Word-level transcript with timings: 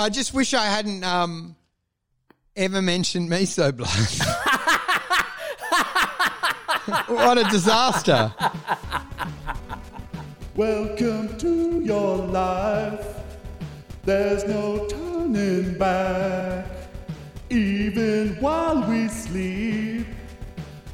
I 0.00 0.08
just 0.10 0.32
wish 0.32 0.54
I 0.54 0.66
hadn't 0.66 1.02
um, 1.02 1.56
ever 2.54 2.80
mentioned 2.80 3.28
Mesoblast. 3.28 4.24
what 7.08 7.36
a 7.36 7.42
disaster. 7.50 8.32
Welcome 10.54 11.36
to 11.38 11.80
your 11.80 12.16
life. 12.16 13.04
There's 14.04 14.44
no 14.44 14.86
turning 14.86 15.76
back. 15.76 16.64
Even 17.50 18.36
while 18.36 18.88
we 18.88 19.08
sleep, 19.08 19.97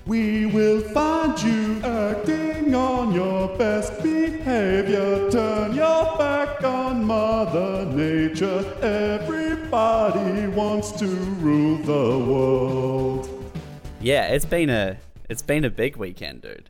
we 0.07 0.46
will 0.46 0.80
find 0.80 1.41
you 1.43 1.80
acting 1.82 2.75
on 2.75 3.12
your 3.12 3.48
best 3.57 4.02
behavior. 4.02 5.30
Turn 5.30 5.75
your 5.75 6.16
back 6.19 6.62
on 6.62 7.05
Mother 7.05 7.87
Nature. 7.87 8.64
Everybody 8.82 10.46
wants 10.48 10.92
to 10.92 11.06
rule 11.06 11.78
the 11.78 12.19
world. 12.19 13.52
Yeah, 14.01 14.27
it's 14.28 14.45
been 14.45 14.69
a 14.69 14.98
it's 15.30 15.42
been 15.42 15.64
a 15.64 15.70
big 15.70 15.97
weekend, 15.97 16.42
dude. 16.42 16.69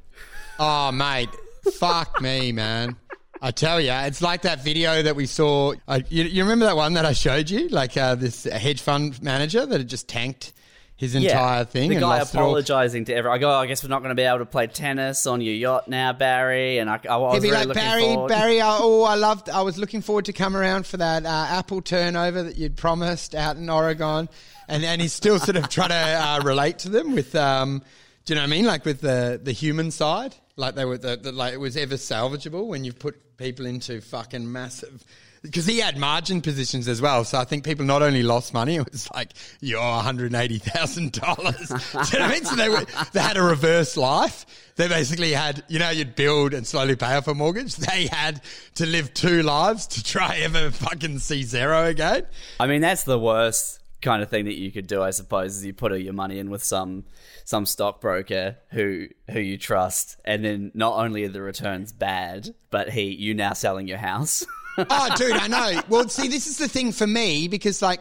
Oh, 0.59 0.93
mate. 0.93 1.31
Fuck 1.75 2.21
me, 2.21 2.53
man. 2.53 2.97
I 3.43 3.51
tell 3.51 3.81
you, 3.81 3.91
it's 3.91 4.23
like 4.23 4.43
that 4.43 4.63
video 4.63 5.03
that 5.03 5.17
we 5.17 5.27
saw. 5.27 5.75
Uh, 5.89 6.01
you, 6.09 6.25
you 6.25 6.45
remember 6.45 6.67
that 6.67 6.77
one 6.77 6.95
that 6.95 7.05
I 7.05 7.13
showed 7.13 7.51
you? 7.51 7.69
Like 7.69 7.97
uh, 7.97 8.15
this 8.15 8.45
hedge 8.45 8.81
fund 8.81 9.21
manager 9.23 9.67
that 9.67 9.81
had 9.81 9.89
just 9.89 10.09
tanked 10.09 10.54
his 10.97 11.15
entire 11.17 11.59
yeah, 11.59 11.65
thing. 11.65 11.89
The 11.91 11.97
and 11.97 12.03
guy 12.03 12.19
lost 12.19 12.35
it 12.35 12.39
all. 12.39 12.45
apologizing 12.45 13.05
to 13.07 13.15
everyone. 13.15 13.37
I 13.37 13.41
go, 13.41 13.51
oh, 13.51 13.55
I 13.59 13.67
guess 13.67 13.83
we're 13.83 13.89
not 13.89 13.99
going 14.01 14.11
to 14.11 14.15
be 14.15 14.23
able 14.23 14.39
to 14.39 14.47
play 14.47 14.69
tennis 14.69 15.27
on 15.27 15.41
your 15.41 15.55
yacht 15.55 15.89
now, 15.89 16.13
Barry. 16.13 16.79
And 16.79 16.89
I, 16.89 17.01
I 17.11 17.17
was 17.17 17.35
He'd 17.35 17.43
be 17.43 17.51
really 17.51 17.67
like 17.67 17.69
looking 17.69 17.83
Barry, 17.83 18.03
forward. 18.03 18.29
Barry. 18.29 18.61
I- 18.61 18.79
Oh, 18.81 19.03
I 19.03 19.17
loved. 19.17 19.51
I 19.51 19.63
was 19.63 19.77
looking 19.77 20.03
forward 20.03 20.27
to 20.27 20.33
come 20.33 20.57
around 20.57 20.87
for 20.87 20.97
that 20.99 21.27
uh, 21.27 21.29
Apple 21.51 21.83
turnover 21.83 22.45
that 22.45 22.57
you'd 22.57 22.77
promised 22.77 23.35
out 23.35 23.57
in 23.57 23.69
Oregon, 23.69 24.29
and 24.69 24.85
and 24.85 25.01
he's 25.03 25.13
still 25.13 25.39
sort 25.39 25.57
of 25.57 25.69
trying 25.69 25.89
to 25.89 25.95
uh, 25.95 26.41
relate 26.45 26.79
to 26.81 26.89
them 26.89 27.13
with, 27.13 27.35
um, 27.35 27.83
do 28.25 28.33
you 28.33 28.37
know 28.37 28.43
what 28.43 28.49
I 28.49 28.51
mean? 28.51 28.65
Like 28.65 28.85
with 28.85 29.01
the 29.01 29.41
the 29.43 29.53
human 29.53 29.91
side, 29.91 30.35
like 30.57 30.77
they 30.77 30.85
were 30.85 30.97
the, 30.99 31.17
the 31.17 31.33
like 31.33 31.55
it 31.55 31.61
was 31.61 31.77
ever 31.77 31.97
salvageable 31.97 32.67
when 32.67 32.85
you've 32.85 32.99
put 32.99 33.37
people 33.37 33.67
into 33.67 34.01
fucking 34.01 34.51
massive. 34.51 35.05
Because 35.45 35.67
he 35.67 35.79
had 35.79 35.99
margin 35.99 36.41
positions 36.41 36.89
as 36.89 37.03
well, 37.03 37.23
so 37.23 37.39
I 37.39 37.45
think 37.45 37.65
people 37.65 37.85
not 37.85 38.01
only 38.01 38.23
lost 38.23 38.55
money, 38.55 38.77
it 38.77 38.91
was 38.91 39.11
like 39.15 39.35
you're 39.61 39.79
one 39.79 40.03
hundred 40.03 40.35
eighty 40.35 40.59
thousand 40.59 41.13
dollars. 41.13 41.69
Do 41.93 41.99
you 42.13 42.19
know 42.19 42.25
I 42.25 42.31
mean? 42.31 42.45
So 42.47 42.57
they 42.57 42.71
were 42.71 42.87
they 43.13 43.21
had 43.21 43.37
a 43.37 43.43
reverse 43.43 43.99
life. 43.99 44.47
They 44.77 44.89
basically 44.89 45.33
had, 45.33 45.63
you 45.69 45.79
know, 45.79 45.91
you'd 45.91 46.17
build 46.17 46.55
and 46.55 46.67
slowly 46.67 46.97
pay 46.97 47.15
off 47.15 47.29
a 47.29 47.35
mortgage. 47.35 47.77
They 47.77 48.07
had 48.07 48.41
to 48.77 48.87
live 48.87 49.13
two 49.13 49.43
lives 49.43 49.87
to 49.89 50.03
try 50.03 50.39
ever 50.39 50.71
fucking 50.71 51.19
see 51.19 51.43
zero 51.43 51.85
again. 51.85 52.27
I 52.59 52.67
mean, 52.67 52.81
that's 52.81 53.05
the 53.05 53.19
worst 53.19 53.81
kind 54.01 54.23
of 54.23 54.31
thing 54.31 54.47
that 54.47 54.59
you 54.59 54.73
could 54.73 54.87
do, 54.87 55.03
I 55.03 55.11
suppose, 55.11 55.57
is 55.57 55.67
you 55.67 55.75
put 55.75 55.93
all 55.93 55.99
your 55.99 56.13
money 56.13 56.39
in 56.39 56.51
with 56.51 56.65
some 56.65 57.05
some 57.45 57.67
stockbroker 57.67 58.57
who 58.71 59.09
who 59.31 59.41
you 59.41 59.59
trust, 59.59 60.17
and 60.25 60.45
then 60.45 60.71
not 60.75 60.95
only 60.99 61.25
are 61.25 61.29
the 61.29 61.43
returns 61.43 61.93
bad, 61.93 62.55
but 62.71 62.89
he 62.89 63.15
you 63.15 63.35
now 63.35 63.53
selling 63.53 63.87
your 63.87 63.99
house. 63.99 64.47
oh, 64.79 65.15
dude, 65.17 65.33
I 65.33 65.47
know. 65.49 65.83
Well, 65.89 66.09
see, 66.09 66.29
this 66.29 66.47
is 66.47 66.59
the 66.59 66.69
thing 66.69 66.93
for 66.93 67.07
me 67.07 67.49
because, 67.49 67.83
like, 67.83 68.01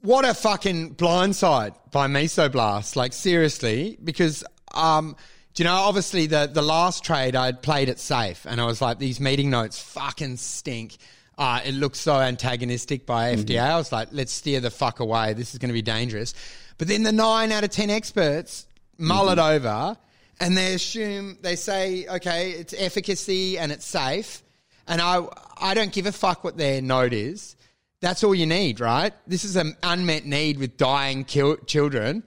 what 0.00 0.24
a 0.24 0.34
fucking 0.34 0.94
blindside 0.94 1.74
by 1.90 2.06
Mesoblast. 2.06 2.96
Like, 2.96 3.12
seriously, 3.12 3.98
because, 4.02 4.44
um, 4.74 5.16
do 5.54 5.62
you 5.62 5.68
know, 5.68 5.74
obviously 5.74 6.26
the, 6.26 6.50
the 6.52 6.62
last 6.62 7.02
trade 7.02 7.34
I'd 7.34 7.62
played 7.62 7.88
it 7.88 7.98
safe 7.98 8.46
and 8.46 8.60
I 8.60 8.66
was 8.66 8.82
like, 8.82 8.98
these 8.98 9.20
meeting 9.20 9.50
notes 9.50 9.80
fucking 9.80 10.36
stink. 10.36 10.96
Uh, 11.38 11.60
it 11.64 11.72
looks 11.72 11.98
so 11.98 12.18
antagonistic 12.18 13.04
by 13.04 13.34
FDA. 13.34 13.60
I 13.60 13.76
was 13.76 13.92
like, 13.92 14.08
let's 14.12 14.32
steer 14.32 14.60
the 14.60 14.70
fuck 14.70 15.00
away. 15.00 15.34
This 15.34 15.52
is 15.52 15.58
going 15.58 15.68
to 15.68 15.74
be 15.74 15.82
dangerous. 15.82 16.34
But 16.78 16.88
then 16.88 17.02
the 17.02 17.12
nine 17.12 17.52
out 17.52 17.64
of 17.64 17.70
10 17.70 17.90
experts 17.90 18.66
mull 18.98 19.28
it 19.30 19.38
over 19.38 19.96
and 20.40 20.56
they 20.56 20.74
assume, 20.74 21.38
they 21.40 21.56
say, 21.56 22.06
okay, 22.06 22.50
it's 22.50 22.74
efficacy 22.76 23.58
and 23.58 23.72
it's 23.72 23.86
safe. 23.86 24.42
And 24.86 25.00
I, 25.00 25.26
I 25.56 25.74
don't 25.74 25.92
give 25.92 26.06
a 26.06 26.12
fuck 26.12 26.44
what 26.44 26.56
their 26.56 26.80
note 26.82 27.12
is. 27.12 27.56
That's 28.00 28.22
all 28.22 28.34
you 28.34 28.46
need, 28.46 28.78
right? 28.80 29.12
This 29.26 29.44
is 29.44 29.56
an 29.56 29.76
unmet 29.82 30.26
need 30.26 30.58
with 30.58 30.76
dying 30.76 31.24
children. 31.24 32.22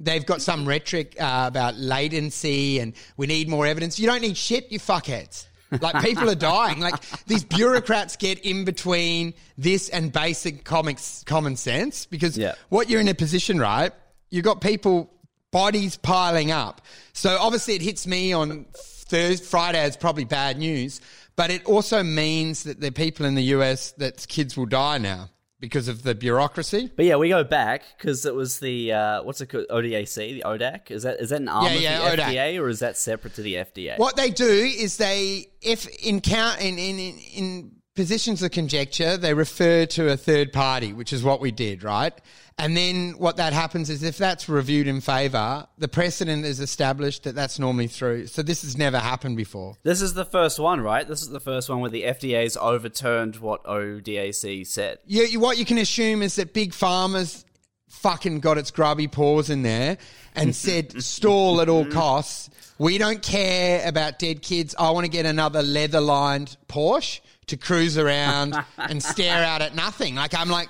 They've 0.00 0.24
got 0.26 0.42
some 0.42 0.66
rhetoric 0.66 1.16
uh, 1.20 1.44
about 1.46 1.76
latency 1.76 2.78
and 2.80 2.92
we 3.16 3.26
need 3.26 3.48
more 3.48 3.66
evidence. 3.66 3.98
You 3.98 4.06
don't 4.06 4.20
need 4.20 4.36
shit, 4.36 4.70
you 4.70 4.78
fuckheads. 4.78 5.46
Like 5.80 6.04
people 6.04 6.28
are 6.28 6.34
dying. 6.36 6.80
Like 6.80 6.94
these 7.26 7.42
bureaucrats 7.42 8.16
get 8.16 8.40
in 8.40 8.64
between 8.64 9.34
this 9.56 9.88
and 9.88 10.12
basic 10.12 10.64
comics, 10.64 11.24
common 11.24 11.56
sense 11.56 12.06
because 12.06 12.36
Yeah. 12.36 12.54
what 12.68 12.90
you're 12.90 13.00
in 13.00 13.08
a 13.08 13.14
position, 13.14 13.58
right? 13.58 13.92
You've 14.30 14.44
got 14.44 14.60
people, 14.60 15.10
bodies 15.50 15.96
piling 15.96 16.50
up. 16.50 16.80
So 17.12 17.36
obviously 17.40 17.74
it 17.74 17.82
hits 17.82 18.06
me 18.06 18.32
on 18.32 18.66
Thursday, 18.74 19.44
Friday. 19.44 19.84
It's 19.86 19.96
probably 19.96 20.24
bad 20.24 20.58
news, 20.58 21.00
but 21.36 21.50
it 21.50 21.64
also 21.66 22.02
means 22.02 22.62
that 22.64 22.80
the 22.80 22.90
people 22.92 23.26
in 23.26 23.34
the 23.34 23.44
US 23.56 23.92
that 23.92 24.26
kids 24.28 24.56
will 24.56 24.66
die 24.66 24.98
now 24.98 25.30
because 25.60 25.88
of 25.88 26.02
the 26.02 26.14
bureaucracy. 26.14 26.90
But 26.94 27.06
yeah, 27.06 27.16
we 27.16 27.30
go 27.30 27.42
back 27.42 27.82
because 27.96 28.26
it 28.26 28.34
was 28.34 28.58
the 28.60 28.92
uh, 28.92 29.22
what's 29.22 29.40
it 29.40 29.46
called? 29.46 29.66
ODAC, 29.70 30.14
the 30.14 30.42
ODAC. 30.44 30.90
Is 30.90 31.04
that 31.04 31.20
is 31.20 31.30
that 31.30 31.40
an 31.40 31.48
arm 31.48 31.64
Yeah, 31.66 31.72
of 31.74 31.80
yeah, 31.80 31.98
the 31.98 32.16
ODAC. 32.22 32.26
FDA 32.26 32.60
or 32.60 32.68
is 32.68 32.80
that 32.80 32.96
separate 32.96 33.34
to 33.34 33.42
the 33.42 33.54
FDA? 33.54 33.98
What 33.98 34.16
they 34.16 34.30
do 34.30 34.46
is 34.46 34.96
they, 34.98 35.46
if 35.62 35.86
in 36.04 36.20
count 36.20 36.60
in, 36.60 36.78
in, 36.78 36.98
in, 36.98 37.18
in 37.18 37.73
positions 37.94 38.42
of 38.42 38.50
conjecture, 38.50 39.16
they 39.16 39.34
refer 39.34 39.86
to 39.86 40.10
a 40.10 40.16
third 40.16 40.52
party, 40.52 40.92
which 40.92 41.12
is 41.12 41.22
what 41.22 41.40
we 41.40 41.50
did, 41.50 41.82
right? 41.82 42.12
And 42.58 42.76
then 42.76 43.12
what 43.18 43.36
that 43.36 43.52
happens 43.52 43.90
is 43.90 44.02
if 44.02 44.16
that's 44.16 44.48
reviewed 44.48 44.86
in 44.86 45.00
favour, 45.00 45.66
the 45.78 45.88
precedent 45.88 46.44
is 46.44 46.60
established 46.60 47.24
that 47.24 47.34
that's 47.34 47.58
normally 47.58 47.88
through. 47.88 48.28
So 48.28 48.42
this 48.42 48.62
has 48.62 48.76
never 48.76 48.98
happened 48.98 49.36
before. 49.36 49.76
This 49.82 50.00
is 50.00 50.14
the 50.14 50.24
first 50.24 50.58
one, 50.58 50.80
right? 50.80 51.06
This 51.06 51.22
is 51.22 51.30
the 51.30 51.40
first 51.40 51.68
one 51.68 51.80
where 51.80 51.90
the 51.90 52.02
FDA's 52.02 52.56
overturned 52.56 53.36
what 53.36 53.64
ODAC 53.64 54.66
said. 54.66 54.98
You, 55.06 55.40
what 55.40 55.58
you 55.58 55.64
can 55.64 55.78
assume 55.78 56.22
is 56.22 56.36
that 56.36 56.52
big 56.52 56.72
Pharma's 56.72 57.44
fucking 57.88 58.40
got 58.40 58.58
its 58.58 58.70
grubby 58.70 59.08
paws 59.08 59.50
in 59.50 59.62
there 59.62 59.98
and 60.34 60.54
said 60.56 61.02
stall 61.02 61.60
at 61.60 61.68
all 61.68 61.86
costs. 61.86 62.50
We 62.78 62.98
don't 62.98 63.22
care 63.22 63.86
about 63.86 64.18
dead 64.18 64.42
kids. 64.42 64.74
I 64.78 64.90
want 64.90 65.04
to 65.04 65.10
get 65.10 65.26
another 65.26 65.62
leather 65.62 66.00
lined 66.00 66.56
Porsche 66.68 67.20
to 67.46 67.56
cruise 67.56 67.98
around 67.98 68.54
and 68.78 69.02
stare 69.02 69.42
out 69.44 69.62
at 69.62 69.74
nothing. 69.74 70.14
Like 70.14 70.34
I'm 70.34 70.48
like, 70.48 70.68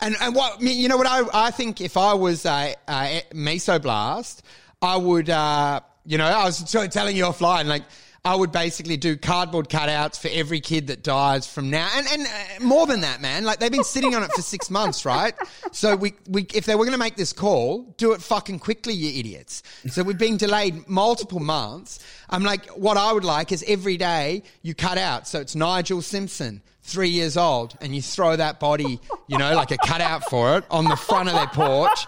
and 0.00 0.16
and 0.20 0.34
what 0.34 0.60
you 0.60 0.88
know 0.88 0.96
what 0.96 1.06
I 1.06 1.46
I 1.46 1.50
think 1.50 1.80
if 1.80 1.96
I 1.96 2.14
was 2.14 2.46
a, 2.46 2.74
a 2.88 3.22
mesoblast, 3.32 4.42
I 4.82 4.96
would 4.96 5.30
uh, 5.30 5.80
you 6.04 6.18
know 6.18 6.26
I 6.26 6.44
was 6.44 6.70
telling 6.90 7.16
you 7.16 7.24
offline 7.24 7.66
like. 7.66 7.84
I 8.22 8.34
would 8.34 8.52
basically 8.52 8.98
do 8.98 9.16
cardboard 9.16 9.70
cutouts 9.70 10.20
for 10.20 10.28
every 10.30 10.60
kid 10.60 10.88
that 10.88 11.02
dies 11.02 11.46
from 11.46 11.70
now, 11.70 11.88
and 11.94 12.06
and 12.12 12.26
uh, 12.26 12.64
more 12.64 12.86
than 12.86 13.00
that, 13.00 13.22
man. 13.22 13.44
Like 13.44 13.60
they've 13.60 13.72
been 13.72 13.82
sitting 13.84 14.14
on 14.14 14.22
it 14.22 14.30
for 14.32 14.42
six 14.42 14.68
months, 14.70 15.06
right? 15.06 15.34
So 15.72 15.96
we 15.96 16.12
we 16.28 16.46
if 16.54 16.66
they 16.66 16.74
were 16.74 16.84
going 16.84 16.92
to 16.92 16.98
make 16.98 17.16
this 17.16 17.32
call, 17.32 17.94
do 17.96 18.12
it 18.12 18.20
fucking 18.20 18.58
quickly, 18.58 18.92
you 18.92 19.18
idiots. 19.18 19.62
So 19.88 20.02
we've 20.02 20.18
been 20.18 20.36
delayed 20.36 20.86
multiple 20.86 21.40
months. 21.40 22.00
I'm 22.28 22.42
like, 22.42 22.66
what 22.70 22.98
I 22.98 23.10
would 23.12 23.24
like 23.24 23.52
is 23.52 23.64
every 23.66 23.96
day 23.96 24.42
you 24.60 24.74
cut 24.74 24.98
out. 24.98 25.26
So 25.26 25.40
it's 25.40 25.54
Nigel 25.56 26.02
Simpson, 26.02 26.60
three 26.82 27.08
years 27.08 27.38
old, 27.38 27.74
and 27.80 27.94
you 27.94 28.02
throw 28.02 28.36
that 28.36 28.60
body, 28.60 29.00
you 29.28 29.38
know, 29.38 29.54
like 29.54 29.70
a 29.70 29.78
cutout 29.78 30.28
for 30.28 30.58
it 30.58 30.64
on 30.70 30.84
the 30.84 30.96
front 30.96 31.30
of 31.30 31.34
their 31.36 31.46
porch 31.48 32.06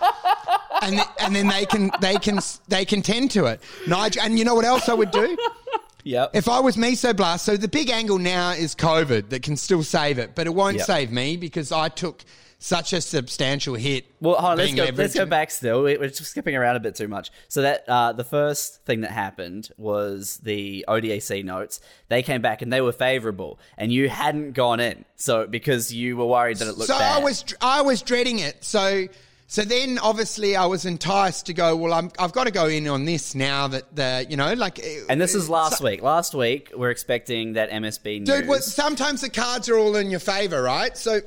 and 0.83 0.97
th- 0.97 1.09
and 1.21 1.35
then 1.35 1.47
they 1.49 1.65
can 1.65 1.91
they 2.01 2.17
can 2.17 2.39
they 2.69 2.85
can 2.85 3.01
tend 3.01 3.31
to 3.31 3.47
it. 3.47 3.63
Nigel, 3.87 4.23
and 4.23 4.39
you 4.39 4.45
know 4.45 4.55
what 4.55 4.65
else 4.65 4.89
I 4.89 4.95
would 4.95 5.11
do? 5.11 5.37
Yep. 6.05 6.31
If 6.35 6.49
I 6.49 6.61
was 6.61 6.77
Mesoblast, 6.77 7.41
so 7.41 7.57
the 7.57 7.69
big 7.69 7.91
angle 7.91 8.19
now 8.19 8.51
is 8.53 8.75
COVID 8.75 9.29
that 9.31 9.43
can 9.43 9.57
still 9.57 9.83
save 9.83 10.19
it, 10.19 10.35
but 10.35 10.47
it 10.47 10.55
won't 10.55 10.79
Yep. 10.79 10.87
save 10.87 11.13
me 11.13 11.37
because 11.37 11.71
I 11.73 11.89
took 11.89 12.25
such 12.59 12.93
a 12.93 13.01
substantial 13.01 13.75
hit. 13.75 14.05
Well, 14.21 14.37
hold 14.37 14.53
on, 14.53 14.59
let's 14.59 14.75
go, 14.75 14.85
let's 14.95 15.15
go 15.15 15.27
back 15.27 15.51
still. 15.51 15.83
We- 15.83 15.97
We're 15.97 16.09
just 16.09 16.31
skipping 16.31 16.55
around 16.55 16.77
a 16.77 16.81
bit 16.81 16.95
too 16.95 17.09
much. 17.09 17.31
So 17.49 17.63
that 17.63 17.85
uh, 17.89 18.13
the 18.13 18.23
first 18.25 18.85
thing 18.85 19.01
that 19.01 19.11
happened 19.11 19.71
was 19.77 20.39
the 20.45 20.85
ODAC 20.89 21.45
notes. 21.45 21.81
They 22.09 22.23
came 22.23 22.41
back 22.41 22.63
and 22.63 22.73
they 22.73 22.81
were 22.81 22.93
favourable, 22.93 23.59
and 23.77 23.93
you 23.93 24.09
hadn't 24.09 24.53
gone 24.53 24.79
in. 24.79 25.05
So 25.17 25.47
because 25.49 25.93
you 25.93 26.17
were 26.17 26.27
worried 26.27 26.59
that 26.59 26.69
it 26.69 26.77
looked 26.79 26.87
So 26.91 26.99
bad. 26.99 27.21
I 27.21 27.25
was 27.25 27.45
I 27.61 27.83
was 27.83 28.01
dreading 28.03 28.39
it. 28.39 28.63
So 28.65 29.09
so 29.53 29.65
then 29.65 29.99
obviously 29.99 30.57
I 30.57 30.65
was 30.65 30.87
enticed 30.87 31.45
to 31.45 31.53
go. 31.53 31.77
Well, 31.77 31.93
I'm, 31.93 32.11
I've 32.19 32.33
got 32.33 32.45
to 32.45 32.51
go 32.51 32.69
in 32.69 32.89
on 32.89 33.05
this 33.05 33.35
now 33.35 33.69
that 33.69 33.95
the 33.95 34.27
you 34.27 34.39
know 34.39 34.55
like. 34.55 34.79
Eh, 34.79 35.01
and 35.11 35.21
this 35.21 35.35
is 35.35 35.51
eh, 35.51 35.53
last 35.53 35.83
week. 35.83 36.01
Last 36.01 36.35
week 36.35 36.73
we're 36.75 36.89
expecting 36.89 37.53
that 37.53 37.71
MSB 37.71 38.21
news. 38.21 38.29
Dude, 38.31 38.49
well, 38.49 38.63
sometimes 38.63 39.21
the 39.21 39.29
cards 39.29 39.69
are 39.69 39.77
all 39.77 39.95
in 39.97 40.11
your 40.11 40.21
favor, 40.21 40.63
right? 40.63 40.97
So 40.97 41.21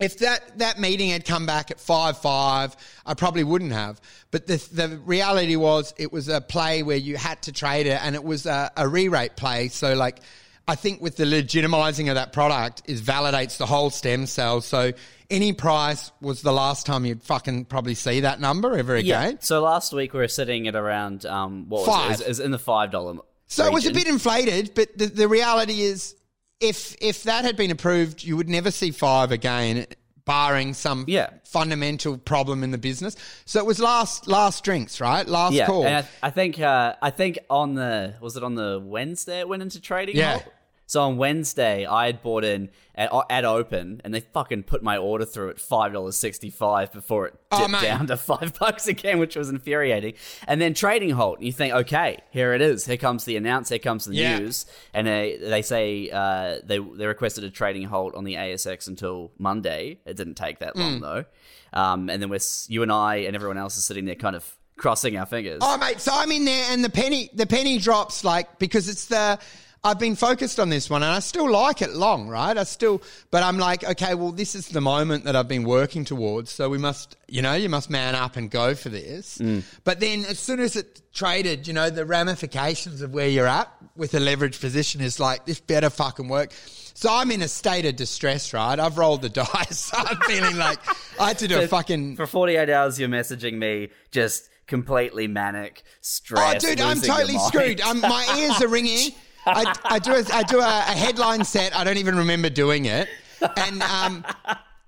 if 0.00 0.18
that, 0.18 0.58
that 0.58 0.80
meeting 0.80 1.10
had 1.10 1.24
come 1.24 1.46
back 1.46 1.70
at 1.70 1.78
5 1.78 2.18
5, 2.18 2.76
I 3.06 3.14
probably 3.14 3.44
wouldn't 3.44 3.72
have. 3.72 4.00
But 4.32 4.48
the, 4.48 4.56
the 4.72 4.98
reality 5.04 5.54
was 5.54 5.94
it 5.98 6.12
was 6.12 6.26
a 6.26 6.40
play 6.40 6.82
where 6.82 6.96
you 6.96 7.16
had 7.16 7.42
to 7.42 7.52
trade 7.52 7.86
it 7.86 8.04
and 8.04 8.16
it 8.16 8.24
was 8.24 8.46
a, 8.46 8.72
a 8.76 8.88
re 8.88 9.06
rate 9.06 9.36
play. 9.36 9.68
So, 9.68 9.94
like, 9.94 10.18
I 10.66 10.74
think 10.74 11.00
with 11.00 11.16
the 11.16 11.26
legitimizing 11.26 12.08
of 12.08 12.16
that 12.16 12.32
product 12.32 12.82
is 12.86 13.02
validates 13.02 13.56
the 13.56 13.66
whole 13.66 13.90
stem 13.90 14.26
cell. 14.26 14.60
So 14.60 14.92
any 15.30 15.52
price 15.52 16.12
was 16.20 16.42
the 16.42 16.52
last 16.52 16.86
time 16.86 17.04
you'd 17.04 17.22
fucking 17.22 17.66
probably 17.66 17.94
see 17.94 18.20
that 18.20 18.40
number 18.40 18.76
ever 18.76 18.94
again. 18.96 19.32
Yeah. 19.32 19.36
So 19.40 19.60
last 19.62 19.92
week 19.92 20.12
we 20.12 20.20
were 20.20 20.28
sitting 20.28 20.68
at 20.68 20.76
around 20.76 21.26
um 21.26 21.68
what 21.68 21.86
was 21.86 21.88
Five. 21.88 22.04
it? 22.04 22.06
It 22.06 22.10
was, 22.10 22.20
it 22.20 22.28
was 22.28 22.40
in 22.40 22.50
the 22.52 22.58
five 22.58 22.90
dollar. 22.90 23.16
So 23.48 23.64
it 23.64 23.72
was 23.72 23.86
a 23.86 23.92
bit 23.92 24.08
inflated, 24.08 24.72
but 24.74 24.96
the, 24.98 25.06
the 25.06 25.28
reality 25.28 25.82
is, 25.82 26.16
if 26.60 26.96
if 27.00 27.22
that 27.24 27.44
had 27.44 27.56
been 27.56 27.70
approved, 27.70 28.24
you 28.24 28.36
would 28.36 28.48
never 28.48 28.70
see 28.70 28.90
five 28.90 29.30
again, 29.30 29.86
barring 30.24 30.74
some 30.74 31.04
Yeah. 31.06 31.30
fundamental 31.44 32.18
problem 32.18 32.64
in 32.64 32.70
the 32.72 32.78
business. 32.78 33.14
So 33.44 33.60
it 33.60 33.66
was 33.66 33.78
last 33.78 34.26
last 34.26 34.64
drinks, 34.64 35.00
right? 35.00 35.26
Last 35.28 35.52
yeah, 35.54 35.66
call. 35.66 35.84
and 35.86 36.04
I, 36.22 36.26
I 36.26 36.30
think 36.30 36.58
uh, 36.60 36.94
I 37.00 37.10
think 37.10 37.38
on 37.48 37.74
the 37.74 38.14
was 38.20 38.36
it 38.36 38.42
on 38.42 38.54
the 38.56 38.82
Wednesday 38.84 39.38
it 39.40 39.48
went 39.48 39.62
into 39.62 39.80
trading. 39.80 40.16
Yeah. 40.16 40.38
halt? 40.38 40.52
So 40.88 41.02
on 41.02 41.16
Wednesday 41.16 41.84
I 41.84 42.06
had 42.06 42.22
bought 42.22 42.44
in 42.44 42.70
at, 42.94 43.10
at 43.28 43.44
open, 43.44 44.00
and 44.04 44.14
they 44.14 44.20
fucking 44.20 44.62
put 44.62 44.82
my 44.82 44.96
order 44.96 45.24
through 45.24 45.50
at 45.50 45.60
five 45.60 45.92
dollars 45.92 46.16
sixty 46.16 46.48
five 46.48 46.92
before 46.92 47.26
it 47.26 47.34
Oh, 47.50 47.66
dipped 47.66 47.82
down 47.82 48.06
to 48.06 48.16
five 48.32 48.58
bucks 48.58 48.86
again, 48.86 49.18
which 49.18 49.34
was 49.36 49.48
infuriating. 49.50 50.14
And 50.46 50.60
then 50.60 50.74
trading 50.74 51.10
halt, 51.10 51.40
you 51.40 51.52
think, 51.52 51.74
okay, 51.74 52.18
here 52.30 52.52
it 52.54 52.60
is. 52.60 52.86
Here 52.86 52.96
comes 52.96 53.24
the 53.24 53.36
announce. 53.36 53.68
Here 53.68 53.78
comes 53.80 54.04
the 54.04 54.14
Yeah. 54.14 54.38
news, 54.38 54.64
and 54.94 55.06
they 55.06 55.36
they 55.40 55.62
say 55.62 56.08
uh, 56.10 56.58
they 56.64 56.78
they 56.78 57.06
requested 57.06 57.44
a 57.44 57.50
trading 57.50 57.88
halt 57.88 58.14
on 58.14 58.24
the 58.24 58.34
ASX 58.36 58.86
until 58.88 59.32
Monday. 59.38 59.98
It 60.06 60.16
didn't 60.16 60.34
take 60.36 60.60
that 60.60 60.76
long 60.76 61.00
though. 61.00 61.24
Um, 61.72 62.08
and 62.08 62.22
then 62.22 62.30
we're 62.30 62.38
you 62.68 62.82
and 62.82 62.92
I 62.92 63.16
and 63.16 63.34
everyone 63.34 63.58
else 63.58 63.76
is 63.76 63.84
sitting 63.84 64.04
there, 64.04 64.14
kind 64.14 64.36
of 64.36 64.56
crossing 64.78 65.16
our 65.16 65.26
fingers. 65.26 65.58
Oh 65.62 65.76
mate, 65.78 66.00
so 66.00 66.12
I'm 66.14 66.30
in 66.30 66.44
there 66.44 66.64
and 66.70 66.84
the 66.84 66.90
penny 66.90 67.28
the 67.34 67.46
penny 67.46 67.78
drops 67.78 68.24
like 68.24 68.58
because 68.58 68.88
it's 68.88 69.06
the 69.06 69.38
I've 69.86 70.00
been 70.00 70.16
focused 70.16 70.58
on 70.58 70.68
this 70.68 70.90
one 70.90 71.04
and 71.04 71.12
I 71.12 71.20
still 71.20 71.48
like 71.48 71.80
it 71.80 71.92
long, 71.92 72.26
right? 72.26 72.58
I 72.58 72.64
still 72.64 73.00
but 73.30 73.44
I'm 73.44 73.56
like, 73.56 73.84
okay, 73.84 74.14
well 74.14 74.32
this 74.32 74.56
is 74.56 74.66
the 74.68 74.80
moment 74.80 75.24
that 75.24 75.36
I've 75.36 75.46
been 75.46 75.62
working 75.62 76.04
towards, 76.04 76.50
so 76.50 76.68
we 76.68 76.76
must 76.78 77.16
you 77.28 77.40
know, 77.40 77.54
you 77.54 77.68
must 77.68 77.88
man 77.88 78.16
up 78.16 78.36
and 78.36 78.50
go 78.50 78.74
for 78.74 78.88
this. 78.88 79.38
Mm. 79.38 79.62
But 79.84 80.00
then 80.00 80.24
as 80.24 80.40
soon 80.40 80.58
as 80.58 80.74
it 80.74 81.02
traded, 81.14 81.68
you 81.68 81.72
know, 81.72 81.88
the 81.88 82.04
ramifications 82.04 83.00
of 83.00 83.14
where 83.14 83.28
you're 83.28 83.46
at 83.46 83.72
with 83.94 84.12
a 84.14 84.20
leverage 84.20 84.60
position 84.60 85.00
is 85.00 85.20
like 85.20 85.46
this 85.46 85.60
better 85.60 85.88
fucking 85.88 86.28
work. 86.28 86.52
So 86.94 87.08
I'm 87.12 87.30
in 87.30 87.42
a 87.42 87.48
state 87.48 87.86
of 87.86 87.94
distress, 87.94 88.52
right? 88.52 88.80
I've 88.80 88.98
rolled 88.98 89.22
the 89.22 89.28
dice. 89.44 89.92
I'm 89.94 90.16
feeling 90.22 90.56
like 90.56 90.80
I 91.20 91.28
had 91.28 91.38
to 91.38 91.48
do 91.48 91.60
a 91.60 91.68
fucking 91.68 92.16
For 92.16 92.26
48 92.26 92.68
hours, 92.70 92.98
you're 92.98 93.08
messaging 93.08 93.54
me 93.54 93.90
just 94.10 94.48
completely 94.66 95.28
manic, 95.28 95.84
stressed. 96.00 96.56
Oh, 96.56 96.58
stressed. 96.58 96.78
dude, 96.78 96.84
I'm 96.84 97.00
totally 97.00 97.38
screwed. 97.38 97.80
I'm, 97.80 98.00
my 98.00 98.36
ears 98.36 98.60
are 98.60 98.68
ringing. 98.68 99.12
I, 99.46 99.74
I 99.84 99.98
do, 99.98 100.12
a, 100.12 100.24
I 100.32 100.42
do 100.42 100.60
a, 100.60 100.66
a 100.66 100.92
headline 100.92 101.44
set. 101.44 101.74
I 101.76 101.84
don't 101.84 101.98
even 101.98 102.16
remember 102.16 102.50
doing 102.50 102.86
it. 102.86 103.08
And 103.56 103.82
um, 103.82 104.24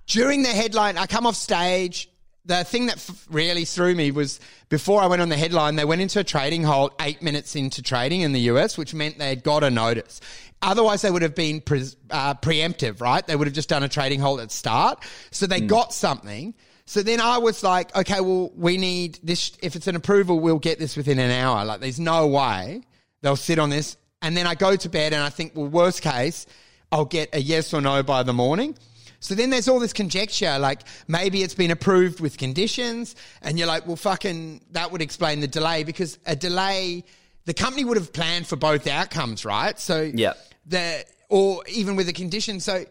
during 0.06 0.42
the 0.42 0.48
headline, 0.48 0.98
I 0.98 1.06
come 1.06 1.26
off 1.26 1.36
stage. 1.36 2.08
The 2.44 2.64
thing 2.64 2.86
that 2.86 2.96
f- 2.96 3.26
really 3.30 3.66
threw 3.66 3.94
me 3.94 4.10
was 4.10 4.40
before 4.70 5.02
I 5.02 5.06
went 5.06 5.20
on 5.20 5.28
the 5.28 5.36
headline, 5.36 5.76
they 5.76 5.84
went 5.84 6.00
into 6.00 6.18
a 6.18 6.24
trading 6.24 6.62
halt 6.62 6.94
eight 7.00 7.20
minutes 7.22 7.54
into 7.54 7.82
trading 7.82 8.22
in 8.22 8.32
the 8.32 8.40
US, 8.52 8.78
which 8.78 8.94
meant 8.94 9.18
they 9.18 9.28
had 9.28 9.42
got 9.42 9.62
a 9.62 9.70
notice. 9.70 10.20
Otherwise, 10.62 11.02
they 11.02 11.10
would 11.10 11.22
have 11.22 11.34
been 11.34 11.60
pre- 11.60 11.84
uh, 12.10 12.34
preemptive, 12.34 13.00
right? 13.00 13.26
They 13.26 13.36
would 13.36 13.46
have 13.46 13.54
just 13.54 13.68
done 13.68 13.82
a 13.82 13.88
trading 13.88 14.20
halt 14.20 14.40
at 14.40 14.50
start. 14.50 15.04
So 15.30 15.46
they 15.46 15.60
got 15.60 15.92
something. 15.92 16.54
So 16.86 17.02
then 17.02 17.20
I 17.20 17.36
was 17.36 17.62
like, 17.62 17.94
okay, 17.94 18.20
well, 18.22 18.50
we 18.56 18.78
need 18.78 19.18
this. 19.22 19.52
If 19.62 19.76
it's 19.76 19.86
an 19.86 19.94
approval, 19.94 20.40
we'll 20.40 20.58
get 20.58 20.78
this 20.78 20.96
within 20.96 21.18
an 21.18 21.30
hour. 21.30 21.66
Like, 21.66 21.80
there's 21.80 22.00
no 22.00 22.26
way 22.28 22.82
they'll 23.20 23.36
sit 23.36 23.58
on 23.58 23.68
this. 23.68 23.98
And 24.22 24.36
then 24.36 24.46
I 24.46 24.54
go 24.54 24.76
to 24.76 24.88
bed 24.88 25.12
and 25.12 25.22
I 25.22 25.28
think, 25.28 25.52
well, 25.54 25.66
worst 25.66 26.02
case, 26.02 26.46
I'll 26.90 27.04
get 27.04 27.34
a 27.34 27.40
yes 27.40 27.72
or 27.72 27.80
no 27.80 28.02
by 28.02 28.22
the 28.22 28.32
morning. 28.32 28.76
So 29.20 29.34
then 29.34 29.50
there's 29.50 29.68
all 29.68 29.80
this 29.80 29.92
conjecture, 29.92 30.58
like 30.58 30.80
maybe 31.08 31.42
it's 31.42 31.54
been 31.54 31.72
approved 31.72 32.20
with 32.20 32.38
conditions, 32.38 33.16
and 33.42 33.58
you're 33.58 33.66
like, 33.66 33.84
well, 33.86 33.96
fucking, 33.96 34.60
that 34.72 34.92
would 34.92 35.02
explain 35.02 35.40
the 35.40 35.48
delay 35.48 35.82
because 35.82 36.18
a 36.24 36.36
delay, 36.36 37.04
the 37.44 37.54
company 37.54 37.84
would 37.84 37.96
have 37.96 38.12
planned 38.12 38.46
for 38.46 38.54
both 38.54 38.86
outcomes, 38.86 39.44
right? 39.44 39.78
So 39.78 40.10
Yeah. 40.14 40.34
the 40.66 41.04
or 41.28 41.62
even 41.68 41.96
with 41.96 42.08
a 42.08 42.12
condition. 42.12 42.60
So 42.60 42.84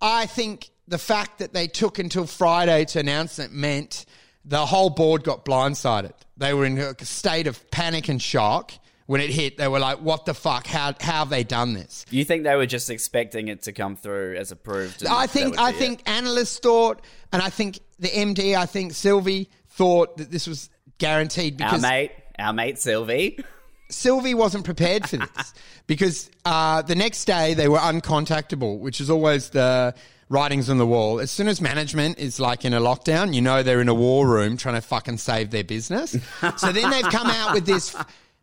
I 0.00 0.26
think 0.26 0.70
the 0.88 0.96
fact 0.98 1.38
that 1.40 1.52
they 1.52 1.66
took 1.66 1.98
until 1.98 2.26
Friday 2.26 2.84
to 2.86 3.00
announce 3.00 3.38
it 3.38 3.52
meant 3.52 4.06
the 4.44 4.64
whole 4.66 4.90
board 4.90 5.24
got 5.24 5.44
blindsided. 5.44 6.12
They 6.36 6.54
were 6.54 6.64
in 6.64 6.78
a 6.78 7.04
state 7.04 7.46
of 7.46 7.70
panic 7.70 8.08
and 8.08 8.22
shock 8.22 8.72
when 9.06 9.20
it 9.20 9.30
hit. 9.30 9.56
They 9.56 9.68
were 9.68 9.78
like, 9.78 9.98
"What 9.98 10.26
the 10.26 10.34
fuck? 10.34 10.66
How 10.66 10.94
how 11.00 11.20
have 11.20 11.30
they 11.30 11.44
done 11.44 11.74
this?" 11.74 12.04
You 12.10 12.24
think 12.24 12.44
they 12.44 12.56
were 12.56 12.66
just 12.66 12.90
expecting 12.90 13.48
it 13.48 13.62
to 13.62 13.72
come 13.72 13.96
through 13.96 14.36
as 14.36 14.50
approved? 14.52 15.06
I 15.06 15.26
think 15.26 15.58
I 15.58 15.72
think 15.72 16.00
it? 16.00 16.08
analysts 16.08 16.58
thought, 16.58 17.02
and 17.32 17.42
I 17.42 17.50
think 17.50 17.80
the 17.98 18.08
MD, 18.08 18.56
I 18.56 18.66
think 18.66 18.92
Sylvie 18.92 19.48
thought 19.68 20.16
that 20.18 20.30
this 20.30 20.46
was 20.46 20.70
guaranteed 20.98 21.60
our 21.60 21.68
because 21.68 21.82
mate, 21.82 22.12
our 22.38 22.52
mate 22.52 22.78
Sylvie. 22.78 23.44
Sylvie 23.90 24.34
wasn't 24.34 24.64
prepared 24.64 25.08
for 25.08 25.18
this 25.18 25.54
because 25.86 26.30
uh, 26.44 26.82
the 26.82 26.94
next 26.94 27.26
day 27.26 27.54
they 27.54 27.68
were 27.68 27.78
uncontactable, 27.78 28.78
which 28.78 29.00
is 29.00 29.10
always 29.10 29.50
the 29.50 29.94
writings 30.28 30.70
on 30.70 30.78
the 30.78 30.86
wall. 30.86 31.20
As 31.20 31.30
soon 31.30 31.48
as 31.48 31.60
management 31.60 32.18
is 32.18 32.40
like 32.40 32.64
in 32.64 32.74
a 32.74 32.80
lockdown, 32.80 33.34
you 33.34 33.42
know 33.42 33.62
they're 33.62 33.80
in 33.80 33.88
a 33.88 33.94
war 33.94 34.26
room 34.26 34.56
trying 34.56 34.74
to 34.74 34.80
fucking 34.80 35.18
save 35.18 35.50
their 35.50 35.64
business. 35.64 36.12
so 36.56 36.72
then 36.72 36.90
they've 36.90 37.04
come 37.04 37.28
out 37.28 37.54
with 37.54 37.66
this. 37.66 37.94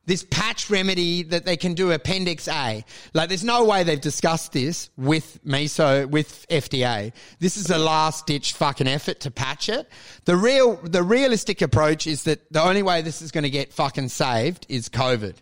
This 0.08 0.24
patch 0.30 0.70
remedy 0.70 1.22
that 1.24 1.46
they 1.46 1.56
can 1.58 1.76
do 1.76 1.92
Appendix 1.92 2.48
A. 2.48 2.84
Like, 3.14 3.30
there's 3.30 3.44
no 3.44 3.66
way 3.66 3.84
they've 3.84 4.02
discussed 4.02 4.52
this 4.52 4.90
with 4.98 5.40
MESO, 5.46 6.08
with 6.08 6.46
FDA. 6.50 7.14
This 7.40 7.56
is 7.56 7.70
a 7.70 7.78
last 7.78 8.26
ditch 8.26 8.54
fucking 8.54 8.88
effort 8.88 9.20
to 9.22 9.32
patch 9.32 9.70
it. 9.70 9.88
The 10.26 10.36
real, 10.36 10.78
the 10.78 11.04
realistic 11.04 11.62
approach 11.62 12.08
is 12.08 12.24
that 12.24 12.52
the 12.52 12.64
only 12.64 12.82
way 12.82 13.04
this 13.04 13.22
is 13.22 13.32
going 13.32 13.44
to 13.44 13.50
get 13.52 13.72
fucking 13.74 14.10
saved 14.10 14.66
is 14.70 14.90
COVID 14.90 15.36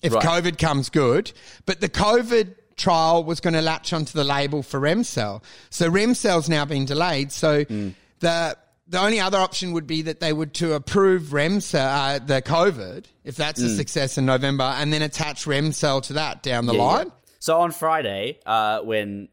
if 0.00 0.14
Right. 0.14 0.24
COVID 0.24 0.58
comes 0.58 0.88
good. 0.88 1.30
But 1.66 1.80
the 1.80 1.88
COVID 1.90 2.54
trial 2.76 3.24
was 3.24 3.40
going 3.40 3.54
to 3.54 3.62
latch 3.62 3.92
onto 3.92 4.12
the 4.14 4.24
label 4.24 4.62
for 4.62 4.80
Remcel. 4.80 5.42
So 5.68 5.90
Remcel's 5.90 6.48
now 6.48 6.64
been 6.64 6.86
delayed. 6.86 7.30
So 7.30 7.64
Hmm. 7.64 7.90
the 8.20 8.56
the 8.88 8.98
only 9.00 9.20
other 9.20 9.38
option 9.38 9.72
would 9.72 9.86
be 9.86 10.02
that 10.02 10.20
they 10.20 10.32
would 10.32 10.54
to 10.54 10.72
approve 10.74 11.24
Remcel, 11.24 11.78
uh, 11.80 12.18
the 12.24 12.40
COVID, 12.42 13.04
if 13.24 13.36
that's 13.36 13.60
a 13.60 13.74
success 13.76 14.16
in 14.18 14.24
November, 14.26 14.64
and 14.64 14.92
then 14.92 15.02
attach 15.02 15.44
Remcel 15.44 16.02
to 16.04 16.14
that 16.14 16.42
down 16.42 16.66
the 16.66 16.74
Yeah, 16.74 16.82
line. 16.82 17.06
yeah. 17.06 17.12
So 17.40 17.60
on 17.60 17.70
Friday, 17.72 18.38
uh, 18.46 18.80
when 18.80 19.28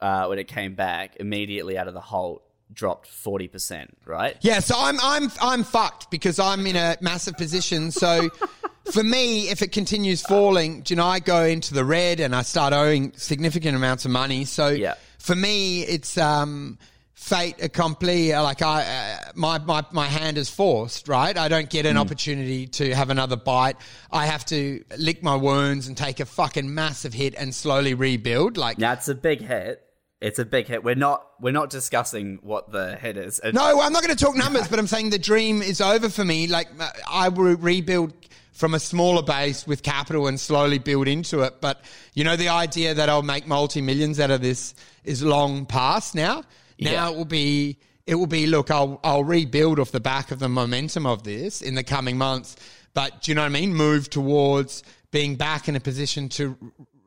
uh, 0.00 0.26
when 0.26 0.38
it 0.38 0.48
came 0.48 0.74
back, 0.74 1.16
immediately 1.16 1.76
out 1.78 1.88
of 1.88 1.94
the 1.94 2.00
halt, 2.00 2.42
dropped 2.72 3.06
forty 3.08 3.48
percent. 3.48 3.96
Right? 4.04 4.36
Yeah, 4.42 4.60
so 4.60 4.74
I'm 4.78 4.98
I'm 5.02 5.30
I'm 5.42 5.64
fucked 5.64 6.10
because 6.10 6.38
I'm 6.38 6.66
in 6.66 6.76
a 6.76 6.96
massive 7.00 7.36
position. 7.36 7.90
So 7.90 8.28
for 8.92 9.02
me, 9.02 9.48
if 9.48 9.62
it 9.62 9.72
continues 9.72 10.22
falling, 10.22 10.82
do 10.82 10.92
you 10.92 10.96
know, 10.96 11.06
I 11.06 11.18
go 11.20 11.44
into 11.44 11.74
the 11.74 11.84
red 11.84 12.20
and 12.20 12.34
I 12.34 12.42
start 12.42 12.72
owing 12.72 13.12
significant 13.16 13.76
amounts 13.76 14.04
of 14.04 14.10
money. 14.10 14.44
So 14.44 14.68
Yeah. 14.68 14.94
for 15.18 15.34
me, 15.34 15.82
it's 15.82 16.16
um 16.18 16.78
fate 17.20 17.62
accompli. 17.62 18.32
Uh, 18.32 18.42
like 18.42 18.62
I, 18.62 18.82
uh, 18.82 19.32
my 19.34 19.58
my 19.58 19.84
my 19.92 20.06
hand 20.06 20.38
is 20.38 20.48
forced. 20.48 21.06
Right, 21.06 21.36
I 21.36 21.48
don't 21.48 21.68
get 21.68 21.86
an 21.86 21.96
hmm. 21.96 22.00
opportunity 22.00 22.66
to 22.66 22.94
have 22.94 23.10
another 23.10 23.36
bite. 23.36 23.76
I 24.10 24.26
have 24.26 24.44
to 24.46 24.82
lick 24.96 25.22
my 25.22 25.36
wounds 25.36 25.86
and 25.86 25.96
take 25.96 26.18
a 26.18 26.24
fucking 26.24 26.74
massive 26.74 27.12
hit 27.12 27.34
and 27.34 27.54
slowly 27.54 27.94
rebuild. 27.94 28.56
Like 28.56 28.78
it's 28.80 29.08
a 29.08 29.14
big 29.14 29.42
hit. 29.42 29.82
It's 30.20 30.38
a 30.38 30.44
big 30.44 30.66
hit. 30.66 30.82
We're 30.82 30.94
not 30.94 31.26
we're 31.40 31.52
not 31.52 31.70
discussing 31.70 32.40
what 32.42 32.72
the 32.72 32.96
hit 32.96 33.16
is. 33.16 33.40
It- 33.44 33.54
No, 33.54 33.80
I'm 33.80 33.92
not 33.92 34.02
going 34.02 34.16
to 34.16 34.24
talk 34.24 34.34
numbers, 34.36 34.68
but 34.68 34.78
I'm 34.78 34.86
saying 34.86 35.10
the 35.10 35.18
dream 35.18 35.62
is 35.62 35.80
over 35.80 36.08
for 36.08 36.24
me. 36.24 36.46
Like 36.46 36.68
uh, 36.78 36.88
I 37.08 37.28
will 37.28 37.56
rebuild 37.56 38.12
from 38.52 38.74
a 38.74 38.80
smaller 38.80 39.22
base 39.22 39.66
with 39.66 39.82
capital 39.82 40.26
and 40.26 40.38
slowly 40.38 40.78
build 40.78 41.08
into 41.08 41.40
it. 41.40 41.60
But 41.60 41.82
you 42.14 42.24
know, 42.24 42.36
the 42.36 42.48
idea 42.48 42.94
that 42.94 43.08
I'll 43.08 43.22
make 43.22 43.46
multi 43.46 43.80
millions 43.80 44.20
out 44.20 44.30
of 44.30 44.40
this 44.42 44.74
is 45.04 45.22
long 45.22 45.66
past 45.66 46.14
now. 46.14 46.44
Now 46.80 46.90
Yeah. 46.90 47.10
it 47.10 47.16
will 47.16 47.24
be. 47.24 47.78
It 48.06 48.14
will 48.16 48.26
be. 48.26 48.46
Look, 48.46 48.70
I'll 48.70 48.98
I'll 49.04 49.24
rebuild 49.24 49.78
off 49.78 49.92
the 49.92 50.00
back 50.00 50.30
of 50.30 50.38
the 50.38 50.48
momentum 50.48 51.06
of 51.06 51.22
this 51.22 51.62
in 51.62 51.74
the 51.74 51.84
coming 51.84 52.18
months. 52.18 52.56
But 52.94 53.22
do 53.22 53.30
you 53.30 53.34
know 53.36 53.42
what 53.42 53.46
I 53.46 53.50
mean? 53.50 53.74
Move 53.74 54.10
towards 54.10 54.82
being 55.12 55.36
back 55.36 55.68
in 55.68 55.76
a 55.76 55.80
position 55.80 56.28
to. 56.30 56.56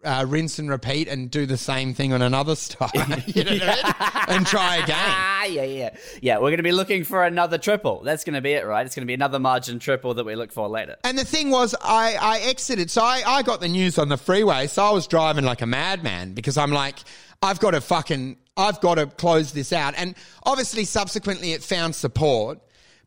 Uh, 0.05 0.25
rinse 0.27 0.59
and 0.59 0.69
repeat 0.69 1.07
and 1.07 1.31
do 1.31 1.45
the 1.45 1.55
same 1.55 1.93
thing 1.93 2.11
on 2.11 2.21
another 2.21 2.55
stock 2.57 2.91
you 2.93 2.99
know 3.45 3.51
what 3.53 3.61
I 3.63 4.25
mean? 4.25 4.37
and 4.37 4.45
try 4.45 4.75
again. 4.75 4.97
Ah, 4.99 5.45
yeah, 5.45 5.63
yeah, 5.63 5.95
yeah. 6.21 6.35
We're 6.39 6.49
going 6.49 6.57
to 6.57 6.63
be 6.63 6.73
looking 6.73 7.05
for 7.05 7.23
another 7.23 7.57
triple. 7.57 8.01
That's 8.03 8.25
going 8.25 8.33
to 8.33 8.41
be 8.41 8.51
it, 8.51 8.65
right? 8.65 8.85
It's 8.85 8.95
going 8.95 9.03
to 9.03 9.07
be 9.07 9.13
another 9.13 9.39
margin 9.39 9.79
triple 9.79 10.13
that 10.15 10.25
we 10.25 10.35
look 10.35 10.51
for 10.51 10.67
later. 10.67 10.97
And 11.05 11.17
the 11.17 11.23
thing 11.23 11.51
was, 11.51 11.73
I, 11.81 12.15
I 12.19 12.39
exited. 12.39 12.91
So 12.91 13.01
I, 13.01 13.23
I 13.25 13.43
got 13.43 13.61
the 13.61 13.69
news 13.69 13.97
on 13.97 14.09
the 14.09 14.17
freeway. 14.17 14.67
So 14.67 14.83
I 14.83 14.91
was 14.91 15.07
driving 15.07 15.45
like 15.45 15.61
a 15.61 15.65
madman 15.65 16.33
because 16.33 16.57
I'm 16.57 16.71
like, 16.71 16.97
I've 17.43 17.59
got 17.59 17.71
to 17.71 17.81
fucking, 17.81 18.37
I've 18.57 18.79
got 18.81 18.95
to 18.95 19.07
close 19.07 19.51
this 19.51 19.73
out. 19.73 19.93
And 19.97 20.15
obviously, 20.45 20.85
subsequently, 20.85 21.51
it 21.53 21.61
found 21.63 21.93
support 21.95 22.59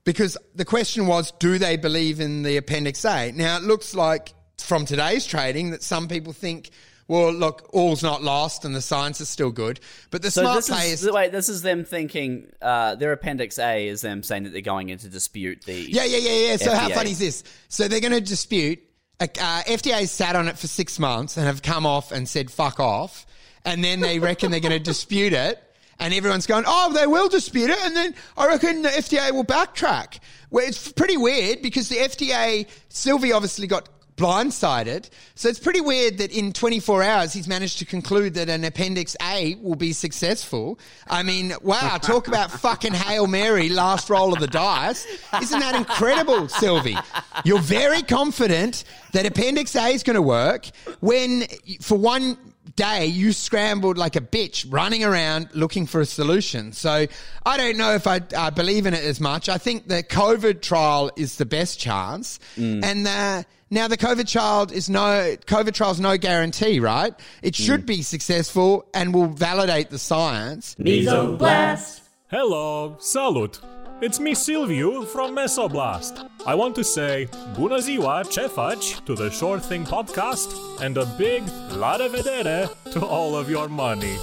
because 0.04 0.36
the 0.54 0.64
question 0.64 1.06
was, 1.06 1.32
do 1.32 1.58
they 1.58 1.76
believe 1.76 2.20
in 2.20 2.42
the 2.42 2.56
Appendix 2.58 3.04
A? 3.04 3.32
Now, 3.32 3.56
it 3.56 3.62
looks 3.64 3.94
like 3.94 4.34
from 4.58 4.84
today's 4.86 5.26
trading 5.26 5.70
that 5.70 5.82
some 5.82 6.06
people 6.08 6.32
think, 6.32 6.70
well, 7.08 7.32
look, 7.32 7.70
all's 7.72 8.02
not 8.02 8.22
lost 8.22 8.64
and 8.64 8.74
the 8.74 8.80
science 8.82 9.20
is 9.20 9.28
still 9.28 9.50
good. 9.52 9.80
But 10.10 10.22
the 10.22 10.30
So 10.30 10.42
smart 10.42 10.56
this 10.56 10.68
players. 10.68 11.02
is 11.04 11.10
wait. 11.12 11.32
This 11.32 11.48
is 11.48 11.62
them 11.62 11.84
thinking. 11.84 12.50
Uh, 12.60 12.96
their 12.96 13.12
appendix 13.12 13.58
A 13.58 13.86
is 13.88 14.00
them 14.00 14.22
saying 14.22 14.42
that 14.42 14.50
they're 14.52 14.60
going 14.60 14.88
in 14.88 14.98
to 14.98 15.08
dispute 15.08 15.62
the. 15.64 15.72
Yeah, 15.74 16.04
yeah, 16.04 16.18
yeah, 16.18 16.50
yeah. 16.50 16.56
So 16.56 16.74
how 16.74 16.88
funny 16.90 17.12
is 17.12 17.18
this? 17.20 17.44
So 17.68 17.86
they're 17.88 18.00
going 18.00 18.12
to 18.12 18.20
dispute. 18.20 18.80
Uh, 19.20 19.26
FDA 19.28 20.06
sat 20.08 20.36
on 20.36 20.46
it 20.48 20.58
for 20.58 20.66
six 20.66 20.98
months 20.98 21.36
and 21.38 21.46
have 21.46 21.62
come 21.62 21.86
off 21.86 22.12
and 22.12 22.28
said 22.28 22.50
fuck 22.50 22.78
off, 22.80 23.24
and 23.66 23.84
then 23.84 24.00
they 24.00 24.18
reckon 24.18 24.50
they're 24.50 24.60
going 24.60 24.72
to 24.72 24.78
dispute 24.78 25.34
it, 25.34 25.62
and 25.98 26.14
everyone's 26.14 26.46
going, 26.46 26.64
oh, 26.66 26.92
they 26.94 27.06
will 27.06 27.28
dispute 27.28 27.68
it, 27.68 27.78
and 27.84 27.94
then 27.94 28.14
I 28.38 28.46
reckon 28.46 28.82
the 28.82 28.88
FDA 28.88 29.32
will 29.32 29.44
backtrack. 29.44 30.20
Well, 30.50 30.66
it's 30.66 30.90
pretty 30.92 31.16
weird 31.16 31.60
because 31.60 31.88
the 31.88 31.96
FDA, 31.96 32.68
Sylvie 32.88 33.32
obviously 33.32 33.66
got 33.66 33.88
blindsided. 34.16 35.10
So 35.34 35.48
it's 35.48 35.58
pretty 35.58 35.80
weird 35.80 36.18
that 36.18 36.32
in 36.32 36.52
24 36.52 37.02
hours 37.02 37.32
he's 37.32 37.46
managed 37.46 37.78
to 37.80 37.84
conclude 37.84 38.34
that 38.34 38.48
an 38.48 38.64
Appendix 38.64 39.14
A 39.22 39.56
will 39.56 39.74
be 39.74 39.92
successful. 39.92 40.78
I 41.06 41.22
mean, 41.22 41.52
wow, 41.60 41.98
talk 41.98 42.26
about 42.28 42.50
fucking 42.50 42.94
Hail 42.94 43.26
Mary, 43.26 43.68
last 43.68 44.08
roll 44.08 44.32
of 44.32 44.40
the 44.40 44.46
dice. 44.46 45.06
Isn't 45.42 45.60
that 45.60 45.74
incredible, 45.74 46.48
Sylvie? 46.48 46.96
You're 47.44 47.60
very 47.60 48.02
confident 48.02 48.84
that 49.12 49.26
Appendix 49.26 49.76
A 49.76 49.88
is 49.88 50.02
going 50.02 50.14
to 50.14 50.22
work 50.22 50.66
when, 51.00 51.44
for 51.80 51.98
one 51.98 52.38
day, 52.76 53.06
you 53.06 53.32
scrambled 53.32 53.98
like 53.98 54.16
a 54.16 54.20
bitch 54.20 54.66
running 54.68 55.02
around 55.02 55.48
looking 55.54 55.86
for 55.86 56.00
a 56.00 56.06
solution. 56.06 56.72
So 56.72 57.06
I 57.44 57.56
don't 57.56 57.76
know 57.76 57.94
if 57.94 58.06
I 58.06 58.20
uh, 58.36 58.50
believe 58.50 58.86
in 58.86 58.94
it 58.94 59.02
as 59.02 59.20
much. 59.20 59.48
I 59.48 59.58
think 59.58 59.88
the 59.88 60.02
COVID 60.02 60.62
trial 60.62 61.10
is 61.16 61.36
the 61.36 61.46
best 61.46 61.80
chance. 61.80 62.38
And 62.84 63.06
uh, 63.06 63.42
now 63.70 63.88
the 63.88 63.96
COVID 63.96 64.28
child 64.28 64.72
is 64.72 64.88
no 64.88 65.36
COVID 65.46 65.74
trial 65.74 65.90
is 65.90 66.00
no 66.00 66.16
guarantee, 66.16 66.78
right? 66.80 67.14
It 67.42 67.54
should 67.54 67.86
be 67.86 68.02
successful 68.02 68.86
and 68.94 69.12
will 69.12 69.26
validate 69.26 69.90
the 69.90 69.98
science. 69.98 70.76
Mesoblast. 70.78 72.00
Hello, 72.28 72.96
salut! 72.98 73.60
It's 73.98 74.20
me 74.20 74.34
Silviu 74.34 75.06
from 75.06 75.34
Mesoblast. 75.34 76.28
I 76.44 76.54
want 76.54 76.74
to 76.74 76.84
say 76.84 77.28
Bună 77.54 77.78
ziua, 77.78 78.30
ce 78.30 78.46
faci 78.46 79.00
to 79.06 79.14
the 79.14 79.30
Short 79.30 79.64
Thing 79.64 79.86
podcast 79.86 80.52
and 80.82 80.98
a 80.98 81.06
big 81.16 81.42
la 81.70 81.96
de 81.96 82.08
vedere 82.08 82.68
to 82.92 83.00
all 83.06 83.34
of 83.34 83.48
your 83.48 83.68
money. 83.68 84.16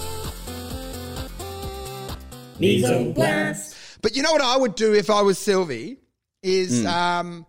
Mesoblast. 2.59 3.97
But 4.03 4.15
you 4.15 4.21
know 4.21 4.31
what 4.31 4.43
I 4.43 4.57
would 4.57 4.75
do 4.75 4.93
if 4.93 5.09
I 5.09 5.23
was 5.23 5.39
Sylvie 5.39 5.97
is 6.43 6.85
um, 6.85 7.47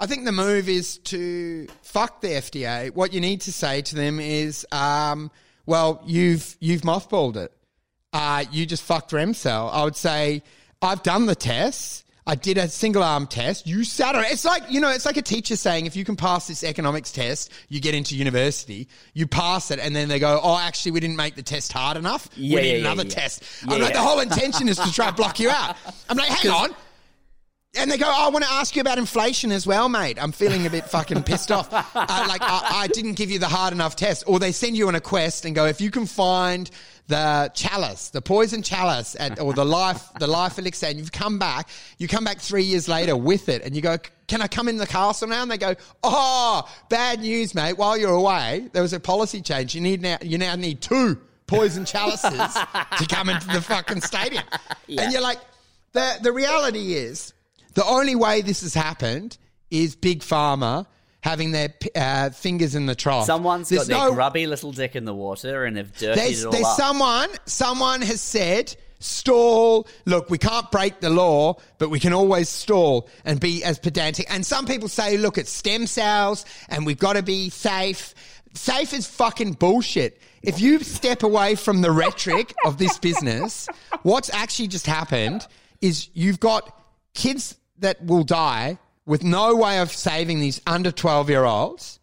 I 0.00 0.06
think 0.06 0.24
the 0.24 0.32
move 0.32 0.70
is 0.70 0.96
to 0.98 1.66
fuck 1.82 2.22
the 2.22 2.28
FDA. 2.28 2.94
What 2.94 3.12
you 3.12 3.20
need 3.20 3.42
to 3.42 3.52
say 3.52 3.82
to 3.82 3.94
them 3.94 4.20
is, 4.20 4.66
um, 4.72 5.30
well, 5.66 6.00
you've 6.06 6.56
you've 6.60 6.80
mothballed 6.80 7.36
it. 7.36 7.52
Uh, 8.14 8.44
you 8.50 8.64
just 8.64 8.82
fucked 8.82 9.10
Remcell. 9.10 9.70
I 9.70 9.84
would 9.84 9.96
say 9.96 10.42
I've 10.80 11.02
done 11.02 11.26
the 11.26 11.34
tests. 11.34 12.04
I 12.26 12.34
did 12.34 12.58
a 12.58 12.68
single 12.68 13.02
arm 13.02 13.26
test. 13.26 13.66
You 13.66 13.84
sat 13.84 14.14
on 14.14 14.22
it. 14.22 14.30
It's 14.30 14.44
like, 14.44 14.70
you 14.70 14.80
know, 14.80 14.90
it's 14.90 15.06
like 15.06 15.16
a 15.16 15.22
teacher 15.22 15.56
saying 15.56 15.86
if 15.86 15.96
you 15.96 16.04
can 16.04 16.14
pass 16.14 16.46
this 16.46 16.62
economics 16.62 17.10
test, 17.10 17.50
you 17.70 17.80
get 17.80 17.94
into 17.94 18.14
university. 18.16 18.86
You 19.14 19.26
pass 19.26 19.70
it, 19.70 19.78
and 19.78 19.96
then 19.96 20.08
they 20.08 20.18
go, 20.18 20.38
oh, 20.42 20.58
actually, 20.58 20.92
we 20.92 21.00
didn't 21.00 21.16
make 21.16 21.36
the 21.36 21.42
test 21.42 21.72
hard 21.72 21.96
enough. 21.96 22.28
Yeah, 22.36 22.56
we 22.56 22.62
need 22.62 22.72
yeah, 22.72 22.78
another 22.80 23.04
yeah. 23.04 23.14
test. 23.14 23.42
I'm 23.66 23.80
like, 23.80 23.94
the 23.94 24.02
whole 24.02 24.20
intention 24.20 24.68
is 24.68 24.76
to 24.76 24.92
try 24.92 25.08
and 25.08 25.16
block 25.16 25.40
you 25.40 25.48
out. 25.48 25.74
I'm 26.10 26.18
like, 26.18 26.28
hang 26.28 26.52
on. 26.52 26.74
And 27.78 27.90
they 27.90 27.96
go, 27.96 28.06
oh, 28.06 28.26
I 28.26 28.28
want 28.28 28.44
to 28.44 28.50
ask 28.50 28.76
you 28.76 28.80
about 28.80 28.98
inflation 28.98 29.50
as 29.50 29.66
well, 29.66 29.88
mate. 29.88 30.18
I'm 30.20 30.32
feeling 30.32 30.66
a 30.66 30.70
bit 30.70 30.84
fucking 30.84 31.22
pissed 31.22 31.50
off. 31.50 31.72
Uh, 31.72 31.82
like, 32.28 32.42
I, 32.42 32.82
I 32.82 32.88
didn't 32.88 33.14
give 33.14 33.30
you 33.30 33.38
the 33.38 33.48
hard 33.48 33.72
enough 33.72 33.96
test. 33.96 34.24
Or 34.26 34.38
they 34.38 34.52
send 34.52 34.76
you 34.76 34.88
on 34.88 34.94
a 34.94 35.00
quest 35.00 35.44
and 35.44 35.54
go, 35.54 35.66
if 35.66 35.80
you 35.80 35.90
can 35.90 36.06
find 36.06 36.70
the 37.08 37.50
chalice, 37.54 38.10
the 38.10 38.22
poison 38.22 38.62
chalice, 38.62 39.16
at, 39.18 39.40
or 39.40 39.52
the 39.54 39.64
life, 39.64 40.08
the 40.20 40.26
life 40.26 40.58
elixir, 40.58 40.86
and 40.86 40.98
you've 40.98 41.10
come 41.10 41.38
back, 41.38 41.68
you 41.96 42.06
come 42.06 42.22
back 42.22 42.38
three 42.38 42.62
years 42.62 42.86
later 42.86 43.16
with 43.16 43.48
it, 43.48 43.62
and 43.62 43.74
you 43.74 43.82
go, 43.82 43.96
can 44.26 44.42
I 44.42 44.46
come 44.46 44.68
in 44.68 44.76
the 44.76 44.86
castle 44.86 45.26
now? 45.26 45.42
And 45.42 45.50
they 45.50 45.56
go, 45.56 45.74
oh, 46.02 46.70
bad 46.90 47.20
news, 47.20 47.54
mate. 47.54 47.78
While 47.78 47.96
you're 47.96 48.12
away, 48.12 48.68
there 48.72 48.82
was 48.82 48.92
a 48.92 49.00
policy 49.00 49.40
change. 49.40 49.74
You 49.74 49.80
need 49.80 50.02
now, 50.02 50.18
you 50.20 50.36
now 50.36 50.54
need 50.54 50.82
two 50.82 51.18
poison 51.46 51.86
chalices 51.86 52.54
to 52.98 53.06
come 53.08 53.30
into 53.30 53.46
the 53.48 53.62
fucking 53.62 54.02
stadium. 54.02 54.44
And 54.88 55.12
you're 55.12 55.22
like, 55.22 55.38
the, 55.92 56.18
the 56.22 56.32
reality 56.32 56.94
is, 56.94 57.34
the 57.74 57.84
only 57.84 58.14
way 58.14 58.40
this 58.40 58.62
has 58.62 58.72
happened 58.72 59.36
is 59.70 59.94
Big 59.94 60.20
Pharma 60.20 60.86
having 61.28 61.52
their 61.52 61.74
uh, 61.94 62.30
fingers 62.30 62.74
in 62.74 62.86
the 62.86 62.94
trough. 62.94 63.26
Someone's 63.26 63.68
There's 63.68 63.86
got 63.86 64.06
their 64.06 64.14
grubby 64.14 64.46
little 64.46 64.72
dick 64.72 64.96
in 64.96 65.04
the 65.04 65.14
water 65.14 65.64
and 65.64 65.76
have 65.76 65.92
dirtied 65.92 66.16
There's, 66.16 66.42
it 66.42 66.46
all 66.46 66.52
there's 66.52 66.64
up. 66.64 66.76
someone, 66.76 67.28
someone 67.44 68.00
has 68.02 68.20
said, 68.20 68.74
stall. 68.98 69.86
Look, 70.06 70.30
we 70.30 70.38
can't 70.38 70.70
break 70.70 71.00
the 71.00 71.10
law, 71.10 71.56
but 71.78 71.90
we 71.90 72.00
can 72.00 72.14
always 72.14 72.48
stall 72.48 73.08
and 73.26 73.38
be 73.38 73.62
as 73.62 73.78
pedantic. 73.78 74.26
And 74.32 74.44
some 74.44 74.64
people 74.64 74.88
say, 74.88 75.18
look, 75.18 75.36
it's 75.36 75.50
stem 75.50 75.86
cells 75.86 76.46
and 76.70 76.86
we've 76.86 76.98
got 76.98 77.14
to 77.14 77.22
be 77.22 77.50
safe. 77.50 78.14
Safe 78.54 78.94
is 78.94 79.06
fucking 79.06 79.52
bullshit. 79.52 80.20
If 80.42 80.60
you 80.60 80.80
step 80.80 81.22
away 81.22 81.56
from 81.56 81.82
the 81.82 81.90
rhetoric 81.90 82.54
of 82.64 82.78
this 82.78 82.98
business, 82.98 83.68
what's 84.02 84.32
actually 84.32 84.68
just 84.68 84.86
happened 84.86 85.46
is 85.80 86.08
you've 86.14 86.40
got 86.40 86.74
kids 87.12 87.58
that 87.80 88.02
will 88.04 88.24
die 88.24 88.78
with 89.08 89.24
no 89.24 89.56
way 89.56 89.78
of 89.80 89.90
saving 89.90 90.38
these 90.38 90.60
under 90.66 90.92
12 90.92 91.30
year 91.30 91.44
olds, 91.44 91.98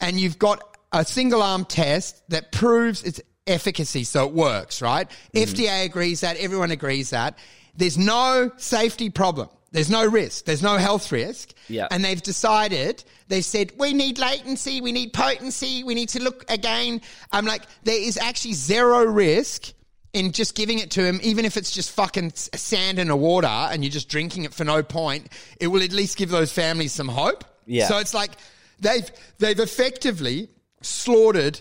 and 0.00 0.20
you've 0.20 0.38
got 0.38 0.76
a 0.92 1.04
single 1.04 1.40
arm 1.40 1.64
test 1.64 2.28
that 2.30 2.50
proves 2.50 3.02
its 3.04 3.20
efficacy, 3.46 4.02
so 4.04 4.26
it 4.26 4.34
works, 4.34 4.82
right? 4.82 5.08
Mm-hmm. 5.32 5.38
FDA 5.38 5.84
agrees 5.84 6.20
that, 6.20 6.36
everyone 6.36 6.72
agrees 6.72 7.10
that. 7.10 7.38
There's 7.76 7.96
no 7.96 8.50
safety 8.56 9.08
problem. 9.08 9.48
There's 9.70 9.90
no 9.90 10.04
risk. 10.04 10.46
There's 10.46 10.62
no 10.62 10.78
health 10.78 11.12
risk. 11.12 11.52
Yeah. 11.68 11.86
And 11.92 12.04
they've 12.04 12.20
decided, 12.20 13.04
they've 13.28 13.44
said, 13.44 13.72
we 13.78 13.92
need 13.92 14.18
latency, 14.18 14.80
we 14.80 14.90
need 14.90 15.12
potency, 15.12 15.84
we 15.84 15.94
need 15.94 16.08
to 16.10 16.22
look 16.22 16.44
again. 16.50 17.02
I'm 17.30 17.44
like, 17.44 17.62
there 17.84 18.00
is 18.00 18.16
actually 18.16 18.54
zero 18.54 19.04
risk 19.04 19.72
in 20.12 20.32
just 20.32 20.54
giving 20.54 20.78
it 20.78 20.90
to 20.92 21.04
him, 21.04 21.20
even 21.22 21.44
if 21.44 21.56
it's 21.56 21.70
just 21.70 21.90
fucking 21.92 22.32
sand 22.34 22.98
in 22.98 23.10
a 23.10 23.16
water 23.16 23.46
and 23.46 23.84
you're 23.84 23.90
just 23.90 24.08
drinking 24.08 24.44
it 24.44 24.54
for 24.54 24.64
no 24.64 24.82
point, 24.82 25.28
it 25.60 25.66
will 25.68 25.82
at 25.82 25.92
least 25.92 26.16
give 26.16 26.30
those 26.30 26.52
families 26.52 26.92
some 26.92 27.08
hope. 27.08 27.44
Yeah. 27.66 27.86
So 27.88 27.98
it's 27.98 28.14
like 28.14 28.32
they've 28.80 29.10
they've 29.38 29.58
effectively 29.58 30.48
slaughtered 30.80 31.60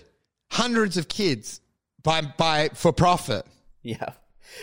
hundreds 0.51 0.97
of 0.97 1.07
kids 1.07 1.59
by 2.03 2.21
by 2.21 2.69
for 2.73 2.93
profit. 2.93 3.45
Yeah. 3.83 4.13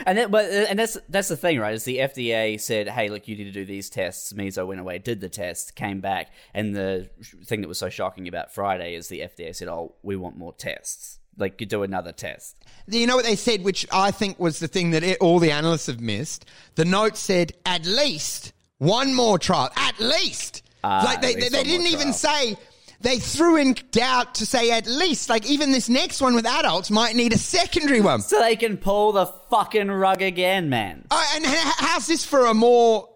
And 0.07 0.19
that, 0.19 0.31
but 0.31 0.51
and 0.51 0.79
that's 0.79 0.97
that's 1.09 1.29
the 1.29 1.37
thing, 1.37 1.61
right? 1.61 1.75
Is 1.75 1.85
the 1.85 1.99
FDA 1.99 2.59
said, 2.61 2.89
"Hey, 2.89 3.11
look, 3.11 3.29
you 3.29 3.37
need 3.37 3.45
to 3.45 3.53
do 3.53 3.65
these 3.65 3.91
tests." 3.91 4.33
Meso 4.33 4.67
went 4.67 4.81
away, 4.81 4.99
did 4.99 5.21
the 5.21 5.29
test, 5.29 5.77
came 5.77 6.01
back, 6.01 6.33
and 6.55 6.75
the 6.75 7.09
thing 7.45 7.61
that 7.61 7.69
was 7.69 7.79
so 7.79 7.91
shocking 7.91 8.27
about 8.27 8.53
Friday 8.53 8.95
is 8.95 9.09
the 9.09 9.21
FDA 9.21 9.55
said, 9.55 9.69
"Oh, 9.69 9.95
we 10.03 10.17
want 10.17 10.39
more 10.39 10.55
tests. 10.55 11.19
Like, 11.37 11.61
you 11.61 11.67
do 11.67 11.83
another 11.83 12.13
test." 12.13 12.57
You 12.87 13.07
know 13.07 13.17
what 13.17 13.25
they 13.25 13.37
said, 13.37 13.65
which 13.65 13.87
I 13.93 14.11
think 14.11 14.39
was 14.39 14.59
the 14.59 14.69
thing 14.69 14.91
that 14.91 15.03
it, 15.03 15.19
all 15.21 15.39
the 15.39 15.53
analysts 15.53 15.87
have 15.87 16.01
missed. 16.01 16.45
The 16.75 16.85
note 16.85 17.17
said 17.17 17.53
at 17.65 17.87
least 17.87 18.53
one 18.79 19.15
more 19.15 19.39
trial, 19.39 19.71
at 19.77 19.99
least. 19.99 20.63
Ah, 20.83 21.03
like 21.05 21.23
they, 21.23 21.35
at 21.35 21.41
they, 21.41 21.49
they 21.49 21.65
didn't 21.65 21.87
even 21.87 22.13
say. 22.13 22.57
They 23.01 23.19
threw 23.19 23.57
in 23.57 23.77
doubt 23.91 24.37
to 24.37 24.47
say 24.47 24.71
at 24.71 24.87
least. 24.87 25.29
Like 25.29 25.47
even 25.47 25.73
this 25.73 25.89
next 25.89 26.23
one 26.23 26.35
with 26.35 26.47
adults 26.47 26.91
might 26.91 27.15
need 27.15 27.35
a 27.35 27.39
secondary 27.39 28.01
one. 28.01 28.23
So 28.23 28.41
they 28.41 28.57
can 28.57 28.79
pull 28.79 29.13
the 29.13 29.27
fucking 29.51 29.91
rug 29.91 30.23
again, 30.23 30.71
man. 30.71 31.05
Uh, 31.11 31.23
and 31.35 31.45
how's 31.47 32.07
this 32.07 32.25
for 32.25 32.47
a 32.47 32.55
more 32.55 33.09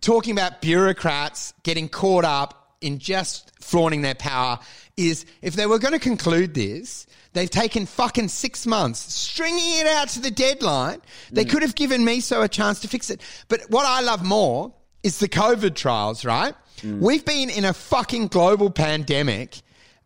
talking 0.00 0.32
about 0.32 0.62
bureaucrats 0.62 1.52
getting 1.64 1.88
caught 1.88 2.24
up 2.24 2.76
in 2.80 2.98
just 2.98 3.52
flaunting 3.60 4.00
their 4.02 4.14
power? 4.14 4.58
Is 4.96 5.26
if 5.42 5.54
they 5.54 5.66
were 5.66 5.78
going 5.78 5.92
to 5.92 5.98
conclude 6.00 6.54
this, 6.54 7.06
they've 7.36 7.50
taken 7.50 7.86
fucking 7.86 8.28
six 8.28 8.66
months, 8.66 9.12
stringing 9.12 9.80
it 9.80 9.86
out 9.86 10.08
to 10.10 10.20
the 10.20 10.30
deadline. 10.30 11.00
They 11.30 11.44
could 11.44 11.62
have 11.62 11.74
given 11.74 12.02
Miso 12.02 12.42
a 12.42 12.48
chance 12.48 12.80
to 12.80 12.88
fix 12.88 13.10
it. 13.10 13.20
But 13.48 13.60
what 13.68 13.84
I 13.86 14.00
love 14.00 14.24
more 14.24 14.72
is 15.02 15.18
the 15.18 15.28
COVID 15.28 15.74
trials, 15.74 16.24
right? 16.24 16.54
We've 16.82 17.24
been 17.24 17.50
in 17.50 17.64
a 17.64 17.72
fucking 17.72 18.28
global 18.28 18.70
pandemic. 18.70 19.60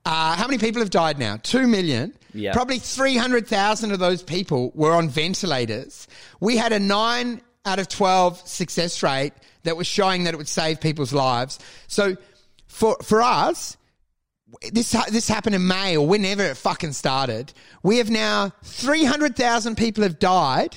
Uh, 0.04 0.34
how 0.34 0.46
many 0.46 0.58
people 0.58 0.80
have 0.80 0.90
died 0.90 1.18
now? 1.18 1.36
Two 1.42 1.66
million. 1.66 2.14
Yeah. 2.32 2.52
Probably 2.52 2.78
300,000 2.78 3.92
of 3.92 3.98
those 3.98 4.22
people 4.22 4.70
were 4.74 4.92
on 4.92 5.08
ventilators. 5.08 6.06
We 6.38 6.56
had 6.56 6.72
a 6.72 6.78
9 6.78 7.40
out 7.66 7.78
of 7.78 7.88
12 7.88 8.46
success 8.48 9.02
rate 9.02 9.32
that 9.64 9.76
was 9.76 9.86
showing 9.86 10.24
that 10.24 10.34
it 10.34 10.36
would 10.36 10.48
save 10.48 10.80
people's 10.80 11.12
lives. 11.12 11.58
So 11.86 12.16
for, 12.68 12.96
for 13.02 13.20
us, 13.20 13.76
this 14.72 14.90
this 15.10 15.28
happened 15.28 15.54
in 15.54 15.66
May 15.66 15.96
or 15.96 16.06
whenever 16.06 16.42
it 16.42 16.56
fucking 16.56 16.92
started. 16.92 17.52
We 17.82 17.98
have 17.98 18.10
now 18.10 18.52
300,000 18.64 19.76
people 19.76 20.02
have 20.02 20.18
died. 20.18 20.76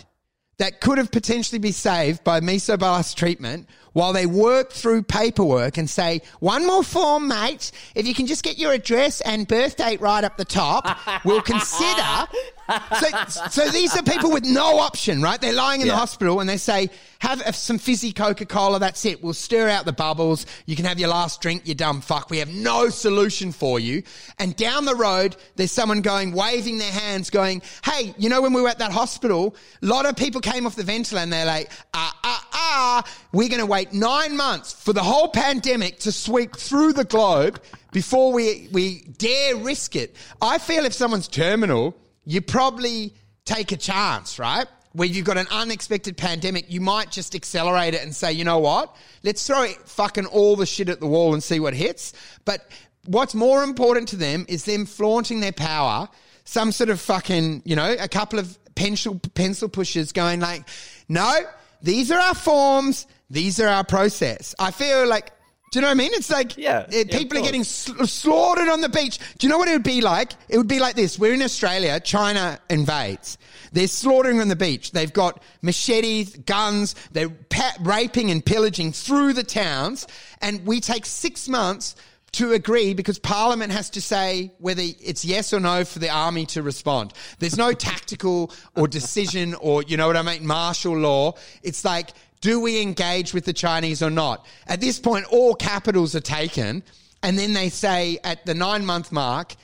that 0.58 0.80
could 0.82 0.98
have 1.00 1.12
potentially 1.12 1.58
been 1.60 1.74
saved 1.74 2.24
by 2.24 2.40
mesoblast 2.40 3.16
treatment 3.16 3.68
while 3.94 4.14
they 4.14 4.26
work 4.28 4.72
through 4.72 5.02
paperwork 5.04 5.78
and 5.78 5.90
say, 5.90 6.22
one 6.40 6.66
more 6.66 6.84
form, 6.84 7.28
mate. 7.28 7.72
If 7.96 8.08
you 8.08 8.14
can 8.14 8.28
just 8.28 8.44
get 8.44 8.58
your 8.58 8.72
address 8.72 9.20
and 9.22 9.48
birth 9.48 9.78
date 9.78 10.00
right 10.00 10.24
up 10.24 10.38
the 10.38 10.46
top, 10.46 10.98
we'll 11.26 11.42
consider. 11.42 12.28
So, 13.00 13.08
so 13.50 13.70
these 13.70 13.96
are 13.98 14.04
people 14.04 14.32
with 14.32 14.46
no 14.46 14.80
option, 14.80 15.22
right? 15.22 15.40
They're 15.40 15.54
lying 15.54 15.82
in 15.82 15.88
the 15.88 15.96
hospital 15.96 16.40
and 16.40 16.50
they 16.50 16.58
say, 16.58 16.90
have 17.20 17.56
some 17.56 17.78
fizzy 17.78 18.12
Coca 18.12 18.46
Cola. 18.46 18.80
That's 18.80 19.06
it. 19.06 19.24
We'll 19.24 19.34
stir 19.34 19.70
out 19.70 19.86
the 19.86 19.94
bubbles. 19.94 20.46
You 20.66 20.76
can 20.76 20.86
have 20.86 21.00
your 21.00 21.10
last 21.10 21.42
drink, 21.42 21.68
you 21.68 21.76
dumb 21.76 22.02
fuck. 22.02 22.30
We 22.30 22.38
have 22.40 22.50
no 22.50 22.90
solution 22.90 23.52
for 23.52 23.80
you. 23.80 24.04
And 24.40 24.56
down 24.56 24.86
the 24.86 24.96
road, 24.96 25.36
there's 25.56 25.72
someone 25.72 26.02
going, 26.02 26.34
waving 26.34 26.78
their 26.78 26.92
hands, 26.92 27.30
going, 27.30 27.62
Hey, 27.84 28.14
you 28.18 28.30
know, 28.30 28.42
when 28.42 28.54
we 28.54 28.62
were 28.62 28.70
at 28.70 28.80
that 28.80 28.92
hospital, 28.92 29.56
a 29.82 29.86
lot 29.86 30.06
of 30.06 30.16
people 30.16 30.42
came 30.42 30.66
off 30.66 30.76
the 30.76 30.84
ventilator 30.84 31.24
and 31.24 31.32
they're 31.34 31.46
like, 31.46 31.72
ah, 31.94 32.20
ah, 32.24 32.50
ah, 32.54 33.04
we're 33.32 33.50
going 33.50 33.62
to 33.62 33.66
wait 33.66 33.94
nine 33.94 34.36
months 34.36 34.74
for 34.74 34.94
the 34.94 35.04
whole 35.04 35.30
pandemic 35.30 36.00
to 36.00 36.12
sweep 36.12 36.56
through 36.56 36.94
the 36.94 37.06
globe 37.06 37.62
before 37.92 38.34
we, 38.34 38.68
we 38.72 39.02
dare 39.18 39.56
risk 39.56 39.96
it. 39.96 40.16
I 40.42 40.58
feel 40.58 40.86
if 40.86 40.94
someone's 40.94 41.28
terminal, 41.28 41.96
you 42.26 42.42
probably 42.42 43.14
take 43.46 43.72
a 43.72 43.78
chance, 43.78 44.40
right? 44.40 44.68
Where 44.94 45.08
you've 45.08 45.26
got 45.26 45.38
an 45.38 45.48
unexpected 45.52 46.18
pandemic, 46.18 46.66
you 46.70 46.80
might 46.80 47.12
just 47.12 47.36
accelerate 47.36 47.94
it 47.94 48.04
and 48.04 48.16
say, 48.16 48.32
you 48.32 48.44
know 48.44 48.60
what? 48.60 48.96
Let's 49.24 49.46
throw 49.46 49.68
fucking 49.86 50.28
all 50.28 50.56
the 50.56 50.66
shit 50.66 50.90
at 50.90 51.00
the 51.00 51.08
wall 51.08 51.34
and 51.34 51.44
see 51.44 51.60
what 51.60 51.74
hits. 51.74 52.14
But 52.46 52.70
what's 53.06 53.34
more 53.34 53.64
important 53.64 54.10
to 54.10 54.16
them 54.16 54.46
is 54.48 54.66
them 54.66 54.86
flaunting 54.86 55.40
their 55.40 55.52
power. 55.52 56.08
Some 56.46 56.72
sort 56.72 56.90
of 56.90 57.00
fucking, 57.02 57.64
you 57.66 57.76
know, 57.76 57.96
a 58.00 58.08
couple 58.08 58.40
of 58.40 58.58
pencil 58.76 59.20
pencil 59.34 59.70
pushers 59.70 60.12
going 60.12 60.40
like, 60.40 60.68
no, 61.10 61.40
these 61.82 62.12
are 62.12 62.20
our 62.20 62.36
forms, 62.36 63.08
these 63.30 63.60
are 63.60 63.68
our 63.68 63.84
process. 63.84 64.56
I 64.60 64.72
feel 64.72 65.08
like. 65.08 65.32
Do 65.74 65.80
you 65.80 65.82
know 65.82 65.88
what 65.88 65.94
I 65.94 65.96
mean? 65.96 66.12
It's 66.14 66.30
like 66.30 66.56
Yeah, 66.56 66.82
uh, 66.82 66.86
yeah, 66.92 67.04
people 67.06 67.40
are 67.40 67.42
getting 67.42 67.64
sl- 67.64 68.04
slaughtered 68.04 68.68
on 68.68 68.82
the 68.82 68.90
beach. 68.90 69.18
Do 69.40 69.48
you 69.48 69.50
know 69.50 69.58
what 69.58 69.68
it 69.68 69.72
would 69.72 69.82
be 69.82 70.02
like? 70.02 70.34
It 70.48 70.60
would 70.60 70.68
be 70.68 70.78
like 70.78 70.96
this. 70.96 71.18
We're 71.18 71.34
in 71.34 71.42
Australia. 71.42 72.00
China 72.00 72.60
invades. 72.70 73.40
They're 73.72 73.88
slaughtering 73.88 74.40
on 74.40 74.50
the 74.50 74.56
beach. 74.56 74.92
They've 74.92 75.12
got 75.12 75.42
machetes, 75.64 76.36
guns. 76.36 76.94
They're 77.12 77.32
pa- 77.32 77.76
raping 77.80 78.30
and 78.30 78.46
pillaging 78.46 78.92
through 78.92 79.34
the 79.34 79.44
towns. 79.44 80.06
And 80.44 80.64
we 80.64 80.80
take 80.80 81.08
six 81.08 81.50
months 81.50 81.96
to 82.34 82.52
agree 82.52 82.94
because 82.94 83.18
Parliament 83.18 83.72
has 83.72 83.90
to 83.92 84.02
say 84.02 84.52
whether 84.60 84.84
it's 84.84 85.26
yes 85.26 85.54
or 85.54 85.60
no 85.60 85.86
for 85.86 85.98
the 85.98 86.10
army 86.12 86.46
to 86.48 86.62
respond. 86.62 87.14
There's 87.40 87.58
no 87.58 87.74
tactical 87.74 88.52
or 88.76 88.88
decision 88.88 89.56
or, 89.56 89.82
you 89.82 89.98
know 89.98 90.06
what 90.06 90.18
I 90.18 90.22
mean, 90.22 90.46
martial 90.46 90.96
law. 90.96 91.34
It's 91.64 91.84
like, 91.84 92.12
do 92.44 92.60
we 92.60 92.82
engage 92.82 93.34
with 93.34 93.46
the 93.46 93.54
Chinese 93.54 94.04
or 94.04 94.10
not? 94.10 94.46
At 94.68 94.82
this 94.82 95.00
point, 95.00 95.26
all 95.32 95.56
capitals 95.56 96.14
are 96.14 96.20
taken. 96.20 96.84
And 97.24 97.40
then 97.40 97.54
they 97.54 97.70
say 97.70 98.20
at 98.26 98.46
the 98.46 98.54
nine 98.54 98.86
month 98.86 99.14
mark, 99.14 99.56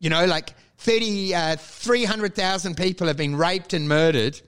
you 0.00 0.10
know, 0.10 0.26
like 0.26 0.52
30, 0.76 1.34
uh, 1.34 1.56
300,000 1.56 2.76
people 2.76 3.06
have 3.06 3.16
been 3.16 3.36
raped 3.36 3.72
and 3.72 3.88
murdered. 3.88 4.38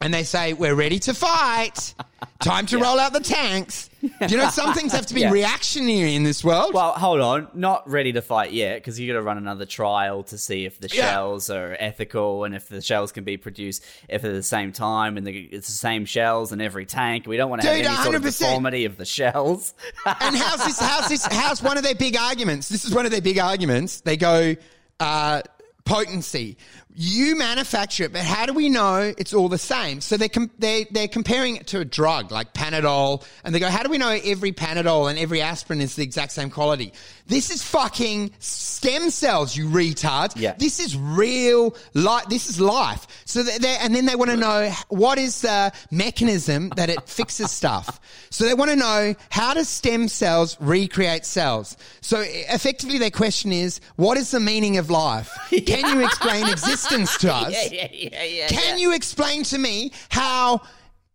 And 0.00 0.14
they 0.14 0.22
say, 0.22 0.54
we're 0.54 0.74
ready 0.74 0.98
to 1.00 1.12
fight. 1.12 1.94
Time 2.40 2.64
to 2.66 2.78
roll 2.82 2.98
out 2.98 3.12
the 3.12 3.20
tanks. 3.20 3.90
You 4.28 4.36
know, 4.36 4.48
some 4.50 4.74
things 4.74 4.92
have 4.92 5.06
to 5.06 5.14
be 5.14 5.20
Yeah. 5.26 5.30
reactionary 5.30 6.14
in 6.14 6.22
this 6.22 6.44
world. 6.44 6.74
Well, 6.74 6.92
hold 6.92 7.20
on, 7.20 7.48
not 7.54 7.88
ready 7.88 8.12
to 8.12 8.22
fight 8.22 8.52
yet 8.52 8.76
because 8.76 8.98
you 9.00 9.06
got 9.12 9.18
to 9.18 9.22
run 9.22 9.38
another 9.38 9.66
trial 9.66 10.22
to 10.24 10.38
see 10.38 10.64
if 10.64 10.78
the 10.80 10.88
Yeah. 10.92 11.10
shells 11.10 11.50
are 11.50 11.76
ethical 11.80 12.44
and 12.44 12.54
if 12.54 12.68
the 12.68 12.80
shells 12.82 13.12
can 13.12 13.24
be 13.24 13.36
produced 13.36 13.84
if 14.08 14.24
at 14.24 14.32
the 14.32 14.42
same 14.42 14.72
time 14.72 15.16
and 15.16 15.26
the, 15.26 15.32
it's 15.36 15.68
the 15.68 15.74
same 15.74 16.04
shells 16.04 16.52
in 16.52 16.60
every 16.60 16.86
tank. 16.86 17.26
We 17.26 17.36
don't 17.36 17.50
want 17.50 17.62
to 17.62 17.68
have 17.68 17.76
any 17.76 17.96
sort 18.02 18.14
of 18.14 18.22
deformity 18.22 18.84
of 18.84 18.96
the 18.96 19.04
shells. 19.04 19.74
and 20.06 20.36
how's 20.36 20.64
this? 20.64 20.78
How's 20.78 21.08
this? 21.08 21.24
How's 21.26 21.62
one 21.62 21.76
of 21.76 21.82
their 21.82 21.94
big 21.94 22.16
arguments? 22.16 22.68
This 22.68 22.84
is 22.84 22.94
one 22.94 23.04
of 23.06 23.10
their 23.12 23.20
big 23.22 23.38
arguments. 23.38 24.00
They 24.00 24.16
go 24.16 24.54
uh, 25.00 25.42
potency. 25.84 26.56
You 26.98 27.36
manufacture 27.36 28.04
it, 28.04 28.12
but 28.14 28.22
how 28.22 28.46
do 28.46 28.54
we 28.54 28.70
know 28.70 29.12
it's 29.18 29.34
all 29.34 29.50
the 29.50 29.58
same? 29.58 30.00
So 30.00 30.16
they 30.16 30.30
com- 30.30 30.50
they 30.58 30.86
they're 30.90 31.08
comparing 31.08 31.56
it 31.56 31.66
to 31.68 31.80
a 31.80 31.84
drug 31.84 32.32
like 32.32 32.54
Panadol, 32.54 33.22
and 33.44 33.54
they 33.54 33.60
go, 33.60 33.68
how 33.68 33.82
do 33.82 33.90
we 33.90 33.98
know 33.98 34.18
every 34.24 34.52
Panadol 34.52 35.10
and 35.10 35.18
every 35.18 35.42
aspirin 35.42 35.82
is 35.82 35.94
the 35.94 36.02
exact 36.02 36.32
same 36.32 36.48
quality? 36.48 36.94
This 37.26 37.50
is 37.50 37.62
fucking 37.62 38.30
stem 38.38 39.10
cells, 39.10 39.54
you 39.54 39.66
retard. 39.68 40.32
Yeah. 40.36 40.54
This 40.56 40.80
is 40.80 40.96
real 40.96 41.76
life. 41.92 42.26
This 42.30 42.48
is 42.48 42.58
life. 42.58 43.06
So 43.26 43.42
they 43.42 43.58
they 43.58 43.76
and 43.76 43.94
then 43.94 44.06
they 44.06 44.16
want 44.16 44.30
to 44.30 44.36
know 44.38 44.72
what 44.88 45.18
is 45.18 45.42
the 45.42 45.72
mechanism 45.90 46.70
that 46.76 46.88
it 46.88 47.06
fixes 47.10 47.50
stuff. 47.50 48.00
So 48.30 48.46
they 48.46 48.54
want 48.54 48.70
to 48.70 48.76
know 48.76 49.14
how 49.28 49.52
does 49.52 49.68
stem 49.68 50.08
cells 50.08 50.56
recreate 50.60 51.26
cells? 51.26 51.76
So 52.00 52.22
effectively 52.24 52.96
their 52.96 53.10
question 53.10 53.52
is, 53.52 53.80
what 53.96 54.16
is 54.16 54.30
the 54.30 54.40
meaning 54.40 54.78
of 54.78 54.88
life? 54.88 55.30
Can 55.50 55.94
you 55.94 56.02
explain 56.02 56.48
existence 56.48 56.85
to 56.88 56.98
us? 57.34 57.72
yeah, 57.72 57.88
yeah, 57.92 58.22
yeah. 58.22 58.48
Can 58.48 58.78
you 58.78 58.94
explain 58.94 59.42
to 59.44 59.58
me 59.58 59.92
how 60.08 60.62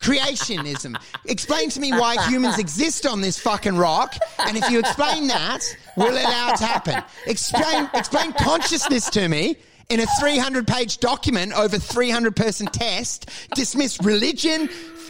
creationism? 0.01 0.95
explain 1.25 1.69
to 1.69 1.79
me 1.79 1.91
why 1.91 2.15
humans 2.27 2.57
exist 2.57 3.05
on 3.05 3.21
this 3.21 3.39
fucking 3.39 3.77
rock. 3.77 4.15
And 4.39 4.57
if 4.57 4.69
you 4.69 4.79
explain 4.79 5.27
that, 5.27 5.62
we'll 5.95 6.12
allow 6.13 6.51
it 6.53 6.57
to 6.57 6.65
happen. 6.65 7.03
Explain, 7.27 7.89
explain 7.93 8.34
consciousness 8.34 9.10
to 9.12 9.27
me. 9.27 9.55
In 9.89 9.99
a 9.99 10.05
300 10.21 10.65
page 10.67 10.99
document 10.99 11.51
over 11.51 11.77
300 11.77 12.34
person 12.34 12.65
test, 12.67 13.29
dismiss 13.55 14.01
religion, 14.01 14.69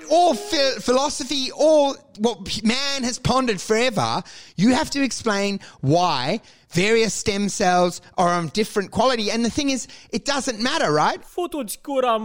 or 0.09 0.33
phi- 0.33 0.79
philosophy, 0.79 1.51
or 1.51 1.93
what 2.17 2.63
man 2.63 3.03
has 3.03 3.19
pondered 3.19 3.61
forever. 3.61 4.23
You 4.57 4.73
have 4.73 4.89
to 4.91 5.03
explain 5.03 5.59
why 5.81 6.41
various 6.73 7.13
stem 7.13 7.49
cells 7.49 8.01
are 8.17 8.33
of 8.39 8.53
different 8.53 8.91
quality. 8.91 9.29
And 9.31 9.43
the 9.45 9.49
thing 9.49 9.69
is, 9.69 9.87
it 10.11 10.25
doesn't 10.25 10.59
matter, 10.59 10.91
right? 10.91 11.21
Futuți 11.23 11.77
gura 11.81 12.19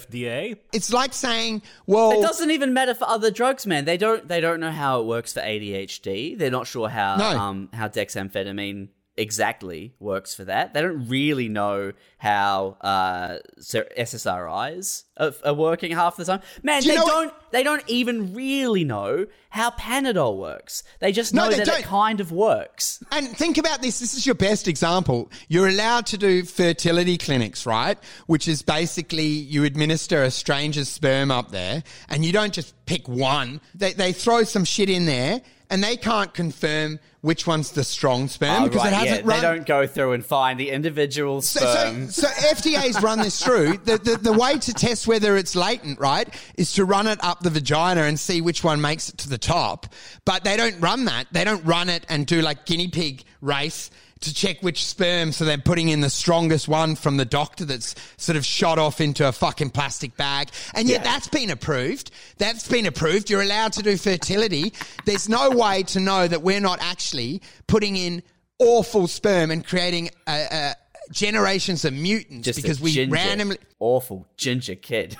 FDA. 0.00 0.56
It's 0.72 0.92
like 0.92 1.12
saying, 1.12 1.62
well, 1.86 2.12
It 2.12 2.22
doesn't 2.22 2.50
even 2.50 2.72
matter 2.72 2.94
for 2.94 3.08
other 3.08 3.30
drugs, 3.30 3.66
man. 3.66 3.84
They 3.84 3.96
don't. 3.96 4.26
They 4.28 4.40
don't 4.40 4.60
know 4.60 4.70
how 4.72 5.00
it 5.00 5.06
works 5.06 5.32
for 5.32 5.40
ADHD. 5.40 6.36
They're 6.38 6.50
not 6.50 6.66
sure 6.66 6.88
how 6.88 7.16
No. 7.16 7.38
um 7.38 7.68
how 7.72 7.88
dexamphetamine 7.88 8.88
exactly 9.16 9.94
works 10.00 10.34
for 10.34 10.44
that. 10.44 10.72
They 10.74 10.80
don't 10.82 11.08
really 11.08 11.48
know 11.48 11.92
how 12.18 12.76
uh 12.80 13.38
SSRIs 13.60 15.04
are, 15.16 15.32
are 15.44 15.54
working 15.54 15.92
half 15.92 16.16
the 16.16 16.24
time. 16.24 16.40
Man, 16.62 16.82
Do 16.82 16.88
they 16.88 16.94
don't. 16.96 17.34
They 17.50 17.62
don't 17.62 17.82
even 17.86 18.34
really 18.34 18.84
know 18.84 19.26
how 19.50 19.70
Panadol 19.70 20.38
works. 20.38 20.82
They 21.00 21.12
just 21.12 21.34
No, 21.34 21.44
know 21.44 21.50
they 21.50 21.56
that 21.58 21.66
don't. 21.66 21.80
it 21.80 21.84
kind 21.84 22.20
of 22.20 22.32
works. 22.32 23.02
And 23.10 23.28
think 23.36 23.58
about 23.58 23.82
this. 23.82 24.00
This 24.00 24.14
is 24.14 24.24
your 24.24 24.34
best 24.34 24.66
example. 24.68 25.30
You're 25.48 25.68
allowed 25.68 26.06
to 26.06 26.18
do 26.18 26.44
fertility 26.44 27.18
clinics, 27.18 27.66
right? 27.66 27.98
Which 28.26 28.48
is 28.48 28.62
basically 28.62 29.26
you 29.26 29.64
administer 29.64 30.22
a 30.22 30.30
stranger's 30.30 30.88
sperm 30.88 31.30
up 31.30 31.50
there 31.50 31.82
and 32.08 32.24
you 32.24 32.32
don't 32.32 32.54
just 32.54 32.74
pick 32.86 33.06
one. 33.06 33.60
They, 33.74 33.92
they 33.92 34.12
throw 34.12 34.44
some 34.44 34.64
shit 34.64 34.88
in 34.88 35.04
there 35.04 35.42
and 35.72 35.82
they 35.82 35.96
can't 35.96 36.32
confirm 36.34 37.00
which 37.22 37.46
one's 37.46 37.70
the 37.70 37.82
strong 37.84 38.28
sperm 38.28 38.62
Oh, 38.64 38.68
because 38.68 38.82
right, 38.84 38.92
it 38.92 38.96
hasn't 39.08 39.24
yeah. 39.26 39.30
run. 39.32 39.40
They 39.40 39.46
don't 39.46 39.66
go 39.66 39.86
through 39.86 40.12
and 40.12 40.24
find 40.26 40.58
the 40.60 40.70
individual 40.70 41.40
So, 41.40 41.60
sperm. 41.60 42.10
so, 42.10 42.22
so 42.22 42.28
FDA's 42.28 43.00
run 43.02 43.18
this 43.20 43.42
through. 43.42 43.78
The, 43.84 43.96
the, 43.98 44.16
the 44.16 44.32
way 44.32 44.58
to 44.58 44.74
test 44.74 45.06
whether 45.06 45.36
it's 45.36 45.56
latent, 45.56 45.98
right, 45.98 46.28
is 46.56 46.72
to 46.74 46.84
run 46.84 47.06
it 47.06 47.18
up 47.24 47.40
the 47.40 47.50
vagina 47.50 48.02
and 48.02 48.18
see 48.20 48.40
which 48.40 48.62
one 48.62 48.80
makes 48.80 49.08
it 49.08 49.18
to 49.18 49.28
the 49.28 49.38
top. 49.38 49.86
But 50.24 50.44
they 50.44 50.56
don't 50.56 50.78
run 50.80 51.06
that. 51.06 51.26
They 51.32 51.44
don't 51.44 51.64
run 51.64 51.88
it 51.88 52.04
and 52.08 52.26
do 52.26 52.42
like 52.42 52.66
guinea 52.66 52.88
pig 52.88 53.24
race 53.40 53.90
to 54.22 54.34
check 54.34 54.62
which 54.62 54.84
sperm. 54.84 55.32
So 55.32 55.44
they're 55.44 55.58
putting 55.58 55.88
in 55.88 56.00
the 56.00 56.10
strongest 56.10 56.68
one 56.68 56.96
from 56.96 57.16
the 57.16 57.24
doctor 57.24 57.64
that's 57.64 57.94
sort 58.16 58.36
of 58.36 58.44
shot 58.46 58.78
off 58.78 59.00
into 59.00 59.26
a 59.28 59.32
fucking 59.32 59.70
plastic 59.70 60.16
bag. 60.16 60.48
And 60.74 60.88
yet 60.88 61.04
Yeah. 61.04 61.12
that's 61.12 61.28
been 61.28 61.50
approved. 61.50 62.10
That's 62.38 62.66
been 62.68 62.86
approved. 62.86 63.30
You're 63.30 63.42
allowed 63.42 63.72
to 63.74 63.82
do 63.82 63.96
fertility. 63.96 64.72
There's 65.04 65.28
no 65.28 65.50
way 65.50 65.82
to 65.84 66.00
know 66.00 66.26
that 66.26 66.42
we're 66.42 66.60
not 66.60 66.78
actually 66.80 67.42
putting 67.66 67.96
in 67.96 68.22
awful 68.58 69.06
sperm 69.08 69.50
and 69.50 69.66
creating 69.66 70.10
uh, 70.26 70.30
uh, 70.50 70.72
generations 71.10 71.84
of 71.84 71.92
mutants 71.92 72.44
just 72.46 72.58
a 72.58 72.62
because 72.62 72.80
we 72.80 72.92
ginger, 72.92 73.12
randomly, 73.14 73.58
awful 73.80 74.26
ginger 74.36 74.74
kid. 74.76 75.16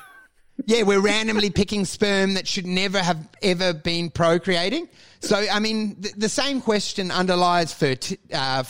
yeah, 0.67 0.83
we're 0.85 1.01
randomly 1.01 1.51
picking 1.51 1.85
sperm 1.85 2.35
that 2.35 2.47
should 2.47 2.67
never 2.67 2.99
have 3.01 3.29
ever 3.43 3.73
been 3.73 4.11
procreating. 4.11 4.89
So, 5.21 5.37
I 5.53 5.59
mean, 5.61 5.97
the, 6.01 6.13
the 6.17 6.29
same 6.29 6.61
question 6.61 7.11
underlies 7.11 7.73
for 7.73 7.95
uh, 8.33 8.63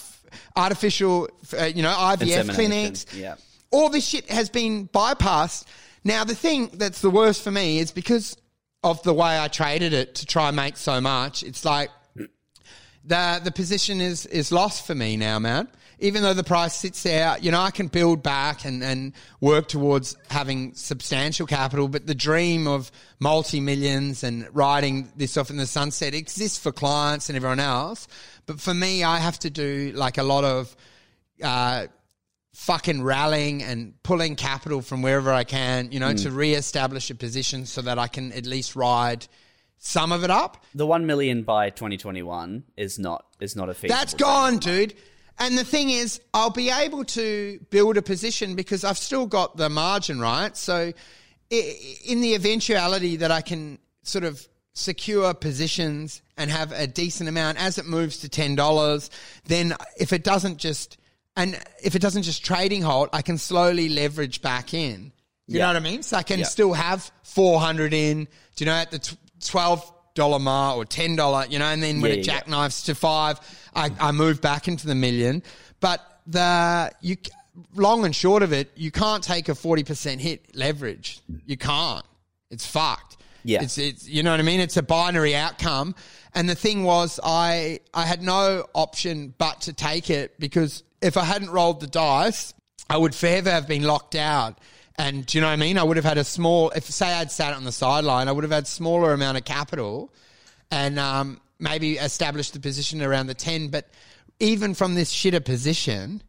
artificial, 0.57 1.29
uh, 1.59 1.65
you 1.65 1.83
know, 1.83 1.91
IVF 1.93 2.55
clinics. 2.55 3.07
yeah. 3.15 3.37
All 3.71 3.89
this 3.89 4.07
shit 4.07 4.29
has 4.31 4.51
been 4.51 4.89
bypassed. 4.89 5.65
Now, 6.05 6.25
the 6.25 6.35
thing 6.35 6.71
that's 6.75 7.01
the 7.01 7.11
worst 7.11 7.43
for 7.43 7.51
me 7.51 7.79
is 7.79 7.91
because 7.91 8.37
of 8.85 9.03
the 9.03 9.15
way 9.15 9.39
I 9.39 9.49
traded 9.49 9.93
it 9.93 10.15
to 10.17 10.27
try 10.27 10.49
and 10.49 10.57
make 10.57 10.77
so 10.77 11.01
much. 11.01 11.43
It's 11.43 11.65
like 11.65 11.91
the 13.05 13.41
the 13.43 13.51
position 13.51 14.01
is 14.01 14.27
is 14.27 14.53
lost 14.53 14.87
for 14.87 14.95
me 14.95 15.17
now, 15.17 15.39
man. 15.39 15.69
Even 16.03 16.23
though 16.23 16.35
the 16.35 16.45
price 16.45 16.75
sits 16.75 17.05
there, 17.05 17.37
you 17.41 17.53
know, 17.53 17.61
I 17.61 17.71
can 17.71 17.87
build 17.87 18.25
back 18.25 18.65
and, 18.65 18.83
and 18.83 19.13
work 19.41 19.69
towards 19.69 20.17
having 20.29 20.75
substantial 20.75 21.47
capital. 21.47 21.87
But 21.87 22.09
the 22.09 22.15
dream 22.15 22.67
of 22.67 22.91
multi 23.21 23.61
millions 23.61 24.25
and 24.25 24.49
riding 24.53 25.13
this 25.17 25.37
off 25.37 25.49
in 25.49 25.59
the 25.59 25.67
sunset 25.67 26.13
exists 26.13 26.59
for 26.59 26.73
clients 26.73 27.29
and 27.31 27.37
everyone 27.37 27.61
else. 27.61 28.09
But 28.47 28.61
for 28.61 28.75
me, 28.75 29.05
I 29.05 29.19
have 29.19 29.39
to 29.41 29.51
do 29.51 29.93
like 29.95 30.19
a 30.19 30.25
lot 30.25 30.43
of, 30.43 30.77
uh, 31.41 31.87
fucking 32.55 33.03
rallying 33.03 33.63
and 33.63 33.95
pulling 34.03 34.37
capital 34.37 34.83
from 34.83 35.03
wherever 35.03 35.33
I 35.33 35.45
can, 35.45 35.91
you 35.93 36.01
know, 36.01 36.13
to 36.13 36.31
re-establish 36.31 37.09
a 37.11 37.15
position 37.15 37.65
so 37.65 37.81
that 37.81 37.99
I 37.99 38.09
can 38.09 38.31
at 38.33 38.45
least 38.45 38.77
ride 38.77 39.27
some 39.79 40.13
of 40.13 40.23
it 40.23 40.31
up. 40.31 40.63
The 40.75 40.87
one 40.87 41.07
million 41.07 41.45
by 41.45 41.71
2021 41.71 42.65
is 42.77 42.99
not 42.99 43.25
is 43.41 43.57
not 43.57 43.69
a 43.69 43.75
feasible. 43.75 43.99
That's 43.99 44.15
gone, 44.15 44.59
dude. 44.59 44.95
And 45.43 45.59
the 45.59 45.65
thing 45.65 45.91
is, 45.91 46.21
I'll 46.33 46.51
be 46.51 46.71
able 46.71 47.05
to 47.05 47.59
build 47.71 47.97
a 47.97 48.03
position 48.03 48.55
because 48.55 48.85
I've 48.85 48.97
still 48.97 49.27
got 49.27 49.57
the 49.57 49.69
margin, 49.69 50.21
right? 50.21 50.57
So, 50.57 50.93
in 51.51 52.21
the 52.21 52.35
eventuality 52.35 53.17
that 53.17 53.31
I 53.33 53.41
can 53.41 53.79
sort 54.05 54.25
of 54.25 54.47
secure 54.75 55.35
positions 55.35 56.23
and 56.39 56.49
have 56.51 56.71
a 56.73 56.87
decent 56.87 57.29
amount 57.29 57.59
as 57.61 57.77
it 57.77 57.87
moves 57.87 58.19
to 58.19 58.29
ten 58.29 58.55
dollars, 58.55 59.11
then 59.47 59.75
if 59.99 60.13
it 60.13 60.23
doesn't 60.23 60.59
just 60.59 60.97
and 61.37 61.59
if 61.83 61.95
it 61.97 62.03
doesn't 62.03 62.23
just 62.23 62.45
trading 62.45 62.83
halt, 62.83 63.11
I 63.13 63.23
can 63.23 63.37
slowly 63.37 63.89
leverage 63.89 64.43
back 64.43 64.73
in. 64.75 65.13
You 65.49 65.59
Yeah. 65.59 65.63
know 65.63 65.67
what 65.71 65.77
I 65.77 65.81
mean? 65.81 66.03
So 66.05 66.17
I 66.19 66.23
can 66.23 66.39
Yeah. 66.41 66.47
still 66.47 66.73
have 66.73 67.11
four 67.25 67.61
hundred 67.61 67.93
in. 67.93 68.25
Do 68.55 68.65
you 68.65 68.67
know 68.67 68.77
at 68.77 68.93
the 68.93 69.01
t- 69.01 69.17
twelve 69.45 69.91
dollar 70.15 70.39
mark 70.39 70.77
or 70.77 70.85
ten 70.85 71.17
dollar? 71.17 71.47
You 71.49 71.59
know, 71.59 71.67
and 71.67 71.83
then 71.83 72.01
when 72.01 72.11
Yeah, 72.13 72.19
it 72.19 72.27
yeah, 72.27 72.35
yeah. 72.35 72.41
jackknifes 72.43 72.85
to 72.87 72.95
five, 72.95 73.41
I, 73.75 73.91
I 74.01 74.13
move 74.13 74.41
back 74.41 74.69
into 74.69 74.87
the 74.87 74.95
million. 74.95 75.43
But 75.81 76.01
the 76.27 76.93
you 77.01 77.17
long 77.75 78.05
and 78.05 78.15
short 78.15 78.43
of 78.43 78.53
it, 78.53 78.71
you 78.77 78.91
can't 78.91 79.23
take 79.23 79.49
a 79.49 79.55
forty 79.55 79.85
percent 79.85 80.21
hit 80.21 80.55
leverage. 80.57 81.21
You 81.47 81.57
can't. 81.57 82.05
It's 82.51 82.67
fucked. 82.67 83.17
Yeah. 83.45 83.63
It's 83.63 83.79
it's 83.79 84.09
you 84.09 84.23
know 84.23 84.31
what 84.31 84.41
I 84.41 84.45
mean? 84.45 84.61
It's 84.61 84.77
a 84.77 84.83
binary 84.83 85.35
outcome. 85.35 85.95
And 86.35 86.49
the 86.49 86.55
thing 86.55 86.85
was 86.85 87.19
I 87.23 87.81
I 87.93 88.07
had 88.07 88.23
no 88.23 88.67
option 88.75 89.35
but 89.37 89.63
to 89.63 89.73
take 89.73 90.11
it 90.11 90.39
because 90.39 90.83
if 91.01 91.17
I 91.17 91.25
hadn't 91.25 91.51
rolled 91.51 91.81
the 91.81 91.87
dice, 91.89 92.55
I 92.89 92.97
would 92.97 93.15
forever 93.15 93.51
have 93.51 93.67
been 93.67 93.83
locked 93.83 94.15
out. 94.15 94.59
And 94.97 95.25
do 95.25 95.39
you 95.39 95.43
know 95.43 95.49
what 95.49 95.55
I 95.55 95.57
mean? 95.57 95.79
I 95.79 95.83
would 95.83 95.97
have 95.97 96.05
had 96.05 96.19
a 96.19 96.25
small 96.25 96.71
if 96.71 96.85
say 96.85 97.13
I'd 97.13 97.31
sat 97.31 97.55
on 97.55 97.65
the 97.65 97.73
sideline, 97.73 98.29
I 98.29 98.33
would 98.33 98.45
have 98.45 98.51
had 98.53 98.67
smaller 98.67 99.13
amount 99.13 99.39
of 99.39 99.45
capital 99.45 100.13
and 100.71 100.99
um, 100.99 101.41
maybe 101.59 101.95
established 101.95 102.53
the 102.53 102.61
position 102.61 103.03
around 103.03 103.27
the 103.27 103.35
10. 103.35 103.69
But 103.69 103.89
even 104.41 104.75
from 104.75 104.95
this 104.95 105.15
shitter 105.15 105.45
position, 105.45 106.23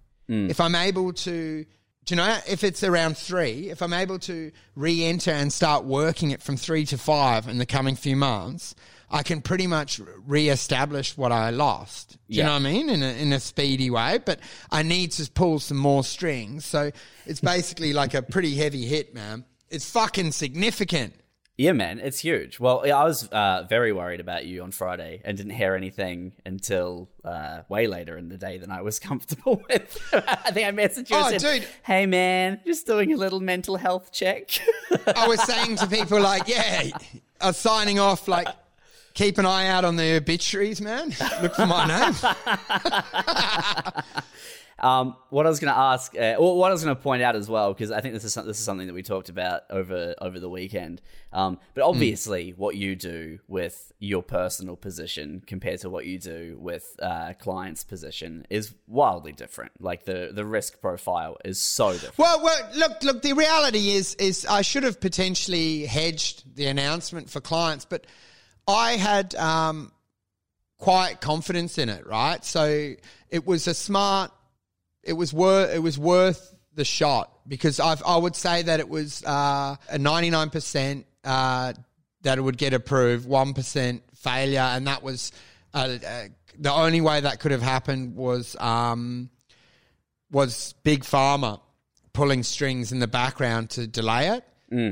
if 0.50 0.60
I'm 0.62 0.76
able 0.76 1.14
to, 1.14 1.66
do 2.06 2.16
you 2.16 2.18
know, 2.18 2.38
if 2.48 2.64
it's 2.64 2.84
around 2.84 3.18
three, 3.18 3.70
if 3.70 3.82
I'm 3.82 3.94
able 3.94 4.20
to 4.20 4.52
re 4.76 5.06
enter 5.06 5.32
and 5.32 5.52
start 5.52 5.86
working 5.86 6.32
it 6.32 6.42
from 6.42 6.58
three 6.58 6.86
to 6.88 6.98
five 6.98 7.48
in 7.48 7.58
the 7.58 7.66
coming 7.66 7.96
few 7.96 8.16
months, 8.16 8.76
I 9.10 9.24
can 9.24 9.42
pretty 9.42 9.68
much 9.68 10.02
re 10.26 10.50
establish 10.50 11.16
what 11.16 11.32
I 11.32 11.52
lost. 11.52 12.18
Do 12.30 12.36
you 12.36 12.44
know 12.44 12.54
what 12.54 12.62
I 12.62 12.72
mean? 12.72 12.90
In 12.90 13.04
a, 13.04 13.14
in 13.22 13.32
a 13.32 13.40
speedy 13.40 13.90
way. 13.90 14.20
But 14.26 14.40
I 14.72 14.84
need 14.84 15.12
to 15.14 15.32
pull 15.32 15.60
some 15.60 15.78
more 15.78 16.04
strings. 16.04 16.66
So 16.66 16.92
it's 17.26 17.40
basically 17.40 17.94
like 17.94 18.16
a 18.16 18.22
pretty 18.22 18.56
heavy 18.56 18.86
hit, 18.86 19.14
man. 19.14 19.46
It's 19.70 19.90
fucking 19.92 20.32
significant. 20.32 21.14
Yeah, 21.56 21.74
man, 21.74 22.00
it's 22.00 22.18
huge. 22.20 22.60
Well, 22.60 22.82
I 22.84 23.04
was 23.04 23.28
uh, 23.28 23.68
very 23.70 23.94
worried 23.94 24.20
about 24.20 24.46
you 24.46 24.64
on 24.64 24.72
Friday 24.72 25.22
and 25.24 25.38
didn't 25.38 25.52
hear 25.52 25.76
anything 25.76 26.34
until 26.48 27.10
uh, 27.24 27.60
way 27.70 27.86
later 27.86 28.18
in 28.18 28.30
the 28.30 28.40
day 28.40 28.58
than 28.58 28.72
I 28.72 28.82
was 28.82 28.98
comfortable 29.00 29.62
with. 29.70 29.98
I 30.14 30.50
think 30.52 30.68
I 30.68 30.72
messaged 30.72 31.12
you 31.12 31.16
Oh, 31.16 31.28
and 31.28 31.40
said, 31.40 31.62
dude. 31.62 31.70
"Hey, 31.84 32.08
man, 32.08 32.60
just 32.66 32.88
doing 32.88 33.14
a 33.14 33.18
little 33.18 33.40
mental 33.40 33.76
health 33.76 34.12
check." 34.12 34.50
I 35.16 35.28
was 35.28 35.44
saying 35.44 35.76
to 35.78 35.86
people 35.88 36.20
like, 36.20 36.48
yeah, 36.48 36.90
I 37.40 37.48
was 37.48 37.58
signing 37.58 38.00
off 38.00 38.28
like, 38.28 38.48
keep 39.14 39.38
an 39.38 39.46
eye 39.46 39.68
out 39.68 39.86
on 39.86 39.96
the 39.96 40.16
obituaries, 40.16 40.82
man. 40.82 41.14
Look 41.44 41.54
for 41.54 41.68
my 41.68 41.86
name. 41.86 42.16
Um, 44.84 45.16
what 45.30 45.46
I 45.46 45.50
was 45.50 45.60
going 45.62 45.74
to 45.74 45.80
ask, 45.80 46.14
uh, 46.18 46.36
or 46.38 46.58
what 46.58 46.68
I 46.70 46.74
was 46.74 46.84
going 46.84 46.94
to 46.96 47.02
point 47.02 47.24
out 47.24 47.38
as 47.38 47.48
well, 47.50 47.74
because 47.74 47.90
I 47.90 48.02
think 48.02 48.14
this 48.14 48.26
is 48.26 48.34
some- 48.34 48.46
this 48.46 48.60
is 48.60 48.66
something 48.66 48.88
that 48.88 48.94
we 48.94 49.02
talked 49.02 49.30
about 49.30 49.62
over 49.70 50.14
over 50.20 50.40
the 50.42 50.50
weekend. 50.50 51.02
Um, 51.32 51.58
but 51.74 51.84
obviously, 51.86 52.52
what 52.52 52.76
you 52.76 52.96
do 52.98 53.40
with 53.48 53.94
your 54.00 54.22
personal 54.22 54.76
position 54.76 55.42
compared 55.48 55.80
to 55.80 55.90
what 55.90 56.06
you 56.06 56.20
do 56.20 56.58
with 56.60 56.96
uh, 57.02 57.32
client's 57.40 57.86
position 57.86 58.46
is 58.50 58.74
wildly 58.88 59.32
different. 59.32 59.72
Like 59.80 60.04
the 60.04 60.32
the 60.34 60.44
risk 60.46 60.82
profile 60.82 61.38
is 61.46 61.62
so 61.62 61.94
different. 61.94 62.18
Well, 62.18 62.44
well, 62.44 62.70
look, 62.76 63.02
look. 63.04 63.22
The 63.22 63.34
reality 63.34 63.92
is, 63.92 64.16
is 64.16 64.46
I 64.46 64.64
should 64.64 64.84
have 64.84 65.00
potentially 65.00 65.86
hedged 65.86 66.56
the 66.56 66.66
announcement 66.68 67.30
for 67.30 67.40
clients, 67.40 67.86
but 67.86 68.06
I 68.68 68.98
had 68.98 69.34
um, 69.36 69.94
quite 70.78 71.22
confidence 71.22 71.78
in 71.78 71.88
it, 71.88 72.06
right? 72.06 72.44
So 72.44 72.96
it 73.30 73.48
was 73.48 73.68
a 73.68 73.74
smart. 73.74 74.32
It 75.04 75.14
was 75.14 75.34
worth. 75.34 75.74
It 75.74 75.80
was 75.80 75.98
worth 76.00 76.56
the 76.74 76.86
shot 76.86 77.32
because 77.48 77.80
I've, 77.80 78.02
I 78.06 78.18
would 78.18 78.36
say 78.36 78.64
that 78.64 78.80
it 78.80 78.90
was 78.90 79.24
uh, 79.24 79.76
a 79.90 79.98
ninety 79.98 80.30
nine 80.30 80.50
percent 80.50 81.06
uh, 81.24 81.74
that 82.22 82.38
it 82.38 82.42
would 82.42 82.58
get 82.58 82.74
approved, 82.74 83.28
one 83.28 83.54
percent 83.54 84.04
failure, 84.16 84.60
and 84.60 84.88
that 84.88 85.04
was 85.04 85.32
uh, 85.74 85.98
uh, 86.06 86.24
the 86.58 86.72
only 86.72 87.02
way 87.02 87.22
that 87.22 87.40
could 87.40 87.52
have 87.52 87.62
happened 87.62 88.16
was. 88.16 88.56
Um, 88.60 89.30
was 90.32 90.74
Big 90.84 91.04
Pharma 91.04 91.62
pulling 92.12 92.42
strings 92.42 92.92
in 92.92 92.98
the 92.98 93.08
background 93.08 93.70
to 93.70 93.86
delay 93.86 94.30
it. 94.30 94.44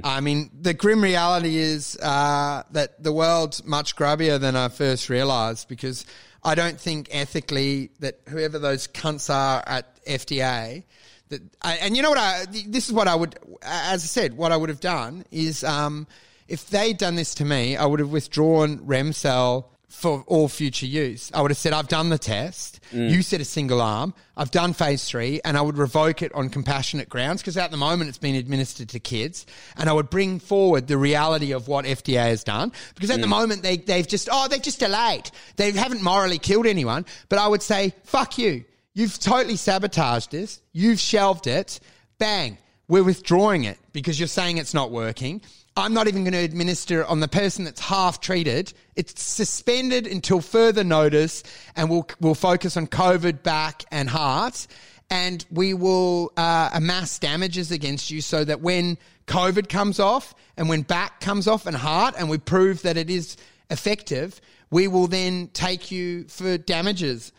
I 0.06 0.20
mean, 0.20 0.52
the 0.62 0.76
grim 0.76 1.02
reality 1.04 1.58
is 1.58 1.98
uh, 1.98 2.62
that 2.74 3.02
the 3.02 3.12
world's 3.12 3.66
much 3.66 3.96
grubbier 3.96 4.40
than 4.40 4.56
I 4.56 4.68
first 4.68 5.10
realised 5.10 5.68
because 5.68 6.06
I 6.44 6.54
don't 6.54 6.80
think 6.80 7.08
ethically 7.10 7.90
that 8.00 8.20
whoever 8.30 8.60
those 8.60 8.88
cunts 8.88 9.34
are 9.34 9.64
at 9.66 9.91
FDA, 10.06 10.84
that 11.30 11.42
I, 11.62 11.76
and 11.78 11.96
you 11.96 12.04
know 12.04 12.10
what 12.10 12.18
I 12.18 12.46
this 12.46 12.88
is 12.88 12.94
what 12.94 13.08
I 13.08 13.16
would 13.16 13.38
as 13.64 14.04
I 14.04 14.08
said 14.08 14.36
what 14.38 14.52
I 14.52 14.58
would 14.58 14.70
have 14.70 14.82
done 14.82 15.26
is 15.32 15.64
um, 15.64 16.08
if 16.48 16.70
they'd 16.70 16.98
done 16.98 17.16
this 17.16 17.36
to 17.36 17.46
me 17.46 17.78
I 17.78 17.86
would 17.86 18.00
have 18.00 18.12
withdrawn 18.12 18.80
Remcel 18.80 19.66
for 19.92 20.24
all 20.28 20.48
future 20.48 20.86
use. 20.86 21.30
I 21.34 21.42
would 21.42 21.52
have 21.52 21.58
said, 21.58 21.74
I've 21.74 21.90
done 21.90 22.10
the 22.10 22.18
test. 22.18 22.80
You 23.10 23.22
said 23.22 23.42
a 23.42 23.46
single 23.46 23.82
arm. 23.82 24.14
I've 24.38 24.50
done 24.50 24.72
phase 24.72 25.04
three 25.04 25.42
and 25.44 25.58
I 25.58 25.62
would 25.62 25.78
revoke 25.78 26.22
it 26.22 26.34
on 26.34 26.50
compassionate 26.50 27.10
grounds 27.10 27.42
because 27.42 27.58
at 27.58 27.72
the 27.72 27.78
moment 27.78 28.08
it's 28.08 28.18
been 28.18 28.36
administered 28.36 28.90
to 28.90 29.00
kids. 29.02 29.46
And 29.76 29.90
I 29.90 29.94
would 29.94 30.10
bring 30.10 30.40
forward 30.40 30.88
the 30.88 30.98
reality 30.98 31.52
of 31.52 31.68
what 31.68 31.84
FDA 31.84 32.24
has 32.24 32.44
done 32.46 32.72
because 32.96 33.12
at 33.12 33.20
the 33.20 33.28
moment 33.28 33.64
they, 33.64 33.78
they've 33.78 34.08
just, 34.08 34.30
oh, 34.32 34.48
they've 34.48 34.62
just 34.62 34.80
delayed. 34.80 35.30
They 35.58 35.72
haven't 35.72 36.02
morally 36.02 36.38
killed 36.40 36.68
anyone. 36.68 37.06
But 37.28 37.40
I 37.40 37.48
would 37.50 37.62
say, 37.62 37.94
fuck 38.06 38.38
you. 38.38 38.64
You've 38.94 39.20
totally 39.20 39.56
sabotaged 39.56 40.32
this. 40.32 40.62
You've 40.74 41.00
shelved 41.00 41.48
it. 41.48 41.80
Bang. 42.18 42.58
We're 42.88 43.04
withdrawing 43.04 43.64
it 43.64 43.78
because 43.94 44.20
you're 44.20 44.28
saying 44.28 44.58
it's 44.58 44.74
not 44.74 44.92
working. 44.92 45.42
I'm 45.78 45.94
not 45.94 46.10
even 46.10 46.26
going 46.26 46.34
to 46.34 46.40
administer 46.40 47.06
on 47.06 47.22
the 47.22 47.30
person 47.30 47.64
that's 47.64 47.80
half 47.80 48.20
treated. 48.20 48.74
It's 48.98 49.22
suspended 49.22 50.06
until 50.06 50.42
further 50.42 50.84
notice, 50.84 51.44
and 51.78 51.90
we'll 51.90 52.06
we'll 52.20 52.36
focus 52.36 52.76
on 52.76 52.88
COVID, 52.88 53.44
back, 53.44 53.86
and 53.92 54.10
heart, 54.10 54.68
and 55.10 55.46
we 55.50 55.74
will 55.74 56.34
uh, 56.36 56.72
amass 56.74 57.18
damages 57.18 57.72
against 57.72 58.12
you 58.12 58.20
so 58.20 58.44
that 58.44 58.60
when 58.60 58.98
COVID 59.28 59.70
comes 59.70 60.02
off 60.02 60.36
and 60.58 60.68
when 60.68 60.82
back 60.82 61.22
comes 61.22 61.48
off 61.48 61.66
and 61.66 61.78
heart, 61.78 62.16
and 62.18 62.30
we 62.30 62.38
prove 62.38 62.82
that 62.82 62.98
it 62.98 63.10
is 63.10 63.38
effective, 63.70 64.42
we 64.70 64.90
will 64.90 65.08
then 65.08 65.48
take 65.54 65.92
you 65.92 66.26
for 66.26 66.58
damages 66.58 67.32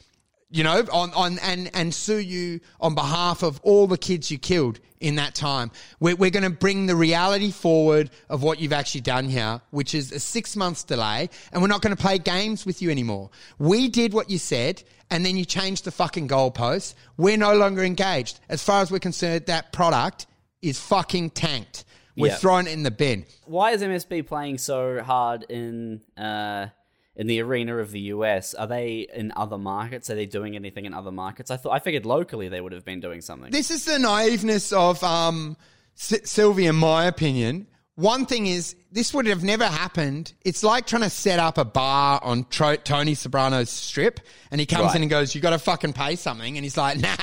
you 0.52 0.62
know, 0.62 0.84
on, 0.92 1.12
on 1.14 1.38
and, 1.38 1.70
and 1.74 1.94
sue 1.94 2.18
you 2.18 2.60
on 2.78 2.94
behalf 2.94 3.42
of 3.42 3.58
all 3.62 3.86
the 3.86 3.96
kids 3.96 4.30
you 4.30 4.38
killed 4.38 4.78
in 5.00 5.16
that 5.16 5.34
time. 5.34 5.70
We're, 5.98 6.14
we're 6.14 6.30
going 6.30 6.44
to 6.44 6.50
bring 6.50 6.86
the 6.86 6.94
reality 6.94 7.50
forward 7.50 8.10
of 8.28 8.42
what 8.42 8.60
you've 8.60 8.72
actually 8.72 9.00
done 9.00 9.28
here, 9.30 9.62
which 9.70 9.94
is 9.94 10.12
a 10.12 10.20
six 10.20 10.54
months 10.54 10.84
delay, 10.84 11.30
and 11.52 11.62
we're 11.62 11.68
not 11.68 11.80
going 11.80 11.96
to 11.96 12.00
play 12.00 12.18
games 12.18 12.66
with 12.66 12.82
you 12.82 12.90
anymore. 12.90 13.30
We 13.58 13.88
did 13.88 14.12
what 14.12 14.28
you 14.28 14.36
said, 14.38 14.82
and 15.10 15.24
then 15.24 15.38
you 15.38 15.46
changed 15.46 15.84
the 15.84 15.90
fucking 15.90 16.28
goalposts. 16.28 16.94
We're 17.16 17.38
no 17.38 17.54
longer 17.54 17.82
engaged. 17.82 18.38
As 18.50 18.62
far 18.62 18.82
as 18.82 18.90
we're 18.90 18.98
concerned, 18.98 19.46
that 19.46 19.72
product 19.72 20.26
is 20.60 20.78
fucking 20.78 21.30
tanked. 21.30 21.84
We're 22.14 22.34
throwing 22.34 22.66
it 22.66 22.72
in 22.72 22.82
the 22.82 22.90
bin. 22.90 23.24
Why 23.46 23.70
is 23.70 23.82
MSB 23.82 24.26
playing 24.26 24.58
so 24.58 25.02
hard 25.02 25.46
in 25.48 26.02
uh, 26.16 26.66
in 27.16 27.26
the 27.26 27.40
arena 27.40 27.76
of 27.76 27.90
the 27.90 28.00
US? 28.00 28.54
Are 28.54 28.66
they 28.66 29.06
in 29.12 29.32
other 29.36 29.58
markets? 29.58 30.08
Are 30.10 30.14
they 30.14 30.26
doing 30.26 30.56
anything 30.56 30.84
in 30.86 30.94
other 30.94 31.12
markets? 31.12 31.50
I 31.50 31.56
thought 31.56 31.72
I 31.72 31.78
figured 31.78 32.06
locally 32.06 32.48
they 32.48 32.60
would 32.60 32.72
have 32.72 32.84
been 32.84 33.00
doing 33.00 33.20
something. 33.20 33.50
This 33.50 33.70
is 33.70 33.84
the 33.84 33.98
naiveness 33.98 34.72
of 34.72 35.02
um, 35.04 35.56
S- 35.98 36.30
Sylvia, 36.30 36.70
in 36.70 36.76
my 36.76 37.04
opinion. 37.06 37.66
one 37.96 38.24
thing 38.24 38.46
is, 38.46 38.74
this 38.90 39.12
would 39.12 39.26
have 39.26 39.44
never 39.44 39.66
happened. 39.66 40.32
It's 40.44 40.62
like 40.64 40.86
trying 40.86 41.02
to 41.02 41.10
set 41.10 41.38
up 41.38 41.58
a 41.58 41.64
bar 41.64 42.18
on 42.22 42.44
Tro- 42.48 42.76
Tony 42.76 43.14
Soprano's 43.14 43.68
strip, 43.70 44.20
and 44.50 44.58
he 44.60 44.66
comes 44.66 44.86
Right. 44.86 44.96
in 44.96 45.02
and 45.02 45.10
goes, 45.10 45.34
"You 45.34 45.40
got 45.42 45.50
to 45.50 45.58
fucking 45.58 45.92
pay 45.92 46.16
something," 46.16 46.56
and 46.56 46.64
he's 46.64 46.76
like, 46.78 46.98
"Nah, 46.98 47.14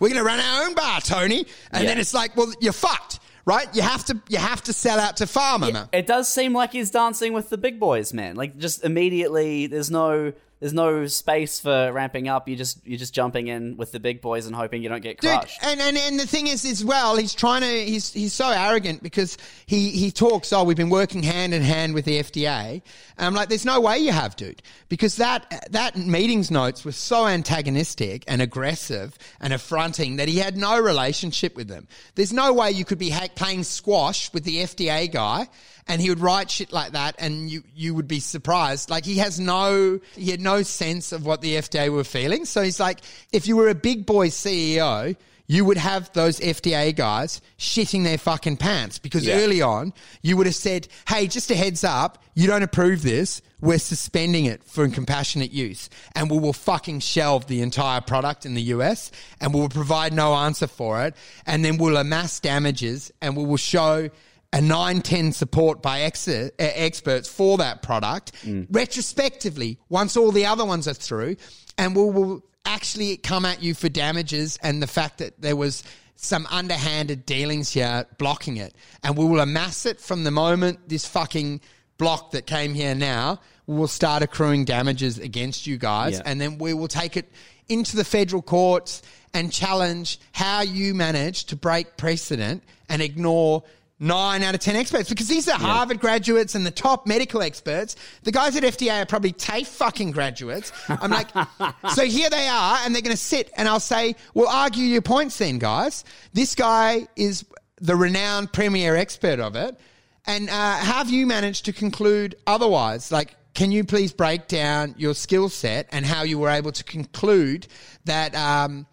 we're 0.00 0.08
gonna 0.08 0.24
run 0.24 0.40
our 0.40 0.64
own 0.64 0.74
bar, 0.74 1.00
Tony." 1.02 1.46
And 1.70 1.82
Yeah. 1.84 1.90
then 1.90 1.98
it's 1.98 2.14
like, 2.14 2.34
"Well, 2.36 2.50
you're 2.60 2.72
fucked, 2.72 3.18
right? 3.46 3.68
You 3.74 3.82
have 3.82 4.04
to, 4.06 4.20
you 4.28 4.38
have 4.38 4.62
to 4.64 4.72
sell 4.74 5.00
out 5.00 5.16
to 5.18 5.24
pharma, 5.24 5.72
man." 5.72 5.88
It 5.92 6.06
does 6.06 6.28
seem 6.28 6.52
like 6.52 6.72
he's 6.72 6.90
dancing 6.90 7.32
with 7.32 7.48
the 7.48 7.56
big 7.56 7.80
boys, 7.80 8.12
man. 8.12 8.36
Like 8.36 8.58
just 8.58 8.84
immediately, 8.84 9.66
there's 9.66 9.90
no 9.90 10.32
there's 10.60 10.72
no 10.72 11.06
space 11.06 11.60
for 11.60 11.92
ramping 11.92 12.28
up. 12.28 12.48
You 12.48 12.56
just 12.56 12.86
you're 12.86 12.98
just 12.98 13.12
jumping 13.14 13.48
in 13.48 13.76
with 13.76 13.92
the 13.92 14.00
big 14.00 14.22
boys 14.22 14.46
and 14.46 14.56
hoping 14.56 14.82
you 14.82 14.88
don't 14.88 15.02
get 15.02 15.20
Dude, 15.20 15.30
crushed. 15.30 15.62
and, 15.62 15.80
and 15.80 15.96
and 15.98 16.18
the 16.18 16.26
thing 16.26 16.46
is, 16.46 16.64
as 16.64 16.84
well, 16.84 17.16
he's 17.16 17.34
trying 17.34 17.60
to. 17.60 17.66
He's 17.84 18.12
he's 18.12 18.32
so 18.32 18.48
arrogant 18.50 19.02
because 19.02 19.36
he 19.66 19.90
he 19.90 20.10
talks. 20.10 20.52
Oh, 20.52 20.64
we've 20.64 20.76
been 20.76 20.90
working 20.90 21.22
hand 21.22 21.52
in 21.52 21.62
hand 21.62 21.92
with 21.94 22.06
the 22.06 22.20
FDA. 22.22 22.82
And 23.18 23.26
I'm 23.26 23.34
like, 23.34 23.48
there's 23.48 23.64
no 23.66 23.80
way 23.80 23.98
you 23.98 24.12
have, 24.12 24.34
dude, 24.36 24.62
because 24.88 25.16
that 25.16 25.68
that 25.70 25.96
meetings 25.96 26.50
notes 26.50 26.84
were 26.84 26.92
so 26.92 27.26
antagonistic 27.26 28.24
and 28.26 28.40
aggressive 28.40 29.16
and 29.40 29.52
affronting 29.52 30.16
that 30.16 30.28
he 30.28 30.38
had 30.38 30.56
no 30.56 30.80
relationship 30.80 31.54
with 31.56 31.68
them. 31.68 31.86
There's 32.14 32.32
no 32.32 32.52
way 32.52 32.70
you 32.70 32.84
could 32.84 32.98
be 32.98 33.12
playing 33.34 33.64
squash 33.64 34.32
with 34.32 34.44
the 34.44 34.58
FDA 34.58 35.10
guy. 35.12 35.48
And 35.88 36.00
he 36.02 36.08
would 36.08 36.18
write 36.20 36.50
shit 36.50 36.72
like 36.72 36.92
that, 36.92 37.14
and 37.18 37.48
you 37.48 37.62
you 37.74 37.94
would 37.94 38.08
be 38.08 38.18
surprised. 38.20 38.90
Like 38.90 39.04
he 39.04 39.18
has 39.18 39.38
no 39.38 40.00
he 40.16 40.30
had 40.32 40.40
no 40.40 40.62
sense 40.62 41.12
of 41.12 41.24
what 41.24 41.40
the 41.42 41.54
FDA 41.54 41.90
were 41.90 42.02
feeling. 42.04 42.44
So 42.44 42.62
he's 42.62 42.80
like, 42.80 43.00
if 43.32 43.46
you 43.46 43.56
were 43.56 43.68
a 43.68 43.74
big 43.74 44.04
boy 44.04 44.28
CEO, 44.28 45.16
you 45.46 45.64
would 45.64 45.76
have 45.76 46.12
those 46.12 46.40
FDA 46.40 46.92
guys 46.94 47.40
shitting 47.56 48.02
their 48.02 48.18
fucking 48.18 48.56
pants 48.56 48.98
because 48.98 49.24
Yeah. 49.24 49.36
early 49.38 49.62
on 49.62 49.92
you 50.22 50.36
would 50.36 50.46
have 50.46 50.56
said, 50.56 50.88
"Hey, 51.08 51.28
just 51.28 51.52
a 51.52 51.54
heads 51.54 51.84
up, 51.84 52.20
you 52.34 52.48
don't 52.48 52.64
approve 52.64 53.02
this. 53.02 53.40
We're 53.60 53.78
suspending 53.78 54.44
it 54.46 54.62
for 54.64 54.86
compassionate 54.88 55.52
use, 55.52 55.88
and 56.16 56.28
we 56.30 56.38
will 56.38 56.52
fucking 56.52 56.98
shelve 57.00 57.46
the 57.46 57.62
entire 57.62 58.00
product 58.00 58.44
in 58.44 58.54
the 58.54 58.62
US, 58.74 59.12
and 59.40 59.54
we 59.54 59.60
will 59.60 59.68
provide 59.68 60.12
no 60.12 60.34
answer 60.34 60.66
for 60.66 61.04
it, 61.04 61.14
and 61.46 61.64
then 61.64 61.78
we'll 61.78 61.96
amass 61.96 62.40
damages, 62.40 63.12
and 63.22 63.36
we 63.36 63.44
will 63.44 63.56
show." 63.56 64.10
A 64.52 64.60
910 64.60 65.32
support 65.32 65.82
by 65.82 66.02
ex- 66.02 66.28
uh, 66.28 66.48
experts 66.58 67.28
for 67.28 67.58
that 67.58 67.82
product 67.82 68.32
retrospectively 68.70 69.78
once 69.88 70.16
all 70.16 70.30
the 70.30 70.46
other 70.46 70.64
ones 70.64 70.88
are 70.88 70.94
through 70.94 71.36
and 71.78 71.94
we 71.94 72.02
will 72.02 72.42
actually 72.64 73.16
come 73.16 73.44
at 73.44 73.62
you 73.62 73.74
for 73.74 73.88
damages 73.88 74.58
and 74.62 74.82
the 74.82 74.86
fact 74.86 75.18
that 75.18 75.40
there 75.40 75.56
was 75.56 75.82
some 76.16 76.46
underhanded 76.50 77.26
dealings 77.26 77.72
here 77.72 78.06
blocking 78.18 78.56
it. 78.56 78.74
And 79.02 79.16
we 79.16 79.24
will 79.24 79.40
amass 79.40 79.86
it 79.86 80.00
from 80.00 80.24
the 80.24 80.30
moment 80.30 80.88
this 80.88 81.06
fucking 81.06 81.60
block 81.98 82.32
that 82.32 82.46
came 82.46 82.74
here 82.74 82.94
now 82.94 83.40
will 83.66 83.88
start 83.88 84.22
accruing 84.22 84.64
damages 84.64 85.18
against 85.18 85.66
you 85.66 85.76
guys. 85.76 86.14
Yeah. 86.14 86.22
And 86.24 86.40
then 86.40 86.58
we 86.58 86.74
will 86.74 86.88
take 86.88 87.16
it 87.16 87.30
into 87.68 87.96
the 87.96 88.04
federal 88.04 88.42
courts 88.42 89.02
and 89.34 89.52
challenge 89.52 90.18
how 90.32 90.62
you 90.62 90.94
managed 90.94 91.50
to 91.50 91.56
break 91.56 91.96
precedent 91.96 92.62
and 92.88 93.02
ignore 93.02 93.62
nine 93.98 94.42
out 94.42 94.54
of 94.54 94.60
10 94.60 94.76
experts 94.76 95.08
because 95.08 95.28
these 95.28 95.48
are 95.48 95.58
Harvard 95.58 96.00
graduates 96.00 96.54
and 96.54 96.66
the 96.66 96.70
top 96.70 97.06
medical 97.06 97.42
experts. 97.42 97.96
The 98.24 98.32
guys 98.32 98.56
at 98.56 98.62
FDA 98.62 99.02
are 99.02 99.06
probably 99.06 99.32
TAFE 99.32 99.66
fucking 99.66 100.10
graduates. 100.10 100.72
I'm 100.88 101.10
like, 101.10 101.28
so 101.94 102.04
here 102.04 102.28
they 102.28 102.46
are 102.48 102.78
and 102.84 102.94
they're 102.94 103.02
going 103.02 103.16
to 103.16 103.22
sit 103.22 103.50
and 103.56 103.68
I'll 103.68 103.80
say, 103.80 104.16
well, 104.34 104.48
argue 104.48 104.84
your 104.84 105.02
points 105.02 105.38
then, 105.38 105.58
guys. 105.58 106.04
This 106.34 106.54
guy 106.54 107.08
is 107.16 107.44
the 107.80 107.96
renowned 107.96 108.52
premier 108.52 108.96
expert 108.96 109.40
of 109.40 109.56
it. 109.56 109.78
And 110.26 110.50
uh, 110.50 110.76
have 110.76 111.08
you 111.08 111.26
managed 111.26 111.66
to 111.66 111.72
conclude 111.72 112.34
otherwise? 112.46 113.12
Like, 113.12 113.36
can 113.54 113.72
you 113.72 113.84
please 113.84 114.12
break 114.12 114.48
down 114.48 114.94
your 114.98 115.14
skill 115.14 115.48
set 115.48 115.88
and 115.90 116.04
how 116.04 116.24
you 116.24 116.38
were 116.38 116.50
able 116.50 116.72
to 116.72 116.84
conclude 116.84 117.66
that 118.04 118.34
um, 118.34 118.86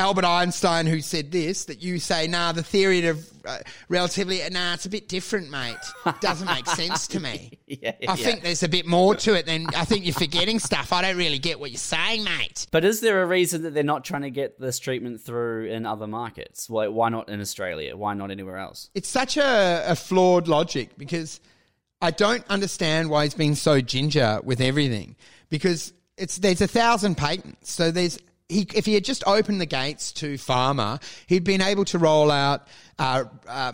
Albert 0.00 0.24
Einstein, 0.24 0.86
who 0.86 1.02
said 1.02 1.30
this, 1.30 1.66
that 1.66 1.82
you 1.82 1.98
say, 1.98 2.26
nah, 2.26 2.52
the 2.52 2.62
theory 2.62 3.06
of 3.06 3.30
uh, 3.44 3.58
relativity, 3.90 4.40
nah, 4.50 4.72
it's 4.72 4.86
a 4.86 4.88
bit 4.88 5.08
different, 5.08 5.50
mate. 5.50 5.76
Doesn't 6.20 6.46
make 6.46 6.66
sense 6.68 7.06
to 7.08 7.20
me. 7.20 7.58
Yeah, 7.70 7.92
I 8.00 8.14
yeah. 8.14 8.14
think 8.16 8.42
there's 8.42 8.64
a 8.64 8.68
bit 8.68 8.84
more 8.84 9.14
to 9.14 9.34
it 9.34 9.46
than 9.46 9.68
I 9.76 9.84
think 9.84 10.04
you're 10.04 10.12
forgetting 10.12 10.58
stuff. 10.58 10.92
I 10.92 11.02
don't 11.02 11.16
really 11.16 11.38
get 11.38 11.60
what 11.60 11.70
you're 11.70 11.78
saying, 11.78 12.24
mate. 12.24 12.66
But 12.72 12.84
is 12.84 13.00
there 13.00 13.22
a 13.22 13.26
reason 13.26 13.62
that 13.62 13.74
they're 13.74 13.84
not 13.84 14.04
trying 14.04 14.22
to 14.22 14.30
get 14.30 14.58
this 14.58 14.80
treatment 14.80 15.20
through 15.20 15.66
in 15.66 15.86
other 15.86 16.08
markets? 16.08 16.68
Why, 16.68 16.88
why 16.88 17.10
not 17.10 17.28
in 17.28 17.40
Australia? 17.40 17.96
Why 17.96 18.14
not 18.14 18.32
anywhere 18.32 18.56
else? 18.56 18.90
It's 18.92 19.08
such 19.08 19.36
a, 19.36 19.84
a 19.86 19.94
flawed 19.94 20.48
logic 20.48 20.98
because 20.98 21.38
I 22.02 22.10
don't 22.10 22.44
understand 22.48 23.08
why 23.08 23.22
he's 23.22 23.34
been 23.34 23.54
so 23.54 23.80
ginger 23.80 24.40
with 24.42 24.60
everything. 24.60 25.14
Because 25.48 25.92
it's 26.16 26.38
there's 26.38 26.60
a 26.60 26.68
thousand 26.68 27.16
patents, 27.18 27.72
so 27.72 27.92
there's 27.92 28.18
he 28.50 28.66
if 28.74 28.86
he 28.86 28.94
had 28.94 29.04
just 29.04 29.22
opened 29.26 29.60
the 29.60 29.66
gates 29.66 30.12
to 30.12 30.34
pharma, 30.34 31.02
he'd 31.26 31.44
been 31.44 31.62
able 31.62 31.84
to 31.86 31.98
roll 31.98 32.30
out. 32.30 32.66
Uh, 32.98 33.24
uh, 33.48 33.72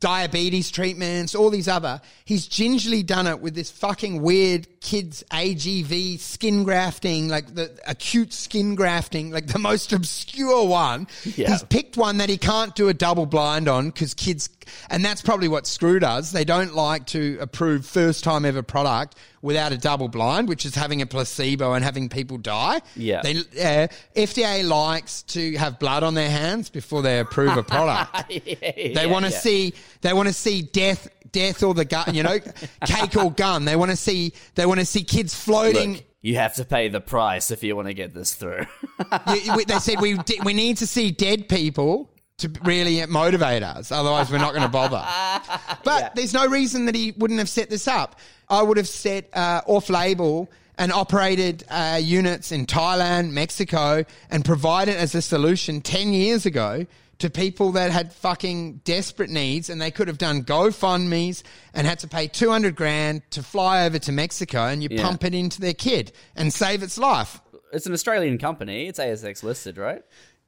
Diabetes 0.00 0.70
treatments, 0.70 1.34
all 1.34 1.50
these 1.50 1.68
other. 1.68 2.00
He's 2.24 2.46
gingerly 2.46 3.02
done 3.02 3.26
it 3.26 3.40
with 3.40 3.54
this 3.54 3.70
fucking 3.70 4.22
weird 4.22 4.80
kids 4.80 5.24
AGV 5.30 6.18
skin 6.20 6.62
grafting, 6.62 7.28
like 7.28 7.54
the 7.54 7.76
acute 7.86 8.32
skin 8.32 8.74
grafting, 8.74 9.30
like 9.30 9.46
the 9.46 9.58
most 9.58 9.92
obscure 9.92 10.66
one. 10.66 11.08
Yeah. 11.24 11.50
He's 11.50 11.62
picked 11.64 11.96
one 11.96 12.18
that 12.18 12.28
he 12.28 12.36
can't 12.36 12.74
do 12.74 12.88
a 12.88 12.94
double 12.94 13.26
blind 13.26 13.68
on 13.68 13.90
because 13.90 14.14
kids, 14.14 14.48
and 14.90 15.04
that's 15.04 15.22
probably 15.22 15.48
what 15.48 15.66
Screw 15.66 15.98
does. 15.98 16.32
They 16.32 16.44
don't 16.44 16.74
like 16.74 17.06
to 17.06 17.38
approve 17.40 17.86
first 17.86 18.24
time 18.24 18.44
ever 18.44 18.62
product 18.62 19.16
without 19.44 19.72
a 19.72 19.76
double 19.76 20.08
blind, 20.08 20.48
which 20.48 20.64
is 20.64 20.74
having 20.74 21.02
a 21.02 21.06
placebo 21.06 21.74
and 21.74 21.84
having 21.84 22.08
people 22.08 22.38
die. 22.38 22.80
Yeah. 22.96 23.20
They, 23.22 23.36
uh, 23.36 23.88
FDA 24.16 24.66
likes 24.66 25.20
to 25.22 25.56
have 25.58 25.78
blood 25.78 26.02
on 26.02 26.14
their 26.14 26.30
hands 26.30 26.70
before 26.70 27.02
they 27.02 27.20
approve 27.20 27.56
a 27.58 27.62
product. 27.74 28.28
They 28.28 29.06
want 29.06 29.26
to 29.26 29.30
see 29.30 29.74
they 30.00 30.14
want 30.14 30.28
to 30.28 30.34
see 30.34 30.62
death 30.62 31.08
death 31.30 31.62
or 31.62 31.74
the 31.74 31.84
gun, 31.84 32.14
you 32.14 32.22
know, 32.22 32.38
cake 32.86 33.16
or 33.16 33.30
gun. 33.30 33.66
They 33.66 33.76
want 33.76 33.90
to 33.90 33.96
see 33.98 34.32
they 34.54 34.64
want 34.64 34.80
to 34.80 34.86
see 34.86 35.04
kids 35.04 35.34
floating. 35.34 35.94
Look, 35.94 36.04
you 36.22 36.36
have 36.36 36.54
to 36.54 36.64
pay 36.64 36.88
the 36.88 37.02
price 37.02 37.50
if 37.50 37.62
you 37.62 37.76
want 37.76 37.88
to 37.88 37.94
get 37.94 38.14
this 38.14 38.34
through. 38.34 38.64
They 39.26 39.78
said 39.78 40.00
we 40.00 40.18
we 40.42 40.54
need 40.54 40.78
to 40.78 40.86
see 40.86 41.10
dead 41.10 41.50
people 41.50 42.10
to 42.38 42.50
really 42.64 43.04
motivate 43.06 43.62
us. 43.62 43.92
Otherwise, 43.92 44.30
we're 44.30 44.38
not 44.38 44.52
going 44.52 44.64
to 44.64 44.68
bother. 44.68 45.04
But 45.84 46.14
there's 46.14 46.34
no 46.34 46.46
reason 46.46 46.86
that 46.86 46.94
he 46.94 47.12
wouldn't 47.12 47.38
have 47.38 47.48
set 47.48 47.70
this 47.70 47.86
up. 47.86 48.18
I 48.48 48.62
would 48.62 48.76
have 48.76 48.88
set 48.88 49.28
uh, 49.36 49.62
off-label 49.66 50.50
and 50.76 50.92
operated 50.92 51.64
uh, 51.70 52.00
units 52.02 52.50
in 52.52 52.66
Thailand, 52.66 53.30
Mexico, 53.30 54.04
and 54.30 54.44
provided 54.44 54.96
as 54.96 55.14
a 55.14 55.22
solution 55.22 55.80
ten 55.80 56.12
years 56.12 56.46
ago 56.46 56.86
to 57.20 57.30
people 57.30 57.70
that 57.72 57.92
had 57.92 58.12
fucking 58.12 58.80
desperate 58.84 59.30
needs, 59.30 59.70
and 59.70 59.80
they 59.80 59.92
could 59.92 60.08
have 60.08 60.18
done 60.18 60.42
GoFundmes 60.42 61.44
and 61.72 61.86
had 61.86 62.00
to 62.00 62.08
pay 62.08 62.26
two 62.26 62.50
hundred 62.50 62.74
grand 62.74 63.22
to 63.30 63.42
fly 63.42 63.86
over 63.86 63.98
to 64.00 64.12
Mexico, 64.12 64.66
and 64.66 64.82
you 64.82 64.88
Yeah. 64.90 65.02
pump 65.02 65.24
it 65.24 65.32
into 65.34 65.60
their 65.60 65.74
kid 65.74 66.12
and 66.34 66.52
save 66.52 66.82
its 66.82 66.98
life. 66.98 67.40
it's 67.72 67.86
an 67.86 67.92
Australian 67.92 68.38
company. 68.38 68.86
It's 68.86 69.00
ASX 69.00 69.42
listed, 69.42 69.78
right? 69.78 70.02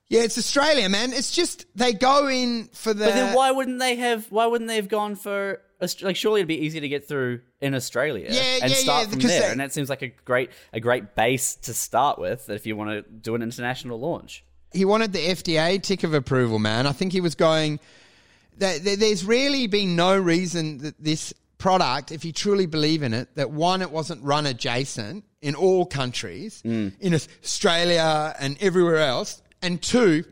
Yeah, 0.09 0.23
it's 0.23 0.39
Australia, 0.39 0.89
man. 0.89 1.13
It's 1.13 1.33
just 1.33 1.67
they 1.75 1.93
go 1.93 2.29
in 2.29 2.69
for 2.73 2.95
the. 2.95 3.07
But 3.07 3.15
then 3.15 3.35
why 3.35 3.51
wouldn't 3.51 3.79
they 3.81 3.97
have? 3.97 4.31
Why 4.31 4.47
wouldn't 4.47 4.69
they 4.69 4.77
have 4.77 4.89
gone 4.89 5.17
for? 5.17 5.61
Like, 6.01 6.17
surely 6.17 6.41
it'd 6.41 6.49
be 6.49 6.59
easy 6.65 6.81
to 6.81 6.89
get 6.89 7.07
through 7.07 7.41
in 7.61 7.75
Australia 7.75 8.29
Yeah, 8.31 8.59
and 8.63 8.71
yeah, 8.71 8.77
start 8.79 9.05
yeah, 9.07 9.11
from 9.11 9.19
there. 9.21 9.41
they- 9.43 9.51
and 9.51 9.61
that 9.61 9.75
seems 9.75 9.91
like 9.91 10.01
a 10.01 10.09
great, 10.25 10.49
a 10.73 10.81
great 10.81 11.15
base 11.15 11.55
to 11.57 11.75
start 11.75 12.19
with 12.19 12.49
if 12.49 12.65
you 12.67 12.77
want 12.77 12.91
to 12.91 13.03
do 13.03 13.35
an 13.35 13.43
international 13.43 14.01
launch. 14.01 14.43
He 14.73 14.87
wanted 14.87 15.13
the 15.13 15.19
FDA 15.19 15.83
tick 15.83 16.03
of 16.03 16.15
approval, 16.15 16.59
man. 16.59 16.87
I 16.87 16.93
think 16.93 17.13
he 17.13 17.21
was 17.21 17.35
going. 17.35 17.79
There's 18.59 19.25
really 19.25 19.67
been 19.67 19.97
no 19.97 20.17
reason 20.19 20.79
that 20.79 20.95
this 21.03 21.35
product, 21.59 22.11
if 22.11 22.25
you 22.25 22.33
truly 22.33 22.65
believe 22.67 23.03
in 23.03 23.13
it, 23.13 23.29
that 23.35 23.51
one, 23.51 23.83
it 23.83 23.91
wasn't 23.91 24.23
run 24.23 24.47
adjacent 24.47 25.25
in 25.43 25.55
all 25.55 25.85
countries, 25.85 26.63
Mm. 26.65 26.93
in 27.01 27.13
Australia 27.15 28.35
and 28.41 28.57
everywhere 28.61 28.97
else, 28.99 29.43
and 29.67 29.83
two, 29.83 30.25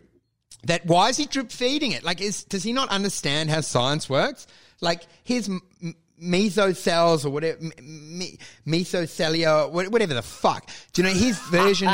that 0.64 0.87
why 0.87 1.09
is 1.09 1.16
he 1.16 1.27
drip 1.27 1.51
feeding 1.51 1.92
it? 1.92 2.05
Like, 2.05 2.20
is 2.20 2.44
does 2.44 2.62
he 2.62 2.73
not 2.73 2.88
understand 2.88 3.51
how 3.51 3.61
science 3.61 4.09
works? 4.09 4.47
Like 4.81 5.03
his 5.25 5.49
m- 5.49 5.94
mesocells 6.23 7.25
or 7.27 7.31
whatever, 7.31 7.59
m- 7.61 7.73
m- 7.79 8.23
whatever 9.90 10.14
the 10.14 10.23
fuck. 10.23 10.70
Do 10.92 11.03
you 11.03 11.09
know 11.09 11.14
his 11.14 11.38
version? 11.51 11.90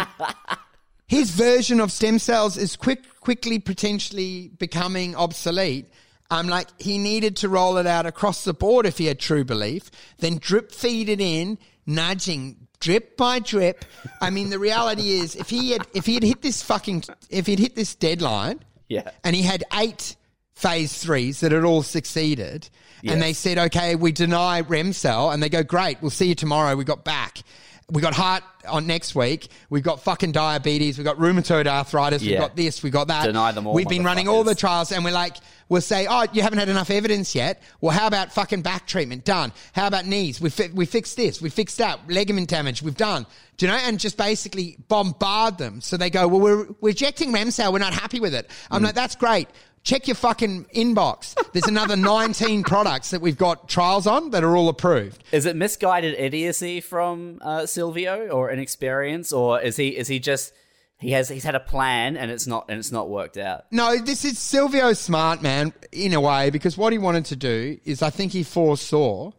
his 1.06 1.30
version 1.30 1.80
of 1.80 1.90
stem 1.90 2.18
cells 2.18 2.56
is 2.56 2.76
quick, 2.76 3.00
quickly 3.20 3.58
potentially 3.58 4.48
becoming 4.58 5.16
obsolete. 5.16 5.88
I'm 6.30 6.46
like, 6.46 6.68
he 6.80 6.98
needed 6.98 7.36
to 7.38 7.48
roll 7.48 7.78
it 7.78 7.86
out 7.86 8.06
across 8.06 8.44
the 8.44 8.54
board 8.54 8.86
if 8.86 8.98
he 8.98 9.06
had 9.06 9.18
true 9.18 9.44
belief, 9.44 9.90
then 10.18 10.38
drip 10.38 10.70
feed 10.70 11.08
it 11.08 11.20
in, 11.20 11.58
nudging 11.86 12.68
drip 12.80 13.16
by 13.16 13.38
drip. 13.38 13.84
I 14.20 14.30
mean, 14.30 14.50
the 14.50 14.58
reality 14.58 15.10
is, 15.10 15.36
if 15.36 15.48
he 15.50 15.70
had, 15.72 15.86
if 15.94 16.06
he 16.06 16.14
had 16.14 16.22
hit 16.22 16.42
this 16.42 16.62
fucking, 16.62 17.04
if 17.28 17.46
he'd 17.46 17.58
hit 17.58 17.76
this 17.76 17.94
deadline, 17.94 18.60
Yeah. 18.88 19.10
and 19.22 19.36
he 19.36 19.42
had 19.42 19.64
eight 19.74 20.16
phase 20.54 20.98
threes 20.98 21.40
that 21.40 21.52
had 21.52 21.64
all 21.64 21.82
succeeded, 21.82 22.68
and 23.06 23.22
they 23.22 23.32
said, 23.32 23.56
okay, 23.56 23.94
we 23.96 24.12
deny 24.12 24.60
Remsel, 24.62 25.32
and 25.32 25.42
they 25.42 25.48
go, 25.48 25.62
great, 25.62 26.02
we'll 26.02 26.10
see 26.10 26.26
you 26.26 26.34
tomorrow. 26.34 26.76
We 26.76 26.84
got 26.84 27.02
back. 27.04 27.38
We 27.90 28.02
got 28.02 28.14
heart 28.14 28.42
on 28.68 28.86
next 28.86 29.14
week. 29.14 29.48
We've 29.68 29.82
got 29.82 30.02
fucking 30.02 30.32
diabetes. 30.32 30.98
We've 30.98 31.04
got 31.04 31.16
rheumatoid 31.16 31.66
arthritis. 31.66 32.22
We've 32.22 32.38
got 32.38 32.56
this. 32.56 32.82
We've 32.82 32.92
got 32.92 33.08
that. 33.08 33.26
Deny 33.26 33.52
them 33.52 33.66
all, 33.66 33.74
We've 33.74 33.88
been 33.88 34.04
running 34.04 34.28
all 34.28 34.44
the 34.44 34.54
trials 34.54 34.92
and 34.92 35.04
we're 35.04 35.12
like, 35.12 35.36
we'll 35.68 35.80
say, 35.80 36.06
oh, 36.08 36.26
you 36.32 36.42
haven't 36.42 36.58
had 36.58 36.68
enough 36.68 36.90
evidence 36.90 37.34
yet. 37.34 37.62
Well, 37.80 37.96
how 37.96 38.06
about 38.06 38.32
fucking 38.32 38.62
back 38.62 38.86
treatment? 38.86 39.24
Done. 39.24 39.52
How 39.72 39.86
about 39.86 40.06
knees? 40.06 40.40
We, 40.40 40.50
fi- 40.50 40.70
we 40.72 40.86
fixed 40.86 41.16
this. 41.16 41.40
We 41.40 41.50
fixed 41.50 41.78
that. 41.78 42.06
Ligament 42.08 42.48
damage. 42.48 42.82
We've 42.82 42.96
done. 42.96 43.26
Do 43.56 43.66
you 43.66 43.72
know? 43.72 43.78
And 43.78 43.98
just 43.98 44.16
basically 44.16 44.76
bombard 44.88 45.58
them. 45.58 45.80
So 45.80 45.96
they 45.96 46.10
go, 46.10 46.28
well, 46.28 46.40
we're 46.40 46.66
rejecting 46.80 47.32
Remsel. 47.32 47.72
We're 47.72 47.78
not 47.78 47.94
happy 47.94 48.20
with 48.20 48.34
it. 48.34 48.50
I'm 48.70 48.80
hmm. 48.80 48.86
like, 48.86 48.94
that's 48.94 49.16
great. 49.16 49.48
Check 49.82 50.06
your 50.06 50.14
fucking 50.14 50.66
inbox. 50.76 51.34
There's 51.52 51.66
another 51.66 51.96
19 52.16 52.64
products 52.64 53.10
that 53.10 53.20
we've 53.20 53.38
got 53.38 53.68
trials 53.68 54.06
on 54.06 54.30
that 54.30 54.44
are 54.44 54.56
all 54.56 54.68
approved. 54.68 55.24
Is 55.32 55.46
it 55.46 55.56
misguided 55.56 56.18
idiocy 56.18 56.80
from 56.80 57.38
uh, 57.40 57.66
Silvio 57.66 58.28
or 58.28 58.50
inexperience, 58.50 59.32
or 59.32 59.60
is 59.60 59.76
he 59.76 59.96
is 59.96 60.08
he 60.08 60.18
just 60.18 60.52
he 60.98 61.12
has 61.12 61.28
he's 61.30 61.44
had 61.44 61.54
a 61.54 61.60
plan 61.60 62.16
and 62.16 62.30
it's 62.30 62.46
not 62.46 62.66
and 62.68 62.78
it's 62.78 62.92
not 62.92 63.08
worked 63.08 63.38
out? 63.38 63.64
No, 63.70 63.96
this 63.96 64.24
is 64.24 64.38
Silvio 64.38 64.92
smart, 64.92 65.40
man, 65.40 65.72
in 65.92 66.12
a 66.12 66.20
way, 66.20 66.50
because 66.50 66.76
what 66.76 66.92
he 66.92 66.98
wanted 66.98 67.24
to 67.26 67.36
do 67.36 67.78
is 67.84 68.02
I 68.02 68.10
think 68.10 68.32
he 68.32 68.42
foresaw 68.42 69.32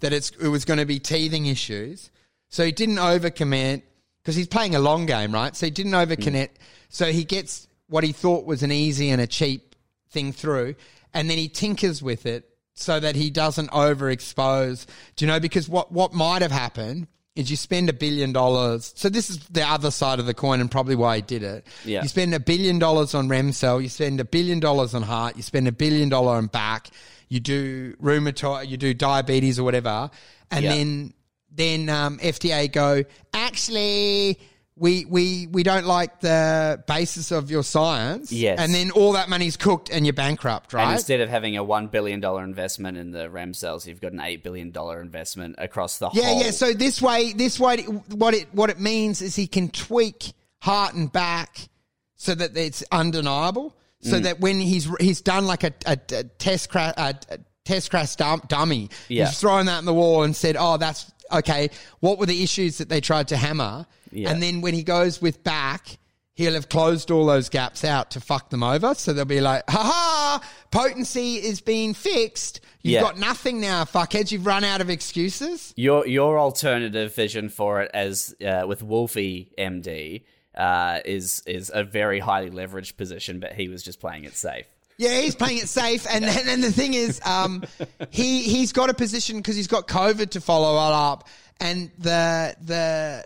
that 0.00 0.12
it's, 0.12 0.30
it 0.40 0.48
was 0.48 0.64
going 0.64 0.78
to 0.78 0.86
be 0.86 1.00
teething 1.00 1.46
issues. 1.46 2.10
So 2.50 2.64
he 2.64 2.72
didn't 2.72 2.96
overcommit 2.96 3.82
because 4.22 4.36
he's 4.36 4.46
playing 4.46 4.74
a 4.74 4.78
long 4.78 5.06
game, 5.06 5.32
right? 5.32 5.54
So 5.56 5.66
he 5.66 5.70
didn't 5.70 5.92
overcommit. 5.92 6.50
So 6.88 7.06
he 7.06 7.24
gets 7.24 7.66
what 7.88 8.04
he 8.04 8.12
thought 8.12 8.44
was 8.44 8.62
an 8.62 8.72
easy 8.72 9.10
and 9.10 9.20
a 9.20 9.26
cheap 9.26 9.67
thing 10.10 10.32
through, 10.32 10.74
and 11.14 11.28
then 11.30 11.38
he 11.38 11.48
tinkers 11.48 12.02
with 12.02 12.26
it 12.26 12.48
so 12.74 13.00
that 13.00 13.16
he 13.16 13.30
doesn't 13.30 13.70
overexpose. 13.70 14.86
Do 15.16 15.24
you 15.24 15.30
know? 15.30 15.40
Because 15.40 15.68
what, 15.68 15.90
what 15.92 16.12
might 16.14 16.42
have 16.42 16.52
happened 16.52 17.08
is 17.34 17.50
you 17.50 17.56
spend 17.56 17.88
a 17.88 17.92
billion 17.92 18.32
dollars. 18.32 18.92
So 18.96 19.08
this 19.08 19.30
is 19.30 19.38
the 19.48 19.62
other 19.62 19.90
side 19.92 20.18
of 20.18 20.26
the 20.26 20.34
coin 20.34 20.60
and 20.60 20.68
probably 20.70 20.96
why 20.96 21.16
he 21.16 21.22
did 21.22 21.42
it. 21.44 21.66
Yeah. 21.84 22.02
You 22.02 22.08
spend 22.08 22.34
a 22.34 22.40
billion 22.40 22.78
dollars 22.80 23.14
on 23.14 23.28
Remsel, 23.28 23.80
you 23.82 23.88
spend 23.88 24.18
a 24.18 24.24
billion 24.24 24.58
dollars 24.58 24.92
on 24.94 25.02
heart, 25.02 25.36
you 25.36 25.42
spend 25.42 25.68
a 25.68 25.72
billion 25.72 26.08
dollar 26.08 26.32
on 26.34 26.46
back, 26.46 26.88
you 27.28 27.38
do 27.38 27.94
rheumatoid, 28.02 28.68
you 28.68 28.76
do 28.76 28.92
diabetes 28.92 29.58
or 29.58 29.62
whatever, 29.64 30.10
and 30.50 30.64
Yeah. 30.64 30.74
then 30.74 31.14
then 31.50 31.88
um, 31.88 32.18
FDA 32.18 32.70
go 32.70 33.04
actually. 33.32 34.38
We, 34.78 35.04
we, 35.04 35.46
we 35.48 35.62
don't 35.62 35.86
like 35.86 36.20
the 36.20 36.82
basis 36.86 37.30
of 37.32 37.50
your 37.50 37.62
science. 37.62 38.30
Yes. 38.32 38.58
And 38.60 38.72
then 38.74 38.90
all 38.92 39.12
that 39.12 39.28
money's 39.28 39.56
cooked 39.56 39.90
and 39.90 40.06
you're 40.06 40.12
bankrupt, 40.12 40.72
And 40.72 40.82
right? 40.82 40.92
instead 40.92 41.20
of 41.20 41.28
having 41.28 41.56
a 41.56 41.64
one 41.64 41.88
billion 41.88 42.20
dollar 42.20 42.44
investment 42.44 42.96
in 42.96 43.10
the 43.10 43.28
RAM 43.28 43.54
cells, 43.54 43.86
you've 43.86 44.00
got 44.00 44.12
an 44.12 44.20
eight 44.20 44.42
billion 44.42 44.70
dollar 44.70 45.00
investment 45.00 45.56
across 45.58 45.98
the 45.98 46.10
Yeah, 46.12 46.22
whole. 46.22 46.38
yeah. 46.38 46.44
Yeah. 46.46 46.50
So 46.52 46.72
this 46.72 47.02
way, 47.02 47.32
this 47.32 47.58
way, 47.58 47.82
what 47.82 48.34
it 48.34 48.48
what 48.54 48.70
it 48.70 48.78
means 48.80 49.20
is 49.22 49.34
he 49.36 49.46
can 49.46 49.68
tweak 49.68 50.32
heart 50.60 50.94
and 50.94 51.10
back 51.12 51.68
so 52.16 52.34
that 52.34 52.56
it's 52.56 52.82
undeniable. 52.90 53.76
Mm. 54.04 54.10
So 54.10 54.18
that 54.20 54.40
when 54.40 54.60
he's 54.60 54.88
he's 55.00 55.20
done 55.20 55.46
like 55.46 55.64
a, 55.64 55.72
a, 55.86 55.98
a 56.12 56.22
test 56.24 56.70
crash 56.70 56.94
a, 56.96 57.16
a 57.30 57.38
test 57.64 57.90
crash 57.90 58.14
dum- 58.14 58.42
dummy, 58.46 58.90
Yeah. 59.08 59.26
he's 59.26 59.40
thrown 59.40 59.66
that 59.66 59.80
in 59.80 59.84
the 59.86 59.94
wall 59.94 60.22
and 60.22 60.36
said, 60.36 60.56
"Oh, 60.58 60.76
that's 60.76 61.10
okay." 61.32 61.70
What 61.98 62.18
were 62.18 62.26
the 62.26 62.42
issues 62.42 62.78
that 62.78 62.88
they 62.88 63.00
tried 63.00 63.28
to 63.28 63.36
hammer? 63.36 63.86
Yeah. 64.12 64.30
And 64.30 64.42
then 64.42 64.60
when 64.60 64.74
he 64.74 64.82
goes 64.82 65.20
with 65.22 65.42
back. 65.44 65.98
He'll 66.34 66.54
have 66.54 66.68
closed 66.68 67.10
all 67.10 67.26
those 67.26 67.48
gaps 67.48 67.84
out 67.84 68.12
to 68.12 68.20
fuck 68.20 68.48
them 68.50 68.62
over. 68.62 68.94
So 68.94 69.12
they'll 69.12 69.24
be 69.24 69.40
like, 69.40 69.64
ha 69.68 69.82
ha, 69.82 70.48
potency 70.70 71.34
is 71.34 71.60
being 71.60 71.94
fixed. 71.94 72.60
You've 72.80 72.92
Yeah. 72.92 73.00
got 73.00 73.18
nothing 73.18 73.60
now, 73.60 73.82
fuckheads. 73.84 74.30
You've 74.30 74.46
run 74.46 74.62
out 74.62 74.80
of 74.80 74.88
excuses. 74.88 75.74
Your 75.76 76.06
your 76.06 76.38
alternative 76.38 77.12
vision 77.12 77.48
for 77.48 77.82
it, 77.82 77.90
as 77.92 78.36
uh, 78.40 78.66
with 78.68 78.84
Wolfie 78.84 79.52
MD, 79.58 80.22
uh, 80.56 81.00
is 81.04 81.42
is 81.44 81.72
a 81.74 81.82
very 81.82 82.20
highly 82.20 82.50
leveraged 82.50 82.96
position, 82.96 83.40
but 83.40 83.54
he 83.54 83.68
was 83.68 83.82
just 83.82 83.98
playing 83.98 84.22
it 84.22 84.36
safe. 84.36 84.66
Yeah, 84.96 85.20
he's 85.20 85.34
playing 85.34 85.58
it 85.58 85.68
safe, 85.68 86.06
and 86.08 86.24
and, 86.24 86.48
and 86.48 86.62
the 86.62 86.70
thing 86.70 86.94
is, 86.94 87.20
um, 87.24 87.64
he 88.10 88.42
he's 88.44 88.72
got 88.72 88.90
a 88.90 88.94
position 88.94 89.38
because 89.38 89.56
he's 89.56 89.66
got 89.66 89.88
COVID 89.88 90.30
to 90.30 90.40
follow 90.40 90.76
up, 90.76 91.26
and 91.58 91.90
the 91.98 92.54
the 92.60 93.24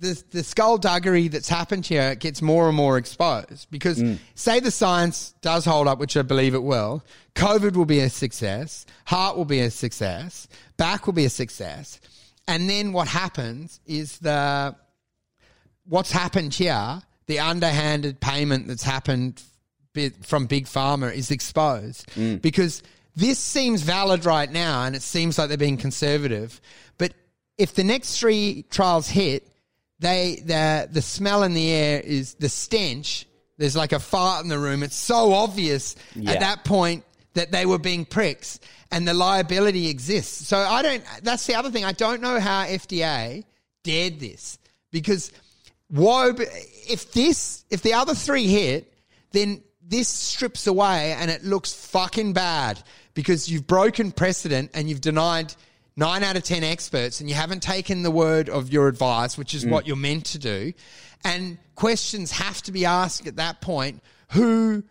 the 0.00 0.22
the 0.30 0.42
skullduggery 0.42 1.28
that's 1.28 1.48
happened 1.48 1.86
here 1.86 2.14
gets 2.14 2.40
more 2.40 2.68
and 2.68 2.76
more 2.76 2.96
exposed 2.96 3.70
because 3.70 3.98
mm. 3.98 4.18
say 4.34 4.58
the 4.58 4.70
science 4.70 5.34
does 5.42 5.64
hold 5.64 5.86
up, 5.86 5.98
which 5.98 6.16
I 6.16 6.22
believe 6.22 6.54
it 6.54 6.62
will. 6.62 7.04
COVID 7.34 7.76
will 7.76 7.84
be 7.84 8.00
a 8.00 8.10
success, 8.10 8.86
heart 9.04 9.36
will 9.36 9.44
be 9.44 9.60
a 9.60 9.70
success, 9.70 10.48
back 10.76 11.06
will 11.06 11.12
be 11.12 11.26
a 11.26 11.30
success, 11.30 12.00
and 12.48 12.68
then 12.68 12.92
what 12.92 13.08
happens 13.08 13.80
is 13.86 14.18
the 14.18 14.74
what's 15.86 16.10
happened 16.10 16.54
here, 16.54 17.02
the 17.26 17.38
underhanded 17.40 18.20
payment 18.20 18.66
that's 18.66 18.82
happened 18.82 19.42
from 20.22 20.46
Big 20.46 20.66
Pharma 20.66 21.12
is 21.12 21.30
exposed 21.30 22.08
mm. 22.14 22.40
because 22.40 22.82
this 23.16 23.38
seems 23.38 23.82
valid 23.82 24.24
right 24.24 24.50
now 24.50 24.84
and 24.84 24.96
it 24.96 25.02
seems 25.02 25.36
like 25.36 25.48
they're 25.48 25.58
being 25.58 25.76
conservative. 25.76 26.60
But 26.96 27.12
if 27.58 27.74
the 27.74 27.84
next 27.84 28.18
three 28.18 28.64
trials 28.70 29.08
hit, 29.08 29.46
they 30.00 30.42
the 30.44 30.88
the 30.90 31.02
smell 31.02 31.42
in 31.44 31.54
the 31.54 31.70
air 31.70 32.00
is 32.00 32.34
the 32.34 32.48
stench. 32.48 33.26
There's 33.58 33.76
like 33.76 33.92
a 33.92 34.00
fart 34.00 34.42
in 34.42 34.48
the 34.48 34.58
room. 34.58 34.82
It's 34.82 34.96
so 34.96 35.32
obvious 35.34 35.94
Yeah. 36.14 36.32
at 36.32 36.40
that 36.40 36.64
point 36.64 37.04
that 37.34 37.52
they 37.52 37.66
were 37.66 37.78
being 37.78 38.04
pricks 38.06 38.58
and 38.90 39.06
the 39.06 39.14
liability 39.14 39.88
exists. 39.88 40.48
So 40.48 40.58
I 40.58 40.82
don't 40.82 41.04
that's 41.22 41.46
the 41.46 41.54
other 41.54 41.70
thing. 41.70 41.84
I 41.84 41.92
don't 41.92 42.20
know 42.22 42.40
how 42.40 42.64
FDA 42.64 43.44
dared 43.84 44.18
this 44.20 44.58
because 44.90 45.30
woe 45.90 46.34
if 46.88 47.12
this 47.12 47.64
if 47.70 47.82
the 47.82 47.94
other 47.94 48.14
three 48.14 48.46
hit, 48.46 48.92
then 49.32 49.62
this 49.86 50.08
strips 50.08 50.66
away 50.66 51.12
and 51.12 51.30
it 51.30 51.44
looks 51.44 51.72
fucking 51.72 52.32
bad 52.32 52.82
because 53.14 53.50
you've 53.50 53.66
broken 53.66 54.12
precedent 54.12 54.70
and 54.72 54.88
you've 54.88 55.00
denied 55.00 55.52
nine 56.00 56.24
out 56.24 56.34
of 56.34 56.42
ten 56.42 56.64
experts 56.64 57.20
and 57.20 57.28
you 57.28 57.36
haven't 57.36 57.62
taken 57.62 58.02
the 58.02 58.10
word 58.10 58.48
of 58.48 58.72
your 58.72 58.88
advice, 58.88 59.38
which 59.38 59.54
is 59.54 59.64
mm. 59.64 59.70
what 59.70 59.86
you're 59.86 59.96
meant 59.96 60.24
to 60.24 60.38
do. 60.38 60.72
And 61.22 61.58
questions 61.74 62.32
have 62.32 62.62
to 62.62 62.72
be 62.72 62.86
asked 62.86 63.28
at 63.28 63.36
that 63.36 63.60
point. 63.60 64.02
Who 64.30 64.82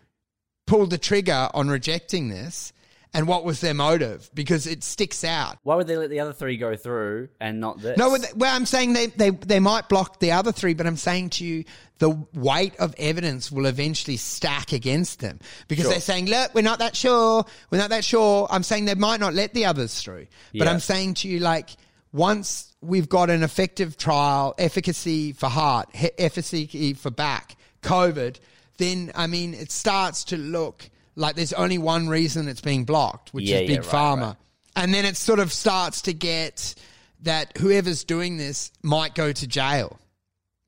pulled 0.67 0.91
the 0.91 0.98
trigger 1.00 1.50
on 1.54 1.67
rejecting 1.67 2.30
this 2.30 2.72
and 3.13 3.28
what 3.28 3.43
was 3.43 3.60
their 3.62 3.74
motive? 3.74 4.30
Because 4.34 4.67
it 4.67 4.84
sticks 4.84 5.24
out. 5.24 5.58
Why 5.63 5.76
would 5.76 5.88
they 5.88 5.98
let 5.98 6.10
the 6.10 6.19
other 6.19 6.34
three 6.34 6.58
go 6.58 6.76
through 6.76 7.30
and 7.39 7.60
not 7.60 7.82
this? 7.82 7.98
No, 7.98 8.15
well, 8.36 8.56
I'm 8.56 8.65
saying 8.65 8.93
they, 8.93 9.08
they, 9.08 9.32
they 9.32 9.60
might 9.60 9.89
block 9.89 10.19
the 10.19 10.32
other 10.34 10.52
three, 10.52 10.74
but 10.76 10.86
I'm 10.86 10.98
saying 10.98 11.32
to 11.32 11.45
you, 11.45 11.63
the 11.98 12.12
weight 12.34 12.76
of 12.78 12.93
evidence 12.98 13.52
will 13.52 13.65
eventually 13.65 14.15
stack 14.17 14.72
against 14.74 15.19
them 15.19 15.39
because 15.67 15.84
Sure. 15.86 15.91
they're 15.91 16.02
saying, 16.02 16.28
look, 16.28 16.54
we're 16.54 16.62
not 16.62 16.80
that 16.80 16.95
sure. 16.95 17.43
We're 17.72 17.80
not 17.80 17.89
that 17.89 18.06
sure. 18.06 18.48
I'm 18.50 18.63
saying 18.63 18.86
they 18.86 18.95
might 18.95 19.19
not 19.19 19.34
let 19.34 19.54
the 19.54 19.65
others 19.65 20.02
through. 20.02 20.28
But 20.54 20.65
Yeah. 20.65 20.72
I'm 20.72 20.80
saying 20.80 21.15
to 21.15 21.28
you, 21.28 21.39
like, 21.39 21.72
once 22.13 22.74
we've 22.82 23.10
got 23.10 23.30
an 23.30 23.43
effective 23.43 23.98
trial, 23.98 24.56
efficacy 24.58 25.34
for 25.34 25.48
heart, 25.48 25.89
he- 25.93 26.12
efficacy 26.17 26.93
for 26.93 27.12
back, 27.12 27.56
COVID, 27.82 28.38
then, 28.78 29.12
I 29.15 29.28
mean, 29.28 29.54
it 29.54 29.72
starts 29.72 30.24
to 30.26 30.38
look 30.38 30.89
like 31.19 31.36
there's 31.36 31.53
only 31.53 31.77
one 31.77 32.08
reason 32.08 32.47
it's 32.47 32.62
being 32.62 32.86
blocked, 32.86 33.34
which 33.34 33.45
Yeah, 33.45 33.58
is 33.58 33.62
yeah, 33.69 33.75
big 33.77 33.86
right, 33.86 33.93
pharma. 33.93 34.21
right. 34.21 34.36
And 34.75 34.93
then 34.93 35.05
it 35.05 35.17
sort 35.17 35.39
of 35.39 35.51
starts 35.51 36.01
to 36.03 36.13
get 36.13 36.75
that 37.23 37.58
whoever's 37.58 38.03
doing 38.05 38.38
this 38.38 38.71
might 38.82 39.13
go 39.15 39.32
to 39.32 39.47
jail. 39.47 39.99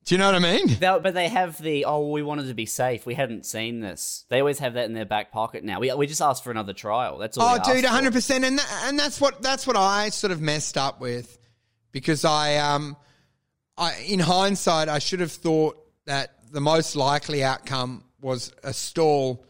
Do 0.04 0.14
you 0.14 0.18
know 0.18 0.26
what 0.26 0.34
I 0.34 0.38
mean? 0.40 0.66
They'll- 0.80 0.98
but 1.00 1.14
they 1.14 1.28
have 1.28 1.62
the 1.62 1.84
oh, 1.84 2.10
we 2.10 2.22
wanted 2.22 2.48
to 2.48 2.54
be 2.54 2.66
safe. 2.66 3.06
We 3.06 3.14
hadn't 3.14 3.46
seen 3.46 3.80
this. 3.80 4.24
They 4.28 4.40
always 4.40 4.58
have 4.58 4.74
that 4.74 4.84
in 4.86 4.94
their 4.94 5.04
back 5.04 5.30
pocket 5.32 5.62
now. 5.64 5.78
We 5.80 5.92
we 5.94 6.06
just 6.08 6.20
asked 6.20 6.42
for 6.42 6.50
another 6.50 6.72
trial. 6.72 7.18
That's 7.18 7.38
all. 7.38 7.56
Oh, 7.58 7.72
dude, 7.72 7.84
hundred 7.84 8.12
percent, 8.12 8.44
and 8.44 8.58
tha- 8.58 8.66
and 8.84 8.98
that's 8.98 9.20
what 9.20 9.40
that's 9.42 9.64
what 9.66 9.76
I 9.76 10.08
sort 10.08 10.32
of 10.32 10.40
messed 10.40 10.76
up 10.76 11.00
with 11.00 11.38
because 11.92 12.24
I 12.24 12.56
um, 12.56 12.96
I 13.78 13.94
in 14.08 14.18
hindsight 14.18 14.88
I 14.88 14.98
should 14.98 15.20
have 15.20 15.32
thought 15.32 15.78
that 16.06 16.34
the 16.50 16.60
most 16.60 16.96
likely 16.96 17.44
outcome 17.44 18.02
was 18.20 18.52
a 18.64 18.72
stall 18.74 19.46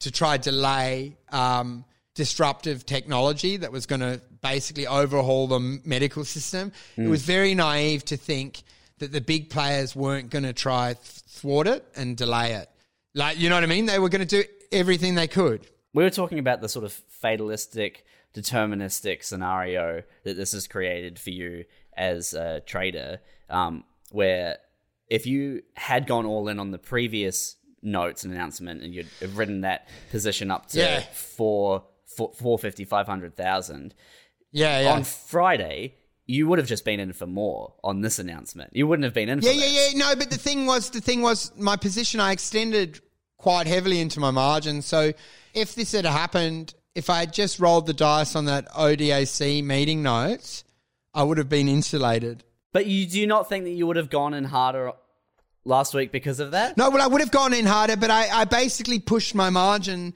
to 0.00 0.10
try 0.10 0.36
delay 0.36 1.16
um, 1.30 1.84
disruptive 2.14 2.86
technology 2.86 3.56
that 3.58 3.70
was 3.70 3.86
going 3.86 4.00
to 4.00 4.20
basically 4.42 4.86
overhaul 4.86 5.46
the 5.46 5.80
medical 5.84 6.24
system. 6.24 6.72
It 6.96 7.08
was 7.08 7.22
very 7.22 7.54
naive 7.54 8.04
to 8.06 8.16
think 8.16 8.62
that 8.98 9.12
the 9.12 9.20
big 9.20 9.50
players 9.50 9.94
weren't 9.94 10.30
going 10.30 10.44
to 10.44 10.52
try 10.52 10.94
thwart 10.94 11.66
it 11.66 11.84
and 11.94 12.16
delay 12.16 12.54
it. 12.54 12.70
Like, 13.14 13.38
you 13.38 13.48
know 13.48 13.56
what 13.56 13.64
I 13.64 13.66
mean? 13.66 13.86
They 13.86 13.98
were 13.98 14.08
going 14.08 14.26
to 14.26 14.42
do 14.42 14.44
everything 14.72 15.14
they 15.14 15.28
could. 15.28 15.66
We 15.92 16.02
were 16.02 16.10
talking 16.10 16.38
about 16.38 16.60
the 16.60 16.68
sort 16.68 16.84
of 16.84 16.92
fatalistic, 16.92 18.04
deterministic 18.34 19.24
scenario 19.24 20.02
that 20.24 20.36
this 20.36 20.52
has 20.52 20.66
created 20.66 21.18
for 21.18 21.30
you 21.30 21.64
as 21.96 22.34
a 22.34 22.60
trader, 22.60 23.20
um, 23.48 23.84
where 24.10 24.58
if 25.08 25.26
you 25.26 25.62
had 25.76 26.06
gone 26.06 26.26
all 26.26 26.48
in 26.48 26.58
on 26.58 26.70
the 26.70 26.78
previous 26.78 27.56
notes 27.86 28.24
and 28.24 28.32
announcement 28.34 28.82
and 28.82 28.92
you'd 28.94 29.06
have 29.20 29.38
written 29.38 29.62
that 29.62 29.88
position 30.10 30.50
up 30.50 30.66
to 30.66 30.78
Yeah. 30.78 31.00
four 31.12 31.84
four- 32.16 32.32
450, 32.34 32.84
500,000. 32.86 33.94
Yeah, 34.50 34.80
yeah. 34.80 34.92
On 34.92 35.04
Friday, 35.04 35.94
you 36.26 36.46
would 36.48 36.58
have 36.58 36.66
just 36.66 36.84
been 36.84 36.98
in 36.98 37.12
for 37.12 37.26
more 37.26 37.74
on 37.84 38.00
this 38.00 38.18
announcement. 38.18 38.70
You 38.74 38.86
wouldn't 38.86 39.04
have 39.04 39.12
been 39.12 39.28
in 39.28 39.40
for 39.40 39.46
Yeah, 39.46 39.52
yeah, 39.52 39.88
yeah. 39.90 39.98
No, 39.98 40.16
but 40.16 40.30
the 40.30 40.38
thing 40.38 40.64
was, 40.66 40.88
the 40.90 41.00
thing 41.02 41.20
was, 41.20 41.52
my 41.58 41.76
position. 41.76 42.18
I 42.20 42.32
extended 42.32 43.00
quite 43.36 43.66
heavily 43.66 44.00
into 44.00 44.18
my 44.18 44.30
margin. 44.30 44.80
So 44.82 45.12
if 45.52 45.74
this 45.74 45.92
had 45.92 46.06
happened, 46.06 46.74
if 46.94 47.10
I 47.10 47.18
had 47.20 47.32
just 47.34 47.60
rolled 47.60 47.86
the 47.86 47.92
dice 47.92 48.34
on 48.34 48.46
that 48.46 48.66
ODAC 48.70 49.62
meeting 49.62 50.02
notes, 50.02 50.64
I 51.12 51.22
would 51.22 51.36
have 51.36 51.50
been 51.50 51.68
insulated. 51.68 52.44
But 52.72 52.86
you 52.86 53.06
do 53.06 53.26
not 53.26 53.48
think 53.48 53.64
that 53.64 53.70
you 53.72 53.86
would 53.86 53.96
have 53.96 54.08
gone 54.10 54.32
in 54.32 54.44
harder 54.44 54.92
last 55.66 55.92
week 55.94 56.12
because 56.12 56.40
of 56.40 56.52
that? 56.52 56.76
No, 56.76 56.90
well, 56.90 57.02
I 57.02 57.06
would 57.06 57.20
have 57.20 57.30
gone 57.30 57.52
in 57.52 57.66
harder, 57.66 57.96
but 57.96 58.10
I, 58.10 58.28
I 58.40 58.44
basically 58.44 58.98
pushed 58.98 59.34
my 59.34 59.50
margin 59.50 60.14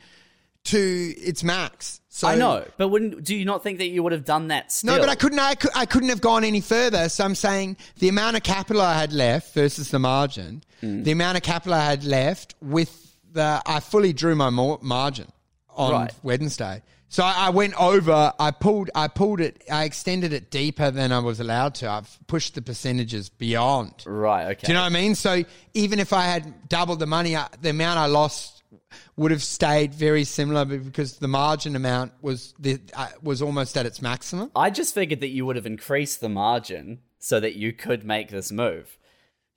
to 0.64 0.78
its 1.18 1.42
max. 1.42 2.00
So 2.12 2.28
I 2.28 2.34
know, 2.34 2.66
but 2.76 2.88
wouldn't 2.88 3.24
do 3.24 3.34
you 3.34 3.44
not 3.44 3.62
think 3.62 3.78
that 3.78 3.86
you 3.88 4.02
would 4.02 4.12
have 4.12 4.24
done 4.24 4.48
that 4.48 4.72
still? 4.72 4.94
No, 4.94 5.00
but 5.00 5.08
I 5.08 5.14
couldn't. 5.14 5.38
I, 5.38 5.54
cou- 5.54 5.70
I 5.74 5.86
couldn't 5.86 6.08
have 6.10 6.20
gone 6.20 6.44
any 6.44 6.60
further. 6.60 7.08
So 7.08 7.24
I'm 7.24 7.34
saying 7.34 7.76
the 7.98 8.08
amount 8.08 8.36
of 8.36 8.42
capital 8.42 8.82
I 8.82 8.98
had 8.98 9.12
left 9.12 9.54
versus 9.54 9.90
the 9.90 9.98
margin, 9.98 10.62
Hmm. 10.80 11.02
the 11.02 11.12
amount 11.12 11.36
of 11.36 11.42
capital 11.42 11.74
I 11.74 11.84
had 11.84 12.04
left 12.04 12.54
with 12.60 13.16
the, 13.32 13.62
I 13.64 13.80
fully 13.80 14.12
drew 14.12 14.34
my 14.34 14.50
margin 14.50 15.28
on 15.70 15.92
Right. 15.92 16.12
Wednesday. 16.22 16.82
So 17.10 17.24
I, 17.24 17.50
went 17.50 17.74
over. 17.74 18.32
I 18.38 18.52
pulled. 18.52 18.88
I 18.94 19.08
pulled 19.08 19.40
it. 19.40 19.64
I 19.70 19.82
extended 19.82 20.32
it 20.32 20.50
deeper 20.52 20.92
than 20.92 21.10
I 21.10 21.18
was 21.18 21.40
allowed 21.40 21.74
to. 21.76 21.90
I've 21.90 22.18
pushed 22.28 22.54
the 22.54 22.62
percentages 22.62 23.28
beyond. 23.28 24.04
Right. 24.06 24.44
Okay. 24.52 24.66
Do 24.66 24.72
you 24.72 24.74
know 24.74 24.82
what 24.82 24.92
I 24.92 24.94
mean? 24.94 25.16
So 25.16 25.42
even 25.74 25.98
if 25.98 26.12
I 26.12 26.22
had 26.22 26.68
doubled 26.68 27.00
the 27.00 27.08
money, 27.08 27.36
the 27.60 27.70
amount 27.70 27.98
I 27.98 28.06
lost 28.06 28.62
would 29.16 29.32
have 29.32 29.42
stayed 29.42 29.92
very 29.92 30.22
similar 30.22 30.64
because 30.64 31.18
the 31.18 31.26
margin 31.26 31.74
amount 31.74 32.12
was 32.22 32.54
the 32.60 32.78
uh, 32.94 33.08
was 33.20 33.42
almost 33.42 33.76
at 33.76 33.86
its 33.86 34.00
maximum. 34.00 34.52
I 34.54 34.70
just 34.70 34.94
figured 34.94 35.20
that 35.20 35.30
you 35.30 35.44
would 35.46 35.56
have 35.56 35.66
increased 35.66 36.20
the 36.20 36.28
margin 36.28 37.00
so 37.18 37.40
that 37.40 37.56
you 37.56 37.72
could 37.72 38.04
make 38.04 38.30
this 38.30 38.52
move. 38.52 38.96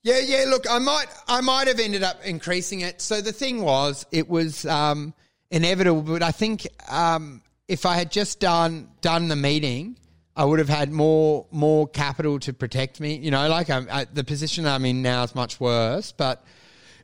Yeah, 0.02 0.20
yeah. 0.20 0.46
Look, 0.48 0.66
I 0.70 0.80
might, 0.80 1.06
I 1.28 1.40
might 1.42 1.68
have 1.68 1.80
ended 1.80 2.04
up 2.04 2.18
increasing 2.26 2.82
it. 2.82 3.00
So 3.00 3.22
the 3.22 3.32
thing 3.32 3.62
was, 3.62 4.06
it 4.12 4.28
was 4.28 4.66
um, 4.66 5.14
inevitable. 5.54 6.02
But 6.02 6.24
I 6.24 6.32
think 6.32 6.68
um, 6.90 7.42
if 7.68 7.86
I 7.86 7.96
had 7.96 8.12
just 8.12 8.40
done 8.40 8.90
done 9.02 9.30
the 9.30 9.36
meeting, 9.38 9.98
I 10.36 10.44
would 10.44 10.60
have 10.60 10.70
had 10.70 10.92
more 10.92 11.46
more 11.52 11.88
capital 11.88 12.40
to 12.40 12.52
protect 12.54 13.00
me. 13.00 13.16
You 13.16 13.32
know, 13.32 13.48
like 13.48 13.70
I'm, 13.70 13.88
I, 13.90 14.06
the 14.06 14.24
position 14.24 14.66
I'm 14.66 14.84
in 14.84 15.02
now 15.02 15.24
is 15.24 15.34
much 15.36 15.60
worse, 15.60 16.12
but 16.12 16.44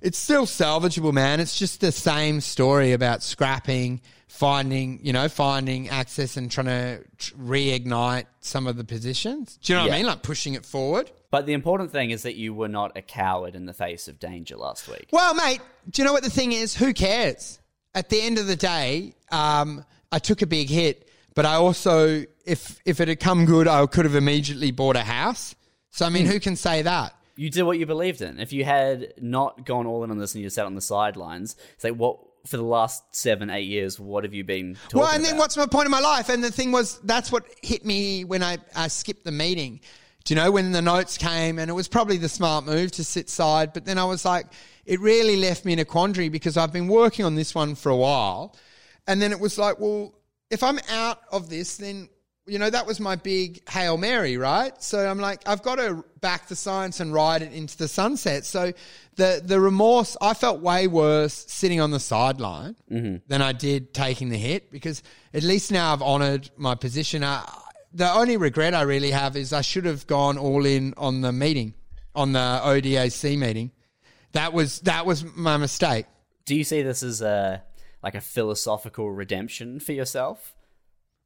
it's 0.01 0.17
still 0.17 0.45
salvageable, 0.45 1.13
man. 1.13 1.39
It's 1.39 1.57
just 1.57 1.79
the 1.81 1.91
same 1.91 2.41
story 2.41 2.93
about 2.93 3.21
scrapping, 3.21 4.01
finding, 4.27 4.99
you 5.03 5.11
know, 5.13 5.27
finding 5.27 5.89
access 5.89 6.37
and 6.37 6.49
trying 6.49 6.67
to 6.67 7.03
tr- 7.17 7.35
reignite 7.35 8.25
some 8.39 8.65
of 8.65 8.77
the 8.77 8.85
positions. 8.85 9.59
Do 9.61 9.73
you 9.73 9.77
know 9.77 9.83
what 9.83 9.89
Yeah. 9.89 9.95
I 9.95 9.97
mean? 9.99 10.05
Like 10.07 10.21
pushing 10.23 10.53
it 10.53 10.65
forward. 10.65 11.11
But 11.31 11.45
the 11.45 11.53
important 11.53 11.91
thing 11.91 12.09
is 12.11 12.23
that 12.23 12.35
you 12.35 12.53
were 12.55 12.69
not 12.69 12.97
a 12.97 13.01
coward 13.03 13.55
in 13.55 13.65
the 13.65 13.73
face 13.73 14.07
of 14.07 14.19
danger 14.19 14.55
last 14.55 14.87
week. 14.87 15.09
Well, 15.11 15.35
mate, 15.35 15.59
do 15.89 16.01
you 16.01 16.05
know 16.07 16.13
what 16.13 16.23
the 16.23 16.29
thing 16.31 16.53
is? 16.53 16.75
Who 16.75 16.93
cares? 16.93 17.58
At 17.95 18.09
the 18.09 18.21
end 18.21 18.37
of 18.37 18.47
the 18.47 18.55
day, 18.55 19.15
um, 19.31 19.83
I 20.11 20.19
took 20.19 20.41
a 20.41 20.47
big 20.47 20.69
hit, 20.69 21.09
but 21.35 21.45
I 21.45 21.55
also, 21.55 22.23
if 22.45 22.79
if 22.85 22.99
it 22.99 23.07
had 23.07 23.19
come 23.19 23.45
good, 23.45 23.67
I 23.67 23.85
could 23.85 24.05
have 24.05 24.15
immediately 24.15 24.71
bought 24.71 24.95
a 24.95 25.03
house. 25.03 25.55
So 25.91 26.05
I 26.05 26.09
mean, 26.09 26.25
who 26.25 26.39
can 26.39 26.55
say 26.55 26.83
that? 26.83 27.13
You 27.35 27.49
did 27.49 27.63
what 27.63 27.79
you 27.79 27.85
believed 27.85 28.21
in. 28.21 28.39
If 28.39 28.51
you 28.53 28.65
had 28.65 29.13
not 29.19 29.65
gone 29.65 29.87
all 29.87 30.03
in 30.03 30.11
on 30.11 30.17
this 30.17 30.35
and 30.35 30.43
you 30.43 30.49
sat 30.49 30.65
on 30.65 30.75
the 30.75 30.81
sidelines, 30.81 31.55
say 31.77 31.91
what 31.91 32.19
for 32.45 32.57
the 32.57 32.63
last 32.63 33.03
seven, 33.15 33.49
eight 33.49 33.67
years, 33.67 33.99
what 33.99 34.23
have 34.23 34.33
you 34.33 34.43
been 34.43 34.75
talking 34.75 34.99
well, 34.99 35.09
and 35.13 35.23
then 35.23 35.33
about? 35.33 35.39
what's 35.41 35.57
my 35.57 35.65
point 35.65 35.85
in 35.85 35.91
my 35.91 35.99
life? 35.99 36.29
And 36.29 36.43
the 36.43 36.51
thing 36.51 36.71
was, 36.71 36.99
that's 36.99 37.31
what 37.31 37.45
hit 37.61 37.85
me 37.85 38.23
when 38.23 38.43
I, 38.43 38.57
I 38.75 38.87
skipped 38.87 39.23
the 39.23 39.31
meeting. 39.31 39.81
Do 40.23 40.33
you 40.33 40.39
know 40.39 40.51
when 40.51 40.71
the 40.71 40.81
notes 40.81 41.17
came? 41.17 41.59
And 41.59 41.69
it 41.69 41.73
was 41.73 41.87
probably 41.87 42.17
the 42.17 42.29
smart 42.29 42.65
move 42.65 42.91
to 42.93 43.03
sit 43.03 43.29
side. 43.29 43.73
But 43.73 43.85
then 43.85 43.97
I 43.97 44.05
was 44.05 44.25
like, 44.25 44.47
it 44.89 44.99
really 44.99 45.37
left 45.37 45.65
me 45.65 45.73
in 45.73 45.77
a 45.77 45.85
quandary 45.85 46.29
because 46.29 46.57
I've 46.57 46.73
been 46.73 46.87
working 46.87 47.23
on 47.23 47.35
this 47.35 47.53
one 47.53 47.75
for 47.75 47.89
a 47.89 47.95
while. 47.95 48.55
And 49.05 49.21
then 49.21 49.31
it 49.31 49.39
was 49.39 49.55
like, 49.59 49.79
well, 49.79 50.15
if 50.49 50.63
I'm 50.63 50.79
out 50.89 51.21
of 51.31 51.47
this, 51.47 51.77
then, 51.77 52.09
you 52.47 52.57
know, 52.57 52.71
that 52.71 52.87
was 52.87 52.99
my 52.99 53.15
big 53.15 53.69
Hail 53.69 53.97
Mary, 53.97 54.35
right? 54.37 54.73
So 54.81 55.07
I'm 55.07 55.19
like, 55.19 55.47
I've 55.47 55.61
got 55.61 55.75
to 55.75 56.03
back 56.21 56.47
the 56.47 56.55
science 56.55 57.01
and 57.01 57.13
ride 57.13 57.43
it 57.43 57.53
into 57.53 57.77
the 57.77 57.87
sunset. 57.87 58.47
So 58.47 58.73
the, 59.15 59.39
the 59.45 59.61
remorse, 59.61 60.17
I 60.21 60.33
felt 60.33 60.59
way 60.59 60.87
worse 60.87 61.35
sitting 61.47 61.79
on 61.79 61.91
the 61.91 61.99
sideline 61.99 62.75
mm-hmm. 62.91 63.17
than 63.27 63.43
I 63.43 63.51
did 63.51 63.93
taking 63.93 64.29
the 64.29 64.39
hit 64.39 64.71
because 64.71 65.03
at 65.35 65.43
least 65.43 65.71
now 65.71 65.93
I've 65.93 66.01
honored 66.01 66.49
my 66.57 66.73
position. 66.73 67.23
I, 67.23 67.47
the 67.93 68.11
only 68.11 68.37
regret 68.37 68.73
I 68.73 68.81
really 68.81 69.11
have 69.11 69.37
is 69.37 69.53
I 69.53 69.61
should 69.61 69.85
have 69.85 70.07
gone 70.07 70.39
all 70.39 70.65
in 70.65 70.95
on 70.97 71.21
the 71.21 71.31
meeting, 71.31 71.75
on 72.15 72.31
the 72.31 72.39
ODAC 72.63 73.37
meeting. 73.37 73.69
That 74.33 74.53
was, 74.53 74.79
that 74.81 75.05
was 75.05 75.23
my 75.35 75.57
mistake. 75.57 76.05
Do 76.45 76.55
you 76.55 76.63
see 76.63 76.81
this 76.81 77.03
as 77.03 77.21
a 77.21 77.63
like 78.01 78.15
a 78.15 78.21
philosophical 78.21 79.11
redemption 79.11 79.79
for 79.79 79.91
yourself? 79.91 80.53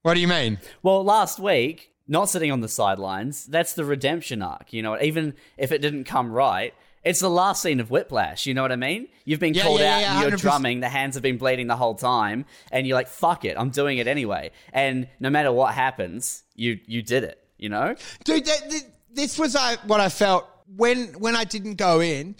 What 0.02 0.16
do 0.16 0.20
you 0.20 0.28
mean? 0.28 0.58
Well, 0.82 1.04
last 1.04 1.40
week, 1.40 1.92
not 2.08 2.30
sitting 2.30 2.52
on 2.52 2.62
the 2.62 2.68
sidelines, 2.68 3.46
that's 3.46 3.74
the 3.74 3.86
redemption 3.86 4.42
arc. 4.42 4.74
You 4.74 4.82
know, 4.82 5.00
even 5.02 5.36
if 5.58 5.72
it 5.72 5.82
didn't 5.82 6.06
come 6.06 6.32
right, 6.32 6.74
it's 7.04 7.20
the 7.20 7.30
last 7.30 7.62
scene 7.62 7.80
of 7.80 7.90
Whiplash. 7.92 8.46
You 8.46 8.54
know 8.54 8.62
what 8.64 8.72
I 8.72 8.76
mean? 8.76 9.08
You've 9.24 9.40
been 9.40 9.54
Yeah, 9.54 9.64
called 9.64 9.80
yeah, 9.80 9.96
out, 9.96 10.02
yeah, 10.02 10.22
you're 10.24 10.32
100%. 10.32 10.42
drumming, 10.42 10.80
the 10.82 10.90
hands 10.90 11.16
have 11.16 11.24
been 11.24 11.38
bleeding 11.38 11.68
the 11.68 11.76
whole 11.78 11.96
time, 11.96 12.46
and 12.72 12.86
you're 12.88 12.96
like, 12.96 13.08
fuck 13.08 13.46
it, 13.46 13.56
I'm 13.58 13.70
doing 13.70 13.98
it 14.00 14.08
anyway. 14.08 14.52
And 14.74 15.08
no 15.20 15.30
matter 15.30 15.52
what 15.52 15.74
happens, 15.74 16.44
you 16.56 16.80
you 16.86 17.02
did 17.02 17.24
it, 17.24 17.40
you 17.58 17.70
know? 17.70 17.96
dude. 18.26 18.46
That, 18.46 18.84
this 19.14 19.38
was 19.38 19.56
I, 19.56 19.76
what 19.86 20.02
I 20.02 20.10
felt 20.10 20.48
when 20.76 21.14
when 21.20 21.36
I 21.36 21.44
didn't 21.46 21.76
go 21.76 22.02
in. 22.02 22.36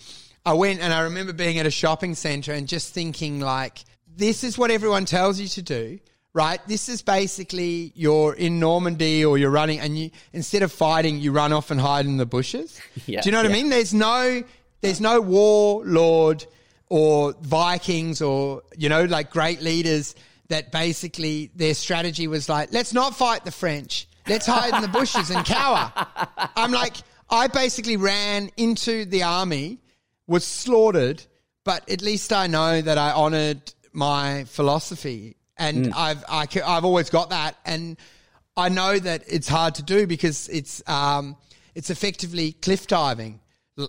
I 0.46 0.54
went 0.54 0.82
and 0.82 0.94
I 0.94 1.02
remember 1.02 1.34
being 1.34 1.60
at 1.60 1.66
a 1.66 1.72
shopping 1.72 2.16
center 2.16 2.52
and 2.52 2.68
just 2.68 2.94
thinking 2.94 3.40
like, 3.40 3.84
this 4.16 4.44
is 4.44 4.58
what 4.58 4.72
everyone 4.72 5.06
tells 5.06 5.40
you 5.40 5.48
to 5.50 5.62
do, 5.62 6.00
right? 6.34 6.60
This 6.68 6.90
is 6.90 7.02
basically 7.02 7.92
you're 7.96 8.34
in 8.34 8.60
Normandy 8.60 9.24
or 9.24 9.38
you're 9.38 9.50
running, 9.50 9.80
and 9.80 9.98
you 9.98 10.12
instead 10.34 10.62
of 10.62 10.72
fighting, 10.72 11.20
you 11.20 11.32
run 11.32 11.54
off 11.54 11.72
and 11.72 11.80
hide 11.80 12.06
in 12.06 12.18
the 12.18 12.26
bushes. 12.26 12.80
Yeah, 13.06 13.22
do 13.22 13.30
you 13.30 13.32
know 13.32 13.40
what 13.40 13.50
I 13.50 13.54
mean? 13.54 13.70
There's 13.70 13.94
no 13.94 14.44
there's 14.82 15.02
no 15.02 15.20
warlord 15.22 16.46
or 16.90 17.34
Vikings 17.42 18.22
or 18.22 18.62
you 18.78 18.90
know 18.90 19.06
like 19.06 19.32
great 19.32 19.62
leaders 19.62 20.16
that 20.50 20.72
basically 20.72 21.50
their 21.56 21.74
strategy 21.74 22.28
was 22.28 22.48
like, 22.50 22.72
let's 22.72 22.94
not 22.94 23.16
fight 23.16 23.46
the 23.46 23.52
French. 23.52 24.08
Let's 24.28 24.46
hide 24.46 24.74
in 24.74 24.82
the 24.82 24.88
bushes 24.88 25.32
and 25.32 25.46
cower. 25.46 25.92
I'm 26.56 26.72
like, 26.72 26.96
I 27.30 27.48
basically 27.48 27.98
ran 27.98 28.52
into 28.58 29.06
the 29.06 29.24
army, 29.24 29.80
was 30.28 30.46
slaughtered, 30.46 31.24
but 31.64 31.90
at 31.90 32.02
least 32.02 32.32
I 32.34 32.48
know 32.48 32.82
that 32.82 32.98
I 32.98 33.12
honored 33.12 33.74
my 33.92 34.46
philosophy, 34.46 35.36
and 35.58 35.94
I've 35.96 36.24
I, 36.28 36.46
ca- 36.46 36.66
I've 36.66 36.86
always 36.86 37.10
got 37.10 37.30
that, 37.30 37.58
and 37.66 37.98
I 38.58 38.70
know 38.70 38.98
that 38.98 39.24
it's 39.28 39.48
hard 39.48 39.76
to 39.76 39.84
do 39.84 40.08
because 40.08 40.50
it's 40.50 40.82
um 40.88 41.36
it's 41.76 41.90
effectively 41.90 42.54
cliff 42.54 42.88
diving. 42.88 43.40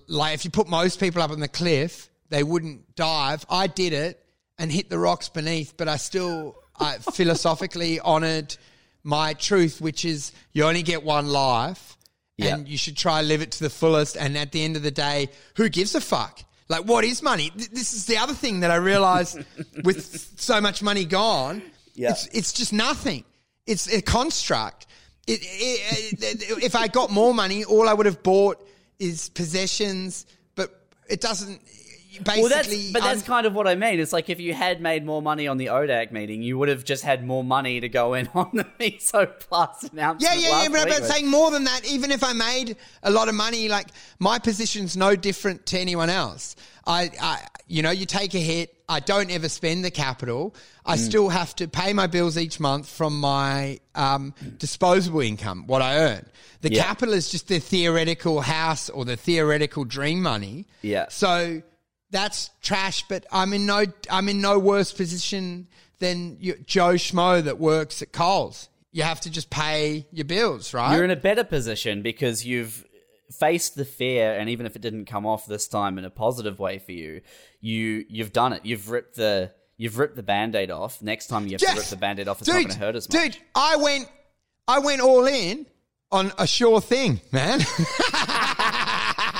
Like 0.06 0.34
if 0.34 0.44
you 0.44 0.50
put 0.50 0.68
most 0.68 1.00
people 1.00 1.22
up 1.22 1.30
on 1.30 1.40
the 1.40 1.48
cliff, 1.48 2.08
they 2.30 2.42
wouldn't 2.42 2.96
dive. 2.96 3.44
I 3.50 3.66
did 3.66 3.92
it 3.92 4.24
and 4.58 4.70
hit 4.72 4.88
the 4.88 4.98
rocks 4.98 5.28
beneath, 5.28 5.76
but 5.76 5.88
I 5.88 5.96
still 5.96 6.56
I 6.78 6.98
philosophically 7.12 8.00
honored 8.00 8.56
my 9.02 9.34
truth, 9.34 9.80
which 9.80 10.04
is 10.04 10.32
you 10.52 10.64
only 10.64 10.82
get 10.82 11.02
one 11.04 11.28
life 11.28 11.93
Yeah. 12.36 12.56
and 12.56 12.68
you 12.68 12.76
should 12.76 12.96
try 12.96 13.22
live 13.22 13.42
it 13.42 13.52
to 13.52 13.62
the 13.62 13.70
fullest. 13.70 14.16
And 14.16 14.36
at 14.36 14.52
the 14.52 14.64
end 14.64 14.76
of 14.76 14.82
the 14.82 14.90
day, 14.90 15.28
who 15.56 15.68
gives 15.68 15.94
a 15.94 16.00
fuck? 16.00 16.42
Like, 16.68 16.84
what 16.84 17.04
is 17.04 17.22
money? 17.22 17.52
This 17.54 17.92
is 17.92 18.06
the 18.06 18.16
other 18.16 18.32
thing 18.32 18.60
that 18.60 18.70
I 18.70 18.76
realized 18.76 19.38
with 19.84 20.32
so 20.40 20.60
much 20.60 20.82
money 20.82 21.04
gone. 21.04 21.62
Yeah. 21.94 22.10
It's, 22.10 22.26
it's 22.28 22.52
just 22.52 22.72
nothing. 22.72 23.24
It's 23.66 23.92
a 23.92 24.02
construct. 24.02 24.86
It, 25.26 25.40
it, 25.42 26.22
it, 26.22 26.64
if 26.64 26.74
I 26.74 26.88
got 26.88 27.10
more 27.10 27.32
money, 27.32 27.64
all 27.64 27.88
I 27.88 27.94
would 27.94 28.06
have 28.06 28.22
bought 28.22 28.66
is 28.98 29.28
possessions, 29.30 30.26
but 30.54 30.86
it 31.08 31.20
doesn't. 31.20 31.60
Basically, 32.22 32.40
Well, 32.42 32.48
that's 32.50 32.92
but 32.92 33.02
that's 33.02 33.22
kind 33.22 33.46
of 33.46 33.54
what 33.54 33.66
I 33.66 33.74
mean. 33.74 34.00
It's 34.00 34.12
like 34.12 34.30
if 34.30 34.40
you 34.40 34.54
had 34.54 34.80
made 34.80 35.04
more 35.04 35.20
money 35.22 35.48
on 35.48 35.56
the 35.56 35.66
ODAC 35.66 36.12
meeting, 36.12 36.42
you 36.42 36.58
would 36.58 36.68
have 36.68 36.84
just 36.84 37.02
had 37.02 37.24
more 37.26 37.42
money 37.44 37.80
to 37.80 37.88
go 37.88 38.14
in 38.14 38.28
on 38.34 38.50
the 38.52 38.64
Miso 38.78 39.28
Plus 39.40 39.82
announcement. 39.84 40.22
Yeah, 40.22 40.48
yeah, 40.48 40.62
yeah. 40.62 40.68
But 40.68 40.92
I'm 40.92 41.04
saying 41.04 41.28
more 41.28 41.50
than 41.50 41.64
that. 41.64 41.82
Even 41.86 42.10
if 42.10 42.22
I 42.22 42.32
made 42.32 42.76
a 43.02 43.10
lot 43.10 43.28
of 43.28 43.34
money, 43.34 43.68
like 43.68 43.88
my 44.18 44.38
position's 44.38 44.96
no 44.96 45.16
different 45.16 45.66
to 45.66 45.78
anyone 45.78 46.10
else. 46.10 46.56
I, 46.86 47.10
I 47.20 47.46
you 47.66 47.82
know, 47.82 47.90
you 47.90 48.04
take 48.06 48.34
a 48.34 48.38
hit. 48.38 48.70
I 48.86 49.00
don't 49.00 49.30
ever 49.30 49.48
spend 49.48 49.82
the 49.82 49.90
capital. 49.90 50.54
I 50.84 50.96
still 50.96 51.30
have 51.30 51.56
to 51.56 51.66
pay 51.66 51.94
my 51.94 52.06
bills 52.06 52.36
each 52.36 52.60
month 52.60 52.86
from 52.86 53.18
my 53.18 53.80
um, 53.94 54.34
disposable 54.58 55.20
income, 55.20 55.66
what 55.66 55.80
I 55.80 55.96
earn. 55.96 56.26
The 56.60 56.70
Yeah. 56.70 56.82
capital 56.82 57.14
is 57.14 57.30
just 57.30 57.48
the 57.48 57.58
theoretical 57.58 58.42
house 58.42 58.90
or 58.90 59.06
the 59.06 59.16
theoretical 59.16 59.84
dream 59.84 60.20
money. 60.20 60.66
Yeah. 60.82 61.06
So 61.08 61.62
that's 62.14 62.50
trash. 62.62 63.04
But 63.08 63.26
I'm 63.30 63.52
in 63.52 63.66
no 63.66 63.84
I'm 64.08 64.28
in 64.28 64.40
no 64.40 64.58
worse 64.58 64.92
position 64.92 65.66
than 65.98 66.38
you, 66.40 66.54
Joe 66.64 66.94
Schmo 66.94 67.42
that 67.42 67.58
works 67.58 68.00
at 68.00 68.12
Coles. 68.12 68.68
You 68.92 69.02
have 69.02 69.20
to 69.22 69.30
just 69.30 69.50
pay 69.50 70.06
your 70.12 70.24
bills, 70.24 70.72
right? 70.72 70.94
You're 70.94 71.04
in 71.04 71.10
a 71.10 71.16
better 71.16 71.42
position 71.42 72.02
because 72.02 72.46
you've 72.46 72.86
faced 73.32 73.74
the 73.74 73.84
fear, 73.84 74.38
and 74.38 74.48
even 74.48 74.66
if 74.66 74.76
it 74.76 74.82
didn't 74.82 75.06
come 75.06 75.26
off 75.26 75.46
this 75.46 75.66
time 75.66 75.98
in 75.98 76.04
a 76.04 76.10
positive 76.10 76.60
way 76.60 76.78
for 76.78 76.92
you, 76.92 77.20
you 77.60 78.04
you've 78.08 78.32
done 78.32 78.52
it. 78.52 78.64
You've 78.64 78.90
ripped 78.90 79.16
the 79.16 79.50
you've 79.76 79.98
ripped 79.98 80.14
the 80.14 80.22
band-aid 80.22 80.70
off. 80.70 81.02
Next 81.02 81.26
time 81.26 81.46
you 81.46 81.52
have 81.52 81.60
to 81.60 81.74
rip 81.74 81.86
the 81.86 81.96
band-aid 81.96 82.28
off, 82.28 82.40
it's 82.40 82.48
not 82.48 82.54
going 82.54 82.68
to 82.68 82.78
hurt 82.78 82.94
as 82.94 83.12
much. 83.12 83.20
Dude, 83.20 83.36
I 83.56 83.76
went, 83.76 84.08
I 84.68 84.78
went 84.78 85.00
all 85.00 85.26
in 85.26 85.66
on 86.12 86.32
a 86.38 86.46
sure 86.46 86.80
thing, 86.80 87.20
man. 87.32 87.60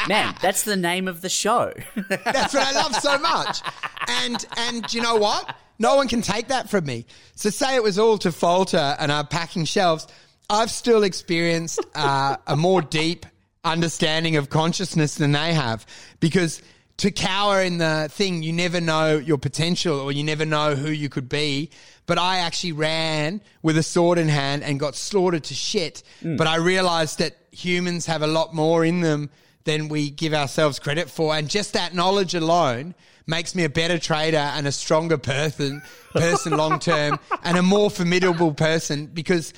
Man, 0.09 0.35
that's 0.43 0.65
the 0.65 0.77
name 0.77 1.09
of 1.09 1.21
the 1.21 1.29
show. 1.29 1.73
That's 2.09 2.53
what 2.53 2.67
I 2.67 2.73
love 2.73 2.95
so 2.97 3.19
much. 3.19 3.61
And 4.09 4.45
and 4.57 4.93
you 4.93 5.01
know 5.01 5.17
what? 5.17 5.57
No 5.79 5.97
one 5.97 6.09
can 6.09 6.23
take 6.23 6.49
that 6.49 6.69
from 6.69 6.85
me. 6.85 7.07
So 7.35 7.51
say 7.51 7.75
it 7.75 7.83
was 7.83 7.99
all 7.99 8.19
to 8.19 8.31
falter 8.31 8.97
and 8.99 9.11
I'm 9.11 9.27
packing 9.27 9.65
shelves. 9.65 10.07
I've 10.51 10.71
still 10.71 11.03
experienced 11.03 11.81
uh, 11.95 12.37
a 12.47 12.57
more 12.57 12.83
deep 12.83 13.27
understanding 13.65 14.37
of 14.37 14.51
consciousness 14.51 15.15
than 15.15 15.33
they 15.33 15.55
have 15.55 15.87
because 16.21 16.61
to 16.99 17.11
cower 17.11 17.61
in 17.61 17.79
the 17.79 18.09
thing, 18.11 18.43
you 18.43 18.53
never 18.53 18.81
know 18.81 19.17
your 19.17 19.39
potential 19.39 19.99
or 19.99 20.13
you 20.13 20.23
never 20.23 20.45
know 20.45 20.75
who 20.75 20.91
you 20.91 21.09
could 21.09 21.29
be. 21.29 21.71
But 22.07 22.19
I 22.19 22.39
actually 22.39 22.73
ran 22.73 23.41
with 23.63 23.79
a 23.79 23.83
sword 23.83 24.19
in 24.19 24.29
hand 24.29 24.63
and 24.63 24.79
got 24.79 24.95
slaughtered 24.95 25.45
to 25.45 25.55
shit. 25.55 26.03
But 26.23 26.47
I 26.47 26.57
realized 26.57 27.19
that 27.19 27.37
humans 27.51 28.07
have 28.07 28.23
a 28.23 28.27
lot 28.27 28.55
more 28.55 28.85
in 28.85 29.01
them 29.01 29.31
than 29.65 29.89
we 29.89 30.11
give 30.11 30.35
ourselves 30.35 30.79
credit 30.79 31.11
for. 31.11 31.35
And 31.35 31.49
just 31.49 31.73
that 31.73 31.95
knowledge 31.95 32.35
alone 32.35 32.95
makes 33.27 33.55
me 33.55 33.65
a 33.65 33.69
better 33.69 33.99
trader 33.99 34.37
and 34.37 34.67
a 34.67 34.73
stronger 34.73 35.19
person, 35.19 35.83
person 36.13 36.53
long 36.57 36.79
term 36.79 37.19
and 37.43 37.57
a 37.57 37.63
more 37.63 37.91
formidable 37.91 38.53
person 38.53 39.07
because 39.07 39.55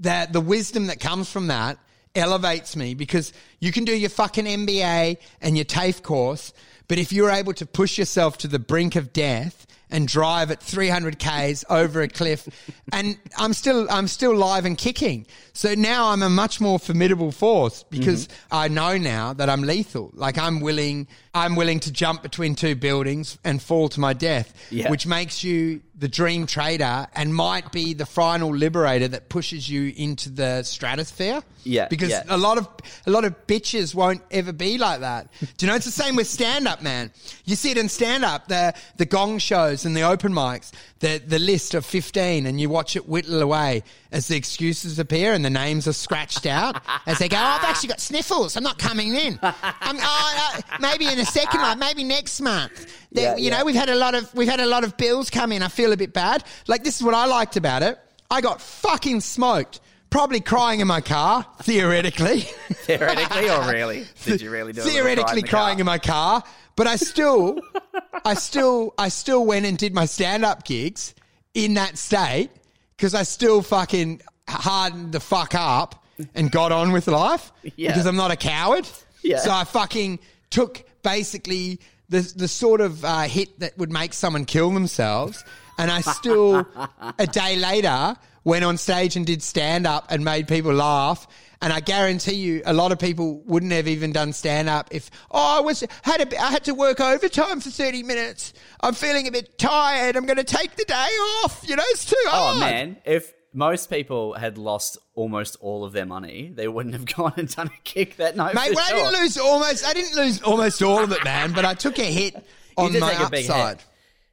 that 0.00 0.32
the 0.32 0.40
wisdom 0.40 0.88
that 0.88 1.00
comes 1.00 1.30
from 1.30 1.46
that 1.46 1.78
elevates 2.14 2.76
me 2.76 2.94
because 2.94 3.32
you 3.60 3.70
can 3.72 3.84
do 3.84 3.96
your 3.96 4.10
fucking 4.10 4.44
MBA 4.44 5.18
and 5.40 5.56
your 5.56 5.64
TAFE 5.64 6.02
course, 6.02 6.52
but 6.88 6.98
if 6.98 7.12
you're 7.12 7.30
able 7.30 7.52
to 7.54 7.66
push 7.66 7.98
yourself 7.98 8.38
to 8.38 8.48
the 8.48 8.58
brink 8.58 8.96
of 8.96 9.12
death 9.12 9.66
and 9.90 10.08
drive 10.08 10.50
at 10.50 10.62
300 10.62 11.18
k's 11.18 11.64
over 11.70 12.02
a 12.02 12.08
cliff, 12.08 12.48
and 12.92 13.18
I'm 13.38 13.52
still 13.52 13.86
I'm 13.90 14.08
still 14.08 14.36
live 14.36 14.64
and 14.64 14.76
kicking. 14.76 15.26
So 15.52 15.74
now 15.74 16.08
I'm 16.10 16.22
a 16.22 16.30
much 16.30 16.60
more 16.60 16.78
formidable 16.78 17.32
force 17.32 17.84
because 17.84 18.26
mm-hmm. 18.26 18.54
I 18.54 18.68
know 18.68 18.98
now 18.98 19.32
that 19.34 19.48
I'm 19.48 19.62
lethal. 19.62 20.10
Like 20.14 20.38
I'm 20.38 20.60
willing 20.60 21.06
I'm 21.34 21.54
willing 21.56 21.80
to 21.80 21.92
jump 21.92 22.22
between 22.22 22.54
two 22.54 22.74
buildings 22.74 23.38
and 23.44 23.62
fall 23.62 23.88
to 23.90 24.00
my 24.00 24.12
death, 24.12 24.52
Yeah. 24.70 24.90
which 24.90 25.06
makes 25.06 25.44
you 25.44 25.82
the 25.98 26.08
dream 26.08 26.46
trader 26.46 27.06
and 27.14 27.34
might 27.34 27.72
be 27.72 27.94
the 27.94 28.04
final 28.04 28.54
liberator 28.54 29.08
that 29.08 29.28
pushes 29.30 29.68
you 29.68 29.94
into 29.96 30.28
the 30.28 30.62
stratosphere. 30.62 31.42
Yeah, 31.64 31.88
Because 31.88 32.10
yeah. 32.10 32.22
a 32.28 32.36
lot 32.36 32.58
of 32.58 32.68
a 33.06 33.10
lot 33.10 33.24
of 33.24 33.46
bitches 33.48 33.92
won't 33.94 34.22
ever 34.30 34.52
be 34.52 34.78
like 34.78 35.00
that. 35.00 35.28
Do 35.56 35.66
you 35.66 35.70
know 35.70 35.74
it's 35.74 35.84
the 35.86 35.90
same 35.90 36.14
with 36.14 36.28
stand 36.28 36.68
up, 36.68 36.80
man. 36.80 37.10
You 37.44 37.56
see 37.56 37.72
it 37.72 37.78
in 37.78 37.88
stand 37.88 38.24
up, 38.24 38.46
the 38.46 38.72
the 38.98 39.06
gong 39.06 39.38
shows 39.38 39.84
and 39.84 39.96
the 39.96 40.02
open 40.02 40.32
mics, 40.32 40.70
the 41.00 41.20
the 41.26 41.40
list 41.40 41.74
of 41.74 41.84
15 41.84 42.46
and 42.46 42.60
you 42.60 42.68
watch 42.68 42.94
it 42.94 43.08
whittle 43.08 43.42
away 43.42 43.82
as 44.12 44.28
the 44.28 44.36
excuses 44.36 44.98
appear 45.00 45.32
and 45.32 45.44
the 45.44 45.50
names 45.50 45.88
are 45.88 45.92
scratched 45.92 46.46
out 46.46 46.80
as 47.06 47.18
they 47.18 47.28
go, 47.28 47.36
oh, 47.36 47.40
I've 47.40 47.64
actually 47.64 47.88
got 47.88 48.00
sniffles. 48.00 48.56
I'm 48.56 48.62
not 48.62 48.78
coming 48.78 49.14
in. 49.14 49.38
I'm, 49.42 49.96
oh, 50.00 50.52
uh, 50.54 50.60
maybe 50.80 51.06
in 51.06 51.18
a 51.18 51.24
second 51.24 51.60
maybe 51.80 52.04
next 52.04 52.40
month. 52.40 52.92
Yeah, 53.22 53.36
you 53.36 53.50
know, 53.50 53.64
we've 53.64 53.74
had 53.74 53.88
a 53.88 53.94
lot 53.94 54.14
of 54.14 54.32
we've 54.34 54.48
had 54.48 54.60
a 54.60 54.66
lot 54.66 54.84
of 54.84 54.96
bills 54.96 55.30
come 55.30 55.52
in. 55.52 55.62
I 55.62 55.68
feel 55.68 55.92
a 55.92 55.96
bit 55.96 56.12
bad. 56.12 56.44
Like 56.66 56.84
this 56.84 56.96
is 56.96 57.02
what 57.02 57.14
I 57.14 57.26
liked 57.26 57.56
about 57.56 57.82
it. 57.82 57.98
I 58.30 58.40
got 58.40 58.60
fucking 58.60 59.20
smoked. 59.20 59.80
Probably 60.08 60.40
crying 60.40 60.80
in 60.80 60.86
my 60.86 61.00
car, 61.00 61.44
theoretically. 61.62 62.40
Theoretically 62.86 63.50
or 63.50 63.70
really? 63.70 64.06
Did 64.24 64.40
you 64.40 64.50
really 64.50 64.72
do 64.72 64.80
theoretically 64.82 65.42
cry 65.42 65.72
in 65.72 65.76
crying 65.76 65.76
car? 65.76 65.80
in 65.80 65.86
my 65.86 65.98
car, 65.98 66.44
but 66.76 66.86
I 66.86 66.94
still, 66.96 67.60
I 68.24 68.34
still, 68.34 68.94
I 68.96 69.08
still 69.08 69.44
went 69.44 69.66
and 69.66 69.76
did 69.76 69.94
my 69.94 70.06
stand-up 70.06 70.64
gigs 70.64 71.12
in 71.54 71.74
that 71.74 71.98
state 71.98 72.50
because 72.96 73.14
I 73.14 73.24
still 73.24 73.62
fucking 73.62 74.22
hardened 74.48 75.10
the 75.12 75.20
fuck 75.20 75.54
up 75.56 76.04
and 76.34 76.50
got 76.52 76.70
on 76.72 76.92
with 76.92 77.08
life 77.08 77.52
Yeah. 77.74 77.88
because 77.90 78.06
I'm 78.06 78.16
not 78.16 78.30
a 78.30 78.36
coward. 78.36 78.88
Yeah. 79.22 79.38
So 79.38 79.50
I 79.50 79.64
fucking 79.64 80.20
took 80.50 80.84
basically 81.02 81.80
the 82.08 82.20
the 82.36 82.48
sort 82.48 82.80
of 82.80 83.04
uh, 83.04 83.22
hit 83.22 83.58
that 83.60 83.76
would 83.78 83.92
make 83.92 84.12
someone 84.12 84.44
kill 84.44 84.70
themselves, 84.70 85.44
and 85.78 85.90
I 85.90 86.00
still 86.00 86.66
a 87.18 87.26
day 87.26 87.56
later 87.56 88.16
went 88.44 88.64
on 88.64 88.76
stage 88.76 89.16
and 89.16 89.26
did 89.26 89.42
stand 89.42 89.86
up 89.86 90.06
and 90.10 90.24
made 90.24 90.46
people 90.46 90.72
laugh. 90.72 91.26
And 91.60 91.72
I 91.72 91.80
guarantee 91.80 92.34
you, 92.34 92.62
a 92.66 92.72
lot 92.72 92.92
of 92.92 92.98
people 92.98 93.40
wouldn't 93.46 93.72
have 93.72 93.88
even 93.88 94.12
done 94.12 94.32
stand 94.34 94.68
up 94.68 94.88
if 94.92 95.10
oh 95.30 95.58
I 95.58 95.60
was 95.60 95.82
had 96.02 96.20
a, 96.20 96.40
I 96.40 96.50
had 96.50 96.64
to 96.64 96.74
work 96.74 97.00
overtime 97.00 97.60
for 97.60 97.70
thirty 97.70 98.02
minutes. 98.02 98.52
I'm 98.80 98.94
feeling 98.94 99.26
a 99.26 99.32
bit 99.32 99.58
tired. 99.58 100.16
I'm 100.16 100.26
going 100.26 100.36
to 100.36 100.44
take 100.44 100.76
the 100.76 100.84
day 100.84 100.94
off. 100.94 101.64
You 101.66 101.76
know, 101.76 101.82
it's 101.86 102.04
too 102.04 102.16
hard. 102.26 102.56
Oh 102.56 102.60
man, 102.60 102.98
if 103.04 103.32
most 103.56 103.88
people 103.88 104.34
had 104.34 104.58
lost 104.58 104.98
almost 105.14 105.56
all 105.60 105.82
of 105.82 105.94
their 105.94 106.04
money, 106.04 106.52
they 106.54 106.68
wouldn't 106.68 106.94
have 106.94 107.06
gone 107.16 107.32
and 107.36 107.48
done 107.48 107.68
a 107.68 107.82
kick 107.84 108.16
that 108.16 108.36
night. 108.36 108.54
Mate, 108.54 108.74
well, 108.74 108.84
I 108.86 108.92
didn't 108.92 109.20
lose 109.20 109.38
almost. 109.38 109.84
I 109.86 109.94
didn't 109.94 110.14
lose 110.14 110.42
almost 110.42 110.82
all 110.82 111.02
of 111.02 111.10
it, 111.10 111.24
man. 111.24 111.52
But 111.52 111.64
I 111.64 111.72
took 111.72 111.98
a 111.98 112.04
hit 112.04 112.36
on 112.76 112.92
my 112.98 113.12
take 113.12 113.26
a 113.26 113.30
big 113.30 113.40
hit. 113.46 113.50
upside. 113.50 113.82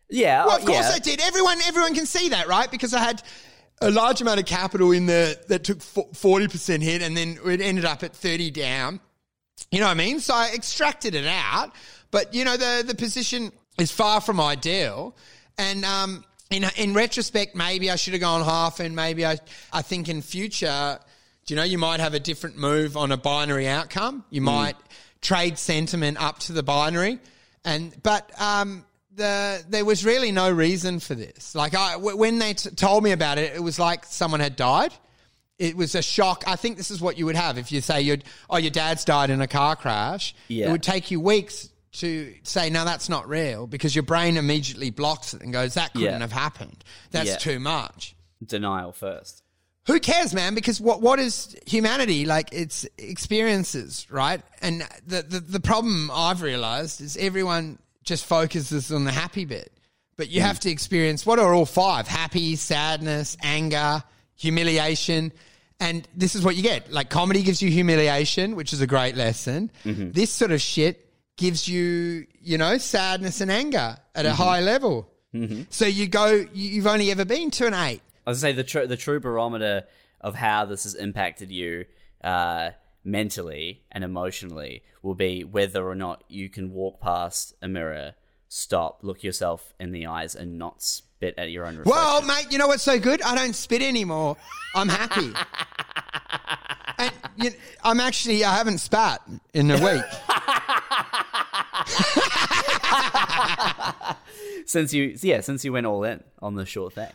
Yeah, 0.10 0.46
Well, 0.46 0.58
of 0.58 0.66
course 0.66 0.90
yeah. 0.90 0.96
I 0.96 1.00
did. 1.00 1.22
Everyone, 1.22 1.58
everyone 1.66 1.96
can 1.96 2.06
see 2.06 2.30
that, 2.30 2.48
right? 2.48 2.70
Because 2.70 2.94
I 2.94 3.00
had 3.00 3.24
a 3.82 3.90
large 3.90 4.22
amount 4.22 4.40
of 4.42 4.46
capital 4.46 4.92
in 4.92 5.06
there 5.06 5.36
that 5.48 5.64
took 5.64 5.82
forty 5.82 6.48
percent 6.50 6.84
hit, 6.84 7.02
and 7.02 7.16
then 7.16 7.40
it 7.46 7.62
ended 7.62 7.86
up 7.86 8.04
at 8.04 8.14
thirty 8.14 8.52
down. 8.52 9.00
You 9.72 9.80
know 9.80 9.86
what 9.86 9.92
I 9.92 9.96
mean? 9.96 10.20
So 10.20 10.34
I 10.34 10.52
extracted 10.54 11.16
it 11.16 11.26
out, 11.26 11.72
but 12.12 12.34
you 12.34 12.44
know 12.44 12.58
the 12.58 12.84
the 12.86 12.94
position 12.94 13.54
is 13.80 13.90
far 13.90 14.20
from 14.20 14.42
ideal, 14.42 15.16
and 15.58 15.86
um, 15.86 16.26
in 16.54 16.66
in 16.78 16.94
retrospect, 16.94 17.56
maybe 17.56 17.90
I 17.90 17.96
should 17.96 18.14
have 18.14 18.22
gone 18.22 18.44
half, 18.44 18.80
and 18.80 18.96
maybe 18.96 19.26
I 19.26 19.38
I 19.72 19.82
think 19.82 20.10
in 20.10 20.22
future, 20.22 21.00
do 21.46 21.54
you 21.54 21.56
know, 21.56 21.64
you 21.64 21.78
might 21.78 22.00
have 22.00 22.14
a 22.14 22.20
different 22.20 22.58
move 22.58 22.96
on 22.96 23.12
a 23.12 23.18
binary 23.18 23.68
outcome. 23.68 24.24
You 24.30 24.42
might 24.42 24.76
trade 25.22 25.58
sentiment 25.58 26.22
up 26.22 26.40
to 26.40 26.54
the 26.54 26.64
binary, 26.64 27.20
and 27.66 27.96
but 28.02 28.32
um. 28.40 28.86
The, 29.16 29.64
there 29.70 29.86
was 29.86 30.04
really 30.04 30.32
no 30.32 30.50
reason 30.50 31.00
for 31.00 31.14
this. 31.14 31.54
Like 31.54 31.76
I, 31.76 31.92
w- 31.92 32.18
when 32.18 32.40
they 32.40 32.56
t- 32.56 32.72
told 32.72 33.04
me 33.04 33.12
about 33.12 33.38
it, 33.38 33.54
it 33.54 33.62
was 33.62 33.78
like 33.78 34.06
someone 34.06 34.40
had 34.40 34.56
died 34.56 34.92
it 35.60 35.78
was 35.78 35.96
a 35.96 36.02
shock. 36.02 36.44
I 36.48 36.56
think 36.56 36.78
this 36.78 36.92
is 36.92 37.00
what 37.00 37.18
you 37.18 37.26
would 37.26 37.36
have 37.36 37.58
if 37.58 37.72
you 37.72 37.82
say 37.82 38.02
you'd, 38.02 38.24
oh, 38.50 38.58
your 38.58 38.72
dad's 38.72 39.06
died 39.06 39.30
in 39.30 39.42
a 39.42 39.48
car 39.48 39.76
crash. 39.76 40.36
Yeah. 40.48 40.68
It 40.68 40.72
would 40.72 40.84
take 40.84 41.12
you 41.12 41.20
weeks 41.20 41.70
to 41.94 42.34
say, 42.44 42.70
no, 42.70 42.86
that's 42.86 43.08
not 43.08 43.28
real 43.28 43.68
because 43.68 43.96
your 43.96 44.04
brain 44.04 44.38
immediately 44.38 44.90
blocks 44.90 45.34
it 45.34 45.42
and 45.42 45.54
goes, 45.54 45.76
that 45.76 45.94
couldn't 45.94 46.10
Yeah. 46.10 46.20
have 46.20 46.32
happened. 46.32 46.84
That's 47.12 47.30
Yeah. 47.30 47.38
too 47.38 47.60
much. 47.60 48.16
Denial 48.46 48.92
first. 48.92 49.44
Who 49.86 50.00
cares, 50.00 50.34
man? 50.34 50.56
Because 50.56 50.80
what 50.80 51.02
what 51.02 51.20
is 51.20 51.56
humanity? 51.68 52.26
Like 52.26 52.50
it's 52.54 52.86
experiences, 52.98 54.08
right? 54.10 54.42
And 54.62 54.88
the, 55.06 55.24
the 55.24 55.40
the 55.42 55.60
problem 55.60 56.10
I've 56.14 56.42
realized 56.42 57.02
is 57.02 57.18
everyone 57.18 57.80
just 58.04 58.26
focuses 58.26 58.92
on 58.94 59.04
the 59.04 59.12
happy 59.12 59.44
bit, 59.44 59.74
but 60.16 60.30
you 60.30 60.40
mm. 60.40 60.46
have 60.46 60.60
to 60.62 60.70
experience 60.70 61.26
what 61.26 61.38
are 61.38 61.54
all 61.54 61.66
five: 61.66 62.08
happy, 62.08 62.56
sadness, 62.56 63.36
anger, 63.44 64.04
humiliation. 64.36 65.34
And 65.82 66.08
this 66.16 66.34
is 66.34 66.46
what 66.46 66.56
you 66.56 66.64
get. 66.64 66.90
Like 66.94 67.10
comedy 67.10 67.44
gives 67.44 67.62
you 67.62 67.70
humiliation, 67.70 68.56
which 68.56 68.72
is 68.72 68.80
a 68.80 68.88
great 68.88 69.18
lesson. 69.18 69.70
Mm-hmm. 69.84 70.12
This 70.12 70.30
sort 70.32 70.52
of 70.54 70.62
shit 70.62 71.03
gives 71.38 71.68
you, 71.68 72.26
you 72.42 72.58
know, 72.58 72.78
sadness 72.78 73.42
and 73.42 73.52
anger 73.52 73.98
at 74.16 74.26
a 74.26 74.34
high 74.34 74.62
level. 74.62 75.10
So 75.70 75.86
you 75.88 76.08
go, 76.08 76.28
you- 76.32 76.48
you've 76.54 76.86
only 76.88 77.10
ever 77.10 77.26
been 77.26 77.50
to 77.52 77.66
an 77.68 77.74
eight. 77.74 78.02
I 78.28 78.30
was 78.30 78.40
say 78.40 78.52
the 78.54 78.64
tr- 78.64 78.86
the 78.86 78.96
true 78.98 79.20
barometer 79.20 79.84
of 80.22 80.36
how 80.36 80.66
this 80.66 80.84
has 80.84 80.94
impacted 80.94 81.52
you 81.52 81.86
uh, 82.24 82.70
mentally 83.04 83.82
and 83.92 84.04
emotionally 84.04 84.84
will 85.02 85.16
be 85.16 85.44
whether 85.44 85.86
or 85.88 85.96
not 85.96 86.24
you 86.30 86.50
can 86.50 86.72
walk 86.72 87.02
past 87.02 87.54
a 87.64 87.68
mirror, 87.68 88.14
stop, 88.48 89.00
look 89.02 89.24
yourself 89.24 89.74
in 89.80 89.92
the 89.92 90.06
eyes, 90.06 90.36
and 90.36 90.58
not 90.60 90.82
spit 90.84 91.34
at 91.38 91.50
your 91.50 91.66
own 91.66 91.78
reflection. 91.78 91.92
Well, 92.04 92.22
mate, 92.22 92.46
you 92.52 92.58
know 92.60 92.68
what's 92.68 92.84
so 92.84 93.00
good? 93.00 93.22
I 93.24 93.34
don't 93.36 93.56
spit 93.56 93.82
anymore. 93.82 94.38
I'm 94.76 94.88
happy. 94.88 95.34
and 97.00 97.12
you 97.38 97.52
I'm 97.84 98.00
actually, 98.00 98.46
I 98.46 98.54
haven't 98.56 98.78
spat 98.78 99.22
in 99.54 99.72
a 99.72 99.76
week. 99.84 100.04
since 104.66 104.94
you 104.94 105.16
yeah, 105.22 105.42
since 105.42 105.66
you 105.66 105.74
went 105.74 105.86
all 105.86 106.04
in 106.04 106.24
on 106.42 106.56
the 106.56 106.66
short 106.66 106.94
thing. 106.94 107.12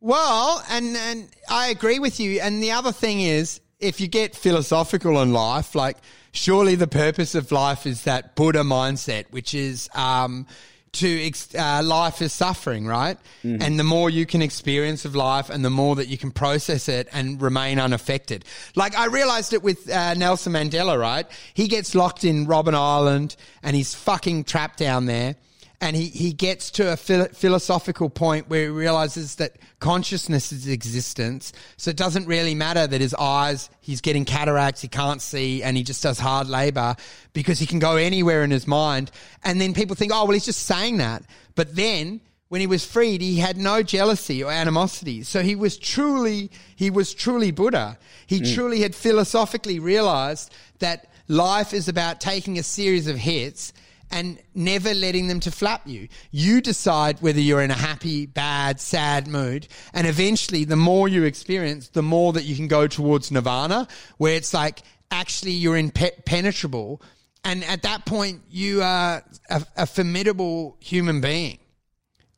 well, 0.00 0.62
and, 0.70 0.96
and 0.96 1.28
I 1.48 1.68
agree 1.68 1.98
with 1.98 2.20
you. 2.20 2.40
And 2.40 2.62
the 2.62 2.72
other 2.72 2.92
thing 2.92 3.20
is, 3.20 3.60
if 3.80 4.00
you 4.00 4.08
get 4.08 4.36
philosophical 4.36 5.20
in 5.22 5.32
life, 5.32 5.74
like 5.74 5.96
surely 6.32 6.74
the 6.74 6.86
purpose 6.86 7.34
of 7.34 7.50
life 7.52 7.86
is 7.86 8.04
that 8.04 8.36
Buddha 8.36 8.60
mindset, 8.60 9.24
which 9.30 9.54
is, 9.54 9.88
um, 9.94 10.46
to 10.92 11.30
uh, 11.56 11.82
life 11.82 12.22
is 12.22 12.32
suffering, 12.32 12.86
right? 12.86 13.18
And 13.62 13.78
the 13.78 13.84
more 13.84 14.10
you 14.10 14.26
can 14.26 14.42
experience 14.42 15.04
of 15.04 15.14
life 15.14 15.50
and 15.50 15.64
the 15.64 15.70
more 15.70 15.96
that 15.96 16.08
you 16.08 16.18
can 16.18 16.30
process 16.30 16.88
it 16.88 17.08
and 17.12 17.40
remain 17.40 17.78
unaffected. 17.78 18.44
Like 18.74 18.96
I 18.96 19.06
realized 19.06 19.52
it 19.52 19.62
with 19.62 19.90
uh, 19.90 20.14
Nelson 20.14 20.52
Mandela, 20.52 20.98
right? 20.98 21.26
He 21.54 21.68
gets 21.68 21.94
locked 21.94 22.24
in 22.24 22.46
Robben 22.46 22.74
Island 22.74 23.36
and 23.62 23.76
he's 23.76 23.94
fucking 23.94 24.44
trapped 24.44 24.78
down 24.78 25.06
there. 25.06 25.36
And 25.80 25.94
he, 25.94 26.06
he 26.06 26.32
gets 26.32 26.72
to 26.72 26.92
a 26.92 26.96
phil- 26.96 27.28
philosophical 27.28 28.10
point 28.10 28.48
where 28.48 28.62
he 28.64 28.68
realizes 28.68 29.36
that 29.36 29.56
consciousness 29.78 30.50
is 30.50 30.66
existence. 30.66 31.52
So 31.76 31.90
it 31.90 31.96
doesn't 31.96 32.26
really 32.26 32.56
matter 32.56 32.86
that 32.86 33.00
his 33.00 33.14
eyes, 33.14 33.70
he's 33.80 34.00
getting 34.00 34.24
cataracts, 34.24 34.80
he 34.80 34.88
can't 34.88 35.22
see, 35.22 35.62
and 35.62 35.76
he 35.76 35.84
just 35.84 36.02
does 36.02 36.18
hard 36.18 36.48
labor 36.48 36.96
because 37.32 37.60
he 37.60 37.66
can 37.66 37.78
go 37.78 37.94
anywhere 37.94 38.42
in 38.42 38.50
his 38.50 38.66
mind. 38.66 39.12
And 39.44 39.60
then 39.60 39.72
people 39.72 39.94
think, 39.94 40.10
oh, 40.12 40.24
well, 40.24 40.32
he's 40.32 40.46
just 40.46 40.64
saying 40.64 40.96
that. 40.96 41.22
But 41.54 41.76
then 41.76 42.22
when 42.48 42.60
he 42.60 42.66
was 42.66 42.84
freed, 42.84 43.20
he 43.20 43.36
had 43.36 43.56
no 43.56 43.82
jealousy 43.82 44.42
or 44.42 44.50
animosity. 44.50 45.22
So 45.22 45.42
he 45.42 45.54
was 45.54 45.76
truly, 45.76 46.50
he 46.76 46.90
was 46.90 47.14
truly 47.14 47.50
Buddha. 47.50 47.98
He 48.26 48.38
hmm. 48.38 48.54
truly 48.54 48.80
had 48.80 48.94
philosophically 48.94 49.78
realized 49.78 50.52
that 50.80 51.06
life 51.28 51.74
is 51.74 51.88
about 51.88 52.20
taking 52.20 52.58
a 52.58 52.62
series 52.62 53.06
of 53.06 53.16
hits 53.16 53.72
and 54.10 54.38
never 54.54 54.94
letting 54.94 55.28
them 55.28 55.40
to 55.40 55.50
flap 55.50 55.82
you. 55.86 56.08
You 56.30 56.60
decide 56.60 57.20
whether 57.20 57.40
you're 57.40 57.62
in 57.62 57.70
a 57.70 57.74
happy, 57.74 58.26
bad, 58.26 58.80
sad 58.80 59.26
mood. 59.26 59.68
And 59.92 60.06
eventually, 60.06 60.64
the 60.64 60.76
more 60.76 61.08
you 61.08 61.24
experience, 61.24 61.88
the 61.88 62.02
more 62.02 62.32
that 62.32 62.44
you 62.44 62.56
can 62.56 62.68
go 62.68 62.86
towards 62.86 63.30
nirvana, 63.30 63.88
where 64.16 64.34
it's 64.34 64.54
like 64.54 64.82
actually 65.10 65.52
you're 65.52 65.76
impenetrable. 65.76 67.02
And 67.44 67.64
at 67.64 67.82
that 67.82 68.06
point, 68.06 68.42
you 68.50 68.82
are 68.82 69.22
a, 69.50 69.66
a 69.76 69.86
formidable 69.86 70.76
human 70.80 71.20
being 71.20 71.58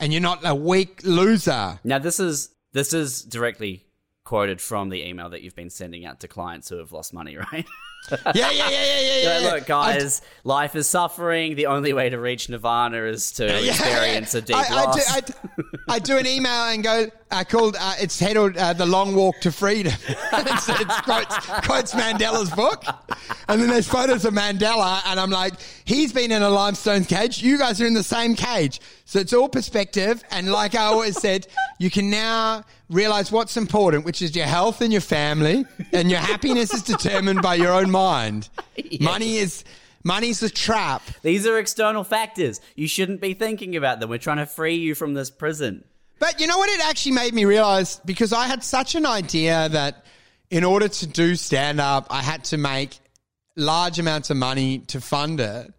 and 0.01 0.13
you're 0.13 0.23
not 0.23 0.41
a 0.45 0.55
weak 0.55 1.03
loser. 1.05 1.79
Now 1.85 1.99
this 1.99 2.19
is 2.19 2.51
this 2.73 2.93
is 2.93 3.23
directly 3.23 3.85
quoted 4.25 4.61
from 4.61 4.89
the 4.89 5.07
email 5.07 5.29
that 5.31 5.43
you've 5.43 5.55
been 5.55 5.71
sending 5.71 6.07
out 6.07 6.21
to 6.21 6.29
clients 6.29 6.69
who 6.69 6.79
have 6.79 6.93
lost 6.93 7.13
money, 7.13 7.37
right? 7.53 7.67
Yeah, 8.35 8.51
yeah, 8.51 8.51
yeah, 8.51 8.71
yeah, 8.71 8.71
yeah. 8.71 8.71
Yeah, 8.71 9.23
yeah, 9.23 9.39
yeah. 9.41 9.51
look, 9.53 9.67
guys, 9.67 10.23
life 10.43 10.75
is 10.75 10.89
suffering. 10.89 11.55
The 11.55 11.67
only 11.67 11.93
way 11.93 12.09
to 12.11 12.19
reach 12.19 12.49
nirvana 12.49 13.05
is 13.05 13.33
to 13.33 13.45
experience 13.69 14.35
a 14.35 14.43
deep 14.43 14.57
I, 14.57 14.63
I, 14.63 14.69
do, 14.69 14.75
loss. 14.75 15.17
I, 15.17 15.21
do- 15.21 15.33
I 15.89 15.99
do 15.99 16.19
an 16.19 16.27
email 16.27 16.65
and 16.65 16.83
go 16.83 17.07
uh, 17.31 17.45
called 17.45 17.77
uh, 17.79 17.95
it's 18.01 18.19
titled 18.19 18.57
uh, 18.57 18.73
the 18.73 18.87
long 18.87 19.15
walk 19.15 19.41
to 19.41 19.53
freedom. 19.53 19.93
it's, 20.09 20.69
it's 20.69 21.01
quotes, 21.03 21.37
quotes 21.67 21.95
Mandela's 21.95 22.51
book, 22.51 22.83
and 23.49 23.61
then 23.61 23.69
there's 23.69 23.87
photos 23.89 24.25
of 24.25 24.35
Mandela, 24.35 25.01
and 25.07 25.21
I'm 25.21 25.31
like, 25.31 25.55
he's 25.85 26.13
been 26.13 26.33
in 26.33 26.43
a 26.43 26.51
limestone 26.51 27.05
cage. 27.05 27.43
You 27.43 27.59
guys 27.59 27.81
are 27.81 27.87
in 27.87 27.95
the 27.95 28.03
same 28.03 28.35
cage, 28.35 28.81
so 29.05 29.19
it's 29.21 29.33
all 29.33 29.49
perspective. 29.49 30.25
And 30.31 30.51
like 30.51 30.75
I 30.75 30.85
always 30.85 31.21
said, 31.21 31.47
you 31.79 31.91
can 31.91 32.11
now 32.11 32.65
realize 32.91 33.33
what's 33.33 33.57
important, 33.57 34.05
which 34.05 34.21
is 34.21 34.35
your 34.37 34.47
health 34.47 34.81
and 34.83 34.93
your 34.93 35.01
family, 35.01 35.65
and 35.93 36.11
your 36.11 36.21
happiness 36.21 36.75
is 36.75 36.83
determined 36.83 37.41
by 37.41 37.55
your 37.55 37.73
own 37.73 37.91
mind. 37.91 38.49
Money 39.01 39.37
is. 39.39 39.65
Money's 40.03 40.43
a 40.43 40.49
trap. 40.49 41.03
These 41.23 41.47
are 41.47 41.59
external 41.59 42.05
factors. 42.05 42.61
You 42.75 42.89
shouldn't 42.89 43.21
be 43.21 43.35
thinking 43.35 43.77
about 43.77 44.01
them. 44.01 44.09
We're 44.09 44.17
trying 44.19 44.39
to 44.39 44.47
free 44.47 44.77
you 44.77 44.95
from 44.95 45.13
this 45.13 45.31
prison. 45.31 45.85
But 46.19 46.41
you 46.41 46.47
know 46.47 46.57
what? 46.57 46.71
It 46.71 46.81
actually 46.87 47.13
made 47.13 47.35
me 47.35 47.45
realize 47.45 48.01
because 48.07 48.33
I 48.33 48.47
had 48.47 48.65
such 48.65 48.95
an 48.95 49.05
idea 49.05 49.69
that 49.69 50.07
in 50.51 50.65
order 50.65 50.89
to 50.89 51.07
do 51.07 51.37
stand 51.37 51.83
up, 51.83 52.07
I 52.09 52.23
had 52.23 52.45
to 52.45 52.57
make 52.57 52.99
large 53.57 53.99
amounts 53.99 54.31
of 54.31 54.39
money 54.39 54.79
to 54.89 55.03
fund 55.03 55.39
it. 55.39 55.71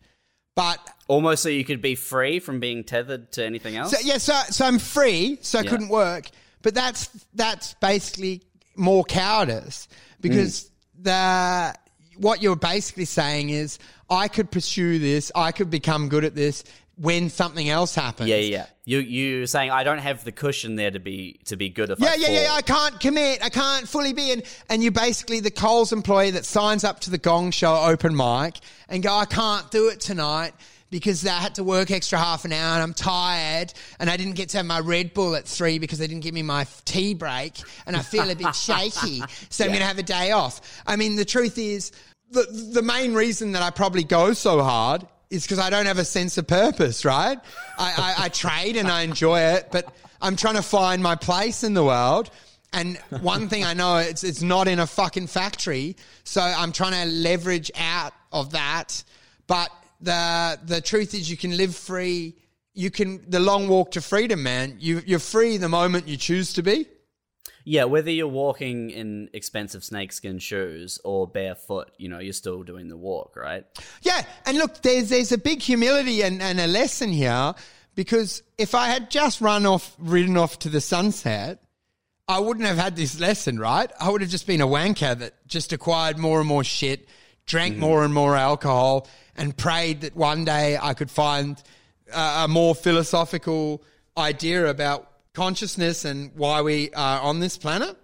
But 0.55 0.77
Almost 1.07 1.41
so 1.41 1.49
you 1.49 1.65
could 1.65 1.81
be 1.81 1.95
free 1.95 2.39
from 2.39 2.59
being 2.59 2.83
tethered 2.83 3.31
to 3.33 3.43
anything 3.43 3.75
else. 3.75 3.89
so, 3.91 3.97
yeah, 4.03 4.19
so 4.19 4.39
so 4.51 4.65
I'm 4.65 4.77
free, 4.77 5.39
so 5.41 5.57
I 5.57 5.63
Yeah. 5.63 5.69
couldn't 5.71 5.89
work. 5.89 6.27
But 6.61 6.75
that's 6.75 7.07
that's 7.33 7.73
basically 7.75 8.43
more 8.75 9.03
cowardice 9.03 9.87
because 10.19 10.65
mm. 10.65 11.03
the 11.03 11.75
what 12.17 12.41
you're 12.41 12.55
basically 12.55 13.05
saying 13.05 13.49
is 13.49 13.79
I 14.09 14.27
could 14.27 14.51
pursue 14.51 14.99
this, 14.99 15.31
I 15.33 15.51
could 15.51 15.69
become 15.69 16.09
good 16.09 16.25
at 16.25 16.35
this 16.35 16.63
when 16.97 17.29
something 17.29 17.67
else 17.67 17.95
happens. 17.95 18.29
yeah, 18.29 18.35
yeah. 18.37 18.65
You 18.85 18.99
you 18.99 19.47
saying 19.47 19.71
I 19.71 19.83
don't 19.83 19.99
have 19.99 20.23
the 20.23 20.31
cushion 20.31 20.75
there 20.75 20.91
to 20.91 20.99
be 20.99 21.39
to 21.45 21.55
be 21.55 21.69
good 21.69 21.89
if 21.89 21.99
Yeah, 21.99 22.11
I 22.11 22.15
yeah, 22.15 22.29
yeah. 22.29 22.53
I 22.53 22.61
can't 22.61 22.99
commit. 22.99 23.43
I 23.43 23.49
can't 23.49 23.87
fully 23.87 24.13
be 24.13 24.31
in. 24.31 24.43
And 24.69 24.83
you're 24.83 24.91
basically 24.91 25.39
the 25.39 25.51
Coles 25.51 25.93
employee 25.93 26.31
that 26.31 26.45
signs 26.45 26.83
up 26.83 26.99
to 27.01 27.09
the 27.09 27.17
Gong 27.17 27.51
Show 27.51 27.75
open 27.75 28.15
mic 28.15 28.55
and 28.89 29.01
go, 29.01 29.13
I 29.13 29.25
can't 29.25 29.69
do 29.71 29.89
it 29.89 29.99
tonight 29.99 30.53
because 30.91 31.25
I 31.25 31.39
had 31.39 31.55
to 31.55 31.63
work 31.63 31.89
extra 31.89 32.19
half 32.19 32.45
an 32.45 32.53
hour 32.53 32.73
and 32.73 32.83
I'm 32.83 32.93
tired 32.93 33.73
and 33.99 34.09
I 34.09 34.17
didn't 34.17 34.33
get 34.33 34.49
to 34.49 34.57
have 34.57 34.65
my 34.65 34.79
Red 34.79 35.13
Bull 35.13 35.35
at 35.35 35.45
three 35.45 35.79
because 35.79 35.97
they 35.97 36.05
didn't 36.05 36.21
give 36.21 36.35
me 36.35 36.43
my 36.43 36.67
tea 36.85 37.13
break 37.13 37.53
and 37.87 37.95
I 37.95 38.01
feel 38.01 38.29
a 38.29 38.35
bit 38.35 38.53
shaky. 38.55 39.23
So 39.49 39.63
I'm 39.63 39.69
going 39.69 39.79
to 39.79 39.87
have 39.87 39.97
a 39.97 40.03
day 40.03 40.31
off. 40.31 40.83
I 40.85 40.97
mean, 40.97 41.15
the 41.15 41.25
truth 41.25 41.57
is, 41.57 41.91
the, 42.29 42.45
the 42.73 42.81
main 42.81 43.13
reason 43.13 43.53
that 43.53 43.61
I 43.61 43.71
probably 43.71 44.03
go 44.03 44.33
so 44.33 44.61
hard 44.61 45.07
is 45.29 45.43
because 45.43 45.59
I 45.59 45.69
don't 45.69 45.85
have 45.85 45.97
a 45.97 46.05
sense 46.05 46.37
of 46.37 46.45
purpose, 46.45 47.03
right? 47.05 47.39
I, 47.77 48.15
I, 48.19 48.25
I 48.25 48.29
trade 48.29 48.75
and 48.75 48.89
I 48.89 49.01
enjoy 49.01 49.39
it, 49.39 49.69
but 49.71 49.93
I'm 50.21 50.35
trying 50.35 50.55
to 50.55 50.61
find 50.61 51.01
my 51.01 51.15
place 51.15 51.63
in 51.63 51.73
the 51.73 51.83
world. 51.83 52.29
And 52.73 52.97
one 53.21 53.49
thing 53.49 53.65
I 53.65 53.73
know, 53.73 53.97
it's, 53.97 54.23
it's 54.23 54.41
not 54.41 54.67
in 54.67 54.79
a 54.79 54.87
fucking 54.87 55.27
factory. 55.27 55.97
So 56.23 56.41
I'm 56.41 56.71
trying 56.71 57.05
to 57.05 57.13
leverage 57.13 57.71
out 57.77 58.13
of 58.31 58.51
that. 58.51 59.03
But 59.47 59.71
the, 60.01 60.59
the 60.65 60.81
truth 60.81 61.13
is 61.13 61.29
you 61.29 61.37
can 61.37 61.55
live 61.55 61.75
free. 61.75 62.35
You 62.73 62.89
can, 62.89 63.29
the 63.29 63.39
long 63.39 63.67
walk 63.67 63.91
to 63.91 64.01
freedom, 64.01 64.43
man. 64.43 64.77
You, 64.79 65.01
you're 65.05 65.19
free 65.19 65.57
the 65.57 65.69
moment 65.69 66.07
you 66.07 66.17
choose 66.17 66.53
to 66.53 66.63
be. 66.63 66.87
Yeah, 67.63 67.83
whether 67.83 68.09
you're 68.09 68.27
walking 68.27 68.89
in 68.89 69.29
expensive 69.33 69.83
snakeskin 69.83 70.39
shoes 70.39 70.99
or 71.03 71.27
barefoot, 71.27 71.91
you 71.97 72.09
know, 72.09 72.19
you're 72.19 72.33
still 72.33 72.63
doing 72.63 72.87
the 72.87 72.97
walk, 72.97 73.35
right? 73.35 73.65
Yeah, 74.01 74.23
and 74.45 74.57
look, 74.57 74.81
there's 74.81 75.09
there's 75.09 75.31
a 75.31 75.37
big 75.37 75.61
humility 75.61 76.23
and, 76.23 76.41
and 76.41 76.59
a 76.59 76.67
lesson 76.67 77.09
here 77.09 77.53
because 77.95 78.41
if 78.57 78.73
I 78.73 78.87
had 78.87 79.11
just 79.11 79.41
run 79.41 79.65
off, 79.65 79.95
ridden 79.99 80.37
off 80.37 80.59
to 80.59 80.69
the 80.69 80.81
sunset, 80.81 81.63
I 82.27 82.39
wouldn't 82.39 82.65
have 82.65 82.77
had 82.77 82.95
this 82.95 83.19
lesson, 83.19 83.59
right? 83.59 83.91
I 83.99 84.09
would 84.09 84.21
have 84.21 84.29
just 84.29 84.47
been 84.47 84.61
a 84.61 84.67
wanker 84.67 85.17
that 85.19 85.47
just 85.47 85.73
acquired 85.73 86.17
more 86.17 86.39
and 86.39 86.47
more 86.47 86.63
shit, 86.63 87.07
drank 87.45 87.73
mm-hmm. 87.73 87.81
more 87.81 88.03
and 88.03 88.13
more 88.13 88.35
alcohol, 88.35 89.07
and 89.41 89.57
prayed 89.57 90.01
that 90.01 90.15
one 90.15 90.45
day 90.45 90.77
I 90.79 90.93
could 90.93 91.09
find 91.09 91.61
uh, 92.13 92.43
a 92.45 92.47
more 92.47 92.75
philosophical 92.75 93.83
idea 94.15 94.67
about 94.67 95.09
consciousness 95.33 96.05
and 96.05 96.31
why 96.35 96.61
we 96.61 96.93
are 96.93 97.19
on 97.21 97.39
this 97.39 97.57
planet. 97.57 97.97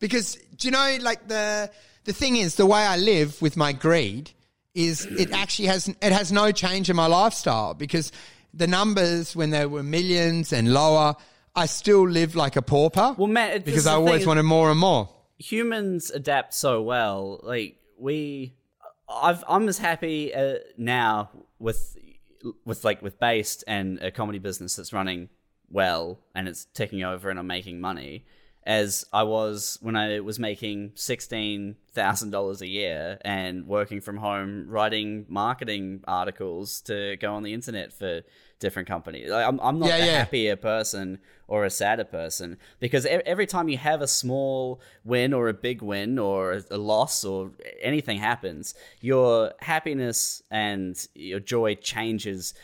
Because 0.00 0.34
do 0.56 0.66
you 0.66 0.72
know, 0.72 0.98
like 1.00 1.28
the 1.28 1.70
the 2.04 2.12
thing 2.12 2.34
is, 2.36 2.56
the 2.56 2.66
way 2.66 2.80
I 2.80 2.96
live 2.96 3.40
with 3.40 3.56
my 3.56 3.72
greed 3.72 4.32
is 4.74 5.04
it 5.04 5.30
actually 5.32 5.68
has 5.68 5.86
it 5.88 6.12
has 6.12 6.32
no 6.32 6.50
change 6.50 6.90
in 6.90 6.96
my 6.96 7.06
lifestyle 7.06 7.74
because 7.74 8.10
the 8.52 8.66
numbers 8.66 9.36
when 9.36 9.50
they 9.50 9.66
were 9.66 9.84
millions 9.84 10.52
and 10.52 10.72
lower, 10.72 11.14
I 11.54 11.66
still 11.66 12.08
live 12.08 12.34
like 12.34 12.56
a 12.56 12.62
pauper. 12.62 13.14
Well, 13.16 13.28
Matt, 13.28 13.64
because 13.64 13.86
I 13.86 13.94
always 13.94 14.22
thing 14.22 14.28
wanted 14.28 14.42
more 14.42 14.68
and 14.68 14.80
more. 14.80 15.08
humans 15.38 16.10
adapt 16.10 16.54
so 16.54 16.82
well. 16.82 17.38
Like 17.44 17.76
we, 17.98 18.54
I've, 19.12 19.44
I'm 19.48 19.68
as 19.68 19.78
happy 19.78 20.34
uh, 20.34 20.56
now 20.76 21.30
with 21.58 21.96
with 22.64 22.84
like 22.84 23.02
with 23.02 23.20
based 23.20 23.62
and 23.66 23.98
a 24.00 24.10
comedy 24.10 24.38
business 24.38 24.76
that's 24.76 24.92
running 24.92 25.28
well 25.70 26.18
and 26.34 26.48
it's 26.48 26.66
taking 26.74 27.04
over 27.04 27.30
and 27.30 27.38
I'm 27.38 27.46
making 27.46 27.80
money 27.80 28.24
as 28.64 29.04
I 29.12 29.24
was 29.24 29.78
when 29.80 29.96
I 29.96 30.20
was 30.20 30.38
making 30.38 30.92
sixteen 30.94 31.76
thousand 31.92 32.30
dollars 32.30 32.62
a 32.62 32.68
year 32.68 33.18
and 33.22 33.66
working 33.66 34.00
from 34.00 34.18
home, 34.18 34.66
writing 34.68 35.26
marketing 35.28 36.02
articles 36.06 36.80
to 36.82 37.16
go 37.16 37.34
on 37.34 37.42
the 37.42 37.54
internet 37.54 37.92
for 37.92 38.22
different. 38.62 38.88
Like, 38.88 39.46
I'm, 39.46 39.60
I'm 39.60 39.78
not 39.78 39.88
Yeah, 39.90 39.96
a 39.96 40.06
yeah. 40.06 40.18
happier 40.18 40.56
person 40.56 41.18
or 41.46 41.64
a 41.66 41.70
sadder 41.70 42.04
person 42.04 42.56
because 42.80 43.04
every 43.06 43.46
time 43.46 43.68
you 43.68 43.76
have 43.76 44.00
a 44.00 44.08
small 44.08 44.80
win 45.04 45.34
or 45.34 45.48
a 45.48 45.54
big 45.54 45.82
win 45.82 46.18
or 46.18 46.62
a 46.70 46.78
loss 46.78 47.24
or 47.24 47.50
anything 47.82 48.18
happens, 48.18 48.74
your 49.00 49.52
happiness 49.60 50.42
and 50.50 51.06
your 51.14 51.40
joy 51.40 51.74
changes 51.74 52.54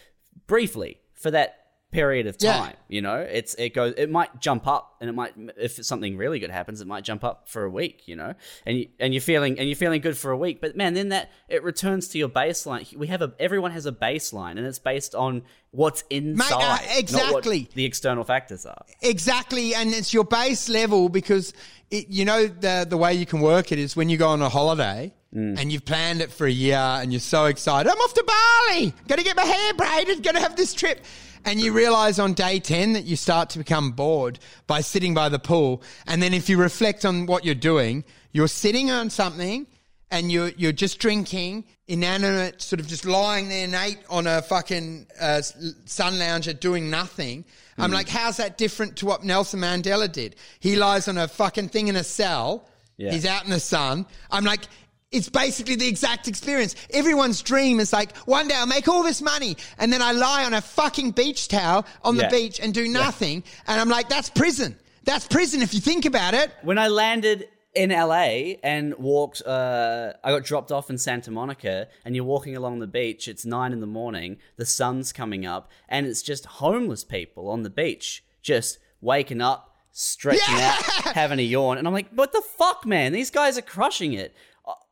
briefly 0.47 0.99
for 1.13 1.31
that 1.31 1.58
period 1.91 2.27
of 2.27 2.37
Yeah. 2.39 2.53
time. 2.59 2.77
You 2.89 3.01
know, 3.03 3.17
it's 3.17 3.55
it 3.55 3.75
goes. 3.75 3.95
It 3.97 4.11
might 4.11 4.41
jump 4.41 4.67
up, 4.67 4.97
and 5.01 5.09
it 5.09 5.13
might 5.15 5.35
if 5.57 5.85
something 5.85 6.17
really 6.17 6.39
good 6.39 6.51
happens, 6.51 6.81
it 6.81 6.87
might 6.87 7.05
jump 7.05 7.25
up 7.25 7.49
for 7.49 7.65
a 7.65 7.71
week. 7.71 8.03
You 8.07 8.17
know, 8.17 8.35
and 8.67 8.79
you, 8.79 8.89
and 8.99 9.15
you're 9.15 9.21
feeling 9.21 9.59
and 9.59 9.69
you're 9.69 9.77
feeling 9.77 10.01
good 10.01 10.17
for 10.17 10.31
a 10.31 10.37
week, 10.37 10.61
but 10.61 10.77
man, 10.77 10.95
then 10.95 11.09
that 11.11 11.31
it 11.49 11.63
returns 11.63 12.09
to 12.09 12.19
your 12.19 12.29
baseline. 12.29 12.95
We 12.97 13.07
have 13.09 13.23
a 13.23 13.33
everyone 13.39 13.73
has 13.73 13.87
a 13.87 13.93
baseline, 13.93 14.53
and 14.53 14.61
it's 14.61 14.79
based 14.79 15.15
on 15.15 15.43
what's 15.71 16.03
inside, 16.09 16.53
uh, 16.53 16.59
not 16.59 16.81
what 16.83 16.99
exactly. 16.99 17.69
the 17.75 17.85
external 17.85 18.25
factors 18.25 18.65
are. 18.67 18.85
Exactly, 19.03 19.75
and 19.75 19.91
it's 19.93 20.13
your 20.15 20.25
base 20.25 20.69
level 20.69 21.09
because 21.09 21.53
it, 21.91 22.09
you 22.09 22.25
know 22.25 22.47
the 22.47 22.87
the 22.89 22.97
way 22.97 23.15
you 23.15 23.27
can 23.27 23.41
work 23.41 23.73
it 23.73 23.79
is 23.79 23.97
when 23.97 24.09
you 24.09 24.17
go 24.17 24.29
on 24.29 24.43
a 24.43 24.49
holiday 24.49 25.13
and 25.31 25.71
you've 25.71 25.85
planned 25.85 26.23
it 26.23 26.31
for 26.33 26.47
a 26.47 26.51
year 26.51 26.79
and 26.79 27.13
you're 27.13 27.21
so 27.21 27.45
excited. 27.45 27.91
I'm 27.91 27.99
off 27.99 28.15
to 28.15 28.25
Bali. 28.25 28.95
To 29.09 29.23
get 29.23 29.37
my 29.37 29.45
hair 29.45 29.75
braided. 29.75 30.25
To 30.25 30.41
have 30.41 30.57
this 30.57 30.73
trip, 30.73 31.05
And 31.45 31.61
you 31.61 31.73
realize 31.73 32.19
on 32.19 32.35
day 32.35 32.59
10 32.59 32.93
that 32.95 33.05
you 33.05 33.17
start 33.17 33.51
to 33.51 33.59
become 33.59 33.93
bored 33.93 34.39
by 34.67 34.81
sitting 34.81 35.15
by 35.15 35.29
the 35.29 35.39
pool. 35.39 35.83
And 36.07 36.23
then 36.23 36.35
if 36.35 36.49
you 36.49 36.59
reflect 36.59 37.05
on 37.05 37.27
what 37.27 37.45
you're 37.45 37.55
doing, 37.55 38.05
you're 38.33 38.49
sitting 38.49 38.91
on 38.91 39.11
something 39.11 39.67
and 40.11 40.33
you're, 40.33 40.49
you're 40.57 40.73
just 40.73 40.99
drinking, 40.99 41.65
inanimate, 41.87 42.63
sort 42.63 42.81
of 42.81 42.87
just 42.87 43.05
lying 43.05 43.49
there, 43.49 43.69
Nate, 43.69 43.99
on 44.09 44.27
a 44.27 44.43
fucking 44.43 45.07
uh, 45.21 45.43
sun 45.43 46.19
lounger 46.19 46.53
doing 46.53 46.91
nothing. 46.91 47.45
I'm 47.81 47.93
like, 47.93 48.09
how's 48.09 48.39
that 48.39 48.59
different 48.59 48.97
to 48.97 49.07
what 49.07 49.23
Nelson 49.23 49.61
Mandela 49.61 50.11
did? 50.11 50.35
He 50.59 50.75
lies 50.75 51.07
on 51.07 51.17
a 51.17 51.29
fucking 51.29 51.69
thing 51.69 51.89
in 51.89 51.95
a 51.95 52.03
cell. 52.03 52.69
Yeah. 52.97 53.13
He's 53.13 53.25
out 53.25 53.45
in 53.45 53.51
the 53.51 53.61
sun. 53.61 54.07
I'm 54.31 54.45
like, 54.45 54.65
it's 55.11 55.29
basically 55.29 55.77
the 55.77 55.89
exact 55.89 56.29
experience. 56.29 56.75
Everyone's 56.91 57.41
dream 57.43 57.81
is 57.81 57.93
like, 57.93 58.17
one 58.19 58.49
day 58.49 58.55
I'll 58.57 58.67
make 58.67 58.89
all 58.89 59.03
this 59.03 59.23
money 59.23 59.57
and 59.79 59.93
then 59.93 60.03
I 60.03 60.13
lie 60.13 60.45
on 60.45 60.53
a 60.55 60.61
fucking 60.61 61.13
beach 61.13 61.49
towel 61.49 61.87
on 62.03 62.17
Yeah. 62.17 62.29
the 62.29 62.37
beach 62.37 62.61
and 62.61 62.75
do 62.75 62.87
nothing. 62.89 63.43
And 63.67 63.81
I'm 63.81 63.89
like, 63.89 64.09
that's 64.09 64.29
prison. 64.29 64.77
That's 65.05 65.27
prison 65.27 65.63
if 65.63 65.73
you 65.73 65.81
think 65.81 66.05
about 66.05 66.35
it. 66.35 66.51
When 66.63 66.77
I 66.79 66.89
landed 66.89 67.49
in 67.75 67.91
LA 67.91 68.57
and 68.63 68.95
walked, 68.99 69.41
uh, 69.47 70.13
I 70.23 70.31
got 70.33 70.45
dropped 70.45 70.71
off 70.73 70.91
in 70.91 70.99
Santa 70.99 71.31
Monica, 71.31 71.87
and 72.05 72.15
you're 72.15 72.25
walking 72.25 72.57
along 72.57 72.81
the 72.81 72.87
beach. 72.87 73.29
It's 73.29 73.47
nine 73.47 73.73
in 73.73 73.81
the 73.81 73.87
morning, 73.87 74.39
the 74.57 74.67
sun's 74.67 75.13
coming 75.13 75.47
up, 75.47 75.71
and 75.89 76.07
it's 76.07 76.21
just 76.23 76.45
homeless 76.47 77.05
people 77.05 77.49
on 77.49 77.63
the 77.63 77.71
beach, 77.71 78.25
just 78.43 78.79
waking 79.01 79.41
up, 79.41 79.77
stretching 79.93 80.57
Yeah! 80.57 80.77
out, 80.77 81.15
having 81.15 81.39
a 81.39 81.43
yawn. 81.43 81.79
And 81.79 81.87
I'm 81.87 81.95
like, 81.95 82.11
what 82.13 82.33
the 82.33 82.43
fuck, 82.43 82.85
man? 82.85 83.13
These 83.13 83.31
guys 83.31 83.57
are 83.57 83.63
crushing 83.63 84.13
it. 84.13 84.35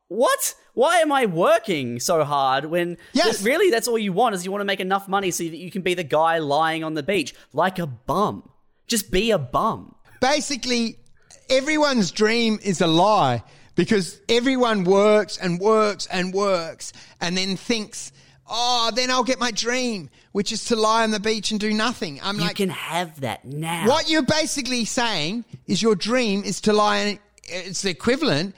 What? 0.09 0.55
Why 0.73 0.99
am 0.99 1.11
I 1.11 1.25
working 1.25 1.99
so 1.99 2.23
hard 2.23 2.65
when 2.65 2.97
Yes. 3.13 3.41
really 3.43 3.69
that's 3.71 3.87
all 3.87 3.97
you 3.97 4.13
want 4.13 4.35
is 4.35 4.45
you 4.45 4.51
want 4.51 4.61
to 4.61 4.65
make 4.65 4.79
enough 4.79 5.07
money 5.07 5.31
so 5.31 5.43
that 5.43 5.57
you 5.57 5.71
can 5.71 5.81
be 5.81 5.93
the 5.95 6.03
guy 6.03 6.37
lying 6.37 6.83
on 6.83 6.93
the 6.93 7.03
beach 7.03 7.33
like 7.51 7.79
a 7.79 7.87
bum. 7.87 8.47
Just 8.87 9.11
be 9.11 9.31
a 9.31 9.37
bum. 9.39 9.95
basically 10.21 10.97
everyone's 11.49 12.11
dream 12.11 12.59
is 12.63 12.81
a 12.81 12.87
lie 12.87 13.43
because 13.75 14.19
everyone 14.29 14.83
works 14.83 15.37
and 15.37 15.59
works 15.59 16.07
and 16.07 16.33
works 16.33 16.93
and 17.21 17.37
then 17.37 17.55
thinks, 17.57 18.11
oh, 18.49 18.91
then 18.95 19.09
I'll 19.11 19.23
get 19.23 19.39
my 19.39 19.51
dream, 19.51 20.09
which 20.31 20.51
is 20.51 20.65
to 20.65 20.75
lie 20.75 21.03
on 21.03 21.11
the 21.11 21.19
beach 21.19 21.51
and 21.51 21.59
do 21.59 21.71
nothing. 21.73 22.19
I'm 22.23 22.35
You 22.37 22.41
like, 22.45 22.55
can 22.57 22.69
have 22.69 23.21
that 23.21 23.45
now. 23.45 23.87
what 23.87 24.09
you're 24.09 24.23
basically 24.23 24.83
saying 24.85 25.45
is 25.67 25.81
your 25.81 25.95
dream 25.95 26.43
is 26.43 26.59
to 26.61 26.73
lie 26.73 26.97
in, 26.99 27.19
it's 27.43 27.81
the 27.83 27.89
equivalent 27.91 28.55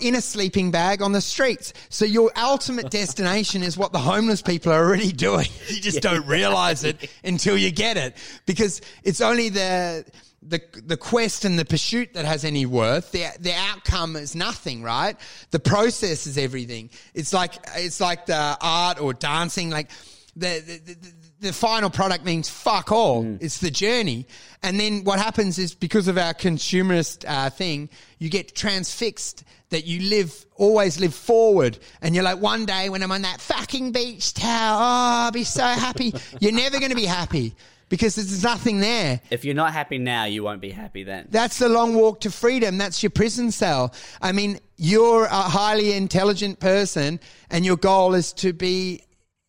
in 0.00 0.14
a 0.14 0.20
sleeping 0.20 0.70
bag 0.70 1.02
on 1.02 1.12
the 1.12 1.20
streets. 1.20 1.72
So 1.88 2.04
your 2.04 2.30
ultimate 2.36 2.90
destination 2.90 3.62
is 3.62 3.76
what 3.76 3.92
the 3.92 3.98
homeless 3.98 4.42
people 4.42 4.72
are 4.72 4.84
already 4.84 5.12
doing. 5.12 5.46
You 5.68 5.82
just 5.82 6.00
don't 6.00 6.26
realize 6.26 6.82
it 6.84 7.10
until 7.24 7.56
you 7.56 7.70
get 7.70 7.96
it 7.96 8.16
because 8.46 8.80
it's 9.04 9.20
only 9.20 9.48
the 9.50 10.04
the 10.42 10.60
the 10.84 10.96
quest 10.96 11.44
and 11.44 11.58
the 11.58 11.64
pursuit 11.64 12.14
that 12.14 12.24
has 12.24 12.44
any 12.44 12.64
worth. 12.64 13.12
The 13.12 13.26
the 13.38 13.52
outcome 13.54 14.16
is 14.16 14.34
nothing, 14.34 14.82
right? 14.82 15.16
The 15.50 15.60
process 15.60 16.26
is 16.26 16.38
everything. 16.38 16.90
It's 17.14 17.32
like 17.32 17.54
it's 17.76 18.00
like 18.00 18.26
the 18.26 18.56
art 18.60 19.00
or 19.00 19.12
dancing 19.12 19.70
like 19.70 19.90
the, 20.38 20.62
the, 20.64 20.94
the, 20.94 21.12
the 21.40 21.52
final 21.52 21.90
product 21.90 22.24
means 22.24 22.48
fuck 22.48 22.92
all. 22.92 23.36
It's 23.40 23.58
the 23.58 23.70
journey. 23.70 24.26
And 24.62 24.78
then 24.78 25.04
what 25.04 25.18
happens 25.18 25.58
is 25.58 25.74
because 25.74 26.08
of 26.08 26.16
our 26.16 26.32
consumerist 26.32 27.24
uh, 27.26 27.50
thing, 27.50 27.88
you 28.18 28.30
get 28.30 28.54
transfixed 28.54 29.44
that 29.70 29.86
you 29.86 30.08
live, 30.08 30.46
always 30.56 30.98
live 30.98 31.14
forward. 31.14 31.78
And 32.00 32.14
you're 32.14 32.24
like, 32.24 32.40
one 32.40 32.66
day 32.66 32.88
when 32.88 33.02
I'm 33.02 33.12
on 33.12 33.22
that 33.22 33.40
fucking 33.40 33.92
beach 33.92 34.34
towel, 34.34 34.78
oh, 34.78 35.24
I'll 35.24 35.32
be 35.32 35.44
so 35.44 35.64
happy. 35.64 36.14
you're 36.40 36.52
never 36.52 36.78
going 36.78 36.90
to 36.90 36.96
be 36.96 37.04
happy 37.04 37.54
because 37.88 38.14
there's 38.14 38.42
nothing 38.42 38.80
there. 38.80 39.20
If 39.30 39.44
you're 39.44 39.54
not 39.54 39.72
happy 39.72 39.98
now, 39.98 40.24
you 40.24 40.42
won't 40.42 40.60
be 40.60 40.70
happy 40.70 41.04
then. 41.04 41.28
That's 41.30 41.58
the 41.58 41.68
long 41.68 41.94
walk 41.94 42.20
to 42.20 42.30
freedom. 42.30 42.78
That's 42.78 43.02
your 43.02 43.10
prison 43.10 43.50
cell. 43.50 43.94
I 44.20 44.32
mean, 44.32 44.58
you're 44.76 45.24
a 45.24 45.42
highly 45.42 45.92
intelligent 45.92 46.60
person 46.60 47.20
and 47.50 47.64
your 47.64 47.76
goal 47.76 48.14
is 48.14 48.32
to 48.34 48.52
be 48.52 49.02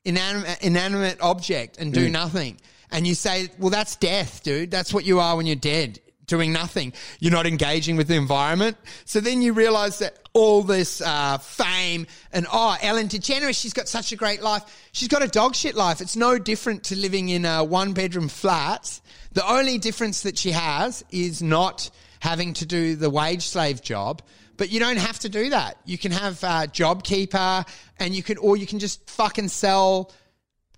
inanimate, 0.06 0.58
inanimate 0.62 1.22
object 1.22 1.78
and 1.78 1.94
do 1.94 2.08
mm. 2.08 2.12
nothing. 2.12 2.58
And 2.92 3.06
you 3.06 3.14
say, 3.14 3.50
well, 3.60 3.70
that's 3.70 3.96
death, 3.96 4.42
dude. 4.44 4.72
That's 4.72 4.94
what 4.94 5.06
you 5.06 5.20
are 5.20 5.38
when 5.38 5.46
you're 5.46 5.56
dead, 5.56 6.00
doing 6.30 6.54
nothing. 6.54 6.94
You're 7.20 7.34
not 7.34 7.46
engaging 7.46 7.98
with 7.98 8.08
the 8.08 8.16
environment. 8.16 8.78
So 9.04 9.20
then 9.20 9.42
you 9.42 9.52
realize 9.52 10.00
that 10.00 10.18
all 10.34 10.64
this 10.64 11.02
uh, 11.02 11.40
fame 11.40 12.08
and, 12.32 12.48
oh, 12.52 12.78
Ellen 12.82 13.10
DeGeneres, 13.10 13.60
she's 13.60 13.74
got 13.74 13.90
such 13.90 14.14
a 14.14 14.16
great 14.16 14.42
life. 14.42 14.64
She's 14.94 15.10
got 15.10 15.22
a 15.22 15.28
dog 15.28 15.56
shit 15.56 15.76
life. 15.76 16.00
It's 16.00 16.16
no 16.16 16.40
different 16.40 16.86
to 16.86 16.96
living 16.96 17.28
in 17.28 17.44
a 17.44 17.64
one 17.64 17.94
bedroom 17.94 18.30
flat. 18.30 19.02
The 19.34 19.46
only 19.46 19.78
difference 19.78 20.22
that 20.22 20.38
she 20.38 20.52
has 20.52 21.04
is 21.12 21.42
not 21.42 21.90
having 22.22 22.54
to 22.54 22.66
do 22.66 22.96
the 22.96 23.10
wage 23.10 23.46
slave 23.48 23.82
job. 23.82 24.22
But 24.58 24.70
you 24.70 24.80
don't 24.80 24.98
have 24.98 25.20
to 25.20 25.30
do 25.30 25.52
that. 25.52 25.78
You 25.86 25.98
can 25.98 26.12
have 26.12 26.44
uh, 26.44 26.68
JobKeeper, 26.68 27.66
and 27.98 28.14
you 28.14 28.22
can, 28.22 28.38
or 28.38 28.58
you 28.58 28.68
can 28.68 28.80
just 28.80 29.10
fucking 29.10 29.48
sell 29.48 30.12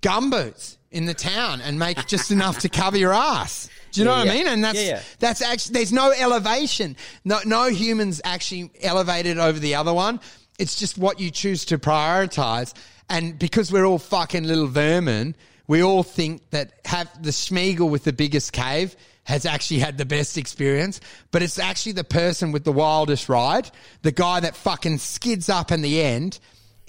gumboots 0.04 0.78
in 0.92 1.06
the 1.06 1.16
town 1.16 1.62
and 1.62 1.80
make 1.80 2.06
just 2.06 2.30
enough 2.32 2.60
to 2.60 2.70
cover 2.70 2.98
your 2.98 3.14
ass. 3.14 3.70
Do 3.92 4.02
you 4.02 4.06
know 4.06 4.12
Yeah, 4.18 4.26
what 4.26 4.30
I 4.30 4.34
mean? 4.34 4.48
And 4.48 4.64
that's 4.64 4.80
Yeah, 4.82 4.88
yeah. 4.90 5.02
that's 5.20 5.42
actually 5.42 5.74
there's 5.74 5.92
no 5.94 6.12
elevation. 6.12 6.96
No 7.26 7.40
no 7.46 7.70
humans 7.70 8.22
actually 8.24 8.72
elevated 8.82 9.38
over 9.38 9.60
the 9.60 9.76
other 9.76 9.94
one. 9.94 10.20
It's 10.60 10.76
just 10.76 10.98
what 10.98 11.20
you 11.20 11.32
choose 11.32 11.66
to 11.66 11.78
prioritize. 11.78 12.74
And 13.10 13.38
because 13.38 13.72
we're 13.72 13.86
all 13.86 14.00
fucking 14.00 14.44
little 14.46 14.68
vermin, 14.68 15.36
we 15.68 15.84
all 15.84 16.04
think 16.04 16.50
that 16.52 16.74
have 16.86 17.10
the 17.22 17.32
Schmiegel 17.32 17.90
with 17.90 18.04
the 18.04 18.14
biggest 18.14 18.54
cave 18.54 18.96
has 19.24 19.46
actually 19.46 19.80
had 19.80 19.98
the 19.98 20.06
best 20.06 20.38
experience, 20.38 21.00
but 21.32 21.42
it's 21.44 21.60
actually 21.60 21.92
the 21.92 22.04
person 22.04 22.52
with 22.52 22.64
the 22.64 22.72
wildest 22.72 23.30
ride, 23.30 23.70
the 24.02 24.12
guy 24.12 24.40
that 24.40 24.56
fucking 24.56 24.98
skids 24.98 25.48
up 25.48 25.72
in 25.72 25.82
the 25.82 26.02
end 26.02 26.40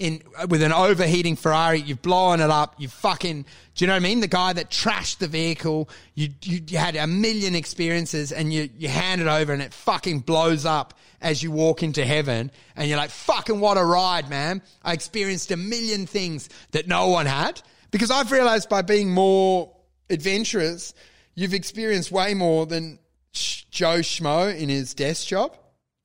in 0.03 0.21
with 0.49 0.61
an 0.61 0.71
overheating 0.73 1.35
Ferrari, 1.35 1.79
you've 1.79 2.01
blown 2.01 2.41
it 2.41 2.49
up, 2.49 2.75
you 2.77 2.87
fucking 2.87 3.45
do 3.75 3.83
you 3.83 3.87
know 3.87 3.93
what 3.93 3.97
I 4.01 4.03
mean? 4.03 4.19
The 4.19 4.27
guy 4.27 4.53
that 4.53 4.69
trashed 4.69 5.17
the 5.17 5.27
vehicle, 5.27 5.89
you 6.13 6.29
you, 6.41 6.61
you 6.67 6.77
had 6.77 6.95
a 6.95 7.07
million 7.07 7.55
experiences 7.55 8.31
and 8.31 8.53
you 8.53 8.69
you 8.77 8.89
hand 8.89 9.21
it 9.21 9.27
over 9.27 9.53
and 9.53 9.61
it 9.61 9.73
fucking 9.73 10.19
blows 10.19 10.65
up 10.65 10.93
as 11.21 11.41
you 11.41 11.51
walk 11.51 11.83
into 11.83 12.05
heaven 12.05 12.51
and 12.75 12.89
you're 12.89 12.97
like, 12.97 13.09
fucking 13.09 13.59
what 13.59 13.77
a 13.77 13.83
ride, 13.83 14.29
man. 14.29 14.61
I 14.83 14.93
experienced 14.93 15.51
a 15.51 15.57
million 15.57 16.05
things 16.05 16.49
that 16.71 16.87
no 16.87 17.07
one 17.07 17.25
had. 17.25 17.61
Because 17.91 18.11
I've 18.11 18.31
realized 18.31 18.69
by 18.69 18.81
being 18.81 19.11
more 19.11 19.71
adventurous, 20.09 20.93
you've 21.35 21.53
experienced 21.53 22.11
way 22.11 22.33
more 22.33 22.65
than 22.65 22.99
Joe 23.31 23.99
Schmo 23.99 24.55
in 24.55 24.67
his 24.69 24.93
desk 24.93 25.27
job. 25.27 25.55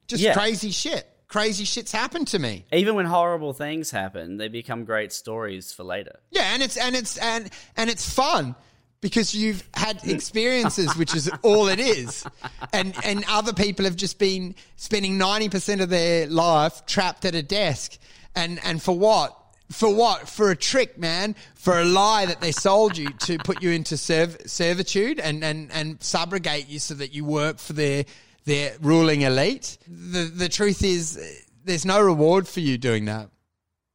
Just 0.07 0.23
Yeah. 0.23 0.35
crazy 0.35 0.71
shit. 0.71 1.07
Crazy 1.29 1.65
shit's 1.65 1.93
happened 1.93 2.27
to 2.29 2.39
me. 2.39 2.65
Even 2.73 2.95
when 2.95 3.05
horrible 3.05 3.53
things 3.53 3.91
happen, 3.91 4.39
they 4.39 4.49
become 4.49 4.85
great 4.85 5.13
stories 5.13 5.73
for 5.73 5.85
later. 5.85 6.21
Yeah, 6.31 6.55
and 6.55 6.63
it's 6.63 6.79
and 6.79 6.97
it's 6.97 7.19
and 7.19 7.51
and 7.77 7.91
it's 7.91 8.09
fun 8.09 8.55
because 9.03 9.35
you've 9.35 9.63
had 9.75 10.01
experiences, 10.05 10.97
which 10.97 11.15
is 11.15 11.31
all 11.43 11.69
it 11.69 11.81
is, 11.81 12.25
and 12.73 12.95
and 13.05 13.25
other 13.29 13.53
people 13.53 13.85
have 13.85 13.97
just 13.97 14.19
been 14.19 14.55
spending 14.77 15.19
ninety 15.19 15.51
percent 15.51 15.83
of 15.83 15.91
their 15.91 16.27
life 16.29 16.87
trapped 16.87 17.27
at 17.27 17.35
a 17.35 17.43
desk, 17.43 17.99
and 18.35 18.59
and 18.65 18.83
for 18.83 18.97
what? 18.97 19.35
For 19.71 19.95
what? 19.95 20.31
For 20.31 20.51
a 20.51 20.57
trick, 20.57 20.97
man. 20.97 21.37
For 21.55 21.79
a 21.79 21.85
lie 21.85 22.25
that 22.25 22.41
they 22.41 22.53
sold 22.53 22.97
you 22.97 23.11
to 23.11 23.37
put 23.37 23.63
you 23.63 23.71
into 23.71 23.99
serv- 23.99 24.39
servitude 24.47 25.21
and 25.21 25.45
and 25.45 25.71
and 25.73 25.99
subrogate 26.01 26.71
you 26.71 26.79
so 26.79 26.95
that 26.95 27.13
you 27.13 27.27
work 27.27 27.59
for 27.59 27.75
their 27.75 28.07
their 28.49 28.73
ruling 28.81 29.21
elite. 29.23 29.79
The 29.87 30.23
the 30.43 30.49
truth 30.49 30.83
is, 30.83 31.05
there's 31.65 31.85
no 31.85 32.01
reward 32.01 32.49
for 32.49 32.61
you 32.61 32.79
doing 32.79 33.05
that. 33.07 33.31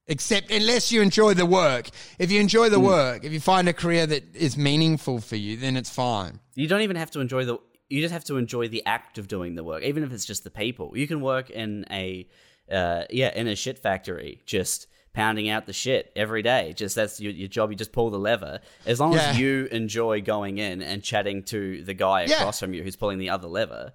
Except 0.08 0.52
unless 0.52 0.92
you 0.92 1.02
enjoy 1.02 1.34
the 1.34 1.46
work. 1.46 1.90
If 2.20 2.30
you 2.32 2.40
enjoy 2.42 2.68
the 2.70 2.80
work, 2.80 3.24
if 3.24 3.32
you 3.32 3.40
find 3.40 3.70
a 3.70 3.74
career 3.74 4.06
that 4.06 4.36
is 4.36 4.58
meaningful 4.58 5.20
for 5.22 5.38
you, 5.38 5.56
then 5.56 5.78
it's 5.78 5.90
fine. 5.90 6.40
You 6.56 6.68
don't 6.68 6.82
even 6.82 6.98
have 6.98 7.12
to 7.12 7.20
enjoy 7.22 7.46
the. 7.46 7.58
You 7.90 8.02
just 8.02 8.14
have 8.14 8.26
to 8.26 8.38
enjoy 8.38 8.68
the 8.68 8.86
act 8.86 9.18
of 9.18 9.28
doing 9.28 9.56
the 9.56 9.64
work, 9.64 9.84
even 9.84 10.04
if 10.04 10.12
it's 10.12 10.26
just 10.26 10.44
the 10.44 10.50
people. 10.52 10.92
You 10.98 11.08
can 11.08 11.22
work 11.22 11.50
in 11.50 11.86
a, 11.92 12.28
uh, 12.72 13.04
yeah, 13.10 13.32
in 13.36 13.48
a 13.48 13.56
shit 13.56 13.78
factory, 13.80 14.42
just 14.46 14.88
pounding 15.14 15.48
out 15.48 15.68
the 15.68 15.74
shit 15.74 16.12
every 16.16 16.42
day. 16.42 16.74
Just 16.76 16.96
that's 16.96 17.20
your, 17.20 17.32
your 17.32 17.48
job. 17.48 17.70
You 17.70 17.76
just 17.78 17.92
pull 17.92 18.10
the 18.10 18.18
lever. 18.20 18.60
As 18.86 19.00
long 19.00 19.14
Yeah. 19.14 19.30
as 19.30 19.40
you 19.40 19.68
enjoy 19.72 20.22
going 20.22 20.58
in 20.58 20.82
and 20.82 21.04
chatting 21.04 21.44
to 21.54 21.84
the 21.84 21.94
guy 21.94 22.26
Yeah. 22.26 22.38
across 22.40 22.60
from 22.60 22.74
you 22.74 22.82
who's 22.84 22.96
pulling 22.96 23.20
the 23.20 23.30
other 23.30 23.48
lever, 23.48 23.94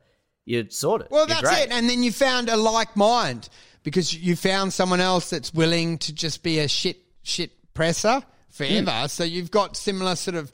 you're 0.49 0.69
sorted. 0.71 1.09
Well, 1.11 1.29
You're 1.29 1.37
that's 1.37 1.43
great. 1.43 1.65
it. 1.65 1.71
And 1.71 1.89
then 1.89 2.03
you 2.03 2.11
found 2.11 2.49
a 2.49 2.57
like 2.57 2.97
mind 2.97 3.49
because 3.83 4.15
you 4.15 4.35
found 4.35 4.73
someone 4.73 5.01
else 5.01 5.31
that's 5.31 5.53
willing 5.53 5.99
to 5.99 6.13
just 6.15 6.43
be 6.43 6.59
a 6.61 6.69
shit 6.69 6.99
shit 7.23 7.53
presser 7.75 8.23
forever. 8.49 9.09
So 9.09 9.25
you've 9.25 9.51
got 9.51 9.77
similar 9.77 10.17
sort 10.17 10.37
of 10.37 10.51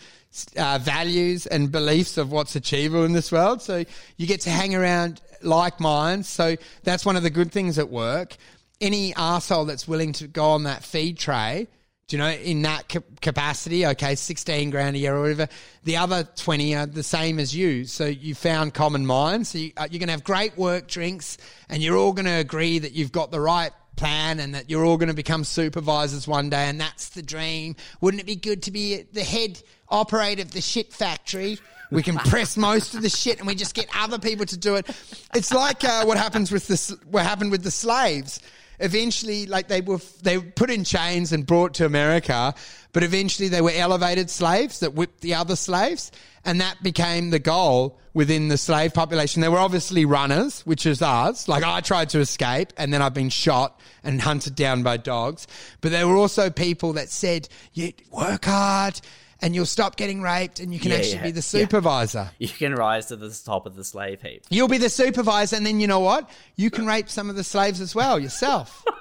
uh, 0.56 0.78
values 0.78 1.46
and 1.46 1.70
beliefs 1.70 2.18
of 2.18 2.32
what's 2.32 2.56
achievable 2.56 3.04
in 3.04 3.12
this 3.12 3.30
world. 3.30 3.62
So 3.62 3.84
you 4.16 4.26
get 4.26 4.40
to 4.42 4.50
hang 4.50 4.74
around 4.74 5.20
like 5.42 5.78
minds. 5.78 6.28
So 6.28 6.56
that's 6.82 7.06
one 7.06 7.16
of 7.16 7.22
the 7.22 7.30
good 7.30 7.52
things 7.52 7.78
at 7.78 7.88
work. 7.88 8.36
Any 8.80 9.14
asshole 9.14 9.66
that's 9.66 9.86
willing 9.86 10.12
to 10.14 10.26
go 10.26 10.46
on 10.50 10.64
that 10.64 10.82
feed 10.82 11.18
tray, 11.18 11.68
Do 12.06 12.16
you 12.16 12.22
know, 12.22 12.30
in 12.30 12.62
that 12.62 12.88
ca- 12.88 13.00
capacity, 13.22 13.86
okay, 13.86 14.14
16 14.14 14.70
grand 14.70 14.94
a 14.94 14.98
year 14.98 15.16
or 15.16 15.22
whatever, 15.22 15.48
the 15.84 15.96
other 15.96 16.24
20 16.36 16.76
are 16.76 16.86
the 16.86 17.02
same 17.02 17.38
as 17.38 17.56
you. 17.56 17.86
So 17.86 18.04
you 18.04 18.34
found 18.34 18.74
common 18.74 19.06
minds. 19.06 19.50
So 19.50 19.58
you, 19.58 19.72
uh, 19.76 19.88
you're 19.90 20.00
going 20.00 20.08
to 20.08 20.12
have 20.12 20.24
great 20.24 20.56
work 20.58 20.86
drinks 20.86 21.38
and 21.70 21.82
you're 21.82 21.96
all 21.96 22.12
going 22.12 22.26
to 22.26 22.32
agree 22.32 22.78
that 22.78 22.92
you've 22.92 23.12
got 23.12 23.30
the 23.30 23.40
right 23.40 23.72
plan 23.96 24.40
and 24.40 24.54
that 24.54 24.68
you're 24.68 24.84
all 24.84 24.98
going 24.98 25.08
to 25.08 25.14
become 25.14 25.44
supervisors 25.44 26.28
one 26.28 26.50
day 26.50 26.68
and 26.68 26.78
that's 26.78 27.10
the 27.10 27.22
dream. 27.22 27.74
Wouldn't 28.00 28.20
it 28.20 28.26
be 28.26 28.36
good 28.36 28.62
to 28.64 28.70
be 28.70 29.02
the 29.12 29.24
head 29.24 29.62
operator 29.88 30.42
of 30.42 30.50
the 30.50 30.60
shit 30.60 30.92
factory? 30.92 31.58
We 31.90 32.02
can 32.02 32.16
press 32.18 32.56
most 32.58 32.94
of 32.94 33.00
the 33.00 33.08
shit 33.08 33.38
and 33.38 33.46
we 33.46 33.54
just 33.54 33.74
get 33.74 33.88
other 33.96 34.18
people 34.18 34.44
to 34.46 34.56
do 34.58 34.74
it. 34.74 34.86
It's 35.34 35.54
like 35.54 35.84
uh, 35.84 36.04
what 36.04 36.18
happens 36.18 36.52
with 36.52 36.66
the, 36.66 36.98
what 37.10 37.24
happened 37.24 37.50
with 37.50 37.62
the 37.62 37.70
slaves 37.70 38.40
eventually 38.78 39.46
like 39.46 39.68
they 39.68 39.80
were 39.80 40.00
they 40.22 40.38
were 40.38 40.44
put 40.44 40.70
in 40.70 40.84
chains 40.84 41.32
and 41.32 41.46
brought 41.46 41.74
to 41.74 41.86
America, 41.86 42.54
but 42.92 43.02
eventually 43.02 43.48
they 43.48 43.60
were 43.60 43.72
elevated 43.74 44.30
slaves 44.30 44.80
that 44.80 44.94
whipped 44.94 45.20
the 45.20 45.34
other 45.34 45.56
slaves, 45.56 46.10
and 46.44 46.60
that 46.60 46.82
became 46.82 47.30
the 47.30 47.38
goal 47.38 47.98
within 48.12 48.48
the 48.48 48.56
slave 48.56 48.94
population. 48.94 49.40
There 49.40 49.50
were 49.50 49.58
obviously 49.58 50.04
runners, 50.04 50.60
which 50.62 50.86
is 50.86 51.02
us. 51.02 51.48
Like 51.48 51.64
I 51.64 51.80
tried 51.80 52.10
to 52.10 52.20
escape, 52.20 52.72
and 52.76 52.92
then 52.92 53.02
I've 53.02 53.14
been 53.14 53.30
shot 53.30 53.80
and 54.02 54.20
hunted 54.20 54.54
down 54.54 54.82
by 54.82 54.96
dogs. 54.96 55.46
But 55.80 55.90
there 55.90 56.06
were 56.06 56.16
also 56.16 56.50
people 56.50 56.94
that 56.94 57.10
said, 57.10 57.48
"You 57.72 57.92
work 58.10 58.44
hard." 58.44 59.00
And 59.42 59.54
you'll 59.54 59.66
stop 59.66 59.96
getting 59.96 60.22
raped, 60.22 60.60
and 60.60 60.72
you 60.72 60.80
can 60.80 60.90
Yeah, 60.90 60.96
actually 60.98 61.14
yeah, 61.16 61.22
be 61.24 61.30
the 61.32 61.36
yeah. 61.38 61.64
supervisor. 61.64 62.30
You 62.38 62.48
can 62.48 62.74
rise 62.74 63.06
to 63.06 63.16
the 63.16 63.28
top 63.44 63.66
of 63.66 63.74
the 63.76 63.84
slave 63.84 64.22
heap. 64.22 64.44
You'll 64.48 64.68
be 64.68 64.78
the 64.78 64.88
supervisor, 64.88 65.56
and 65.56 65.66
then 65.66 65.80
you 65.80 65.86
know 65.86 66.00
what? 66.00 66.30
You 66.56 66.70
can 66.70 66.86
rape 66.86 67.08
some 67.10 67.28
of 67.30 67.36
the 67.36 67.44
slaves 67.44 67.80
as 67.80 67.94
well 67.94 68.18
yourself. 68.18 68.84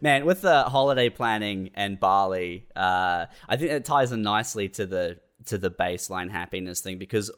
Man, 0.00 0.26
with 0.26 0.42
the 0.42 0.64
holiday 0.64 1.08
planning 1.08 1.70
and 1.74 1.98
Bali, 1.98 2.66
uh, 2.76 3.26
I 3.48 3.56
think 3.56 3.70
it 3.70 3.84
ties 3.84 4.12
in 4.12 4.22
nicely 4.22 4.68
to 4.70 4.86
the 4.86 5.18
to 5.46 5.58
the 5.58 5.70
baseline 5.70 6.30
happiness 6.30 6.80
thing 6.80 6.98
because 6.98 7.30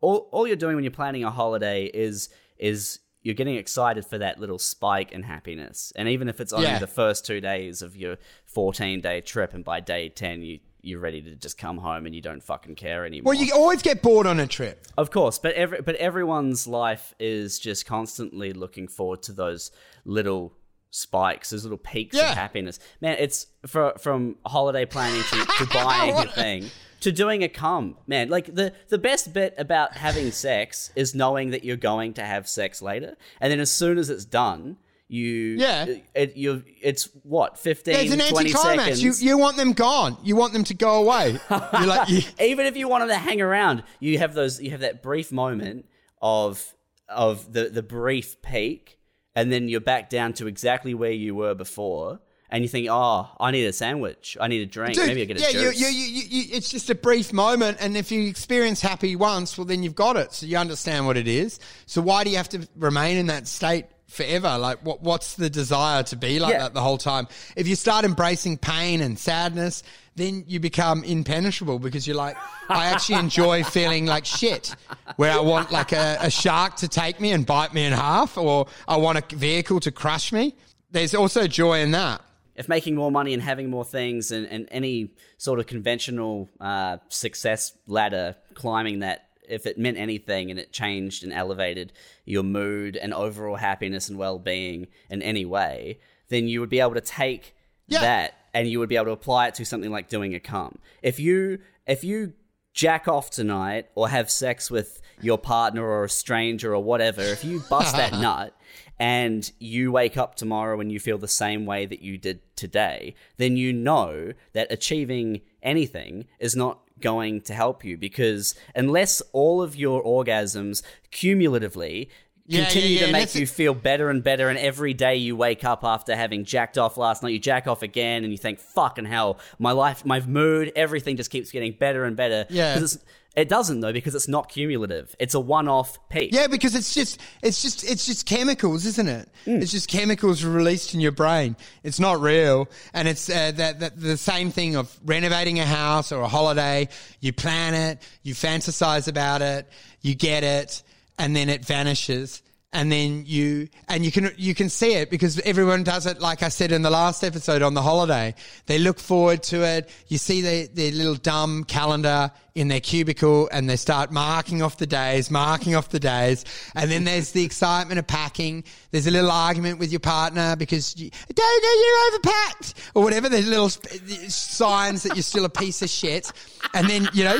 all, 0.00 0.28
all 0.32 0.46
you're 0.46 0.56
doing 0.56 0.74
when 0.74 0.84
you're 0.84 0.90
planning 0.90 1.24
a 1.24 1.30
holiday 1.30 1.84
is 1.86 2.28
is 2.58 2.98
you're 3.22 3.34
getting 3.34 3.56
excited 3.56 4.04
for 4.04 4.18
that 4.18 4.38
little 4.40 4.58
spike 4.58 5.12
in 5.12 5.22
happiness, 5.22 5.92
and 5.96 6.08
even 6.08 6.28
if 6.28 6.40
it's 6.40 6.52
only 6.52 6.66
Yeah. 6.66 6.78
the 6.78 6.86
first 6.86 7.24
two 7.26 7.40
days 7.40 7.82
of 7.82 7.96
your 7.96 8.16
14 8.46 9.00
day 9.00 9.20
trip, 9.20 9.54
and 9.54 9.64
by 9.64 9.80
day 9.80 10.08
10 10.08 10.42
you 10.42 10.60
you're 10.84 10.98
ready 10.98 11.22
to 11.22 11.36
just 11.36 11.56
come 11.56 11.78
home 11.78 12.06
and 12.06 12.12
you 12.14 12.20
don't 12.20 12.42
fucking 12.42 12.74
care 12.74 13.06
anymore. 13.06 13.32
Well, 13.34 13.40
you 13.40 13.54
always 13.54 13.82
get 13.82 14.02
bored 14.02 14.26
on 14.26 14.40
a 14.40 14.48
trip. 14.48 14.84
Of 14.98 15.12
course, 15.12 15.38
but 15.38 15.54
every 15.54 15.80
but 15.80 15.94
everyone's 15.94 16.66
life 16.66 17.14
is 17.20 17.60
just 17.60 17.86
constantly 17.86 18.52
looking 18.52 18.88
forward 18.88 19.22
to 19.24 19.32
those 19.32 19.70
little 20.04 20.52
spikes, 20.90 21.50
those 21.50 21.62
little 21.62 21.78
peaks 21.78 22.16
Yeah. 22.16 22.30
of 22.32 22.36
happiness. 22.36 22.80
Man, 23.00 23.16
it's 23.20 23.46
for, 23.66 23.92
from 23.98 24.36
holiday 24.44 24.84
planning 24.84 25.22
to, 25.22 25.46
to 25.58 25.66
buying 25.72 26.16
a 26.16 26.26
thing 26.26 26.68
to 27.02 27.12
doing 27.12 27.42
a 27.44 27.48
cum. 27.48 27.96
Man, 28.06 28.28
like 28.28 28.54
the 28.54 28.72
the 28.88 28.98
best 28.98 29.32
bit 29.32 29.54
about 29.58 29.96
having 29.96 30.32
sex 30.46 30.90
is 30.96 31.14
knowing 31.14 31.50
that 31.50 31.64
you're 31.64 31.76
going 31.76 32.14
to 32.14 32.24
have 32.24 32.48
sex 32.48 32.82
later, 32.82 33.16
and 33.40 33.52
then 33.52 33.60
as 33.60 33.70
soon 33.70 33.98
as 33.98 34.10
it's 34.10 34.24
done. 34.24 34.78
You 35.08 35.56
Yeah. 35.58 35.86
it, 36.14 36.36
you 36.36 36.64
it's 36.80 37.10
what 37.22 37.58
15 37.58 37.92
There's 37.92 38.12
an 38.12 38.18
20 38.20 38.48
anticlimax. 38.48 38.82
seconds 38.98 39.02
You, 39.20 39.28
you 39.28 39.36
want 39.36 39.58
them 39.58 39.74
gone. 39.74 40.16
You 40.22 40.36
want 40.36 40.54
them 40.54 40.64
to 40.64 40.72
go 40.74 41.02
away. 41.02 41.38
You're 41.50 41.86
like, 41.86 42.08
you, 42.08 42.22
even 42.40 42.64
if 42.64 42.78
you 42.78 42.88
want 42.88 43.02
them 43.02 43.08
to 43.10 43.16
hang 43.22 43.42
around, 43.42 43.82
you 44.00 44.16
have 44.16 44.32
those 44.32 44.58
you 44.62 44.70
have 44.70 44.80
that 44.80 45.02
brief 45.02 45.30
moment 45.30 45.84
of 46.22 46.74
of 47.10 47.52
the 47.52 47.68
the 47.68 47.82
brief 47.82 48.40
peak, 48.40 48.98
and 49.34 49.52
then 49.52 49.68
you're 49.68 49.82
back 49.82 50.08
down 50.08 50.32
to 50.34 50.46
exactly 50.46 50.94
where 50.94 51.12
you 51.12 51.34
were 51.34 51.54
before, 51.54 52.20
and 52.52 52.62
you 52.62 52.68
think, 52.68 52.86
oh, 52.90 53.28
I 53.40 53.50
need 53.50 53.64
a 53.64 53.72
sandwich, 53.72 54.36
I 54.38 54.46
need 54.46 54.60
a 54.60 54.66
drink, 54.66 54.94
dude, 54.94 55.06
maybe 55.06 55.22
I 55.22 55.24
get 55.24 55.38
a 55.38 55.40
yeah, 55.40 55.48
you, 55.48 55.70
juice. 55.70 55.80
you, 55.80 55.86
you, 55.88 56.06
you, 56.06 56.22
you, 56.28 56.56
it's 56.56 56.68
just 56.68 56.90
a 56.90 56.94
brief 56.94 57.32
moment, 57.32 57.78
and 57.80 57.96
if 57.96 58.12
you 58.12 58.28
experience 58.28 58.82
happy 58.82 59.16
once, 59.16 59.56
well, 59.56 59.64
then 59.64 59.82
you've 59.82 59.94
got 59.96 60.16
it, 60.16 60.32
so 60.34 60.44
you 60.44 60.58
understand 60.58 61.06
what 61.06 61.16
it 61.16 61.26
is. 61.26 61.58
So 61.86 62.02
why 62.02 62.24
do 62.24 62.30
you 62.30 62.36
have 62.36 62.50
to 62.50 62.68
remain 62.76 63.16
in 63.16 63.26
that 63.28 63.48
state 63.48 63.86
forever? 64.06 64.58
Like, 64.58 64.84
what, 64.84 65.02
what's 65.02 65.36
the 65.36 65.48
desire 65.48 66.02
to 66.02 66.16
be 66.16 66.38
like 66.40 66.52
Yeah. 66.52 66.58
that 66.58 66.74
the 66.74 66.82
whole 66.82 66.98
time? 66.98 67.26
If 67.56 67.66
you 67.66 67.74
start 67.74 68.04
embracing 68.04 68.58
pain 68.58 69.00
and 69.00 69.18
sadness, 69.18 69.82
then 70.14 70.44
you 70.46 70.60
become 70.60 71.04
impenetrable 71.04 71.78
because 71.78 72.06
you're 72.06 72.16
like, 72.18 72.36
I 72.68 72.88
actually 72.88 73.18
enjoy 73.20 73.64
feeling 73.64 74.04
like 74.04 74.26
shit, 74.26 74.76
where 75.16 75.32
I 75.32 75.40
want 75.40 75.72
like 75.72 75.92
a, 75.92 76.18
a 76.20 76.30
shark 76.30 76.76
to 76.76 76.88
take 76.88 77.18
me 77.18 77.32
and 77.32 77.46
bite 77.46 77.72
me 77.72 77.86
in 77.86 77.94
half, 77.94 78.36
or 78.36 78.66
I 78.86 78.98
want 78.98 79.16
a 79.16 79.36
vehicle 79.36 79.80
to 79.80 79.90
crush 79.90 80.32
me. 80.32 80.54
There's 80.90 81.14
also 81.14 81.46
joy 81.46 81.80
in 81.80 81.92
that. 81.92 82.20
If 82.56 82.68
making 82.68 82.94
more 82.94 83.10
money 83.10 83.32
and 83.34 83.42
having 83.42 83.70
more 83.70 83.84
things 83.84 84.30
and, 84.30 84.46
and 84.46 84.68
any 84.70 85.10
sort 85.38 85.58
of 85.58 85.66
conventional 85.66 86.48
uh, 86.60 86.98
success 87.08 87.76
ladder 87.86 88.36
climbing 88.54 89.00
that 89.00 89.28
if 89.48 89.66
it 89.66 89.76
meant 89.78 89.98
anything 89.98 90.50
and 90.50 90.58
it 90.60 90.72
changed 90.72 91.24
and 91.24 91.32
elevated 91.32 91.92
your 92.24 92.42
mood 92.42 92.96
and 92.96 93.12
overall 93.12 93.56
happiness 93.56 94.08
and 94.08 94.18
well-being 94.18 94.86
in 95.10 95.20
any 95.22 95.44
way 95.44 95.98
then 96.28 96.46
you 96.48 96.60
would 96.60 96.70
be 96.70 96.80
able 96.80 96.94
to 96.94 97.00
take 97.00 97.54
Yeah. 97.88 98.00
that 98.00 98.34
and 98.54 98.68
you 98.68 98.78
would 98.78 98.88
be 98.88 98.96
able 98.96 99.06
to 99.06 99.12
apply 99.12 99.48
it 99.48 99.54
to 99.56 99.64
something 99.64 99.90
like 99.90 100.08
doing 100.08 100.34
a 100.34 100.40
cum 100.40 100.78
if 101.02 101.18
you 101.18 101.58
if 101.86 102.04
you 102.04 102.32
jack 102.74 103.06
off 103.08 103.28
tonight 103.30 103.88
or 103.94 104.08
have 104.08 104.30
sex 104.30 104.70
with 104.70 105.02
your 105.20 105.36
partner 105.36 105.84
or 105.84 106.04
a 106.04 106.08
stranger 106.08 106.74
or 106.74 106.82
whatever 106.82 107.20
if 107.20 107.44
you 107.44 107.62
bust 107.68 107.94
that 107.96 108.12
nut 108.20 108.56
and 108.98 109.50
you 109.58 109.92
wake 109.92 110.16
up 110.16 110.34
tomorrow 110.34 110.80
and 110.80 110.90
you 110.92 111.00
feel 111.00 111.18
the 111.18 111.28
same 111.28 111.66
way 111.66 111.86
that 111.86 112.02
you 112.02 112.18
did 112.18 112.40
today, 112.56 113.14
then 113.36 113.56
you 113.56 113.72
know 113.72 114.32
that 114.52 114.70
achieving 114.70 115.40
anything 115.62 116.26
is 116.38 116.54
not 116.56 116.80
going 117.00 117.40
to 117.40 117.52
help 117.54 117.84
you 117.84 117.96
because 117.96 118.54
unless 118.76 119.20
all 119.32 119.60
of 119.60 119.74
your 119.74 120.02
orgasms 120.04 120.82
cumulatively 121.10 122.08
Yeah, 122.46 122.64
continue 122.64 122.88
yeah, 122.90 123.00
yeah, 123.00 123.06
to 123.06 123.12
make 123.12 123.34
you 123.34 123.46
feel 123.46 123.74
better 123.74 124.10
and 124.10 124.22
better 124.22 124.48
and 124.48 124.58
every 124.58 124.94
day 124.94 125.16
you 125.16 125.34
wake 125.36 125.64
up 125.64 125.82
after 125.84 126.14
having 126.14 126.44
jacked 126.44 126.78
off 126.78 126.96
last 126.96 127.22
night 127.22 127.30
you 127.30 127.38
jack 127.40 127.66
off 127.66 127.82
again 127.82 128.22
and 128.24 128.32
you 128.32 128.38
think 128.38 128.58
fucking 128.60 129.04
hell 129.06 129.38
my 129.58 129.72
life 129.72 130.04
my 130.04 130.20
mood 130.20 130.70
everything 130.76 131.16
just 131.16 131.30
keeps 131.30 131.50
getting 131.50 131.72
better 131.72 132.04
and 132.04 132.16
better 132.16 132.46
Yeah. 132.50 132.74
'Cause 132.74 132.94
it's, 132.94 133.04
it 133.34 133.48
doesn't 133.48 133.80
though 133.80 133.92
because 133.92 134.14
it's 134.14 134.28
not 134.28 134.48
cumulative 134.48 135.14
it's 135.18 135.34
a 135.34 135.40
one-off 135.40 135.98
peak 136.08 136.30
Yeah, 136.32 136.46
because 136.46 136.74
it's 136.74 136.94
just 136.94 137.20
it's 137.42 137.62
just 137.62 137.88
it's 137.88 138.06
just 138.06 138.26
chemicals, 138.26 138.86
isn't 138.86 139.08
it? 139.08 139.28
Mm. 139.46 139.62
It's 139.62 139.72
just 139.72 139.88
chemicals 139.88 140.44
released 140.44 140.94
in 140.94 141.00
your 141.00 141.12
brain. 141.12 141.56
It's 141.82 141.98
not 141.98 142.20
real, 142.20 142.68
and 142.92 143.08
it's 143.08 143.28
uh, 143.28 143.52
that, 143.52 143.80
that 143.80 144.00
the 144.00 144.16
same 144.16 144.50
thing 144.50 144.76
of 144.76 144.98
renovating 145.04 145.58
a 145.58 145.66
house 145.66 146.12
or 146.12 146.22
a 146.22 146.28
holiday. 146.28 146.88
You 147.20 147.32
plan 147.32 147.74
it, 147.74 148.02
you 148.22 148.34
fantasize 148.34 149.08
about 149.08 149.42
it, 149.42 149.68
you 150.00 150.14
get 150.14 150.44
it, 150.44 150.82
and 151.18 151.34
then 151.34 151.48
it 151.48 151.64
vanishes. 151.64 152.41
And 152.72 152.90
then 152.90 153.24
you 153.26 153.68
and 153.88 154.04
you 154.04 154.10
can 154.10 154.30
you 154.36 154.54
can 154.54 154.70
see 154.70 154.94
it 154.94 155.10
because 155.10 155.38
everyone 155.40 155.84
does 155.84 156.06
it. 156.06 156.20
Like 156.20 156.42
I 156.42 156.48
said 156.48 156.72
in 156.72 156.80
the 156.80 156.90
last 156.90 157.22
episode 157.22 157.60
on 157.60 157.74
the 157.74 157.82
holiday, 157.82 158.34
they 158.66 158.78
look 158.78 158.98
forward 158.98 159.42
to 159.44 159.62
it. 159.62 159.90
You 160.08 160.16
see 160.16 160.40
their, 160.40 160.66
their 160.68 160.90
little 160.90 161.16
dumb 161.16 161.64
calendar 161.64 162.30
in 162.54 162.68
their 162.68 162.80
cubicle, 162.80 163.48
and 163.52 163.68
they 163.68 163.76
start 163.76 164.12
marking 164.12 164.62
off 164.62 164.76
the 164.76 164.86
days, 164.86 165.30
marking 165.30 165.74
off 165.74 165.88
the 165.88 166.00
days, 166.00 166.44
and 166.74 166.90
then 166.90 167.04
there's 167.04 167.32
the 167.32 167.44
excitement 167.44 167.98
of 167.98 168.06
packing. 168.06 168.64
There's 168.90 169.06
a 169.06 169.10
little 169.10 169.30
argument 169.30 169.78
with 169.78 169.90
your 169.90 170.00
partner 170.00 170.56
because 170.56 170.96
you, 170.96 171.10
don't 171.34 171.62
you 171.62 172.10
overpacked 172.12 172.74
or 172.94 173.02
whatever. 173.02 173.28
There's 173.28 173.48
little 173.48 173.70
signs 173.70 175.02
that 175.04 175.14
you're 175.14 175.22
still 175.22 175.44
a 175.44 175.50
piece 175.50 175.82
of 175.82 175.88
shit, 175.88 176.30
and 176.74 176.88
then 176.88 177.08
you 177.12 177.24
know, 177.24 177.38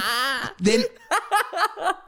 then 0.60 0.84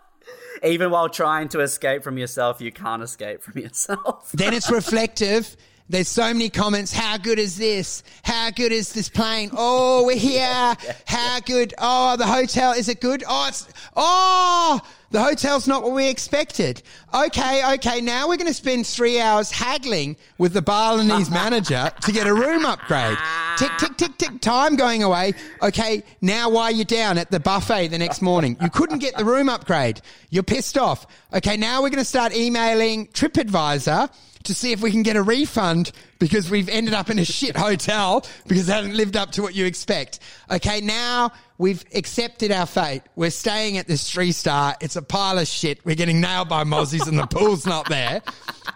even 0.64 0.90
while 0.90 1.08
trying 1.08 1.48
to 1.48 1.60
escape 1.60 2.02
from 2.02 2.18
yourself 2.18 2.60
you 2.60 2.72
can't 2.72 3.02
escape 3.02 3.42
from 3.42 3.58
yourself 3.62 4.30
then 4.32 4.52
it's 4.54 4.70
reflective. 4.70 5.56
There's 5.86 6.08
so 6.08 6.32
many 6.32 6.48
comments. 6.48 6.94
How 6.94 7.18
good 7.18 7.38
is 7.38 7.58
this? 7.58 8.02
How 8.22 8.50
good 8.50 8.72
is 8.72 8.94
this 8.94 9.10
plane? 9.10 9.50
Oh, 9.52 10.06
we're 10.06 10.16
here. 10.16 10.74
How 11.06 11.40
good? 11.40 11.74
Oh, 11.76 12.16
the 12.16 12.26
hotel. 12.26 12.72
Is 12.72 12.88
it 12.88 13.02
good? 13.02 13.22
Oh, 13.28 13.48
it's, 13.48 13.68
oh, 13.94 14.80
the 15.14 15.22
hotel's 15.22 15.68
not 15.68 15.84
what 15.84 15.92
we 15.92 16.08
expected. 16.08 16.82
Okay, 17.14 17.74
okay. 17.74 18.00
Now 18.00 18.26
we're 18.26 18.36
going 18.36 18.48
to 18.48 18.52
spend 18.52 18.84
three 18.84 19.20
hours 19.20 19.48
haggling 19.48 20.16
with 20.38 20.52
the 20.52 20.60
Balinese 20.60 21.30
manager 21.30 21.88
to 22.02 22.10
get 22.10 22.26
a 22.26 22.34
room 22.34 22.66
upgrade. 22.66 23.16
Tick, 23.56 23.70
tick, 23.78 23.96
tick, 23.96 24.18
tick. 24.18 24.40
Time 24.40 24.74
going 24.74 25.04
away. 25.04 25.34
Okay, 25.62 26.02
now 26.20 26.50
why 26.50 26.64
are 26.64 26.72
you 26.72 26.84
down 26.84 27.16
at 27.16 27.30
the 27.30 27.38
buffet 27.38 27.88
the 27.88 27.98
next 27.98 28.22
morning? 28.22 28.56
You 28.60 28.70
couldn't 28.70 28.98
get 28.98 29.16
the 29.16 29.24
room 29.24 29.48
upgrade. 29.48 30.00
You're 30.30 30.42
pissed 30.42 30.76
off. 30.76 31.06
Okay, 31.32 31.56
now 31.56 31.80
we're 31.80 31.90
going 31.90 31.98
to 32.00 32.04
start 32.04 32.34
emailing 32.34 33.06
TripAdvisor 33.06 34.10
to 34.42 34.54
see 34.54 34.72
if 34.72 34.82
we 34.82 34.90
can 34.90 35.04
get 35.04 35.14
a 35.14 35.22
refund 35.22 35.92
because 36.24 36.50
we've 36.50 36.70
ended 36.70 36.94
up 36.94 37.10
in 37.10 37.18
a 37.18 37.24
shit 37.24 37.54
hotel 37.54 38.24
because 38.46 38.66
it 38.66 38.72
hasn't 38.72 38.94
lived 38.94 39.14
up 39.14 39.32
to 39.32 39.42
what 39.42 39.54
you 39.54 39.66
expect. 39.66 40.20
Okay, 40.50 40.80
now 40.80 41.30
we've 41.58 41.84
accepted 41.94 42.50
our 42.50 42.64
fate. 42.64 43.02
We're 43.14 43.28
staying 43.28 43.76
at 43.76 43.86
this 43.86 44.10
three 44.10 44.32
star. 44.32 44.74
It's 44.80 44.96
a 44.96 45.02
pile 45.02 45.38
of 45.38 45.46
shit. 45.46 45.84
We're 45.84 45.96
getting 45.96 46.22
nailed 46.22 46.48
by 46.48 46.64
mozzies 46.64 47.06
and 47.06 47.18
the 47.18 47.26
pool's 47.26 47.66
not 47.66 47.90
there. 47.90 48.22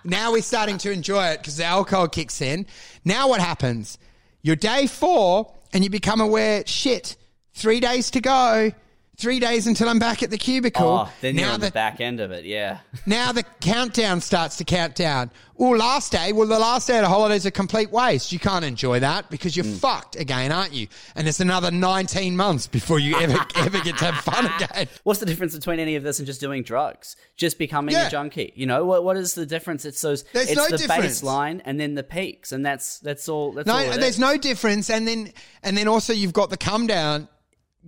Now 0.05 0.33
we're 0.33 0.43
starting 0.43 0.77
to 0.77 0.93
enjoy 0.93 1.25
it 1.29 1.39
because 1.39 1.57
the 1.57 1.65
alcohol 1.65 2.07
kicks 2.09 2.43
in. 2.43 2.67
Now 3.07 3.31
what 3.31 3.41
happens? 3.41 3.97
You're 4.43 4.55
day 4.55 4.87
four, 4.87 5.51
and 5.73 5.83
you 5.83 5.89
become 5.89 6.21
aware, 6.21 6.67
shit, 6.67 7.17
three 7.55 7.81
days 7.81 8.11
to 8.11 8.21
go. 8.21 8.73
Three 9.19 9.41
days 9.41 9.67
until 9.67 9.89
I'm 9.89 9.99
back 9.99 10.23
at 10.23 10.31
the 10.31 10.39
cubicle. 10.39 10.87
Oh, 10.87 11.13
then 11.21 11.35
you're 11.35 11.49
now 11.49 11.55
on 11.55 11.61
the 11.61 11.73
back 11.73 12.01
end 12.01 12.21
of 12.21 12.31
it, 12.31 12.45
yeah. 12.45 12.79
now 13.07 13.33
the 13.33 13.43
countdown 13.61 14.21
starts 14.21 14.57
to 14.59 14.65
count 14.65 14.95
down. 14.95 15.33
Oh, 15.59 15.71
last 15.71 16.13
day. 16.13 16.33
Well, 16.33 16.47
the 16.47 16.57
last 16.57 16.87
day 16.87 16.99
of 16.99 17.03
the 17.03 17.09
holiday's 17.09 17.45
a 17.45 17.51
complete 17.51 17.91
waste. 17.91 18.31
You 18.31 18.39
can't 18.39 18.65
enjoy 18.65 19.01
that 19.01 19.29
because 19.29 19.57
you're 19.57 19.67
mm. 19.67 19.77
fucked 19.79 20.15
again, 20.15 20.53
aren't 20.53 20.73
you? 20.73 20.87
And 21.17 21.27
it's 21.27 21.41
another 21.41 21.73
19 21.73 22.37
months 22.37 22.69
before 22.69 23.01
you 23.01 23.17
ever 23.19 23.45
ever 23.57 23.81
get 23.81 23.99
to 23.99 24.05
have 24.05 24.23
fun 24.23 24.47
again. 24.47 24.87
What's 25.03 25.19
the 25.19 25.27
difference 25.27 25.57
between 25.57 25.81
any 25.81 25.97
of 25.97 26.05
this 26.05 26.21
and 26.21 26.27
just 26.27 26.41
doing 26.41 26.63
drugs? 26.63 27.17
Just 27.37 27.59
becoming 27.59 27.95
Yeah. 27.95 28.07
a 28.07 28.11
junkie. 28.11 28.53
You 28.55 28.67
know 28.67 28.85
what? 28.85 29.03
What 29.03 29.17
is 29.17 29.35
the 29.35 29.47
difference? 29.47 29.85
It's 29.85 30.01
those. 30.01 30.23
There's 30.33 30.51
it's 30.51 30.57
no 30.57 30.69
the 30.69 30.79
difference. 30.79 31.23
baseline 31.23 31.61
and 31.65 31.81
then 31.81 31.97
the 31.97 32.05
peaks, 32.05 32.53
and 32.53 32.65
that's 32.65 33.01
that's 33.01 33.29
all. 33.29 33.51
That's. 33.51 33.67
No, 33.67 33.79
it 33.79 33.99
there's 33.99 34.15
is. 34.15 34.19
no 34.21 34.37
difference. 34.37 34.91
And 34.91 35.09
then 35.09 35.33
and 35.65 35.77
then 35.77 35.89
also 35.89 36.13
you've 36.13 36.33
got 36.33 36.51
the 36.51 36.57
come 36.57 36.87
down, 36.87 37.27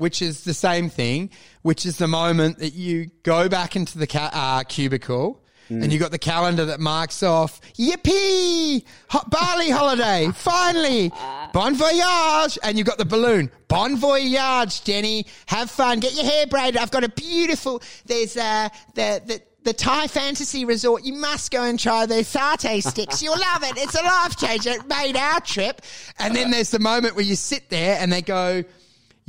which 0.00 0.20
is 0.22 0.44
the 0.44 0.54
same 0.54 0.88
thing, 0.88 1.30
which 1.62 1.84
is 1.86 1.98
the 1.98 2.08
moment 2.08 2.58
that 2.58 2.72
you 2.72 3.10
go 3.22 3.48
back 3.48 3.76
into 3.76 3.98
the 3.98 4.06
ca- 4.06 4.30
uh, 4.32 4.64
cubicle. 4.64 5.42
And 5.72 5.92
you 5.92 6.00
got 6.00 6.10
the 6.10 6.18
calendar 6.18 6.64
that 6.64 6.80
marks 6.80 7.22
off, 7.22 7.60
yippee, 7.78 8.82
Ho- 9.10 9.22
Bali 9.28 9.70
holiday, 9.70 10.28
finally, 10.34 11.12
bon 11.52 11.76
voyage. 11.76 12.58
And 12.64 12.76
you 12.76 12.82
got 12.82 12.98
the 12.98 13.04
balloon, 13.04 13.52
bon 13.68 13.96
voyage, 13.96 14.82
Jenny, 14.82 15.26
have 15.46 15.70
fun, 15.70 16.00
get 16.00 16.14
your 16.16 16.24
hair 16.24 16.48
braided. 16.48 16.76
I've 16.76 16.90
got 16.90 17.04
a 17.04 17.08
beautiful, 17.08 17.80
there's 18.06 18.36
uh, 18.36 18.68
the, 18.94 19.22
the, 19.24 19.42
the 19.62 19.72
Thai 19.72 20.08
Fantasy 20.08 20.64
Resort. 20.64 21.04
You 21.04 21.14
must 21.14 21.52
go 21.52 21.62
and 21.62 21.78
try 21.78 22.04
the 22.04 22.14
satay 22.24 22.82
sticks. 22.82 23.22
You'll 23.22 23.38
love 23.38 23.62
it. 23.62 23.74
It's 23.76 23.94
a 23.94 24.02
life 24.02 24.36
changer. 24.38 24.70
It 24.70 24.88
made 24.88 25.16
our 25.16 25.40
trip. 25.40 25.82
And 26.18 26.34
then 26.34 26.50
there's 26.50 26.70
the 26.70 26.80
moment 26.80 27.14
where 27.14 27.24
you 27.24 27.36
sit 27.36 27.70
there 27.70 27.96
and 28.00 28.12
they 28.12 28.22
go, 28.22 28.64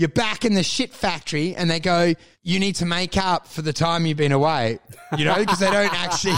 you're 0.01 0.09
back 0.09 0.45
in 0.45 0.55
the 0.55 0.63
shit 0.63 0.91
factory 0.91 1.55
and 1.55 1.69
they 1.69 1.79
go, 1.79 2.15
you 2.41 2.59
need 2.59 2.73
to 2.77 2.87
make 2.87 3.17
up 3.17 3.45
for 3.45 3.61
the 3.61 3.71
time 3.71 4.07
you've 4.07 4.17
been 4.17 4.31
away. 4.31 4.79
You 5.15 5.25
know, 5.25 5.35
because 5.35 5.59
they 5.59 5.69
don't 5.69 5.93
actually, 5.93 6.33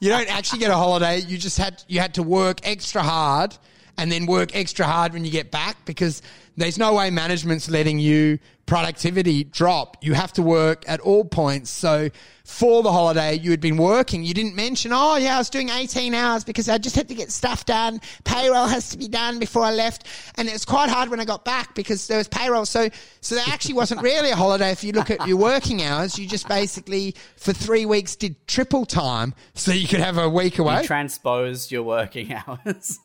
you 0.00 0.08
don't 0.08 0.34
actually 0.34 0.60
get 0.60 0.70
a 0.70 0.76
holiday. 0.76 1.18
You 1.18 1.36
just 1.36 1.58
had, 1.58 1.84
you 1.88 2.00
had 2.00 2.14
to 2.14 2.22
work 2.22 2.60
extra 2.64 3.02
hard 3.02 3.54
and 3.98 4.10
then 4.10 4.24
work 4.24 4.56
extra 4.56 4.86
hard 4.86 5.12
when 5.12 5.26
you 5.26 5.30
get 5.30 5.50
back 5.50 5.76
because 5.84 6.22
there's 6.56 6.78
no 6.78 6.94
way 6.94 7.10
management's 7.10 7.68
letting 7.68 7.98
you 7.98 8.38
productivity 8.64 9.44
drop. 9.44 9.98
You 10.00 10.14
have 10.14 10.32
to 10.34 10.42
work 10.42 10.82
at 10.88 11.00
all 11.00 11.26
points. 11.26 11.68
So 11.68 12.08
for 12.52 12.82
the 12.82 12.92
holiday, 12.92 13.34
you 13.38 13.50
had 13.50 13.62
been 13.62 13.78
working. 13.78 14.22
You 14.22 14.34
didn't 14.34 14.54
mention, 14.54 14.92
oh 14.92 15.16
yeah, 15.16 15.36
I 15.36 15.38
was 15.38 15.48
doing 15.48 15.70
18 15.70 16.12
hours 16.12 16.44
because 16.44 16.68
I 16.68 16.76
just 16.76 16.94
had 16.94 17.08
to 17.08 17.14
get 17.14 17.32
stuff 17.32 17.64
done. 17.64 17.98
Payroll 18.24 18.66
has 18.66 18.90
to 18.90 18.98
be 18.98 19.08
done 19.08 19.38
before 19.38 19.62
I 19.64 19.72
left. 19.72 20.06
And 20.36 20.48
it 20.48 20.52
was 20.52 20.66
quite 20.66 20.90
hard 20.90 21.08
when 21.08 21.18
I 21.18 21.24
got 21.24 21.46
back 21.46 21.74
because 21.74 22.06
there 22.08 22.18
was 22.18 22.28
payroll. 22.28 22.66
So, 22.66 22.90
so 23.22 23.36
there 23.36 23.44
actually 23.48 23.74
wasn't 23.74 24.02
really 24.10 24.30
a 24.30 24.36
holiday. 24.36 24.70
If 24.70 24.84
you 24.84 24.92
look 24.92 25.10
at 25.10 25.26
your 25.26 25.38
working 25.38 25.82
hours, 25.82 26.18
you 26.18 26.28
just 26.28 26.46
basically 26.46 27.14
for 27.36 27.54
three 27.54 27.86
weeks 27.86 28.16
did 28.16 28.36
triple 28.46 28.84
time 28.84 29.34
so 29.54 29.72
you 29.72 29.88
could 29.88 30.00
have 30.00 30.18
a 30.18 30.28
week 30.28 30.58
away 30.58 30.82
You 30.82 30.86
transposed 30.86 31.72
your 31.72 31.84
working 31.84 32.34
hours. 32.46 32.98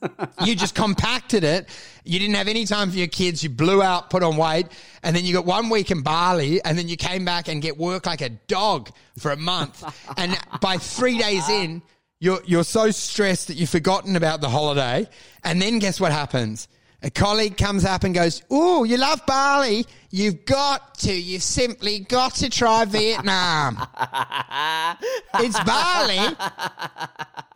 you 0.44 0.56
just 0.56 0.76
compacted 0.76 1.46
it. 1.46 1.70
You 2.04 2.20
didn't 2.20 2.36
have 2.36 2.50
any 2.50 2.66
time 2.66 2.92
for 2.92 2.98
your 2.98 3.08
kids. 3.08 3.44
You 3.44 3.50
blew 3.50 3.82
out, 3.82 4.10
put 4.10 4.24
on 4.24 4.36
weight, 4.36 4.68
and 5.04 5.16
then 5.16 5.24
you 5.26 5.34
got 5.34 5.46
one 5.46 5.70
week 5.70 5.90
in 5.92 6.02
Bali, 6.02 6.64
and 6.64 6.78
then 6.78 6.88
you 6.88 6.98
came 6.98 7.24
back 7.26 7.48
and 7.48 7.62
get 7.62 7.78
work 7.78 8.06
like 8.06 8.22
a 8.22 8.30
dog 8.30 8.90
for 9.20 9.32
a 9.32 9.37
month. 9.38 9.84
and 10.18 10.38
by 10.62 10.78
three 10.78 11.18
days 11.18 11.48
in, 11.50 11.82
you're 12.20 12.42
you're 12.46 12.64
so 12.64 12.92
stressed 12.92 13.48
that 13.48 13.56
you've 13.56 13.70
forgotten 13.70 14.16
about 14.16 14.42
the 14.42 14.50
holiday. 14.50 15.08
And 15.44 15.62
then 15.62 15.80
guess 15.80 16.00
what 16.00 16.12
happens? 16.12 16.68
A 17.04 17.12
colleague 17.12 17.58
comes 17.58 17.86
up 17.86 18.04
and 18.04 18.16
goes, 18.16 18.42
"Ooh, 18.52 18.84
you 18.84 18.98
love 18.98 19.22
Bali? 19.28 19.86
You've 20.10 20.46
got 20.46 20.96
to. 21.00 21.14
You've 21.14 21.44
simply 21.44 22.00
got 22.00 22.34
to 22.36 22.50
try 22.50 22.86
Vietnam. 22.86 23.78
it's 25.36 25.60
Bali." 25.64 26.36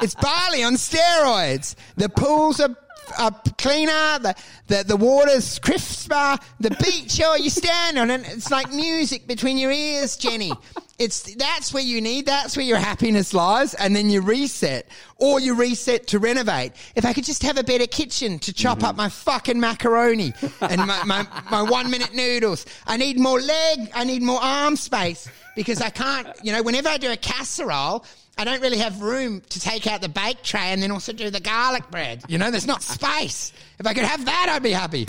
It's 0.02 0.16
Bali 0.16 0.64
on 0.64 0.74
steroids. 0.76 1.76
The 1.96 2.10
pools 2.10 2.60
are, 2.60 2.76
are 3.18 3.32
cleaner. 3.58 4.20
The, 4.20 4.36
the, 4.68 4.84
the 4.88 4.96
water's 4.96 5.60
crisper. 5.60 6.38
The 6.60 6.72
beach, 6.72 7.22
oh, 7.24 7.36
you 7.36 7.50
stand 7.50 7.98
on 7.98 8.12
it. 8.12 8.22
It's 8.28 8.52
like 8.52 8.72
music 8.72 9.28
between 9.28 9.58
your 9.58 9.72
ears, 9.72 10.18
Jenny. 10.18 10.52
It's 11.00 11.34
that's 11.36 11.74
where 11.74 11.84
you 11.84 12.00
need. 12.00 12.28
That's 12.28 12.56
where 12.56 12.66
your 12.66 12.78
happiness 12.78 13.34
lies. 13.34 13.74
And 13.74 13.96
then 13.96 14.10
you 14.10 14.22
reset, 14.22 14.88
or 15.18 15.40
you 15.40 15.56
reset 15.56 16.08
to 16.08 16.20
renovate. 16.20 16.74
If 16.96 17.06
I 17.06 17.14
could 17.14 17.24
just 17.24 17.42
have 17.44 17.58
a 17.58 17.64
better 17.64 17.88
kitchen 17.88 18.38
to 18.40 18.54
chop 18.54 18.80
mm-hmm. 18.80 18.88
up 18.88 18.96
my 18.96 19.10
fucking 19.10 19.60
macaroni 19.60 20.34
and 20.62 20.78
my, 20.86 21.04
my, 21.06 21.28
my 21.50 21.62
one 21.64 21.90
minute 21.90 22.14
noodles. 22.14 22.66
I 22.86 22.98
need 22.98 23.20
more 23.20 23.40
leg. 23.40 23.90
I 23.96 24.04
need 24.04 24.22
more 24.22 24.40
arm 24.42 24.76
space 24.76 25.28
because 25.56 25.82
I 25.82 25.90
can't. 25.90 26.28
You 26.44 26.52
know, 26.52 26.62
whenever 26.62 26.90
I 26.90 26.98
do 26.98 27.12
a 27.12 27.18
casserole. 27.18 28.06
I 28.38 28.44
don't 28.44 28.62
really 28.62 28.80
have 28.80 29.02
room 29.02 29.42
to 29.50 29.60
take 29.60 29.88
out 29.88 30.02
the 30.02 30.10
bake 30.10 30.42
tray 30.42 30.72
and 30.72 30.82
then 30.82 30.92
also 30.92 31.14
do 31.14 31.30
the 31.30 31.40
garlic 31.40 31.90
bread. 31.92 32.24
You 32.28 32.38
know, 32.38 32.50
there's 32.50 32.68
not 32.68 32.82
space. 32.82 33.54
If 33.80 33.86
I 33.86 33.94
could 33.94 34.06
have 34.06 34.26
that, 34.26 34.48
I'd 34.50 34.64
be 34.64 34.72
happy. 34.72 35.06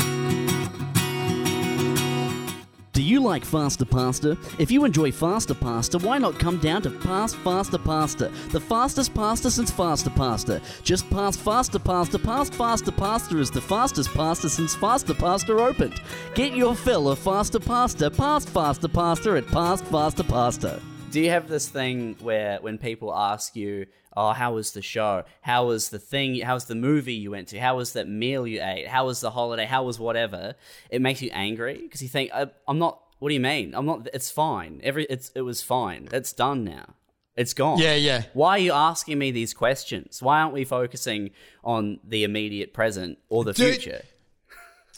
Do 2.93 3.03
you 3.03 3.21
like 3.21 3.43
faster 3.43 3.87
pasta? 3.87 4.37
If 4.59 4.71
you 4.71 4.85
enjoy 4.85 5.13
faster 5.13 5.55
pasta, 5.55 5.99
why 5.99 6.19
not 6.19 6.39
come 6.39 6.59
down 6.59 6.83
to 6.83 6.91
Past 6.91 7.37
Faster 7.37 7.79
Pasta, 7.79 8.31
the 8.51 8.61
fastest 8.61 9.15
pasta 9.15 9.51
since 9.51 9.71
faster 9.71 10.11
pasta. 10.11 10.61
Just 10.83 11.09
past 11.09 11.41
faster 11.41 11.79
pasta, 11.79 12.19
past 12.19 12.53
faster 12.53 12.93
pasta 12.93 13.39
is 13.39 13.51
the 13.51 13.63
fastest 13.63 14.11
pasta 14.13 14.51
since 14.51 14.75
faster 14.75 15.15
pasta 15.15 15.55
opened. 15.55 16.03
Get 16.35 16.55
your 16.55 16.75
fill 16.75 17.09
of 17.09 17.19
faster 17.19 17.59
pasta, 17.59 18.11
past 18.11 18.51
faster 18.51 18.89
pasta 18.89 19.37
at 19.39 19.47
Past 19.47 19.87
Faster 19.87 20.25
Pasta. 20.25 20.83
Do 21.13 21.21
you 21.21 21.31
have 21.31 21.49
this 21.49 21.69
thing 21.69 22.17
where 22.21 22.59
when 22.61 22.79
people 22.79 23.15
ask 23.15 23.55
you, 23.55 23.87
"Oh, 24.17 24.33
how 24.33 24.55
was 24.55 24.73
the 24.73 24.83
show? 24.83 25.25
How 25.43 25.67
was 25.67 25.91
the 25.91 25.99
thing? 25.99 26.41
How 26.41 26.55
was 26.55 26.65
the 26.65 26.75
movie 26.75 27.15
you 27.15 27.31
went 27.31 27.49
to? 27.49 27.61
How 27.61 27.77
was 27.77 27.93
that 27.93 28.09
meal 28.09 28.47
you 28.47 28.61
ate? 28.63 28.89
How 28.89 29.07
was 29.07 29.21
the 29.21 29.31
holiday? 29.31 29.67
How 29.67 29.85
was 29.85 29.99
whatever?" 29.99 30.55
It 30.91 31.03
makes 31.03 31.21
you 31.21 31.31
angry 31.33 31.79
because 31.83 32.03
you 32.03 32.09
think, 32.09 32.31
I, 32.33 32.47
"I'm 32.67 32.79
not. 32.79 33.01
What 33.19 33.29
do 33.29 33.35
you 33.35 33.41
mean? 33.41 33.75
I'm 33.75 33.87
not. 33.87 34.09
It's 34.15 34.31
fine. 34.31 34.81
Every 34.83 35.05
it's 35.05 35.31
it 35.35 35.43
was 35.43 35.63
fine. 35.63 36.09
It's 36.13 36.33
done 36.33 36.65
now. 36.65 36.95
It's 37.37 37.55
gone. 37.55 37.79
Yeah, 37.79 37.95
yeah. 37.95 38.25
Why 38.33 38.53
are 38.53 38.59
you 38.59 38.73
asking 38.73 39.19
me 39.19 39.31
these 39.31 39.55
questions? 39.55 40.23
Why 40.23 40.41
aren't 40.41 40.55
we 40.55 40.65
focusing 40.65 41.31
on 41.63 42.01
the 42.03 42.25
immediate 42.25 42.73
present 42.75 43.19
or 43.29 43.45
the 43.45 43.53
Dude, 43.53 43.75
future? 43.75 44.03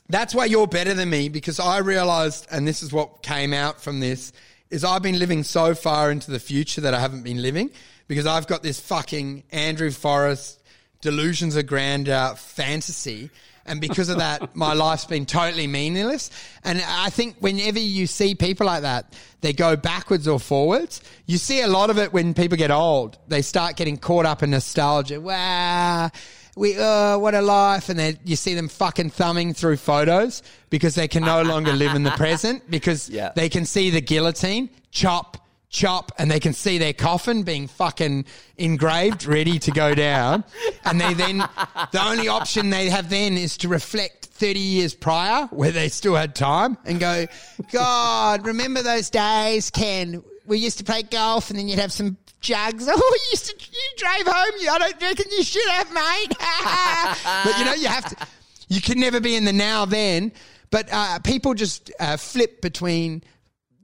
That's 0.08 0.34
why 0.34 0.44
you're 0.46 0.66
better 0.66 0.94
than 0.94 1.10
me 1.10 1.28
because 1.28 1.58
I 1.58 1.78
realized, 1.78 2.46
and 2.50 2.68
this 2.68 2.82
is 2.82 2.92
what 2.92 3.22
came 3.22 3.54
out 3.54 3.80
from 3.80 4.00
this, 4.00 4.32
is 4.74 4.82
I've 4.82 5.02
been 5.02 5.20
living 5.20 5.44
so 5.44 5.72
far 5.72 6.10
into 6.10 6.32
the 6.32 6.40
future 6.40 6.80
that 6.80 6.94
I 6.94 6.98
haven't 6.98 7.22
been 7.22 7.40
living 7.40 7.70
because 8.08 8.26
I've 8.26 8.48
got 8.48 8.64
this 8.64 8.80
fucking 8.80 9.44
Andrew 9.52 9.92
Forrest 9.92 10.60
delusions 11.00 11.54
of 11.54 11.68
grandeur 11.68 12.34
fantasy. 12.34 13.30
And 13.66 13.80
because 13.80 14.08
of 14.08 14.18
that, 14.18 14.56
my 14.56 14.72
life's 14.84 15.04
been 15.04 15.26
totally 15.26 15.68
meaningless. 15.68 16.28
And 16.64 16.82
I 16.84 17.10
think 17.10 17.36
whenever 17.38 17.78
you 17.78 18.08
see 18.08 18.34
people 18.34 18.66
like 18.66 18.82
that, 18.82 19.14
they 19.42 19.52
go 19.52 19.76
backwards 19.76 20.26
or 20.26 20.40
forwards. 20.40 21.00
You 21.26 21.38
see 21.38 21.60
a 21.60 21.68
lot 21.68 21.88
of 21.88 21.96
it 21.96 22.12
when 22.12 22.34
people 22.34 22.58
get 22.58 22.72
old. 22.72 23.16
They 23.28 23.42
start 23.42 23.76
getting 23.76 23.96
caught 23.96 24.26
up 24.26 24.42
in 24.42 24.50
nostalgia. 24.50 25.20
Wow 25.20 26.10
we 26.56 26.76
uh 26.78 27.18
what 27.18 27.34
a 27.34 27.42
life. 27.42 27.88
And 27.88 27.98
then 27.98 28.18
you 28.24 28.36
see 28.36 28.54
them 28.54 28.68
fucking 28.68 29.10
thumbing 29.10 29.54
through 29.54 29.76
photos 29.78 30.42
because 30.70 30.94
they 30.94 31.08
can 31.08 31.24
no 31.24 31.42
longer 31.52 31.72
live 31.72 31.94
in 31.94 32.02
the 32.02 32.10
present 32.12 32.70
because 32.70 33.08
Yeah. 33.08 33.32
they 33.34 33.48
can 33.48 33.64
see 33.66 33.90
the 33.90 34.00
guillotine 34.00 34.70
chop 34.90 35.38
chop 35.70 36.12
and 36.18 36.30
they 36.30 36.38
can 36.38 36.52
see 36.52 36.78
their 36.78 36.92
coffin 36.92 37.42
being 37.42 37.66
fucking 37.66 38.24
engraved 38.58 39.26
ready 39.26 39.58
to 39.58 39.72
go 39.72 39.92
down. 39.94 40.44
And 40.84 41.00
they 41.00 41.14
then 41.14 41.38
the 41.38 42.00
only 42.00 42.28
option 42.28 42.70
they 42.70 42.88
have 42.90 43.10
then 43.10 43.36
is 43.36 43.56
to 43.58 43.68
reflect 43.68 44.26
30 44.26 44.58
years 44.60 44.94
prior 44.94 45.46
where 45.46 45.72
they 45.72 45.88
still 45.88 46.14
had 46.14 46.34
time 46.34 46.76
and 46.84 46.98
go 47.00 47.26
god 47.72 48.44
remember 48.46 48.82
those 48.82 49.10
days 49.10 49.70
ken? 49.70 50.22
We 50.46 50.58
used 50.58 50.78
to 50.78 50.84
play 50.84 51.02
golf 51.02 51.50
and 51.50 51.58
then 51.58 51.66
you'd 51.68 51.78
have 51.78 51.92
some 51.92 52.16
jugs. 52.44 52.88
Oh, 52.96 53.18
you 53.30 53.36
to, 53.36 53.54
you 53.58 53.80
drove 53.96 54.34
home. 54.34 54.52
You, 54.60 54.70
I 54.70 54.78
don't 54.78 55.02
reckon 55.02 55.26
you 55.32 55.42
should 55.42 55.68
have, 55.70 55.92
mate. 55.92 56.36
but 57.44 57.58
you 57.58 57.64
know, 57.64 57.74
you 57.74 57.88
have 57.88 58.04
to, 58.10 58.26
you 58.68 58.80
can 58.80 59.00
never 59.00 59.20
be 59.20 59.34
in 59.34 59.44
the 59.44 59.52
now 59.52 59.84
then. 59.84 60.30
But 60.70 60.88
uh, 60.92 61.18
people 61.20 61.54
just 61.54 61.90
uh, 61.98 62.16
flip 62.16 62.60
between 62.60 63.22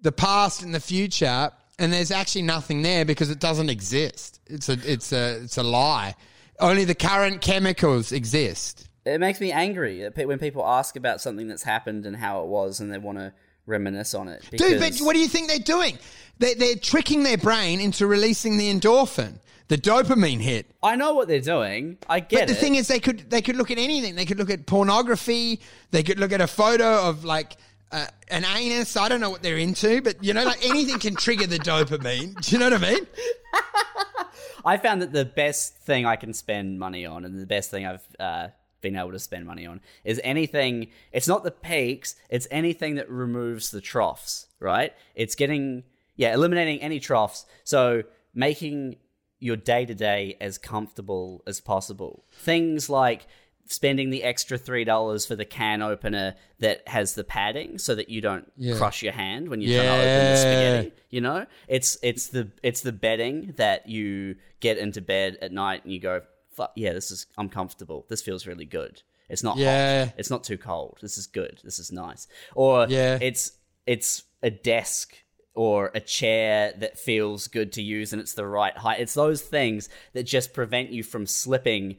the 0.03 0.13
past 0.13 0.63
and 0.63 0.75
the 0.75 0.81
future, 0.81 1.51
and 1.79 1.93
there's 1.93 2.11
actually 2.11 2.43
nothing 2.43 2.83
there 2.83 3.05
because 3.05 3.31
it 3.31 3.41
doesn't 3.41 3.69
exist. 3.71 4.41
It's 4.47 4.69
a, 4.69 4.79
it's 4.85 5.13
a, 5.13 5.43
it's 5.43 5.59
a 5.59 5.63
lie. 5.63 6.15
Only 6.59 6.85
the 6.85 6.95
current 6.95 7.41
chemicals 7.41 8.13
exist. 8.13 8.89
it 9.05 9.19
makes 9.19 9.41
me 9.41 9.51
angry 9.51 10.07
when 10.15 10.39
people 10.39 10.67
ask 10.67 10.97
about 10.97 11.21
something 11.21 11.49
that's 11.49 11.63
happened 11.63 12.07
and 12.07 12.17
how 12.17 12.43
it 12.43 12.49
was 12.49 12.81
and 12.81 12.93
they 12.93 12.99
want 12.99 13.19
to 13.19 13.33
reminisce 13.71 14.15
on 14.15 14.29
it. 14.29 14.45
Dude, 14.51 14.79
but 14.79 14.99
what 14.99 15.15
do 15.15 15.21
you 15.21 15.29
think 15.29 15.49
they're 15.49 15.59
doing? 15.59 15.99
They're, 16.39 16.55
they're 16.55 16.77
tricking 16.77 17.23
their 17.23 17.39
brain 17.39 17.81
into 17.81 18.07
releasing 18.07 18.57
the 18.57 18.73
endorphin, 18.73 19.35
the 19.69 19.79
dopamine 19.79 20.41
hit. 20.41 20.67
I 20.83 20.97
know 20.97 21.15
what 21.15 21.29
they're 21.29 21.41
doing. 21.41 21.99
I 22.09 22.21
get 22.21 22.33
it. 22.33 22.41
But 22.41 22.49
the 22.49 22.59
it. 22.59 22.61
thing 22.61 22.75
is, 22.75 22.89
they 22.89 23.01
could 23.01 23.31
they 23.31 23.43
could 23.43 23.57
look 23.57 23.71
at 23.71 23.79
anything. 23.79 24.17
They 24.17 24.25
could 24.25 24.39
look 24.39 24.51
at 24.51 24.67
pornography. 24.67 25.61
They 25.91 26.03
could 26.03 26.19
look 26.19 26.33
at 26.33 26.41
a 26.41 26.47
photo 26.47 27.09
of 27.09 27.25
like 27.25 27.57
uh, 27.93 28.07
an 28.29 28.45
anus. 28.45 28.97
I 28.97 29.09
don't 29.09 29.21
know 29.21 29.31
what 29.31 29.43
they're 29.43 29.59
into, 29.59 30.01
but 30.03 30.23
you 30.25 30.35
know, 30.35 30.45
like 30.45 30.65
anything 30.65 30.99
can 30.99 31.15
trigger 31.15 31.47
the 31.47 31.59
dopamine. 31.59 32.41
Do 32.41 32.53
you 32.53 32.59
know 32.59 32.71
what 32.71 32.85
I 32.85 32.91
mean? 32.91 33.07
I 34.65 34.77
found 34.77 35.03
that 35.03 35.13
the 35.13 35.25
best 35.25 35.77
thing 35.79 36.05
I 36.05 36.17
can 36.17 36.35
spend 36.35 36.79
money 36.79 37.07
on, 37.07 37.25
and 37.25 37.39
the 37.39 37.47
best 37.47 37.71
thing 37.71 37.87
I've 37.87 38.07
uh, 38.19 38.49
been 38.81 38.97
able 38.97 39.13
to 39.13 39.19
spend 39.19 39.47
money 39.47 39.67
on, 39.67 39.81
is 40.05 40.21
anything. 40.25 40.89
It's 41.13 41.29
not 41.29 41.45
the 41.45 41.51
peaks. 41.51 42.15
It's 42.29 42.47
anything 42.51 42.95
that 42.97 43.11
removes 43.11 43.71
the 43.71 43.81
troughs. 43.81 44.47
Right? 44.59 44.93
It's 45.15 45.35
getting 45.35 45.85
yeah, 46.17 46.35
eliminating 46.35 46.81
any 46.83 47.01
troughs. 47.01 47.47
So 47.65 48.03
making 48.35 48.97
your 49.39 49.57
day 49.57 49.87
to 49.87 49.95
day 49.95 50.37
as 50.41 50.59
comfortable 50.59 51.43
as 51.47 51.61
possible. 51.61 52.25
Things 52.31 52.91
like 52.91 53.27
spending 53.67 54.11
the 54.11 54.23
extra 54.25 54.59
three 54.59 54.85
dollars 54.85 55.25
for 55.25 55.37
the 55.37 55.45
can 55.45 55.81
opener 55.81 56.35
that 56.59 56.87
has 56.89 57.15
the 57.15 57.23
padding 57.25 57.79
so 57.79 57.95
that 57.95 58.09
you 58.09 58.21
don't 58.21 58.51
Yeah. 58.57 58.77
crush 58.77 59.03
your 59.03 59.13
hand 59.13 59.49
when 59.49 59.61
you're 59.61 59.83
trying 59.83 59.89
to 59.99 60.05
open 60.11 60.25
the 60.33 60.37
spaghetti. 60.37 60.93
You 61.09 61.21
know, 61.23 61.47
it's 61.69 61.97
it's 62.03 62.27
the 62.29 62.51
it's 62.63 62.81
the 62.83 62.93
bedding 62.93 63.55
that 63.57 63.89
you 63.89 64.37
get 64.61 64.77
into 64.77 65.01
bed 65.01 65.39
at 65.41 65.53
night 65.53 65.85
and 65.85 65.93
you 65.93 66.01
go, 66.01 66.21
"Fuck 66.53 66.73
yeah, 66.77 66.93
this 66.93 67.11
is 67.11 67.27
I'm 67.39 67.49
comfortable. 67.49 68.07
This 68.09 68.23
feels 68.23 68.47
really 68.47 68.65
good. 68.65 69.03
It's 69.29 69.43
not 69.43 69.57
Yeah. 69.57 70.07
hot. 70.07 70.15
It's 70.19 70.31
not 70.31 70.45
too 70.45 70.59
cold. 70.59 70.99
This 71.01 71.17
is 71.19 71.27
good. 71.27 71.61
This 71.65 71.79
is 71.79 71.91
nice." 71.93 72.27
Or 72.55 72.87
Yeah. 72.89 73.19
it's 73.21 73.53
it's 73.87 74.25
a 74.43 74.51
desk 74.51 75.15
or 75.55 75.91
a 75.95 76.01
chair 76.01 76.73
that 76.79 76.99
feels 76.99 77.49
good 77.49 77.73
to 77.73 77.83
use 77.83 78.13
and 78.13 78.21
it's 78.23 78.35
the 78.35 78.47
right 78.47 78.77
height. 78.77 79.01
It's 79.01 79.15
those 79.15 79.43
things 79.43 79.89
that 80.13 80.23
just 80.23 80.53
prevent 80.53 80.91
you 80.91 81.03
from 81.03 81.27
slipping 81.27 81.97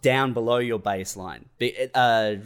down 0.00 0.32
below 0.32 0.58
your 0.58 0.78
baseline. 0.78 1.44
Be- 1.58 1.88
Uh, 1.94 2.36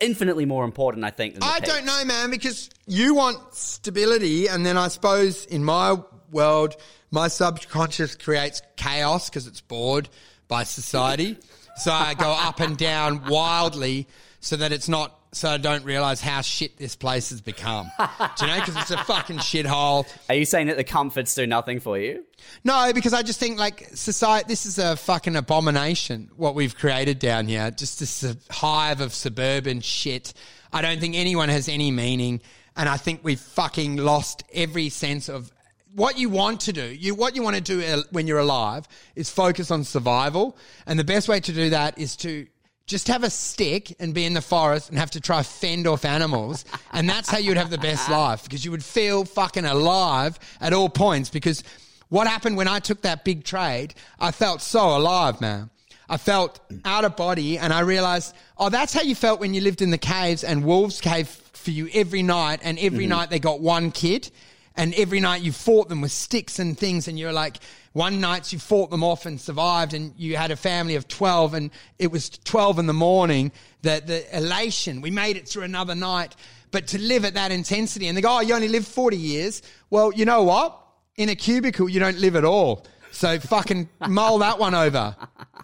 infinitely 0.00 0.44
more 0.46 0.64
important, 0.64 1.04
I 1.04 1.10
think. 1.10 1.36
I 1.42 1.60
peaks. 1.60 1.72
don't 1.72 1.84
know, 1.84 2.04
man, 2.04 2.30
because 2.30 2.70
you 2.86 3.14
want 3.14 3.54
stability, 3.54 4.46
and 4.48 4.64
then 4.64 4.76
I 4.76 4.88
suppose 4.88 5.44
in 5.46 5.64
my 5.64 5.98
world, 6.32 6.76
my 7.10 7.28
subconscious 7.28 8.16
creates 8.16 8.62
chaos 8.76 9.28
because 9.28 9.46
it's 9.46 9.60
bored 9.60 10.08
by 10.50 10.64
society. 10.64 11.38
so 11.76 11.90
I 11.92 12.12
go 12.12 12.30
up 12.30 12.60
and 12.60 12.76
down 12.76 13.24
wildly 13.26 14.06
so 14.40 14.56
that 14.56 14.72
it's 14.72 14.88
not. 14.88 15.16
So 15.32 15.48
I 15.48 15.58
don't 15.58 15.84
realize 15.84 16.20
how 16.20 16.40
shit 16.40 16.76
this 16.76 16.96
place 16.96 17.30
has 17.30 17.40
become. 17.40 17.88
Do 17.98 18.46
you 18.46 18.46
know? 18.48 18.58
Because 18.58 18.76
it's 18.78 18.90
a 18.90 18.98
fucking 19.04 19.36
shithole. 19.38 20.04
Are 20.28 20.34
you 20.34 20.44
saying 20.44 20.66
that 20.66 20.76
the 20.76 20.82
comforts 20.82 21.36
do 21.36 21.46
nothing 21.46 21.78
for 21.78 21.96
you? 21.96 22.24
No, 22.64 22.90
because 22.92 23.14
I 23.14 23.22
just 23.22 23.38
think 23.38 23.56
like 23.56 23.90
society. 23.94 24.46
This 24.48 24.66
is 24.66 24.78
a 24.80 24.96
fucking 24.96 25.36
abomination. 25.36 26.30
What 26.36 26.56
we've 26.56 26.76
created 26.76 27.20
down 27.20 27.46
here, 27.46 27.70
just 27.70 28.00
this 28.00 28.24
uh, 28.24 28.34
hive 28.50 29.00
of 29.00 29.14
suburban 29.14 29.82
shit. 29.82 30.34
I 30.72 30.82
don't 30.82 30.98
think 31.00 31.14
anyone 31.14 31.48
has 31.48 31.68
any 31.68 31.92
meaning, 31.92 32.40
and 32.76 32.88
I 32.88 32.96
think 32.96 33.20
we've 33.22 33.38
fucking 33.40 33.98
lost 33.98 34.42
every 34.52 34.88
sense 34.88 35.28
of 35.28 35.52
what 35.94 36.18
you 36.18 36.28
want 36.28 36.60
to 36.62 36.72
do. 36.72 36.84
You 36.84 37.14
what 37.14 37.34
you 37.34 37.42
want 37.42 37.56
to 37.56 37.62
do 37.62 37.82
uh, 37.82 38.02
when 38.10 38.26
you're 38.26 38.38
alive 38.38 38.86
is 39.16 39.30
focus 39.30 39.70
on 39.70 39.84
survival, 39.84 40.56
and 40.86 40.98
the 40.98 41.04
best 41.04 41.28
way 41.28 41.40
to 41.40 41.52
do 41.52 41.70
that 41.70 41.98
is 41.98 42.16
to 42.18 42.46
just 42.86 43.06
have 43.06 43.22
a 43.22 43.30
stick 43.30 43.94
and 44.00 44.12
be 44.12 44.24
in 44.24 44.34
the 44.34 44.42
forest 44.42 44.90
and 44.90 44.98
have 44.98 45.12
to 45.12 45.20
try 45.20 45.42
fend 45.42 45.86
off 45.86 46.04
animals. 46.04 46.64
And 46.92 47.08
that's 47.08 47.30
how 47.30 47.38
you'd 47.38 47.56
have 47.56 47.70
the 47.70 47.78
best 47.78 48.10
life 48.10 48.42
because 48.42 48.64
you 48.64 48.72
would 48.72 48.82
feel 48.82 49.24
fucking 49.24 49.64
alive 49.64 50.40
at 50.60 50.72
all 50.72 50.88
points. 50.88 51.30
Because 51.30 51.62
what 52.08 52.26
happened 52.26 52.56
when 52.56 52.66
I 52.66 52.80
took 52.80 53.02
that 53.02 53.24
big 53.24 53.44
trade, 53.44 53.94
I 54.18 54.32
felt 54.32 54.60
so 54.60 54.96
alive, 54.96 55.40
man. 55.40 55.70
I 56.08 56.16
felt 56.16 56.58
out 56.84 57.04
of 57.04 57.14
body 57.14 57.58
and 57.58 57.72
I 57.72 57.80
realized, 57.80 58.34
oh, 58.58 58.70
that's 58.70 58.92
how 58.92 59.02
you 59.02 59.14
felt 59.14 59.38
when 59.38 59.54
you 59.54 59.60
lived 59.60 59.82
in 59.82 59.92
the 59.92 59.98
caves 59.98 60.42
and 60.42 60.64
wolves 60.64 61.00
cave 61.00 61.28
for 61.28 61.70
you 61.70 61.88
every 61.94 62.24
night. 62.24 62.58
And 62.64 62.76
every 62.80 63.06
night 63.06 63.30
they 63.30 63.38
got 63.38 63.60
one 63.60 63.92
kid 63.92 64.32
and 64.76 64.94
every 64.94 65.20
night 65.20 65.42
you 65.42 65.52
fought 65.52 65.88
them 65.88 66.00
with 66.00 66.12
sticks 66.12 66.58
and 66.58 66.78
things 66.78 67.08
and 67.08 67.18
you're 67.18 67.32
like 67.32 67.58
one 67.92 68.20
night 68.20 68.52
you 68.52 68.58
fought 68.58 68.90
them 68.90 69.02
off 69.02 69.26
and 69.26 69.40
survived 69.40 69.94
and 69.94 70.14
you 70.16 70.36
had 70.36 70.50
a 70.50 70.56
family 70.56 70.94
of 70.94 71.08
12 71.08 71.54
and 71.54 71.70
it 71.98 72.10
was 72.10 72.30
12 72.30 72.78
in 72.78 72.86
the 72.86 72.92
morning 72.92 73.50
the, 73.82 74.02
the 74.04 74.36
elation 74.36 75.00
we 75.00 75.10
made 75.10 75.36
it 75.36 75.48
through 75.48 75.64
another 75.64 75.94
night. 75.94 76.36
But 76.70 76.86
to 76.88 76.98
live 76.98 77.24
at 77.24 77.34
that 77.34 77.50
intensity 77.50 78.06
and 78.06 78.16
they 78.16 78.20
go 78.20 78.38
oh 78.38 78.40
you 78.40 78.54
only 78.54 78.68
live 78.68 78.86
40 78.86 79.16
years. 79.16 79.62
Well 79.90 80.12
you 80.12 80.24
know 80.24 80.42
what? 80.44 80.78
In 81.16 81.28
a 81.28 81.34
cubicle 81.34 81.88
you 81.88 82.00
don't 82.00 82.18
live 82.18 82.36
at 82.36 82.44
all. 82.44 82.86
So 83.10 83.40
fucking 83.40 83.88
mull 84.08 84.38
that 84.38 84.58
one 84.58 84.74
over 84.74 85.16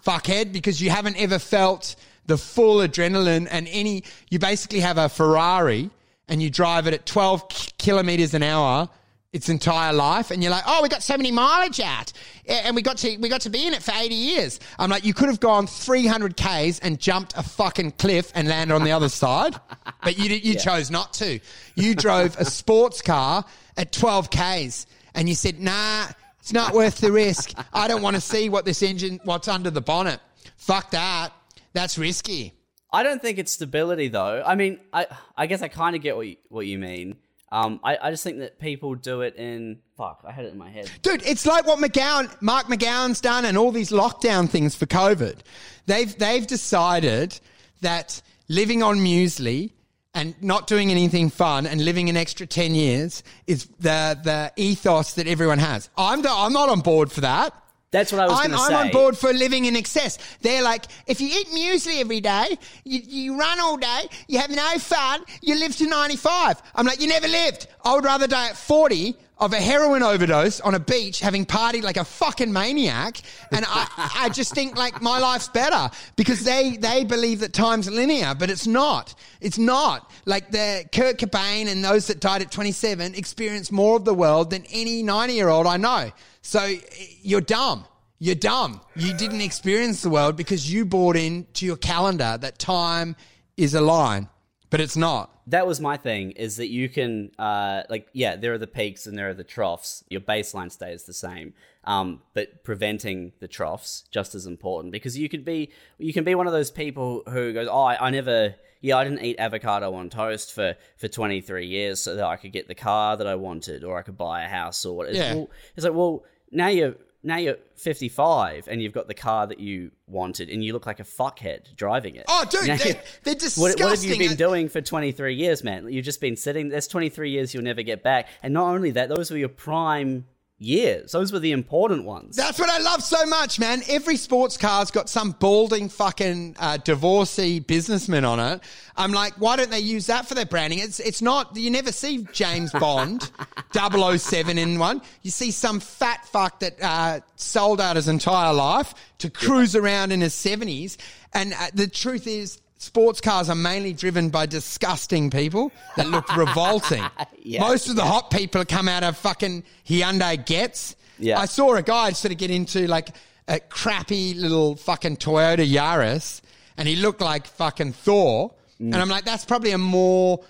fuckhead 0.05 0.51
because 0.51 0.81
you 0.81 0.89
haven't 0.89 1.17
ever 1.17 1.39
felt 1.39 1.95
the 2.27 2.37
full 2.37 2.85
adrenaline 2.85 3.47
and 3.49 3.67
any 3.71 4.03
you 4.29 4.37
basically 4.37 4.81
have 4.81 4.97
a 4.97 5.07
ferrari 5.07 5.89
and 6.27 6.41
you 6.41 6.49
drive 6.49 6.87
it 6.87 6.93
at 6.93 7.05
12 7.05 7.47
kilometers 7.77 8.33
an 8.33 8.43
hour 8.43 8.89
its 9.37 9.47
entire 9.47 9.93
life 9.93 10.31
and 10.31 10.43
you're 10.43 10.51
like 10.51 10.63
oh 10.67 10.81
we 10.83 10.89
got 10.89 11.01
so 11.01 11.15
many 11.15 11.31
mileage 11.31 11.79
out. 11.79 12.11
And 12.47 12.75
we 12.75 12.81
got 12.81 12.97
to 12.97 13.17
we 13.17 13.29
got 13.29 13.41
to 13.41 13.49
be 13.49 13.65
in 13.65 13.73
it 13.73 13.83
for 13.83 13.93
80 13.95 14.15
years. 14.15 14.59
I'm 14.77 14.89
like 14.89 15.05
you 15.05 15.13
could 15.13 15.29
have 15.29 15.39
gone 15.39 15.67
300 15.67 16.35
k's 16.35 16.79
and 16.79 16.99
jumped 16.99 17.37
a 17.37 17.43
fucking 17.43 17.91
cliff 17.91 18.31
and 18.35 18.47
landed 18.47 18.73
on 18.73 18.83
the 18.83 18.91
other 18.91 19.09
side 19.23 19.55
but 20.03 20.17
you 20.17 20.29
you 20.35 20.55
chose 20.55 20.91
not 20.91 21.13
to. 21.13 21.39
You 21.75 21.95
drove 21.95 22.35
a 22.37 22.45
sports 22.45 23.01
car 23.01 23.45
at 23.77 23.91
12 23.93 24.29
k's 24.29 24.87
and 25.15 25.29
you 25.29 25.35
said 25.35 25.61
nah 25.61 26.07
it's 26.39 26.53
not 26.53 26.73
worth 26.73 26.99
the 26.99 27.11
risk. 27.11 27.51
I 27.73 27.89
don't 27.89 28.01
want 28.01 28.15
to 28.15 28.21
see 28.21 28.49
what 28.49 28.65
this 28.65 28.81
engine 28.81 29.19
what's 29.23 29.47
under 29.47 29.69
the 29.69 29.81
bonnet. 29.81 30.19
Fuck 30.55 30.91
that. 30.91 31.33
That's 31.73 31.97
risky. 31.97 32.53
I 32.91 33.03
don't 33.03 33.21
think 33.21 33.37
it's 33.37 33.51
stability 33.51 34.07
though. 34.07 34.41
I 34.45 34.55
mean, 34.55 34.79
I 34.93 35.07
I 35.35 35.47
guess 35.47 35.61
I 35.61 35.67
kind 35.67 35.95
of 35.95 36.01
get 36.01 36.15
what 36.15 36.27
you, 36.27 36.37
what 36.49 36.65
you 36.65 36.79
mean. 36.79 37.17
Um, 37.51 37.79
I, 37.83 37.97
I 38.01 38.11
just 38.11 38.23
think 38.23 38.39
that 38.39 38.59
people 38.59 38.95
do 38.95 39.21
it 39.21 39.35
in 39.35 39.79
fuck. 39.95 40.23
I 40.27 40.31
had 40.31 40.45
it 40.45 40.51
in 40.51 40.57
my 40.57 40.69
head. 40.69 40.91
Dude, 41.01 41.23
it's 41.25 41.45
like 41.45 41.65
what 41.65 41.79
McGowan, 41.79 42.29
Mark 42.41 42.67
McGowan's 42.67 43.21
done 43.21 43.45
and 43.45 43.57
all 43.57 43.71
these 43.71 43.91
lockdown 43.91 44.49
things 44.49 44.75
for 44.75 44.85
COVID. 44.85 45.39
They've, 45.85 46.17
they've 46.17 46.45
decided 46.45 47.39
that 47.81 48.21
living 48.49 48.83
on 48.83 48.97
muesli 48.97 49.71
and 50.13 50.35
not 50.41 50.67
doing 50.67 50.91
anything 50.91 51.29
fun 51.29 51.65
and 51.65 51.83
living 51.83 52.09
an 52.09 52.17
extra 52.17 52.45
10 52.45 52.75
years 52.75 53.23
is 53.45 53.67
the, 53.79 54.19
the 54.23 54.51
ethos 54.55 55.13
that 55.13 55.27
everyone 55.27 55.59
has. 55.59 55.89
I'm, 55.97 56.21
the, 56.21 56.31
I'm 56.31 56.53
not 56.53 56.69
on 56.69 56.81
board 56.81 57.11
for 57.11 57.21
that. 57.21 57.53
That's 57.91 58.11
what 58.11 58.19
I 58.19 58.27
was 58.27 58.39
I'm, 58.39 58.51
going 58.51 58.69
to 58.69 58.75
I'm 58.75 58.87
on 58.87 58.91
board 58.91 59.17
for 59.17 59.31
living 59.31 59.63
in 59.65 59.75
excess. 59.77 60.17
They're 60.41 60.61
like, 60.61 60.85
if 61.05 61.21
you 61.21 61.29
eat 61.29 61.47
muesli 61.47 62.01
every 62.01 62.19
day, 62.19 62.57
you, 62.83 62.99
you 63.07 63.39
run 63.39 63.61
all 63.61 63.77
day, 63.77 64.09
you 64.27 64.39
have 64.39 64.49
no 64.49 64.77
fun, 64.77 65.23
you 65.41 65.57
live 65.57 65.75
to 65.77 65.87
95. 65.87 66.61
I'm 66.75 66.85
like, 66.85 67.01
you 67.01 67.07
never 67.07 67.29
lived. 67.29 67.67
I 67.85 67.95
would 67.95 68.03
rather 68.03 68.27
die 68.27 68.49
at 68.49 68.57
40 68.57 69.15
of 69.39 69.53
a 69.53 69.57
heroin 69.57 70.03
overdose 70.03 70.59
on 70.61 70.73
a 70.75 70.79
beach, 70.79 71.19
having 71.19 71.45
partied 71.45 71.83
like 71.83 71.95
a 71.95 72.03
fucking 72.03 72.51
maniac. 72.51 73.21
And 73.51 73.63
I, 73.67 74.11
I 74.15 74.29
just 74.29 74.53
think 74.53 74.75
like 74.75 75.01
my 75.01 75.19
life's 75.19 75.47
better 75.47 75.89
because 76.15 76.43
they, 76.43 76.75
they 76.77 77.05
believe 77.05 77.39
that 77.39 77.53
time's 77.53 77.89
linear, 77.89 78.33
but 78.35 78.49
it's 78.49 78.67
not. 78.67 79.13
It's 79.39 79.57
not. 79.57 80.11
Like 80.25 80.51
the 80.51 80.85
Kurt 80.91 81.19
Cobain 81.19 81.67
and 81.67 81.83
those 81.85 82.07
that 82.07 82.19
died 82.19 82.41
at 82.41 82.51
27 82.51 83.15
experienced 83.15 83.71
more 83.71 83.95
of 83.95 84.05
the 84.05 84.13
world 84.13 84.49
than 84.49 84.65
any 84.71 85.03
90 85.03 85.33
year 85.33 85.49
old 85.49 85.67
I 85.67 85.77
know. 85.77 86.11
So 86.47 86.61
eh, 86.61 86.79
you're 87.21 87.41
dumb. 87.41 87.83
You're 88.19 88.35
dumb. 88.35 88.79
You 88.95 89.13
didn't 89.13 89.41
experience 89.41 90.01
the 90.01 90.09
world 90.09 90.37
because 90.37 90.71
you 90.71 90.85
bought 90.85 91.17
into 91.17 91.65
your 91.65 91.75
calendar 91.75 92.37
that 92.39 92.57
time 92.57 93.17
is 93.57 93.73
a 93.75 93.81
line, 93.81 94.29
but 94.69 94.79
it's 94.79 94.95
not. 94.95 95.25
that 95.47 95.65
was 95.67 95.79
my 95.79 95.97
thing 95.97 96.31
is 96.31 96.57
that 96.57 96.67
you 96.67 96.89
can 96.89 97.31
uh 97.39 97.81
like 97.89 98.05
yeah 98.13 98.35
there 98.35 98.53
are 98.53 98.57
the 98.57 98.67
peaks 98.79 99.07
and 99.07 99.17
there 99.17 99.29
are 99.29 99.33
the 99.33 99.43
troughs 99.55 100.03
your 100.09 100.19
baseline 100.21 100.69
stays 100.69 101.03
the 101.03 101.13
same 101.13 101.53
um 101.85 102.21
but 102.33 102.47
preventing 102.65 103.31
the 103.39 103.47
troughs 103.47 104.03
just 104.11 104.35
as 104.35 104.45
important 104.45 104.91
because 104.91 105.17
you 105.17 105.29
could 105.29 105.45
be 105.45 105.59
you 105.99 106.11
can 106.17 106.25
be 106.25 106.35
one 106.35 106.47
of 106.47 106.53
those 106.53 106.69
people 106.69 107.23
who 107.33 107.53
goes 107.53 107.67
oh 107.71 107.83
i, 107.91 108.07
I 108.07 108.09
never 108.09 108.55
yeah 108.81 108.97
i 108.97 109.03
didn't 109.05 109.23
eat 109.23 109.37
avocado 109.39 109.93
on 109.93 110.09
toast 110.09 110.53
for 110.53 110.75
for 110.97 111.07
23 111.07 111.65
years 111.65 112.01
so 112.01 112.15
that 112.17 112.25
i 112.25 112.35
could 112.35 112.51
get 112.51 112.67
the 112.67 112.75
car 112.75 113.15
that 113.15 113.27
i 113.27 113.35
wanted 113.35 113.85
or 113.85 113.97
i 113.97 114.01
could 114.01 114.17
buy 114.17 114.43
a 114.43 114.49
house 114.49 114.85
or 114.85 114.97
what 114.97 115.07
it's, 115.07 115.17
Yeah. 115.17 115.33
well, 115.35 115.49
it's 115.77 115.85
like 115.85 115.93
well 116.01 116.25
now 116.51 116.67
you're 116.67 116.95
now 117.23 117.37
you're 117.37 117.57
55 117.75 118.67
and 118.67 118.81
you've 118.81 118.93
got 118.93 119.07
the 119.07 119.13
car 119.13 119.47
that 119.47 119.59
you 119.59 119.91
wanted 120.07 120.49
and 120.49 120.63
you 120.63 120.71
look 120.71 120.85
like 120.85 120.99
a 120.99 121.03
fuckhead 121.03 121.75
driving 121.75 122.15
it. 122.15 122.25
Oh, 122.27 122.45
dude, 122.49 122.67
Now 122.67 122.77
they- 122.77 122.89
you- 122.89 122.95
they're 123.23 123.33
What, 123.57 123.79
what 123.79 123.89
have 123.89 124.03
you 124.03 124.17
been 124.17 124.37
doing 124.37 124.69
for 124.69 124.81
23 124.81 125.33
years, 125.35 125.63
man? 125.63 125.91
You've 125.91 126.05
just 126.05 126.21
been 126.21 126.35
sitting. 126.37 126.69
There's 126.69 126.87
23 126.87 127.31
years 127.31 127.53
you'll 127.53 127.63
never 127.63 127.81
get 127.81 128.03
back. 128.03 128.27
And 128.43 128.53
not 128.53 128.73
only 128.73 128.91
that, 128.91 129.09
those 129.09 129.31
were 129.31 129.37
your 129.37 129.49
prime 129.49 130.25
years. 130.59 131.11
Those 131.11 131.31
were 131.31 131.39
the 131.39 131.51
important 131.51 132.03
ones. 132.03 132.35
That's 132.35 132.59
what 132.59 132.69
I 132.69 132.79
love 132.79 133.03
so 133.03 133.25
much, 133.25 133.59
man. 133.59 133.81
Every 133.87 134.17
sports 134.17 134.57
car's 134.57 134.91
got 134.91 135.09
some 135.09 135.31
balding 135.31 135.89
fucking 135.89 136.55
uh, 136.59 136.77
divorcee 136.77 137.59
businessman 137.59 138.25
on 138.25 138.39
it. 138.39 138.61
I'm 138.95 139.11
like, 139.11 139.33
why 139.33 139.55
don't 139.55 139.69
they 139.69 139.79
use 139.79 140.07
that 140.07 140.27
for 140.27 140.33
their 140.33 140.45
branding? 140.45 140.79
It's 140.79 140.99
it's 140.99 141.21
not. 141.21 141.55
You 141.55 141.69
never 141.69 141.91
see 141.91 142.27
James 142.31 142.71
Bond 142.71 143.29
007 143.73 144.57
in 144.57 144.79
one. 144.79 145.01
You 145.21 145.31
see 145.31 145.51
some 145.51 145.79
fat 145.79 146.25
fuck 146.25 146.59
that 146.61 146.81
uh, 146.81 147.19
sold 147.35 147.79
out 147.79 147.95
his 147.95 148.07
entire 148.07 148.53
life 148.53 148.93
to 149.19 149.29
cruise 149.29 149.75
around 149.75 150.11
in 150.11 150.21
his 150.21 150.33
70s. 150.33 150.97
And 151.33 151.53
uh, 151.53 151.67
the 151.73 151.87
truth 151.87 152.27
is. 152.27 152.61
Sports 152.79 153.21
cars 153.21 153.49
are 153.49 153.55
mainly 153.55 153.93
driven 153.93 154.29
by 154.29 154.45
disgusting 154.45 155.29
people 155.29 155.71
that 155.95 156.07
look 156.07 156.35
revolting. 156.37 157.03
Yeah. 157.41 157.61
Most 157.61 157.89
of 157.89 157.95
the 157.95 158.03
hot 158.03 158.29
people 158.29 158.63
come 158.65 158.87
out 158.87 159.03
of 159.03 159.17
fucking 159.17 159.63
Hyundai 159.87 160.43
Getz. 160.45 160.95
Yeah. 161.17 161.39
I 161.39 161.45
saw 161.45 161.75
a 161.75 161.81
guy 161.81 162.11
sort 162.11 162.31
of 162.31 162.37
get 162.37 162.51
into 162.51 162.85
like 162.87 163.09
a 163.47 163.59
crappy 163.59 164.35
little 164.35 164.75
fucking 164.75 165.17
Toyota 165.17 165.67
Yaris 165.67 166.41
and 166.77 166.87
he 166.87 166.95
looked 166.95 167.21
like 167.21 167.47
fucking 167.47 167.93
Thor. 167.93 168.51
Mm. 168.79 168.93
And 168.93 168.95
I'm 168.95 169.09
like, 169.09 169.25
that's 169.25 169.45
probably 169.45 169.71
a 169.71 169.77
more 169.79 170.43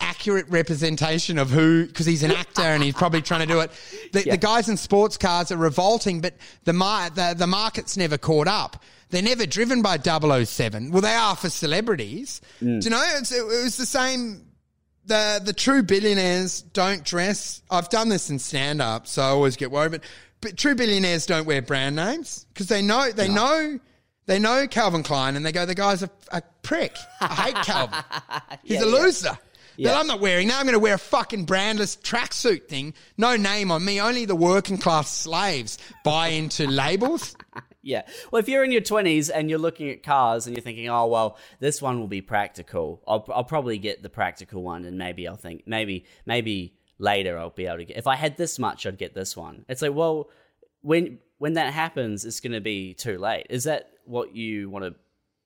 accurate 0.00 0.48
representation 0.48 1.38
of 1.38 1.50
who, 1.50 1.86
because 1.86 2.06
he's 2.06 2.22
an 2.22 2.32
actor 2.32 2.62
and 2.62 2.82
he's 2.82 2.94
probably 2.94 3.22
trying 3.22 3.40
to 3.40 3.46
do 3.46 3.60
it. 3.60 3.70
The, 4.12 4.22
the 4.22 4.36
guys 4.36 4.68
in 4.68 4.76
sports 4.76 5.16
cars 5.16 5.52
are 5.52 5.56
revolting, 5.56 6.20
but 6.20 6.34
the, 6.64 6.72
the, 6.72 7.34
the 7.36 7.46
market's 7.46 7.96
never 7.96 8.18
caught 8.18 8.48
up. 8.48 8.82
They're 9.10 9.22
never 9.22 9.46
driven 9.46 9.82
by 9.82 9.98
007. 9.98 10.90
Well, 10.90 11.02
they 11.02 11.14
are 11.14 11.36
for 11.36 11.48
celebrities. 11.48 12.40
Mm. 12.60 12.80
Do 12.80 12.84
you 12.84 12.90
know? 12.90 13.04
It's, 13.16 13.32
it 13.32 13.44
was 13.46 13.76
the 13.76 13.86
same 13.86 14.46
the 15.06 15.40
the 15.42 15.52
true 15.52 15.82
billionaires 15.82 16.62
don't 16.62 17.04
dress. 17.04 17.62
I've 17.70 17.88
done 17.88 18.08
this 18.08 18.30
in 18.30 18.38
stand 18.38 18.82
up, 18.82 19.06
so 19.06 19.22
I 19.22 19.26
always 19.26 19.56
get 19.56 19.70
worried. 19.70 19.92
But, 19.92 20.00
but 20.40 20.56
true 20.56 20.74
billionaires 20.74 21.26
don't 21.26 21.46
wear 21.46 21.62
brand 21.62 21.96
names 21.96 22.46
because 22.52 22.66
they 22.68 22.82
know 22.82 23.10
they 23.12 23.28
know 23.28 23.78
they 24.26 24.38
know 24.38 24.66
Calvin 24.66 25.02
Klein, 25.02 25.36
and 25.36 25.46
they 25.46 25.52
go, 25.52 25.64
the 25.66 25.74
guy's 25.74 26.02
a, 26.02 26.10
a 26.32 26.42
prick. 26.62 26.96
I 27.20 27.26
hate 27.34 27.54
Calvin. 27.64 27.98
He's 28.64 28.82
a 28.82 28.86
loser. 28.86 29.38
Yeah. 29.76 29.90
That 29.90 30.00
I'm 30.00 30.06
not 30.06 30.20
wearing. 30.20 30.48
Now 30.48 30.58
I'm 30.58 30.64
going 30.64 30.72
to 30.72 30.78
wear 30.78 30.94
a 30.94 30.98
fucking 30.98 31.46
brandless 31.46 32.00
tracksuit 32.00 32.66
thing. 32.66 32.94
No 33.18 33.36
name 33.36 33.70
on 33.70 33.84
me. 33.84 34.00
Only 34.00 34.24
the 34.24 34.34
working 34.34 34.78
class 34.78 35.14
slaves 35.14 35.78
buy 36.02 36.28
into 36.28 36.66
labels. 36.66 37.36
Yeah. 37.86 38.02
Well, 38.32 38.40
if 38.40 38.48
you're 38.48 38.64
in 38.64 38.72
your 38.72 38.80
20s 38.80 39.30
and 39.32 39.48
you're 39.48 39.60
looking 39.60 39.90
at 39.90 40.02
cars 40.02 40.46
and 40.46 40.56
you're 40.56 40.62
thinking, 40.62 40.88
oh, 40.88 41.06
well, 41.06 41.38
this 41.60 41.80
one 41.80 42.00
will 42.00 42.08
be 42.08 42.20
practical, 42.20 43.00
I'll, 43.06 43.24
I'll 43.32 43.44
probably 43.44 43.78
get 43.78 44.02
the 44.02 44.08
practical 44.08 44.64
one 44.64 44.84
and 44.84 44.98
maybe 44.98 45.28
I'll 45.28 45.36
think, 45.36 45.62
maybe, 45.66 46.04
maybe 46.26 46.74
later 46.98 47.38
I'll 47.38 47.50
be 47.50 47.66
able 47.66 47.78
to 47.78 47.84
get, 47.84 47.96
if 47.96 48.08
I 48.08 48.16
had 48.16 48.36
this 48.36 48.58
much, 48.58 48.86
I'd 48.86 48.98
get 48.98 49.14
this 49.14 49.36
one. 49.36 49.64
It's 49.68 49.82
like, 49.82 49.94
well, 49.94 50.30
when, 50.80 51.20
when 51.38 51.52
that 51.54 51.72
happens, 51.72 52.24
it's 52.24 52.40
going 52.40 52.54
to 52.54 52.60
be 52.60 52.92
too 52.92 53.18
late. 53.18 53.46
Is 53.50 53.64
that 53.64 53.90
what 54.04 54.34
you 54.34 54.68
want 54.68 54.84
to, 54.84 54.94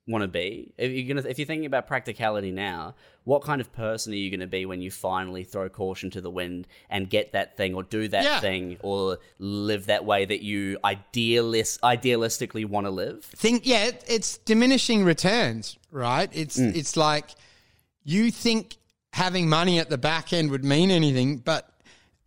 want 0.07 0.23
to 0.23 0.27
be? 0.27 0.73
If 0.77 0.91
you're 0.91 1.07
gonna, 1.15 1.27
if 1.29 1.37
you're 1.39 1.45
thinking 1.45 1.65
about 1.65 1.87
practicality 1.87 2.51
now, 2.51 2.95
what 3.23 3.43
kind 3.43 3.61
of 3.61 3.71
person 3.71 4.13
are 4.13 4.15
you 4.15 4.29
going 4.31 4.39
to 4.39 4.47
be 4.47 4.65
when 4.65 4.81
you 4.81 4.89
finally 4.89 5.43
throw 5.43 5.69
caution 5.69 6.09
to 6.11 6.21
the 6.21 6.29
wind 6.31 6.67
and 6.89 7.09
get 7.09 7.33
that 7.33 7.55
thing 7.55 7.75
or 7.75 7.83
do 7.83 8.07
that 8.07 8.23
Yeah. 8.23 8.39
thing 8.39 8.77
or 8.81 9.19
live 9.37 9.85
that 9.85 10.03
way 10.05 10.25
that 10.25 10.41
you 10.41 10.77
idealist 10.83 11.79
idealistically 11.81 12.65
want 12.65 12.87
to 12.87 12.91
live? 12.91 13.23
think 13.25 13.61
yeah 13.65 13.85
it- 13.85 14.03
it's 14.07 14.37
diminishing 14.39 15.03
returns 15.03 15.77
right 15.91 16.29
it's 16.33 16.57
mm. 16.59 16.75
it's 16.75 16.97
like 16.97 17.29
you 18.03 18.31
think 18.31 18.77
having 19.13 19.47
money 19.47 19.77
at 19.77 19.89
the 19.89 19.97
back 19.99 20.33
end 20.33 20.49
would 20.49 20.63
mean 20.65 20.89
anything 20.89 21.37
but 21.37 21.69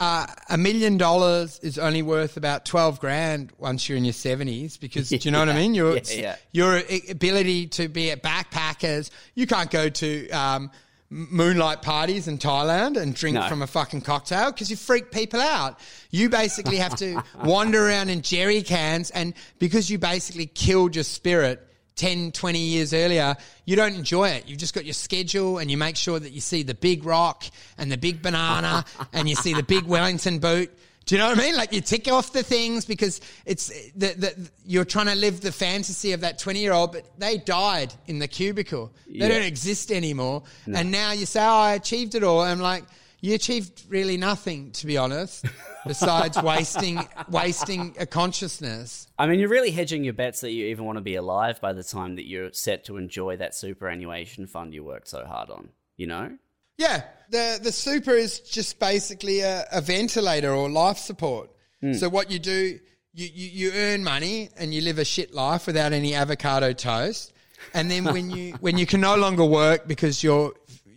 a 0.01 0.57
million 0.59 0.99
dollars 0.99 1.59
is 1.63 1.79
only 1.79 2.03
worth 2.03 2.37
about 2.37 2.65
12 2.67 3.01
grand 3.01 3.53
once 3.59 3.89
you're 3.89 3.97
in 3.97 4.05
your 4.05 4.13
70s 4.13 4.79
because 4.79 5.09
do 5.09 5.17
you 5.17 5.31
know 5.31 5.39
what 5.39 5.49
I 5.49 5.55
mean? 5.57 5.75
Your, 5.75 5.97
Yeah, 5.97 6.03
yeah. 6.13 6.37
your 6.53 6.83
ability 7.11 7.69
to 7.69 7.89
be 7.89 8.11
at 8.11 8.23
backpackers, 8.23 9.11
you 9.35 9.47
can't 9.47 9.71
go 9.71 9.89
to 9.89 10.29
um, 10.31 10.71
moonlight 11.11 11.81
parties 11.83 12.29
in 12.29 12.39
Thailand 12.39 12.97
and 12.97 13.15
drink 13.15 13.37
No. 13.37 13.49
from 13.49 13.63
a 13.63 13.67
fucking 13.67 14.01
cocktail 14.03 14.51
because 14.51 14.69
you 14.69 14.77
freak 14.77 15.11
people 15.11 15.41
out. 15.41 15.79
You 16.11 16.29
basically 16.29 16.77
have 16.79 16.97
to 16.97 17.23
wander 17.45 17.87
around 17.87 18.09
in 18.11 18.21
jerry 18.23 18.63
cans 18.63 19.11
and 19.11 19.33
because 19.59 19.89
you 19.91 19.99
basically 19.99 20.47
killed 20.47 20.97
your 20.97 21.05
spirit 21.05 21.67
10, 21.97 22.33
20 22.33 22.59
years 22.59 22.93
earlier, 22.93 23.37
you 23.65 23.77
don't 23.77 23.95
enjoy 23.95 24.29
it. 24.31 24.49
You've 24.49 24.59
just 24.59 24.75
got 24.75 24.85
your 24.85 24.95
schedule 24.95 25.59
and 25.59 25.71
you 25.71 25.77
make 25.77 25.97
sure 25.97 26.19
that 26.19 26.33
you 26.33 26.41
see 26.41 26.63
the 26.63 26.75
big 26.75 27.05
rock 27.05 27.45
and 27.79 27.91
the 27.91 27.97
big 27.97 28.21
banana 28.23 28.85
and 29.13 29.29
you 29.29 29.37
see 29.37 29.55
the 29.55 29.63
big 29.63 29.85
Wellington 29.85 30.39
boot. 30.41 30.71
Do 31.07 31.15
you 31.15 31.19
know 31.21 31.29
what 31.29 31.39
I 31.39 31.43
mean? 31.43 31.55
Like 31.55 31.73
you 31.73 31.83
tick 31.83 32.09
off 32.11 32.33
the 32.33 32.43
things 32.43 32.87
because 32.87 33.21
it's 33.45 33.69
the, 33.93 34.15
the, 34.17 34.51
you're 34.65 34.87
trying 34.87 35.07
to 35.07 35.15
live 35.15 35.43
the 35.43 35.53
fantasy 35.53 36.13
of 36.13 36.23
that 36.23 36.39
20 36.39 36.61
year 36.61 36.73
old, 36.73 36.93
but 36.93 37.05
they 37.19 37.37
died 37.37 37.93
in 38.07 38.19
the 38.19 38.27
cubicle. 38.29 38.91
They 39.07 39.19
Yeah. 39.19 39.29
don't 39.29 39.43
exist 39.43 39.93
anymore. 39.93 40.45
And 40.67 40.91
now 40.91 41.13
you 41.13 41.27
say, 41.27 41.41
oh, 41.45 41.49
I 41.49 41.75
achieved 41.75 42.15
it 42.15 42.25
all. 42.25 42.41
I'm 42.41 42.59
like, 42.59 42.85
you 43.25 43.35
achieved 43.35 43.85
really 43.89 44.19
nothing, 44.19 44.71
to 44.73 44.87
be 44.87 44.99
honest, 44.99 45.47
besides 45.87 46.41
wasting, 46.43 47.01
wasting 47.31 47.95
a 47.99 48.05
consciousness. 48.05 49.09
I 49.19 49.27
mean, 49.27 49.41
you're 49.41 49.49
really 49.49 49.71
hedging 49.71 50.05
your 50.05 50.13
bets 50.13 50.43
that 50.43 50.51
you 50.51 50.67
even 50.67 50.85
want 50.85 50.99
to 50.99 51.03
be 51.03 51.15
alive 51.15 51.59
by 51.59 51.73
the 51.73 51.83
time 51.83 52.17
that 52.17 52.27
you're 52.27 52.53
set 52.53 52.85
to 52.85 52.99
enjoy 52.99 53.39
that 53.39 53.55
superannuation 53.55 54.47
fund 54.47 54.75
you 54.75 54.85
worked 54.85 55.09
so 55.09 55.25
hard 55.25 55.49
on. 55.49 55.71
You 55.97 56.07
know? 56.09 56.37
Yeah, 56.77 57.05
the 57.31 57.59
the 57.63 57.73
super 57.73 58.11
is 58.11 58.41
just 58.41 58.79
basically 58.79 59.41
a, 59.41 59.65
a 59.73 59.81
ventilator 59.81 60.53
or 60.53 60.69
life 60.69 60.99
support. 60.99 61.49
Hmm. 61.81 61.95
So 61.95 62.11
what 62.11 62.31
you 62.31 62.39
do, 62.39 62.79
you, 63.15 63.29
you 63.33 63.69
you 63.69 63.73
earn 63.75 64.05
money 64.05 64.51
and 64.59 64.75
you 64.75 64.83
live 64.83 64.99
a 64.99 65.05
shit 65.05 65.33
life 65.33 65.67
without 65.67 65.95
any 65.95 66.15
avocado 66.15 66.75
toast, 66.75 67.33
and 67.73 67.91
then 67.91 68.05
when 68.05 68.29
you 68.29 68.53
when 68.61 68.77
you 68.77 68.85
can 68.85 69.01
no 69.01 69.17
longer 69.17 69.47
work 69.47 69.89
because 69.89 70.23
your 70.23 70.53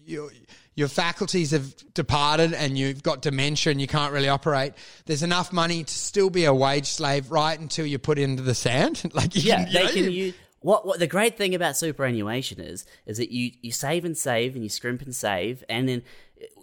your 0.06 0.30
your 0.78 0.88
faculties 0.88 1.52
have 1.52 1.74
departed 1.96 2.54
and 2.54 2.78
you've 2.78 3.02
got 3.02 3.24
dementia 3.24 3.72
and 3.72 3.82
you 3.82 3.88
can't 3.88 4.14
really 4.14 4.30
operate. 4.30 4.74
There's 5.08 5.24
enough 5.24 5.52
money 5.52 5.84
to 5.84 5.94
still 5.94 6.30
be 6.30 6.46
a 6.46 6.54
wage 6.54 6.86
slave 6.86 7.32
right 7.32 7.60
until 7.60 7.88
you 7.88 7.98
put 7.98 8.20
into 8.20 8.44
the 8.44 8.54
sand. 8.54 9.02
like 9.16 9.36
you 9.36 9.42
Yeah, 9.42 9.64
can, 9.66 9.74
they 9.74 9.84
know, 9.84 9.92
can 9.92 10.12
use. 10.12 10.36
What, 10.62 10.86
what 10.86 11.00
the 11.00 11.08
great 11.08 11.36
thing 11.36 11.56
about 11.56 11.78
superannuation 11.78 12.60
is 12.62 12.86
is 13.08 13.18
that 13.18 13.32
you 13.32 13.52
you 13.62 13.72
save 13.72 14.06
and 14.06 14.16
save 14.18 14.54
and 14.54 14.64
you 14.64 14.70
scrimp 14.70 15.02
and 15.02 15.16
save 15.16 15.64
and 15.68 15.90
then 15.90 16.04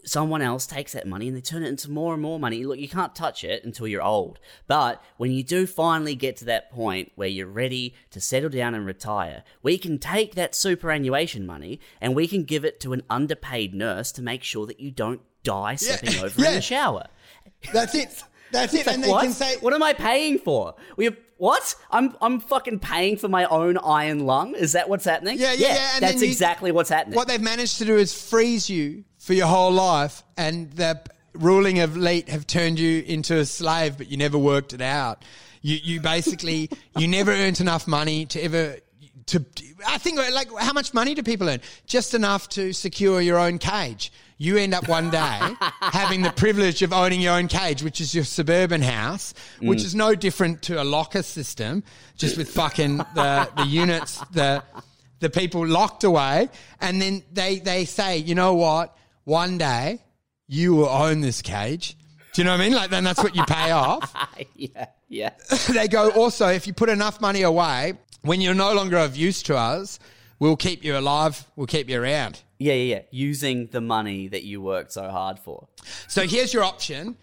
someone 0.04 0.42
else 0.42 0.66
takes 0.66 0.92
that 0.92 1.06
money 1.06 1.28
and 1.28 1.36
they 1.36 1.40
turn 1.40 1.62
it 1.62 1.68
into 1.68 1.90
more 1.90 2.12
and 2.12 2.22
more 2.22 2.38
money. 2.38 2.64
Look, 2.64 2.78
you 2.78 2.88
can't 2.88 3.14
touch 3.14 3.44
it 3.44 3.64
until 3.64 3.86
you're 3.86 4.02
old. 4.02 4.38
But 4.66 5.02
when 5.16 5.32
you 5.32 5.42
do 5.42 5.66
finally 5.66 6.14
get 6.14 6.36
to 6.38 6.44
that 6.46 6.70
point 6.70 7.12
where 7.14 7.28
you're 7.28 7.46
ready 7.46 7.94
to 8.10 8.20
settle 8.20 8.50
down 8.50 8.74
and 8.74 8.86
retire, 8.86 9.42
we 9.62 9.78
can 9.78 9.98
take 9.98 10.34
that 10.34 10.54
superannuation 10.54 11.46
money 11.46 11.80
and 12.00 12.14
we 12.14 12.26
can 12.28 12.44
give 12.44 12.64
it 12.64 12.80
to 12.80 12.92
an 12.92 13.02
underpaid 13.08 13.74
nurse 13.74 14.12
to 14.12 14.22
make 14.22 14.42
sure 14.42 14.66
that 14.66 14.80
you 14.80 14.90
don't 14.90 15.20
die 15.42 15.76
slipping 15.76 16.18
over 16.24 16.44
in 16.44 16.54
the 16.54 16.60
shower. 16.60 17.06
That's 17.72 17.94
it. 17.94 18.22
That's 18.52 18.74
it. 18.74 18.86
Like, 18.86 18.94
and 18.94 19.04
they 19.04 19.10
what? 19.10 19.22
can 19.22 19.32
say, 19.32 19.56
what 19.60 19.72
am 19.74 19.82
I 19.82 19.92
paying 19.94 20.38
for? 20.38 20.74
We 20.96 21.06
have, 21.06 21.16
what? 21.36 21.74
I'm 21.90 22.16
I'm 22.20 22.38
fucking 22.38 22.78
paying 22.78 23.16
for 23.16 23.28
my 23.28 23.44
own 23.46 23.76
iron 23.78 24.20
lung. 24.20 24.54
Is 24.54 24.72
that 24.72 24.88
what's 24.88 25.04
happening? 25.04 25.38
Yeah, 25.38 25.52
yeah, 25.52 25.74
yeah, 25.74 25.90
and 25.94 26.02
that's 26.02 26.22
you- 26.22 26.28
exactly 26.28 26.70
what's 26.70 26.90
happening. 26.90 27.16
What 27.16 27.26
they've 27.26 27.40
managed 27.40 27.78
to 27.78 27.84
do 27.84 27.96
is 27.96 28.14
freeze 28.14 28.70
you 28.70 29.04
for 29.24 29.32
your 29.32 29.46
whole 29.46 29.72
life, 29.72 30.22
and 30.36 30.70
the 30.72 31.00
ruling 31.32 31.80
of 31.80 31.96
elite 31.96 32.28
have 32.28 32.46
turned 32.46 32.78
you 32.78 33.02
into 33.06 33.38
a 33.38 33.46
slave, 33.46 33.96
but 33.96 34.10
you 34.10 34.18
never 34.18 34.36
worked 34.36 34.74
it 34.74 34.82
out. 34.82 35.24
You 35.62 35.78
you 35.82 36.00
basically 36.00 36.68
you 36.98 37.08
never 37.08 37.30
earned 37.30 37.60
enough 37.60 37.88
money 37.88 38.26
to 38.26 38.40
ever 38.42 38.76
to. 39.26 39.44
I 39.86 39.96
think 39.96 40.18
like 40.18 40.48
how 40.58 40.74
much 40.74 40.92
money 40.92 41.14
do 41.14 41.22
people 41.22 41.48
earn? 41.48 41.62
Just 41.86 42.12
enough 42.12 42.50
to 42.50 42.74
secure 42.74 43.22
your 43.22 43.38
own 43.38 43.58
cage. 43.58 44.12
You 44.36 44.58
end 44.58 44.74
up 44.74 44.88
one 44.88 45.10
day 45.10 45.40
having 45.80 46.20
the 46.20 46.32
privilege 46.32 46.82
of 46.82 46.92
owning 46.92 47.22
your 47.22 47.34
own 47.34 47.48
cage, 47.48 47.82
which 47.82 48.02
is 48.02 48.14
your 48.14 48.24
suburban 48.24 48.82
house, 48.82 49.32
which 49.60 49.78
mm. 49.78 49.84
is 49.84 49.94
no 49.94 50.14
different 50.14 50.60
to 50.62 50.82
a 50.82 50.84
locker 50.84 51.22
system, 51.22 51.82
just 52.16 52.36
with 52.36 52.50
fucking 52.50 52.98
the 52.98 53.48
the 53.56 53.64
units 53.64 54.18
the 54.32 54.62
the 55.20 55.30
people 55.30 55.66
locked 55.66 56.04
away, 56.04 56.50
and 56.82 57.00
then 57.00 57.22
they 57.32 57.58
they 57.58 57.86
say, 57.86 58.18
you 58.18 58.34
know 58.34 58.52
what? 58.52 58.94
One 59.24 59.58
day 59.58 60.00
you 60.46 60.74
will 60.74 60.88
own 60.88 61.20
this 61.20 61.42
cage. 61.42 61.96
Do 62.32 62.42
you 62.42 62.44
know 62.44 62.52
what 62.52 62.60
I 62.60 62.64
mean? 62.64 62.74
Like 62.74 62.90
then 62.90 63.04
that's 63.04 63.22
what 63.22 63.36
you 63.36 63.44
pay 63.44 63.70
off. 63.70 64.12
yeah, 64.54 64.86
yeah. 65.08 65.30
they 65.72 65.88
go 65.88 66.10
also 66.10 66.48
if 66.48 66.66
you 66.66 66.72
put 66.72 66.88
enough 66.88 67.20
money 67.20 67.42
away 67.42 67.94
when 68.22 68.40
you're 68.40 68.54
no 68.54 68.72
longer 68.72 68.96
of 68.96 69.16
use 69.16 69.42
to 69.44 69.56
us, 69.56 69.98
we'll 70.38 70.56
keep 70.56 70.82
you 70.84 70.96
alive. 70.96 71.44
We'll 71.56 71.66
keep 71.66 71.88
you 71.88 72.00
around. 72.00 72.42
Yeah, 72.58 72.72
yeah, 72.74 72.96
yeah. 72.96 73.02
Using 73.10 73.66
the 73.68 73.80
money 73.80 74.28
that 74.28 74.44
you 74.44 74.60
worked 74.62 74.92
so 74.92 75.08
hard 75.10 75.38
for. 75.38 75.68
So 76.08 76.26
here's 76.26 76.52
your 76.52 76.64
option. 76.64 77.16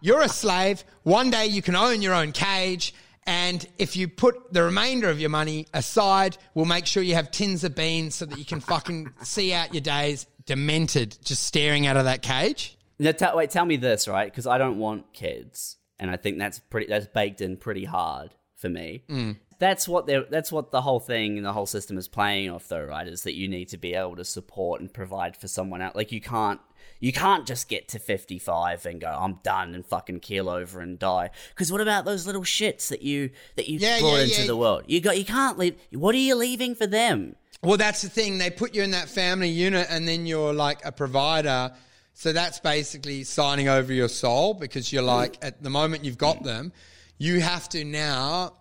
You're 0.00 0.22
a 0.22 0.28
slave. 0.28 0.84
One 1.02 1.30
day 1.30 1.46
you 1.46 1.62
can 1.62 1.74
own 1.76 2.02
your 2.02 2.14
own 2.14 2.32
cage. 2.32 2.94
And 3.26 3.66
if 3.76 3.96
you 3.96 4.08
put 4.08 4.52
the 4.52 4.62
remainder 4.62 5.10
of 5.10 5.20
your 5.20 5.28
money 5.28 5.66
aside, 5.74 6.38
we'll 6.54 6.64
make 6.64 6.86
sure 6.86 7.02
you 7.02 7.14
have 7.14 7.30
tins 7.30 7.62
of 7.62 7.74
beans 7.74 8.14
so 8.14 8.24
that 8.24 8.38
you 8.38 8.44
can 8.44 8.60
fucking 8.60 9.12
see 9.22 9.52
out 9.52 9.74
your 9.74 9.82
days 9.82 10.26
demented, 10.48 11.16
just 11.24 11.44
staring 11.44 11.86
out 11.86 11.96
of 11.96 12.04
that 12.04 12.22
cage. 12.22 12.76
Now, 12.98 13.12
t- 13.12 13.26
wait, 13.34 13.50
tell 13.50 13.64
me 13.64 13.76
this, 13.76 14.08
right? 14.08 14.28
Because 14.30 14.46
I 14.48 14.58
don't 14.58 14.78
want 14.78 15.12
kids. 15.12 15.76
and 16.00 16.10
I 16.10 16.16
think 16.16 16.38
that's 16.38 16.58
pretty 16.58 16.86
that's 16.88 17.06
baked 17.06 17.40
in 17.40 17.56
pretty 17.56 17.84
hard 17.84 18.34
for 18.56 18.68
me. 18.68 19.04
Mm. 19.08 19.36
That's 19.60 19.88
what 19.88 20.06
they're 20.06 20.24
that's 20.24 20.50
what 20.52 20.70
the 20.72 20.80
whole 20.82 21.00
thing 21.00 21.36
and 21.36 21.44
the 21.46 21.52
whole 21.52 21.66
system 21.66 21.98
is 21.98 22.08
playing 22.08 22.50
off, 22.50 22.68
though, 22.68 22.84
right? 22.84 23.06
Is 23.06 23.22
that 23.22 23.34
you 23.34 23.48
need 23.48 23.68
to 23.68 23.76
be 23.78 23.94
able 23.94 24.16
to 24.16 24.24
support 24.24 24.80
and 24.80 24.92
provide 24.92 25.36
for 25.36 25.48
someone 25.48 25.82
else. 25.82 25.94
Like 25.96 26.12
you 26.12 26.20
can't 26.20 26.60
you 27.00 27.12
can't 27.12 27.46
just 27.46 27.68
get 27.68 27.88
to 27.88 27.98
fifty 27.98 28.38
five 28.38 28.86
and 28.86 29.00
go, 29.00 29.08
I'm 29.08 29.40
done 29.42 29.74
and 29.74 29.84
fucking 29.84 30.20
keel 30.20 30.48
over 30.48 30.80
and 30.80 30.98
die. 30.98 31.30
Because 31.50 31.72
what 31.72 31.80
about 31.80 32.04
those 32.04 32.26
little 32.26 32.42
shits 32.42 32.88
that 32.88 33.02
you 33.02 33.30
that 33.56 33.68
you 33.68 33.78
Yeah, 33.80 33.98
brought 33.98 34.16
yeah, 34.18 34.22
into 34.24 34.40
yeah. 34.42 34.46
the 34.46 34.56
world? 34.56 34.84
You 34.86 35.00
got 35.00 35.18
you 35.18 35.24
can't 35.24 35.58
leave. 35.58 35.76
What 35.92 36.14
are 36.14 36.18
you 36.18 36.36
leaving 36.36 36.74
for 36.76 36.86
them? 36.86 37.34
Well, 37.62 37.76
that's 37.76 38.02
the 38.02 38.08
thing. 38.08 38.38
They 38.38 38.50
put 38.50 38.74
you 38.74 38.82
in 38.82 38.92
that 38.92 39.08
family 39.08 39.48
unit, 39.48 39.88
and 39.90 40.06
then 40.06 40.26
you're 40.26 40.54
like 40.54 40.84
a 40.84 40.92
provider. 40.92 41.72
So 42.14 42.32
that's 42.32 42.60
basically 42.60 43.24
signing 43.24 43.68
over 43.68 43.92
your 43.92 44.08
soul 44.08 44.54
because 44.54 44.92
you're 44.92 45.02
like, 45.02 45.38
at 45.42 45.62
the 45.62 45.70
moment 45.70 46.04
you've 46.04 46.18
got 46.18 46.42
them, 46.42 46.72
you 47.16 47.40
have 47.40 47.68
to 47.70 47.84
now 47.84 48.54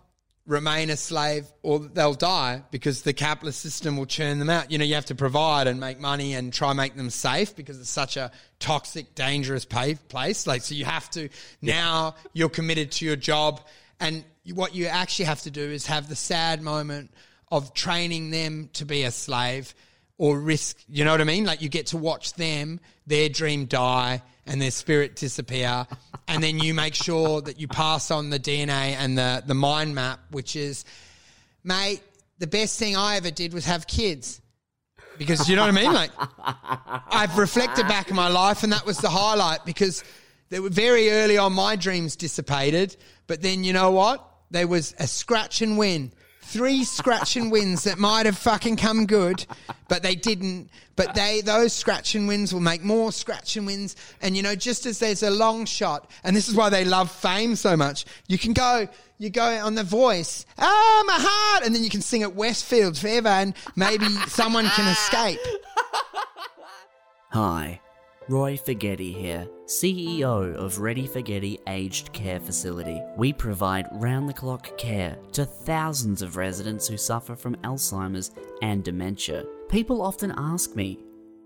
remain 0.47 0.89
a 0.89 0.95
slave 0.95 1.45
or 1.61 1.79
they'll 1.79 2.13
die 2.13 2.63
because 2.71 3.01
the 3.01 3.13
capitalist 3.13 3.59
system 3.59 3.97
will 3.97 4.05
churn 4.05 4.39
them 4.39 4.49
out. 4.49 4.71
You 4.71 4.77
know, 4.77 4.85
you 4.85 4.95
have 4.95 5.05
to 5.07 5.15
provide 5.15 5.67
and 5.67 5.79
make 5.79 5.99
money 5.99 6.35
and 6.35 6.53
try 6.53 6.71
make 6.73 6.95
them 6.95 7.09
safe 7.09 7.55
because 7.55 7.79
it's 7.79 7.89
such 7.89 8.15
a 8.15 8.31
toxic, 8.59 9.13
dangerous 9.13 9.65
place. 9.65 10.47
Like, 10.47 10.61
so 10.61 10.73
you 10.73 10.85
have 10.85 11.09
to, 11.11 11.29
now 11.61 12.15
you're 12.33 12.49
committed 12.49 12.91
to 12.93 13.05
your 13.05 13.17
job. 13.17 13.61
And 13.99 14.23
what 14.53 14.73
you 14.73 14.85
actually 14.85 15.25
have 15.25 15.41
to 15.41 15.51
do 15.51 15.61
is 15.61 15.87
have 15.87 16.07
the 16.07 16.15
sad 16.15 16.61
moment 16.61 17.11
of 17.51 17.73
training 17.73 18.31
them 18.31 18.69
to 18.73 18.85
be 18.85 19.03
a 19.03 19.11
slave 19.11 19.73
or 20.17 20.39
risk, 20.39 20.77
you 20.89 21.05
know 21.05 21.11
what 21.11 21.21
I 21.21 21.25
mean? 21.25 21.45
Like 21.45 21.61
you 21.61 21.69
get 21.69 21.87
to 21.87 21.97
watch 21.97 22.33
them, 22.33 22.79
their 23.05 23.29
dream 23.29 23.65
die 23.65 24.21
and 24.45 24.61
their 24.61 24.71
spirit 24.71 25.15
disappear. 25.15 25.85
and 26.27 26.43
then 26.43 26.59
you 26.59 26.73
make 26.73 26.95
sure 26.95 27.41
that 27.41 27.59
you 27.59 27.67
pass 27.67 28.09
on 28.09 28.29
the 28.29 28.39
DNA 28.39 28.95
and 28.97 29.17
the, 29.17 29.43
the 29.45 29.53
mind 29.53 29.93
map, 29.93 30.19
which 30.31 30.55
is, 30.55 30.85
mate, 31.63 32.01
the 32.39 32.47
best 32.47 32.79
thing 32.79 32.95
I 32.95 33.17
ever 33.17 33.31
did 33.31 33.53
was 33.53 33.65
have 33.65 33.87
kids. 33.87 34.41
Because 35.17 35.49
you 35.49 35.55
know 35.55 35.63
what 35.63 35.69
I 35.69 35.71
mean? 35.71 35.93
Like 35.93 36.11
I've 37.11 37.37
reflected 37.37 37.87
back 37.87 38.09
in 38.09 38.15
my 38.15 38.27
life 38.27 38.63
and 38.63 38.71
that 38.71 38.85
was 38.85 38.97
the 38.99 39.09
highlight 39.09 39.65
because 39.65 40.03
they 40.49 40.59
were 40.59 40.69
very 40.69 41.09
early 41.09 41.37
on 41.37 41.53
my 41.53 41.75
dreams 41.75 42.15
dissipated, 42.15 42.95
but 43.25 43.41
then 43.41 43.63
you 43.63 43.73
know 43.73 43.91
what? 43.91 44.23
There 44.51 44.67
was 44.67 44.95
a 44.99 45.07
scratch 45.07 45.61
and 45.61 45.77
win. 45.77 46.13
Three 46.47 46.85
scratch 46.85 47.35
and 47.35 47.51
wins 47.51 47.83
that 47.83 47.99
might 47.99 48.25
have 48.25 48.37
fucking 48.37 48.77
come 48.77 49.05
good, 49.05 49.45
but 49.89 50.01
they 50.01 50.15
didn't. 50.15 50.69
But 50.95 51.13
they 51.13 51.41
those 51.41 51.73
scratch 51.73 52.15
and 52.15 52.25
wins 52.25 52.53
will 52.53 52.61
make 52.61 52.83
more 52.83 53.11
scratch 53.11 53.57
and 53.57 53.65
wins. 53.65 53.97
And 54.21 54.37
you 54.37 54.41
know, 54.41 54.55
just 54.55 54.85
as 54.85 54.97
there's 54.99 55.23
a 55.23 55.29
long 55.29 55.65
shot, 55.65 56.09
and 56.23 56.33
this 56.33 56.47
is 56.47 56.55
why 56.55 56.69
they 56.69 56.85
love 56.85 57.11
fame 57.11 57.57
so 57.57 57.75
much, 57.75 58.05
you 58.27 58.37
can 58.37 58.53
go 58.53 58.87
you 59.17 59.29
go 59.29 59.43
on 59.43 59.75
the 59.75 59.83
voice, 59.83 60.45
oh 60.57 61.03
my 61.05 61.17
heart, 61.19 61.65
and 61.65 61.75
then 61.75 61.83
you 61.83 61.89
can 61.89 62.01
sing 62.01 62.23
at 62.23 62.33
Westfield 62.33 62.97
forever, 62.97 63.27
and 63.27 63.53
maybe 63.75 64.07
someone 64.27 64.67
can 64.67 64.87
escape. 64.87 65.39
Hi, 67.31 67.81
Roy 68.29 68.57
Forgetty 68.57 69.13
here, 69.13 69.47
CEO 69.67 70.53
of 70.55 70.79
Ready 70.79 71.07
Forgetty 71.07 71.59
Aged 71.65 72.11
Care 72.11 72.41
Facility. 72.41 73.01
We 73.15 73.31
provide 73.31 73.87
round 73.93 74.27
the 74.27 74.33
clock 74.33 74.77
care 74.77 75.17
to 75.31 75.45
thousands 75.45 76.21
of 76.21 76.35
residents 76.35 76.89
who 76.89 76.97
suffer 76.97 77.37
from 77.37 77.55
Alzheimer's 77.63 78.31
and 78.61 78.83
dementia. 78.83 79.45
People 79.69 80.01
often 80.01 80.33
ask 80.35 80.75
me, 80.75 80.99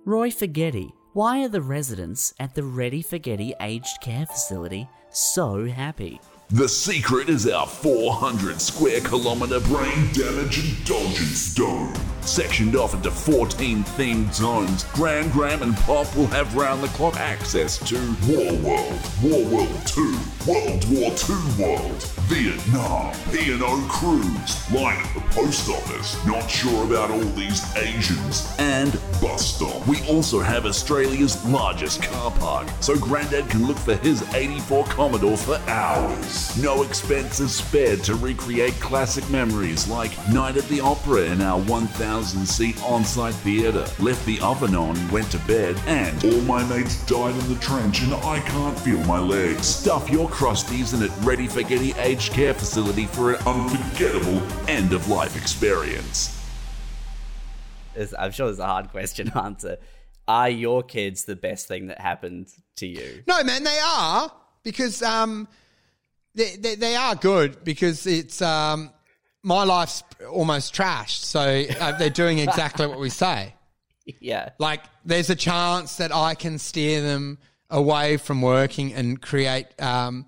Roy 0.05 0.31
Forgetty, 0.31 0.91
why 1.13 1.43
are 1.43 1.49
the 1.49 1.61
residents 1.61 2.33
at 2.39 2.55
the 2.55 2.63
Ready 2.63 3.03
Forgetty 3.03 3.53
Aged 3.61 4.01
Care 4.01 4.25
Facility 4.25 4.89
so 5.11 5.67
happy? 5.67 6.19
The 6.49 6.67
secret 6.67 7.29
is 7.29 7.47
our 7.47 7.67
400 7.67 8.59
square 8.59 9.01
kilometer 9.01 9.59
brain 9.59 10.09
damage 10.13 10.79
indulgence 10.79 11.53
dome. 11.53 11.93
Sectioned 12.25 12.75
off 12.75 12.93
into 12.93 13.09
14 13.09 13.83
themed 13.83 14.33
zones, 14.33 14.83
Graham 14.93 15.29
Graham 15.31 15.63
and 15.63 15.75
Pop 15.77 16.15
will 16.15 16.27
have 16.27 16.55
round 16.55 16.83
the 16.83 16.87
clock 16.89 17.17
access 17.17 17.77
to 17.89 17.97
War 18.27 18.53
World, 18.57 19.01
War 19.23 19.43
World 19.45 19.87
2, 19.87 20.17
World 20.47 20.85
War 20.91 21.11
II 21.11 21.65
World, 21.65 22.03
Vietnam, 22.29 23.13
P&O 23.31 23.87
Cruise, 23.89 24.71
line 24.71 24.97
at 24.97 25.13
the 25.15 25.21
post 25.31 25.67
office, 25.67 26.23
not 26.25 26.49
sure 26.49 26.85
about 26.85 27.09
all 27.09 27.19
these 27.19 27.75
Asians, 27.75 28.53
and 28.59 28.93
bus 29.19 29.55
stop. 29.55 29.85
We 29.87 30.01
also 30.07 30.39
have 30.39 30.65
Australia's 30.65 31.43
largest 31.45 32.03
car 32.03 32.31
park, 32.31 32.67
so 32.81 32.97
Grandad 32.97 33.49
can 33.49 33.65
look 33.65 33.77
for 33.77 33.95
his 33.95 34.21
84 34.33 34.85
Commodore 34.85 35.37
for 35.37 35.57
hours. 35.67 36.55
No 36.61 36.83
expenses 36.83 37.55
spared 37.55 38.03
to 38.03 38.15
recreate 38.15 38.73
classic 38.79 39.27
memories 39.29 39.87
like 39.87 40.11
Night 40.29 40.55
at 40.55 40.65
the 40.65 40.81
Opera 40.81 41.23
in 41.23 41.41
our 41.41 41.59
1,000 41.59 42.10
seat 42.19 42.81
on 42.83 43.05
site 43.05 43.33
theatre, 43.35 43.85
left 43.99 44.25
the 44.25 44.39
oven 44.41 44.75
on, 44.75 44.95
went 45.11 45.31
to 45.31 45.37
bed, 45.39 45.79
and 45.87 46.23
All 46.25 46.41
my 46.41 46.63
mates 46.67 47.05
died 47.05 47.35
in 47.35 47.53
the 47.53 47.59
trench 47.59 48.01
and 48.01 48.13
I 48.13 48.39
can't 48.41 48.77
feel 48.79 49.01
my 49.05 49.19
legs. 49.19 49.65
stuff 49.65 50.09
your 50.09 50.27
crusties 50.29 50.93
in 50.93 51.03
at 51.09 51.25
Ready 51.25 51.47
Forgetty 51.47 51.93
Aged 51.93 52.33
Care 52.33 52.53
Facility 52.53 53.05
for 53.05 53.33
an 53.33 53.47
unforgettable 53.47 54.41
end 54.67 54.93
of 54.93 55.07
life 55.07 55.37
experience. 55.37 56.37
I'm 58.17 58.31
sure 58.31 58.47
there's 58.47 58.59
a 58.59 58.65
hard 58.65 58.89
question 58.89 59.31
to 59.31 59.37
answer. 59.41 59.77
Are 60.27 60.49
your 60.49 60.83
kids 60.83 61.25
the 61.25 61.35
best 61.35 61.67
thing 61.67 61.87
that 61.87 61.99
happened 61.99 62.49
to 62.77 62.87
you? 62.87 63.23
No, 63.27 63.43
man, 63.43 63.63
they 63.63 63.79
are 63.83 64.31
because 64.63 65.01
um, 65.01 65.47
they, 66.35 66.55
they 66.57 66.75
they 66.75 66.95
are 66.95 67.15
good 67.15 67.63
because 67.63 68.05
it's 68.07 68.41
um, 68.41 68.91
my 69.43 69.63
life's 69.63 70.03
almost 70.29 70.73
trashed, 70.73 71.23
so 71.23 71.63
uh, 71.79 71.97
they're 71.97 72.09
doing 72.09 72.39
exactly 72.39 72.87
what 72.87 72.99
we 72.99 73.09
say. 73.09 73.55
Yeah. 74.19 74.49
Like, 74.57 74.81
there's 75.05 75.29
a 75.29 75.35
chance 75.35 75.97
that 75.97 76.13
I 76.13 76.33
can 76.33 76.57
steer 76.57 77.01
them 77.01 77.37
away 77.69 78.17
from 78.17 78.41
working 78.41 78.93
and 78.93 79.21
create 79.21 79.67
um, 79.79 80.25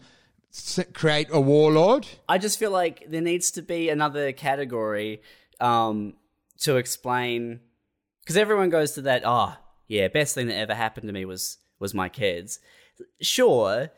s- 0.54 0.80
create 0.94 1.28
a 1.32 1.42
warlord. 1.42 2.08
I 2.30 2.38
just 2.38 2.60
feel 2.60 2.70
like 2.72 3.04
there 3.10 3.20
needs 3.20 3.50
to 3.52 3.64
be 3.64 3.90
another 3.90 4.32
category 4.32 5.24
um, 5.60 6.14
to 6.60 6.78
explain 6.78 7.62
because 8.22 8.38
everyone 8.38 8.70
goes 8.70 8.92
to 8.92 9.02
that. 9.02 9.24
Oh, 9.26 9.56
yeah, 9.88 10.08
best 10.08 10.36
thing 10.36 10.48
that 10.48 10.58
ever 10.58 10.76
happened 10.76 11.08
to 11.08 11.14
me 11.14 11.26
was 11.26 11.58
was 11.80 11.94
my 11.96 12.10
kids. 12.10 12.60
Sure, 13.22 13.90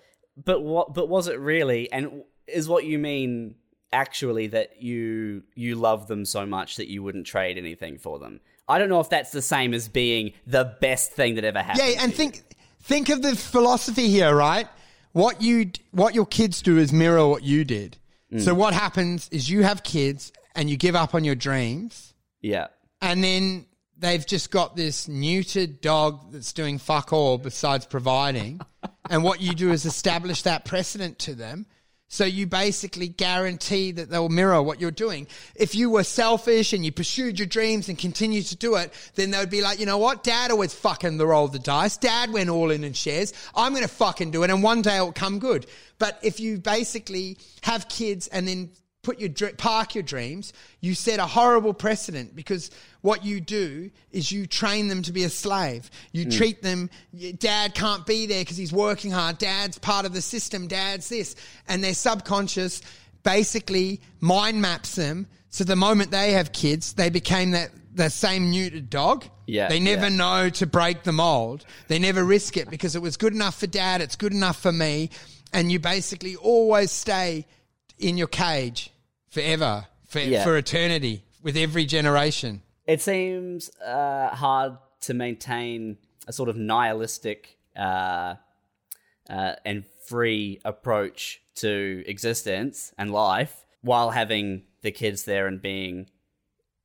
but 0.41 0.63
what? 0.63 0.93
But 0.93 1.09
was 1.09 1.27
it 1.27 1.37
really? 1.37 1.91
And 1.91 2.23
is 2.47 2.67
what 2.69 2.85
you 2.85 2.97
mean 2.97 3.55
actually 3.95 4.47
that 4.47 4.81
you 4.81 5.43
you 5.55 5.75
love 5.75 6.07
them 6.07 6.25
so 6.25 6.45
much 6.45 6.75
that 6.75 6.87
you 6.87 7.01
wouldn't 7.01 7.25
trade 7.25 7.57
anything 7.57 7.97
for 7.97 8.19
them? 8.19 8.41
I 8.67 8.77
don't 8.77 8.89
know 8.89 8.99
if 8.99 9.09
that's 9.09 9.31
the 9.31 9.41
same 9.41 9.73
as 9.73 9.87
being 9.87 10.33
the 10.45 10.75
best 10.81 11.13
thing 11.13 11.35
that 11.35 11.43
ever 11.43 11.61
happened. 11.61 11.87
Yeah, 11.87 12.03
and 12.03 12.13
think 12.13 12.43
think 12.81 13.09
of 13.09 13.21
the 13.21 13.35
philosophy 13.35 14.09
here, 14.09 14.35
right? 14.35 14.67
What 15.13 15.41
you 15.41 15.71
what 15.91 16.13
your 16.13 16.25
kids 16.25 16.61
do 16.61 16.77
is 16.77 16.91
mirror 16.91 17.27
what 17.27 17.43
you 17.43 17.63
did. 17.63 17.97
Mm. 18.31 18.41
So 18.41 18.53
what 18.53 18.73
happens 18.73 19.29
is 19.31 19.49
you 19.49 19.63
have 19.63 19.83
kids 19.83 20.31
and 20.55 20.69
you 20.69 20.77
give 20.77 20.95
up 20.95 21.15
on 21.15 21.23
your 21.23 21.35
dreams, 21.35 22.13
yeah, 22.41 22.67
and 23.01 23.23
then 23.23 23.65
they've 23.97 24.25
just 24.25 24.51
got 24.51 24.75
this 24.75 25.07
neutered 25.07 25.81
dog 25.81 26.31
that's 26.31 26.53
doing 26.53 26.77
fuck 26.77 27.13
all 27.13 27.37
besides 27.37 27.85
providing. 27.85 28.59
and 29.09 29.23
what 29.23 29.41
you 29.41 29.53
do 29.53 29.71
is 29.71 29.85
establish 29.85 30.41
that 30.41 30.65
precedent 30.65 31.19
to 31.19 31.33
them. 31.33 31.65
So 32.07 32.23
you 32.23 32.45
basically 32.45 33.07
guarantee 33.07 33.91
that 33.93 34.09
they'll 34.09 34.29
mirror 34.29 34.61
what 34.61 34.79
you're 34.79 34.91
doing. 34.91 35.27
If 35.55 35.73
you 35.73 35.89
were 35.89 36.03
selfish 36.03 36.71
and 36.71 36.85
you 36.85 36.91
pursued 36.91 37.39
your 37.39 37.47
dreams 37.47 37.89
and 37.89 37.97
continued 37.97 38.45
to 38.47 38.55
do 38.55 38.75
it, 38.75 38.93
then 39.15 39.31
they 39.31 39.39
would 39.39 39.49
be 39.49 39.61
like, 39.61 39.79
you 39.79 39.85
know 39.85 39.97
what? 39.97 40.23
Dad 40.23 40.51
always 40.51 40.73
fucking 40.73 41.17
the 41.17 41.25
roll 41.25 41.45
of 41.45 41.51
the 41.51 41.59
dice. 41.59 41.97
Dad 41.97 42.31
went 42.31 42.49
all 42.49 42.69
in 42.69 42.83
and 42.83 42.95
shares. 42.95 43.33
I'm 43.55 43.73
going 43.73 43.83
to 43.83 43.89
fucking 43.89 44.31
do 44.31 44.43
it 44.43 44.51
and 44.51 44.61
one 44.61 44.81
day 44.81 44.97
it'll 44.97 45.11
come 45.11 45.39
good. 45.39 45.65
But 45.97 46.19
if 46.21 46.39
you 46.39 46.59
basically 46.59 47.37
have 47.63 47.87
kids 47.89 48.27
and 48.27 48.47
then 48.47 48.69
put 49.01 49.19
your 49.19 49.29
park 49.57 49.95
your 49.95 50.03
dreams, 50.03 50.51
you 50.81 50.95
set 50.95 51.19
a 51.19 51.25
horrible 51.25 51.73
precedent 51.73 52.35
because 52.35 52.71
what 53.05 53.23
you 53.23 53.39
do 53.39 53.91
is 54.11 54.31
you 54.31 54.47
train 54.47 54.87
them 54.87 55.03
to 55.03 55.13
be 55.13 55.23
a 55.23 55.29
slave. 55.29 55.91
You 56.11 56.23
hmm. 56.23 56.31
treat 56.31 56.63
them. 56.63 56.89
Dad 57.37 57.75
can't 57.75 58.03
be 58.03 58.25
there 58.25 58.41
because 58.41 58.57
he's 58.57 58.73
working 58.73 59.11
hard. 59.11 59.37
Dad's 59.37 59.77
part 59.77 60.07
of 60.07 60.13
the 60.13 60.21
system. 60.21 60.67
Dad's 60.67 61.07
this, 61.07 61.35
and 61.67 61.83
their 61.83 61.93
subconscious 61.93 62.81
basically 63.21 64.01
mind 64.21 64.59
maps 64.59 64.95
them. 64.95 65.27
So 65.49 65.63
the 65.63 65.75
moment 65.75 66.09
they 66.09 66.31
have 66.31 66.51
kids, 66.51 66.93
they 66.93 67.11
became 67.11 67.51
that 67.51 67.69
the 67.93 68.09
same 68.09 68.51
neutered 68.51 68.89
dog. 68.89 69.25
Yeah, 69.45 69.69
they 69.69 69.79
never 69.79 70.09
yeah. 70.09 70.17
know 70.17 70.49
to 70.49 70.65
break 70.65 71.03
the 71.03 71.11
mold. 71.11 71.63
They 71.87 71.99
never 71.99 72.23
risk 72.23 72.57
it 72.57 72.71
because 72.71 72.95
it 72.95 73.03
was 73.03 73.17
good 73.17 73.33
enough 73.33 73.59
for 73.59 73.67
dad. 73.67 74.01
It's 74.01 74.15
good 74.15 74.33
enough 74.33 74.59
for 74.59 74.71
me, 74.71 75.11
and 75.53 75.71
you 75.71 75.77
basically 75.77 76.35
always 76.37 76.89
stay 76.89 77.45
in 77.99 78.17
your 78.17 78.27
cage 78.27 78.91
forever, 79.29 79.85
for, 80.07 80.19
Yeah. 80.19 80.43
for 80.43 80.57
eternity, 80.57 81.23
with 81.43 81.55
every 81.55 81.85
generation. 81.85 82.63
It 82.87 83.01
seems 83.01 83.69
uh, 83.79 84.29
hard 84.29 84.77
to 85.01 85.13
maintain 85.13 85.97
a 86.27 86.33
sort 86.33 86.49
of 86.49 86.57
nihilistic 86.57 87.57
uh, 87.75 88.35
uh, 89.29 89.53
and 89.65 89.85
free 90.07 90.59
approach 90.65 91.41
to 91.55 92.03
existence 92.07 92.93
and 92.97 93.11
life 93.11 93.65
while 93.81 94.11
having 94.11 94.63
the 94.81 94.91
kids 94.91 95.23
there 95.23 95.47
and 95.47 95.61
being 95.61 96.09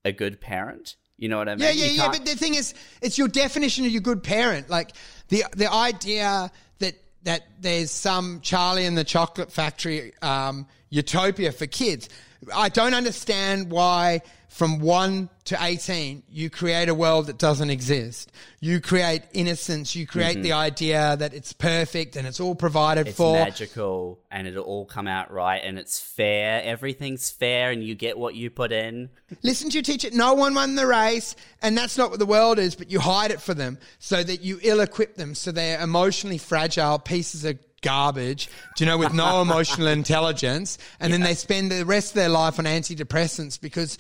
a 0.04 0.12
good 0.12 0.40
parent. 0.40 0.96
You 1.16 1.28
know 1.28 1.38
what 1.38 1.48
I 1.48 1.56
mean? 1.56 1.64
Yeah, 1.64 1.72
yeah, 1.72 1.86
yeah. 1.86 2.08
But 2.10 2.24
the 2.24 2.34
thing 2.34 2.54
is, 2.54 2.72
it's 3.02 3.18
your 3.18 3.28
definition 3.28 3.84
of 3.84 3.90
your 3.90 4.00
good 4.00 4.22
parent. 4.22 4.70
Like 4.70 4.92
the 5.28 5.44
the 5.54 5.70
idea 5.70 6.50
that 6.78 6.94
that 7.24 7.42
there's 7.60 7.90
some 7.90 8.40
Charlie 8.40 8.86
and 8.86 8.96
the 8.96 9.04
Chocolate 9.04 9.52
Factory 9.52 10.14
um, 10.22 10.66
utopia 10.88 11.52
for 11.52 11.66
kids. 11.66 12.08
I 12.54 12.70
don't 12.70 12.94
understand 12.94 13.70
why 13.70 14.22
from 14.60 14.78
one 14.78 15.30
to 15.44 15.56
eighteen 15.62 16.22
you 16.28 16.50
create 16.50 16.90
a 16.90 16.94
world 16.94 17.28
that 17.28 17.38
doesn't 17.38 17.70
exist. 17.70 18.30
You 18.60 18.78
create 18.78 19.22
innocence. 19.32 19.96
You 19.96 20.06
create 20.06 20.34
mm-hmm. 20.34 20.42
the 20.42 20.52
idea 20.52 21.16
that 21.16 21.32
it's 21.32 21.54
perfect 21.54 22.14
and 22.14 22.28
it's 22.28 22.40
all 22.40 22.54
provided 22.54 23.08
it's 23.08 23.16
for. 23.16 23.38
It's 23.38 23.58
magical 23.58 24.20
and 24.30 24.46
it'll 24.46 24.64
all 24.64 24.84
come 24.84 25.06
out 25.06 25.30
right 25.30 25.62
and 25.64 25.78
it's 25.78 25.98
fair. 25.98 26.62
Everything's 26.62 27.30
fair 27.30 27.70
and 27.70 27.82
you 27.82 27.94
get 27.94 28.18
what 28.18 28.34
you 28.34 28.50
put 28.50 28.70
in. 28.70 29.08
Listen 29.42 29.70
to 29.70 29.78
your 29.78 29.82
teacher. 29.82 30.10
No 30.12 30.34
one 30.34 30.52
won 30.52 30.74
the 30.74 30.86
race, 30.86 31.36
and 31.62 31.74
that's 31.74 31.96
not 31.96 32.10
what 32.10 32.18
the 32.18 32.26
world 32.26 32.58
is. 32.58 32.74
But 32.74 32.90
you 32.90 33.00
hide 33.00 33.30
it 33.30 33.40
for 33.40 33.54
them 33.54 33.78
so 33.98 34.22
that 34.22 34.42
you 34.42 34.58
ill-equip 34.62 35.14
them, 35.14 35.34
so 35.34 35.52
they're 35.52 35.80
emotionally 35.80 36.36
fragile 36.36 36.98
pieces 36.98 37.46
of 37.46 37.58
garbage. 37.80 38.50
Do 38.76 38.84
you 38.84 38.90
know, 38.90 38.98
with 38.98 39.14
no 39.14 39.40
emotional 39.40 39.86
intelligence, 39.86 40.76
and 41.00 41.14
then 41.14 41.22
they 41.22 41.34
spend 41.34 41.72
the 41.72 41.86
rest 41.86 42.10
of 42.10 42.16
their 42.16 42.28
life 42.28 42.58
on 42.58 42.66
antidepressants 42.66 43.58
because. 43.58 43.96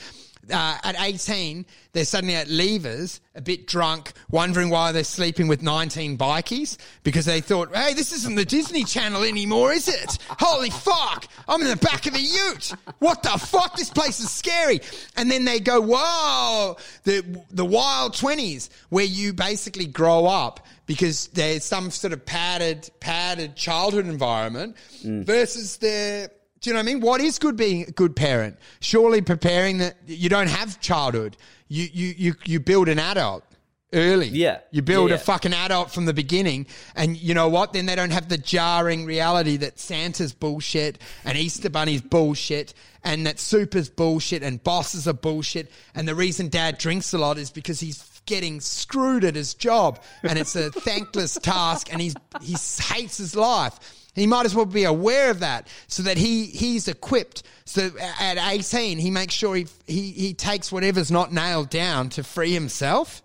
Uh, 0.52 0.78
at 0.82 0.96
18, 0.98 1.66
they're 1.92 2.04
suddenly 2.04 2.34
at 2.34 2.48
Leavers, 2.48 3.20
a 3.34 3.40
bit 3.40 3.66
drunk, 3.66 4.12
wondering 4.30 4.70
why 4.70 4.90
they're 4.90 5.04
sleeping 5.04 5.48
with 5.48 5.62
19 5.62 6.16
bikies 6.18 6.76
because 7.02 7.26
they 7.26 7.40
thought, 7.40 7.74
hey, 7.74 7.94
this 7.94 8.12
isn't 8.12 8.34
the 8.34 8.44
Disney 8.44 8.82
Channel 8.84 9.22
anymore, 9.22 9.72
is 9.72 9.86
it? 9.86 10.18
Holy 10.28 10.70
fuck, 10.70 11.26
I'm 11.46 11.60
in 11.60 11.68
the 11.68 11.76
back 11.76 12.06
of 12.06 12.14
the 12.14 12.20
ute. 12.20 12.72
What 12.98 13.22
the 13.22 13.30
fuck? 13.30 13.76
This 13.76 13.90
place 13.90 14.18
is 14.18 14.30
scary. 14.30 14.80
And 15.16 15.30
then 15.30 15.44
they 15.44 15.60
go, 15.60 15.80
whoa, 15.80 16.76
the, 17.04 17.42
the 17.50 17.64
wild 17.64 18.14
20s 18.14 18.70
where 18.88 19.04
you 19.04 19.32
basically 19.32 19.86
grow 19.86 20.26
up 20.26 20.66
because 20.86 21.28
there's 21.28 21.64
some 21.64 21.90
sort 21.90 22.12
of 22.12 22.24
padded, 22.26 22.90
padded 22.98 23.54
childhood 23.56 24.06
environment 24.06 24.76
versus 25.04 25.76
the 25.76 26.30
do 26.60 26.70
you 26.70 26.74
know 26.74 26.80
what 26.80 26.88
I 26.88 26.92
mean? 26.92 27.00
What 27.00 27.20
is 27.20 27.38
good 27.38 27.56
being 27.56 27.82
a 27.88 27.90
good 27.90 28.14
parent? 28.14 28.58
Surely 28.80 29.22
preparing 29.22 29.78
that 29.78 29.96
you 30.06 30.28
don't 30.28 30.48
have 30.48 30.80
childhood. 30.80 31.36
You 31.68 31.88
you 31.92 32.14
you 32.16 32.34
you 32.44 32.60
build 32.60 32.88
an 32.88 32.98
adult 32.98 33.44
early. 33.92 34.28
Yeah. 34.28 34.58
You 34.70 34.82
build 34.82 35.10
Yeah, 35.10 35.16
a 35.16 35.18
fucking 35.18 35.52
adult 35.52 35.90
from 35.90 36.04
the 36.04 36.12
beginning. 36.12 36.66
And 36.94 37.16
you 37.16 37.34
know 37.34 37.48
what? 37.48 37.72
Then 37.72 37.86
they 37.86 37.96
don't 37.96 38.12
have 38.12 38.28
the 38.28 38.38
jarring 38.38 39.04
reality 39.04 39.56
that 39.58 39.78
Santa's 39.78 40.32
bullshit 40.32 40.98
and 41.24 41.36
Easter 41.36 41.70
Bunny's 41.70 42.02
bullshit 42.02 42.74
and 43.02 43.26
that 43.26 43.38
Super's 43.38 43.88
bullshit 43.88 44.42
and 44.42 44.62
bosses 44.62 45.08
are 45.08 45.12
bullshit. 45.12 45.70
And 45.94 46.06
the 46.06 46.14
reason 46.14 46.48
dad 46.48 46.78
drinks 46.78 47.12
a 47.12 47.18
lot 47.18 47.38
is 47.38 47.50
because 47.50 47.80
he's 47.80 48.20
getting 48.26 48.60
screwed 48.60 49.24
at 49.24 49.34
his 49.34 49.54
job 49.54 50.00
and 50.22 50.38
it's 50.38 50.54
a 50.54 50.70
thankless 50.70 51.34
task 51.34 51.90
and 51.90 52.00
he's 52.00 52.14
he 52.42 52.52
hates 52.52 53.16
his 53.16 53.34
life. 53.34 53.99
He 54.14 54.26
might 54.26 54.44
as 54.44 54.54
well 54.54 54.66
be 54.66 54.84
aware 54.84 55.30
of 55.30 55.40
that 55.40 55.68
so 55.86 56.02
that 56.02 56.16
he 56.16 56.46
he's 56.46 56.88
equipped. 56.88 57.42
So 57.64 57.90
at 58.20 58.38
18, 58.38 58.98
he 58.98 59.10
makes 59.10 59.34
sure 59.34 59.54
he 59.54 59.66
he, 59.86 60.10
he 60.10 60.34
takes 60.34 60.72
whatever's 60.72 61.10
not 61.10 61.32
nailed 61.32 61.70
down 61.70 62.08
to 62.10 62.24
free 62.24 62.52
himself 62.52 63.22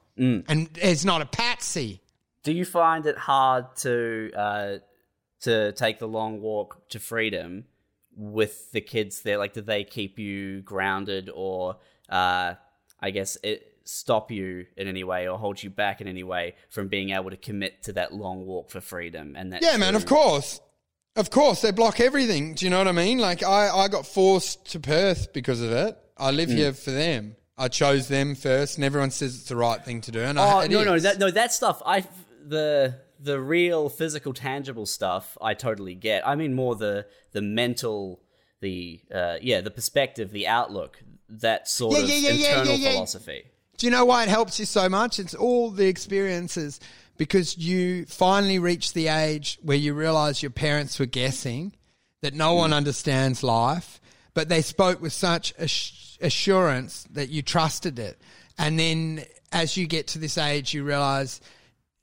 and 0.47 0.69
is 0.77 1.03
not 1.03 1.21
a 1.21 1.25
patsy. 1.25 2.01
Do 2.43 2.53
you 2.53 2.63
find 2.65 3.05
it 3.05 3.17
hard 3.17 3.75
to 3.77 4.31
uh, 4.35 4.77
to 5.41 5.71
take 5.73 5.99
the 5.99 6.07
long 6.07 6.41
walk 6.41 6.87
to 6.89 6.99
freedom 6.99 7.65
with 8.15 8.71
the 8.71 8.81
kids 8.81 9.21
there? 9.23 9.37
Like, 9.37 9.53
do 9.53 9.61
they 9.61 9.83
keep 9.83 10.19
you 10.19 10.61
grounded, 10.61 11.29
or 11.33 11.77
uh, 12.07 12.53
I 12.99 13.09
guess 13.11 13.37
it 13.43 13.71
stop 13.83 14.31
you 14.31 14.65
in 14.77 14.87
any 14.87 15.03
way, 15.03 15.27
or 15.27 15.37
hold 15.37 15.61
you 15.61 15.69
back 15.69 16.01
in 16.01 16.07
any 16.07 16.23
way 16.23 16.55
from 16.69 16.87
being 16.87 17.09
able 17.09 17.31
to 17.31 17.37
commit 17.37 17.83
to 17.83 17.93
that 17.93 18.13
long 18.13 18.45
walk 18.45 18.69
for 18.69 18.81
freedom? 18.81 19.35
And 19.35 19.51
that 19.51 19.63
Yeah, 19.63 19.77
man, 19.77 19.95
of 19.95 20.05
course. 20.05 20.61
Of 21.15 21.29
course, 21.29 21.61
they 21.61 21.71
block 21.71 21.99
everything. 21.99 22.55
Do 22.55 22.65
you 22.65 22.69
know 22.71 22.77
what 22.77 22.87
I 22.87 22.91
mean? 22.91 23.19
Like, 23.19 23.41
I, 23.43 23.69
I 23.69 23.87
got 23.87 24.05
forced 24.05 24.71
to 24.71 24.79
Perth 24.79 25.31
because 25.33 25.61
of 25.61 25.71
it. 25.71 25.97
I 26.17 26.31
live 26.31 26.49
Mm. 26.49 26.55
here 26.57 26.73
for 26.73 26.91
them. 26.91 27.35
I 27.57 27.69
chose 27.69 28.09
them 28.09 28.35
first, 28.35 28.75
and 28.77 28.83
everyone 28.83 29.11
says 29.11 29.35
it's 29.35 29.47
the 29.47 29.55
right 29.55 29.83
thing 29.83 30.01
to 30.01 30.11
do. 30.11 30.19
And 30.19 30.37
Oh 30.37 30.59
I, 30.59 30.67
no, 30.67 30.83
no, 30.83 30.99
that, 30.99 31.19
no, 31.19 31.31
that 31.31 31.53
stuff. 31.53 31.81
I 31.85 32.03
the 32.45 32.95
the 33.19 33.39
real 33.39 33.87
physical, 33.89 34.33
tangible 34.33 34.85
stuff. 34.85 35.37
I 35.41 35.53
totally 35.53 35.95
get. 35.95 36.27
I 36.27 36.35
mean, 36.35 36.53
more 36.53 36.75
the 36.75 37.05
the 37.31 37.41
mental, 37.41 38.19
the 38.59 38.99
uh, 39.13 39.37
yeah, 39.41 39.61
the 39.61 39.71
perspective, 39.71 40.31
the 40.31 40.47
outlook, 40.47 41.01
that 41.29 41.69
sort 41.69 41.93
Yeah, 41.95 42.03
of 42.03 42.09
yeah, 42.09 42.15
yeah, 42.15 42.29
yeah, 42.31 42.47
internal 42.49 42.73
yeah, 42.75 42.87
yeah. 42.89 42.91
philosophy. 42.91 43.43
Do 43.77 43.87
you 43.87 43.91
know 43.91 44.03
why 44.03 44.23
it 44.23 44.29
helps 44.29 44.59
you 44.59 44.65
so 44.65 44.89
much? 44.89 45.17
It's 45.19 45.33
all 45.33 45.69
the 45.71 45.87
experiences 45.87 46.81
because 47.17 47.57
you 47.57 48.05
finally 48.05 48.59
reach 48.59 48.93
the 48.93 49.07
age 49.07 49.57
where 49.61 49.77
you 49.77 49.93
realize 49.93 50.43
your 50.43 50.51
parents 50.51 50.99
were 50.99 51.05
guessing 51.05 51.73
that 52.21 52.33
no 52.33 52.53
one 52.53 52.71
mm. 52.71 52.75
understands 52.75 53.43
life, 53.43 53.99
but 54.33 54.49
they 54.49 54.61
spoke 54.61 55.01
with 55.01 55.13
such 55.13 55.53
assurance 56.21 57.05
that 57.11 57.29
you 57.29 57.41
trusted 57.41 57.99
it. 57.99 58.19
And 58.57 58.79
then 58.79 59.23
as 59.51 59.77
you 59.77 59.87
get 59.87 60.07
to 60.07 60.19
this 60.19 60.37
age, 60.37 60.73
you 60.73 60.83
realize 60.83 61.41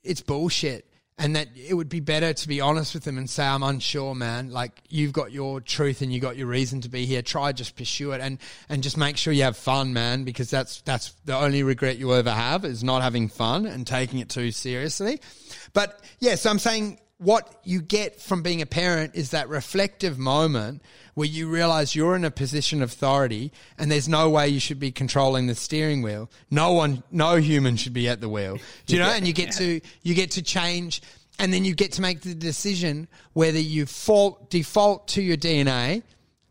it's 0.03 0.21
bullshit 0.21 0.87
and 1.17 1.35
that 1.35 1.47
it 1.55 1.73
would 1.73 1.89
be 1.89 1.99
better 1.99 2.33
to 2.33 2.47
be 2.47 2.59
honest 2.59 2.93
with 2.93 3.03
them 3.03 3.17
and 3.17 3.29
say 3.29 3.45
i'm 3.45 3.63
unsure 3.63 4.15
man. 4.15 4.51
Like 4.51 4.81
you've 4.89 5.13
got 5.13 5.31
your 5.31 5.61
truth 5.61 6.01
and 6.01 6.11
you 6.11 6.19
got 6.19 6.37
your 6.37 6.47
reason 6.47 6.81
to 6.81 6.89
be 6.89 7.05
here. 7.05 7.21
Try 7.21 7.51
just 7.51 7.75
pursue 7.75 8.11
it 8.13 8.21
and 8.21 8.39
and 8.69 8.83
just 8.83 8.97
make 8.97 9.17
sure 9.17 9.33
you 9.33 9.43
have 9.43 9.57
fun 9.57 9.93
man 9.93 10.23
because 10.23 10.49
that's 10.49 10.81
that's 10.81 11.13
the 11.25 11.37
only 11.37 11.63
regret 11.63 11.97
you 11.97 12.13
ever 12.13 12.31
have 12.31 12.65
is 12.65 12.83
not 12.83 13.01
having 13.01 13.27
fun 13.29 13.65
and 13.65 13.85
taking 13.85 14.19
it 14.19 14.29
too 14.29 14.51
seriously. 14.51 15.19
But 15.73 16.01
yeah 16.19 16.35
so 16.35 16.49
i'm 16.49 16.59
saying 16.59 16.99
what 17.23 17.59
you 17.63 17.81
get 17.81 18.19
from 18.19 18.43
being 18.43 18.61
a 18.61 18.65
parent 18.65 19.15
is 19.15 19.31
that 19.31 19.47
reflective 19.47 20.19
moment 20.19 20.81
where 21.13 21.27
you 21.27 21.47
realize 21.47 21.95
you're 21.95 22.15
in 22.15 22.25
a 22.25 22.31
position 22.31 22.81
of 22.81 22.91
authority 22.91 23.51
and 23.77 23.91
there's 23.91 24.09
no 24.09 24.29
way 24.29 24.47
you 24.47 24.59
should 24.59 24.79
be 24.79 24.91
controlling 24.91 25.47
the 25.47 25.55
steering 25.55 26.01
wheel. 26.01 26.29
No 26.51 26.73
one, 26.73 27.03
no 27.11 27.37
human 27.37 27.77
should 27.77 27.93
be 27.93 28.09
at 28.09 28.19
the 28.19 28.29
wheel. 28.29 28.57
Do 28.85 28.95
you 28.95 28.99
know? 28.99 29.09
And 29.09 29.25
you 29.25 29.33
get 29.33 29.51
to, 29.53 29.79
you 30.01 30.15
get 30.15 30.31
to 30.31 30.41
change 30.41 31.01
and 31.39 31.53
then 31.53 31.65
you 31.65 31.73
get 31.73 31.93
to 31.93 32.01
make 32.01 32.21
the 32.21 32.35
decision 32.35 33.07
whether 33.33 33.59
you 33.59 33.85
fault, 33.85 34.49
default 34.49 35.07
to 35.09 35.21
your 35.21 35.37
DNA 35.37 36.03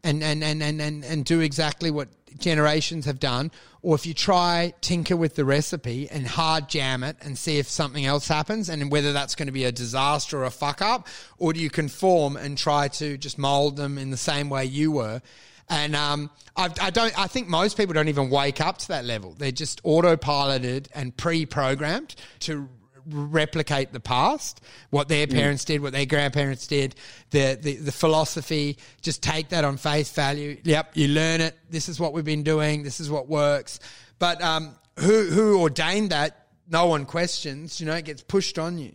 and, 0.02 0.22
and, 0.22 0.42
and, 0.42 0.62
and, 0.62 0.80
and, 0.80 1.04
and 1.04 1.24
do 1.24 1.40
exactly 1.40 1.90
what 1.90 2.08
generations 2.38 3.06
have 3.06 3.18
done, 3.18 3.50
or 3.82 3.94
if 3.94 4.06
you 4.06 4.14
try 4.14 4.74
tinker 4.80 5.16
with 5.16 5.34
the 5.34 5.44
recipe 5.44 6.08
and 6.10 6.26
hard 6.26 6.68
jam 6.68 7.02
it 7.02 7.16
and 7.20 7.36
see 7.36 7.58
if 7.58 7.68
something 7.68 8.06
else 8.06 8.28
happens 8.28 8.68
and 8.68 8.90
whether 8.90 9.12
that's 9.12 9.34
going 9.34 9.46
to 9.46 9.52
be 9.52 9.64
a 9.64 9.72
disaster 9.72 10.38
or 10.38 10.44
a 10.44 10.50
fuck 10.50 10.80
up, 10.80 11.08
or 11.38 11.52
do 11.52 11.60
you 11.60 11.70
conform 11.70 12.36
and 12.36 12.56
try 12.56 12.88
to 12.88 13.16
just 13.18 13.38
mold 13.38 13.76
them 13.76 13.98
in 13.98 14.10
the 14.10 14.16
same 14.16 14.48
way 14.48 14.64
you 14.64 14.92
were? 14.92 15.20
And 15.68 15.96
um, 15.96 16.30
I, 16.56 16.70
I 16.80 16.90
don't. 16.90 17.18
I 17.18 17.26
think 17.28 17.48
most 17.48 17.76
people 17.76 17.94
don't 17.94 18.08
even 18.08 18.28
wake 18.28 18.60
up 18.60 18.78
to 18.78 18.88
that 18.88 19.04
level. 19.04 19.34
They're 19.38 19.52
just 19.52 19.82
autopiloted 19.84 20.88
and 20.94 21.16
pre-programmed 21.16 22.14
to 22.40 22.68
replicate 23.08 23.92
the 23.92 24.00
past, 24.00 24.60
what 24.90 25.08
their 25.08 25.26
parents 25.26 25.64
did, 25.64 25.82
what 25.82 25.92
their 25.92 26.06
grandparents 26.06 26.66
did, 26.66 26.94
the, 27.30 27.58
the 27.60 27.76
the 27.76 27.92
philosophy. 27.92 28.78
Just 29.00 29.22
take 29.22 29.50
that 29.50 29.64
on 29.64 29.76
face 29.76 30.10
value. 30.12 30.58
Yep, 30.64 30.92
you 30.94 31.08
learn 31.08 31.40
it. 31.40 31.56
This 31.70 31.88
is 31.88 31.98
what 31.98 32.12
we've 32.12 32.24
been 32.24 32.42
doing. 32.42 32.82
This 32.82 33.00
is 33.00 33.10
what 33.10 33.28
works. 33.28 33.80
But 34.18 34.42
um, 34.42 34.74
who 34.98 35.24
who 35.26 35.60
ordained 35.60 36.10
that? 36.10 36.46
No 36.68 36.86
one 36.86 37.04
questions. 37.04 37.80
You 37.80 37.86
know, 37.86 37.94
it 37.94 38.04
gets 38.04 38.22
pushed 38.22 38.58
on 38.58 38.78
you. 38.78 38.92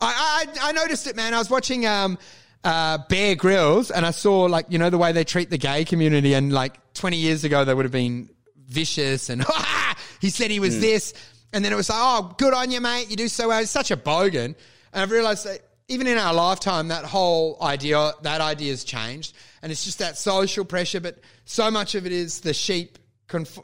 I 0.00 0.46
I, 0.62 0.68
I 0.68 0.72
noticed 0.72 1.06
it, 1.06 1.16
man. 1.16 1.34
I 1.34 1.38
was 1.38 1.50
watching 1.50 1.86
um. 1.86 2.18
Uh, 2.64 2.98
Bear 3.08 3.36
Grylls, 3.36 3.92
and 3.92 4.04
I 4.04 4.10
saw 4.10 4.40
like 4.46 4.66
you 4.70 4.78
know 4.78 4.90
the 4.90 4.98
way 4.98 5.12
they 5.12 5.22
treat 5.22 5.50
the 5.50 5.58
gay 5.58 5.84
community, 5.84 6.34
and 6.34 6.52
like 6.52 6.94
twenty 6.94 7.16
years 7.16 7.44
ago 7.44 7.64
they 7.64 7.72
would 7.72 7.84
have 7.84 7.92
been 7.92 8.28
vicious, 8.66 9.30
and 9.30 9.44
he 10.20 10.30
said 10.30 10.50
he 10.50 10.60
was 10.60 10.80
this, 10.80 11.14
and 11.56 11.64
then 11.64 11.72
it 11.72 11.76
was 11.76 11.88
like, 11.88 11.98
oh, 11.98 12.34
good 12.36 12.52
on 12.52 12.70
you, 12.70 12.82
mate, 12.82 13.08
you 13.08 13.16
do 13.16 13.28
so 13.28 13.48
well. 13.48 13.62
It's 13.62 13.70
such 13.70 13.90
a 13.90 13.96
bogan, 13.96 14.44
and 14.44 14.56
I've 14.92 15.10
realised 15.10 15.46
that 15.46 15.60
even 15.88 16.06
in 16.06 16.18
our 16.18 16.34
lifetime, 16.34 16.88
that 16.88 17.06
whole 17.06 17.56
idea, 17.62 18.12
that 18.20 18.42
idea 18.42 18.72
has 18.72 18.84
changed, 18.84 19.34
and 19.62 19.72
it's 19.72 19.82
just 19.82 20.00
that 20.00 20.18
social 20.18 20.66
pressure, 20.66 21.00
but 21.00 21.18
so 21.46 21.70
much 21.70 21.94
of 21.94 22.04
it 22.04 22.12
is 22.12 22.40
the 22.40 22.52
sheep. 22.52 22.98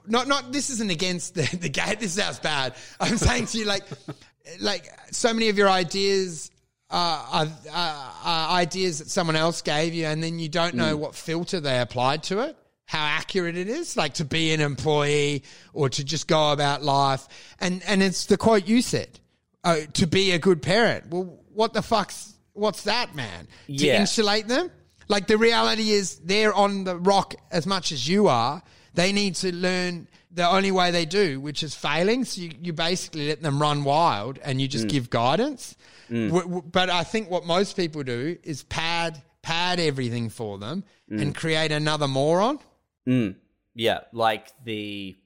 Not, 0.06 0.26
not. 0.26 0.52
This 0.52 0.70
isn't 0.70 0.90
against 0.90 1.34
the 1.34 1.42
the 1.60 1.68
gay. 1.68 1.94
This 1.96 2.14
sounds 2.14 2.38
bad. 2.38 2.74
I'm 2.98 3.18
saying 3.18 3.46
to 3.46 3.58
you, 3.58 3.66
like, 3.66 3.84
like 4.58 4.88
so 5.10 5.34
many 5.34 5.50
of 5.50 5.58
your 5.58 5.68
ideas 5.68 6.50
uh, 6.88 7.26
are, 7.30 7.48
are, 7.70 8.12
are 8.24 8.50
ideas 8.56 9.00
that 9.00 9.10
someone 9.10 9.36
else 9.36 9.60
gave 9.60 9.92
you, 9.92 10.06
and 10.06 10.22
then 10.22 10.38
you 10.38 10.48
don't 10.48 10.74
know 10.74 10.96
what 10.96 11.14
filter 11.14 11.60
they 11.60 11.78
applied 11.78 12.22
to 12.24 12.40
it, 12.40 12.56
how 12.92 13.04
accurate 13.04 13.56
it 13.56 13.68
is, 13.68 13.96
like 13.96 14.14
to 14.14 14.24
be 14.24 14.52
an 14.52 14.60
employee 14.60 15.42
or 15.72 15.88
to 15.88 16.04
just 16.04 16.26
go 16.28 16.52
about 16.52 16.82
life. 16.82 17.26
And 17.58 17.82
and 17.86 18.02
it's 18.02 18.26
the 18.26 18.36
quote 18.36 18.68
you 18.68 18.82
said, 18.82 19.08
uh, 19.64 19.76
to 19.94 20.06
be 20.06 20.32
a 20.32 20.38
good 20.38 20.60
parent. 20.60 21.06
Well, 21.08 21.40
what 21.54 21.72
the 21.72 21.80
fuck's 21.82 22.34
what's 22.52 22.82
that, 22.82 23.14
man? 23.14 23.46
To 23.68 23.72
Yeah. 23.72 24.00
insulate 24.00 24.46
them? 24.46 24.70
Like 25.08 25.26
the 25.26 25.38
reality 25.38 25.90
is 25.90 26.16
they're 26.22 26.52
on 26.54 26.84
the 26.84 26.96
rock 26.98 27.34
as 27.50 27.66
much 27.66 27.92
as 27.92 28.06
you 28.06 28.28
are. 28.28 28.62
They 28.94 29.10
need 29.12 29.36
to 29.36 29.50
learn 29.54 30.06
the 30.30 30.46
only 30.48 30.70
way 30.70 30.90
they 30.90 31.06
do, 31.06 31.40
which 31.40 31.62
is 31.62 31.74
failing. 31.74 32.24
So 32.26 32.42
you, 32.42 32.50
you 32.62 32.72
basically 32.74 33.28
let 33.28 33.40
them 33.42 33.60
run 33.60 33.84
wild 33.84 34.38
and 34.44 34.60
you 34.60 34.68
Mm. 34.68 34.70
just 34.70 34.88
give 34.88 35.08
guidance. 35.08 35.76
W- 36.10 36.30
w- 36.42 36.62
but 36.70 36.90
I 36.90 37.04
think 37.04 37.30
what 37.30 37.46
most 37.46 37.74
people 37.74 38.02
do 38.02 38.36
is 38.42 38.64
pad 38.64 39.22
pad 39.40 39.80
everything 39.80 40.28
for 40.30 40.58
them 40.58 40.84
Mm. 41.10 41.20
and 41.22 41.34
create 41.34 41.72
another 41.72 42.06
moron. 42.06 42.58
Mm. 43.06 43.36
Yeah, 43.74 44.00
like 44.12 44.52
the 44.64 45.16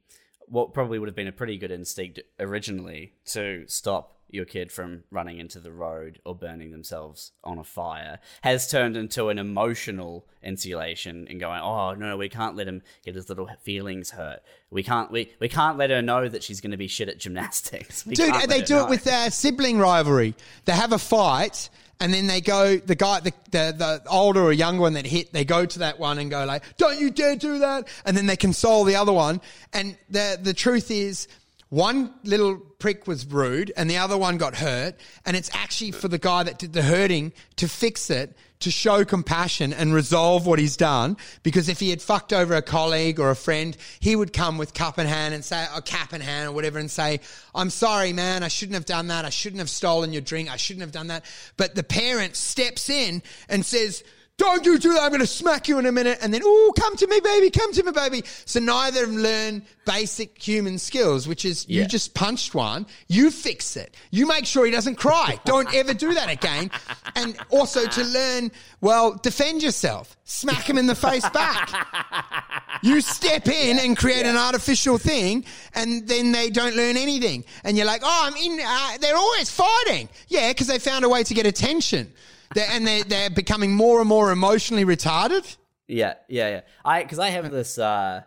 what 0.49 0.73
probably 0.73 0.99
would 0.99 1.09
have 1.09 1.17
been 1.17 1.27
a 1.27 1.33
pretty 1.33 1.59
good 1.59 1.71
instinct 1.73 2.21
originally 2.39 3.15
to 3.27 3.65
stop 3.67 4.17
your 4.29 4.45
kid 4.45 4.73
from 4.73 5.05
running 5.11 5.39
into 5.39 5.61
the 5.61 5.71
road 5.71 6.21
or 6.25 6.35
burning 6.35 6.73
themselves 6.73 7.33
on 7.45 7.59
a 7.59 7.65
fire 7.65 8.19
has 8.43 8.69
turned 8.69 8.97
into 8.97 9.29
an 9.29 9.39
emotional 9.39 10.27
insulation 10.43 11.27
and 11.29 11.39
going, 11.39 11.61
oh 11.61 11.95
no, 11.95 12.17
we 12.17 12.29
can't 12.29 12.57
let 12.57 12.67
him 12.67 12.83
get 13.05 13.15
his 13.15 13.29
little 13.29 13.49
feelings 13.63 14.11
hurt. 14.11 14.41
We 14.71 14.83
can't 14.83 15.11
we, 15.11 15.33
we 15.41 15.49
can't 15.49 15.79
let 15.79 15.91
her 15.91 16.03
know 16.03 16.29
that 16.29 16.43
she's 16.43 16.61
going 16.61 16.73
to 16.73 16.77
be 16.77 16.89
shit 16.89 17.09
at 17.09 17.19
gymnastics. 17.19 18.05
We 18.07 18.15
Dude, 18.15 18.33
can't 18.33 18.49
they 18.49 18.63
do 18.63 18.75
know. 18.75 18.87
it 18.87 18.91
with 18.91 19.05
their 19.05 19.31
sibling 19.31 19.79
rivalry. 19.79 20.35
They 20.65 20.73
have 20.73 20.93
a 20.93 20.99
fight, 20.99 21.71
and 22.01 22.13
then 22.13 22.27
they 22.27 22.41
go. 22.41 22.77
The 22.77 22.95
guy, 22.95 23.21
the, 23.21 23.33
the 23.51 23.75
the 23.77 24.03
older 24.11 24.43
or 24.43 24.53
younger 24.53 24.83
one 24.83 24.95
that 24.95 25.07
hit, 25.07 25.33
they 25.33 25.45
go 25.45 25.65
to 25.65 25.79
that 25.81 25.99
one 25.99 26.19
and 26.19 26.31
go 26.31 26.45
like, 26.45 26.63
"Don't 26.77 26.99
you 26.99 27.11
dare 27.11 27.37
do 27.37 27.59
that!" 27.61 27.89
And 28.05 28.17
then 28.17 28.27
they 28.27 28.37
console 28.37 28.85
the 28.85 28.97
other 28.97 29.13
one. 29.13 29.41
And 29.73 29.97
the 30.11 30.39
the 30.41 30.55
truth 30.55 30.91
is, 30.91 31.29
one 31.69 32.13
little 32.23 32.57
prick 32.57 33.07
was 33.07 33.27
rude, 33.27 33.73
and 33.77 33.89
the 33.91 33.97
other 33.97 34.19
one 34.19 34.37
got 34.37 34.57
hurt. 34.57 34.97
And 35.25 35.37
it's 35.37 35.51
actually 35.55 35.93
for 35.93 36.09
the 36.09 36.19
guy 36.19 36.43
that 36.43 36.59
did 36.59 36.73
the 36.73 36.83
hurting 36.83 37.33
to 37.57 37.69
fix 37.69 38.11
it. 38.11 38.37
To 38.61 38.71
show 38.71 39.05
compassion 39.05 39.75
and 39.75 39.93
resolve 39.93 40.47
what 40.47 40.59
he's 40.59 40.79
done, 40.79 41.19
because 41.43 41.69
if 41.69 41.79
he 41.79 41.91
had 41.91 42.01
fucked 42.01 42.33
over 42.33 42.55
a 42.55 42.63
colleague 42.63 43.21
or 43.21 43.31
a 43.31 43.37
friend, 43.37 43.77
he 44.01 44.17
would 44.17 44.33
come 44.33 44.57
with 44.57 44.73
cup 44.73 44.99
in 44.99 45.07
hand 45.07 45.35
and 45.35 45.45
say, 45.45 45.67
or 45.75 45.83
cap 45.83 46.15
in 46.15 46.23
hand 46.23 46.49
or 46.49 46.53
whatever, 46.53 46.79
and 46.79 46.91
say, 46.91 47.21
I'm 47.55 47.69
sorry, 47.69 48.15
man, 48.15 48.43
I 48.43 48.49
shouldn't 48.49 48.75
have 48.75 48.87
done 48.87 49.09
that. 49.09 49.27
I 49.27 49.31
shouldn't 49.31 49.61
have 49.61 49.69
stolen 49.69 50.13
your 50.13 50.23
drink. 50.23 50.51
I 50.51 50.57
shouldn't 50.57 50.81
have 50.81 50.91
done 50.91 51.09
that. 51.09 51.27
But 51.59 51.75
the 51.75 51.83
parent 51.83 52.35
steps 52.35 52.89
in 52.89 53.23
and 53.49 53.65
says, 53.65 54.03
don't 54.39 54.67
you 54.67 54.79
do 54.79 54.93
that. 54.93 55.03
I'm 55.03 55.09
going 55.11 55.21
to 55.21 55.27
smack 55.27 55.67
you 55.67 55.79
in 55.79 55.87
a 55.87 55.93
minute. 55.93 56.19
And 56.21 56.33
then, 56.33 56.43
oh, 56.45 56.73
come 56.79 56.95
to 56.97 57.07
me, 57.07 57.21
baby. 57.21 57.51
Come 57.51 57.73
to 57.73 57.83
me, 57.83 57.93
baby. 57.93 58.23
So 58.45 58.61
neither 58.61 59.05
of 59.05 59.11
them 59.11 59.23
learn 59.23 59.63
basic 59.87 60.41
human 60.41 60.79
skills, 60.79 61.27
which 61.27 61.47
is 61.47 61.67
you 61.69 61.87
just 61.87 62.13
punched 62.13 62.55
one. 62.55 62.87
You 63.09 63.31
fix 63.31 63.77
it. 63.77 63.95
You 64.11 64.27
make 64.27 64.45
sure 64.45 64.67
he 64.67 64.73
doesn't 64.73 64.97
cry. 64.97 65.39
Don't 65.47 65.73
ever 65.75 65.95
do 65.95 66.13
that 66.15 66.29
again. 66.29 66.71
And 67.15 67.39
also 67.49 67.87
to 67.87 68.05
learn, 68.05 68.51
well, 68.83 69.15
defend 69.15 69.63
yourself. 69.63 70.17
Smack 70.25 70.69
him 70.69 70.77
in 70.77 70.87
the 70.87 70.95
face 70.95 71.29
back. 71.31 71.71
You 72.83 73.01
step 73.01 73.49
in 73.49 73.79
and 73.79 73.97
create 73.97 74.27
an 74.27 74.37
artificial 74.37 74.99
thing, 74.99 75.47
and 75.75 76.07
then 76.07 76.33
they 76.33 76.51
don't 76.51 76.77
learn 76.77 76.99
anything. 76.99 77.45
And 77.65 77.77
you're 77.77 77.87
like, 77.87 78.03
oh, 78.05 78.23
I'm 78.25 78.37
in. 78.37 78.61
Uh, 78.63 78.99
they're 79.01 79.17
always 79.17 79.51
fighting. 79.51 80.11
Yeah, 80.29 80.51
because 80.51 80.67
they 80.67 80.79
found 80.79 81.05
a 81.05 81.09
way 81.09 81.23
to 81.23 81.33
get 81.33 81.47
attention. 81.47 82.13
They're, 82.55 82.69
and 82.71 82.87
they're, 82.87 83.05
they're 83.05 83.31
becoming 83.31 83.75
more 83.75 84.01
and 84.01 84.09
more 84.09 84.31
emotionally 84.33 84.85
retarded. 84.85 85.57
Yeah, 85.89 86.15
yeah, 86.29 86.49
yeah. 86.49 86.61
I 86.85 87.03
because 87.03 87.19
I 87.19 87.31
have 87.31 87.51
this 87.51 87.79
uh, 87.79 88.23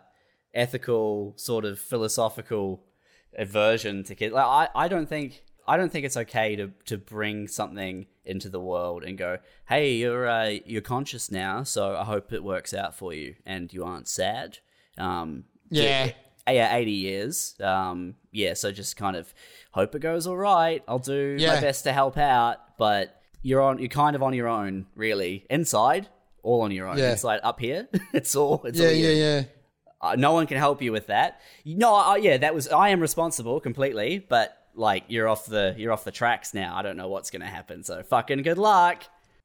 ethical 0.54 1.34
sort 1.36 1.64
of 1.64 1.78
philosophical 1.78 2.82
aversion 3.38 4.04
to 4.04 4.14
kids. 4.14 4.34
Like 4.34 4.44
I, 4.46 4.68
I 4.84 4.88
don't 4.88 5.08
think 5.08 5.42
I 5.66 5.76
don't 5.76 5.90
think 5.92 6.04
it's 6.04 6.16
okay 6.16 6.56
to 6.56 6.72
to 6.86 6.98
bring 6.98 7.48
something 7.48 8.06
into 8.24 8.48
the 8.48 8.60
world 8.60 9.04
and 9.04 9.16
go, 9.18 9.38
hey, 9.68 9.94
you're 9.94 10.26
uh, 10.28 10.54
you're 10.64 10.80
conscious 10.82 11.30
now, 11.30 11.62
so 11.62 11.96
I 11.96 12.04
hope 12.04 12.32
it 12.32 12.42
works 12.42 12.74
out 12.74 12.94
for 12.94 13.12
you 13.12 13.34
and 13.46 13.72
you 13.72 13.84
aren't 13.84 14.08
sad. 14.08 14.58
Um, 14.98 15.44
Yeah. 15.70 16.12
yeah, 16.48 16.74
eighty 16.76 16.92
years. 16.92 17.54
Um, 17.60 18.14
yeah, 18.32 18.54
so 18.54 18.72
just 18.72 18.96
kind 18.96 19.16
of 19.16 19.32
hope 19.72 19.94
it 19.94 20.00
goes 20.00 20.26
all 20.26 20.36
right. 20.36 20.82
I'll 20.88 20.98
do 20.98 21.36
Yeah. 21.38 21.54
my 21.54 21.60
best 21.60 21.84
to 21.84 21.92
help 21.92 22.16
out, 22.18 22.76
but 22.78 23.19
you're 23.42 23.60
on. 23.60 23.78
You're 23.78 23.88
kind 23.88 24.14
of 24.16 24.22
on 24.22 24.34
your 24.34 24.48
own, 24.48 24.86
really. 24.94 25.44
Inside, 25.50 26.08
all 26.42 26.62
on 26.62 26.70
your 26.72 26.86
own. 26.88 26.98
Yeah. 26.98 27.12
Inside, 27.12 27.40
up 27.42 27.60
here, 27.60 27.88
it's 28.12 28.34
all. 28.36 28.62
It's 28.64 28.78
Yeah, 28.78 28.86
all 28.88 28.92
yeah, 28.92 29.08
you. 29.10 29.14
yeah. 29.22 29.42
Uh, 30.02 30.16
no 30.16 30.32
one 30.32 30.46
can 30.46 30.56
help 30.56 30.80
you 30.80 30.92
with 30.92 31.08
that. 31.08 31.40
No, 31.64 31.94
uh, 31.94 32.14
yeah, 32.14 32.38
that 32.38 32.54
was. 32.54 32.68
I 32.68 32.88
am 32.90 33.00
responsible 33.00 33.60
completely, 33.60 34.18
but 34.26 34.56
like 34.74 35.04
you're 35.08 35.28
off 35.28 35.46
the 35.46 35.74
you're 35.76 35.92
off 35.92 36.04
the 36.04 36.10
tracks 36.12 36.54
now. 36.54 36.74
I 36.76 36.82
don't 36.82 36.96
know 36.96 37.08
what's 37.08 37.30
gonna 37.30 37.46
happen. 37.46 37.84
So 37.84 38.02
fucking 38.02 38.42
good 38.42 38.56
luck. 38.58 39.02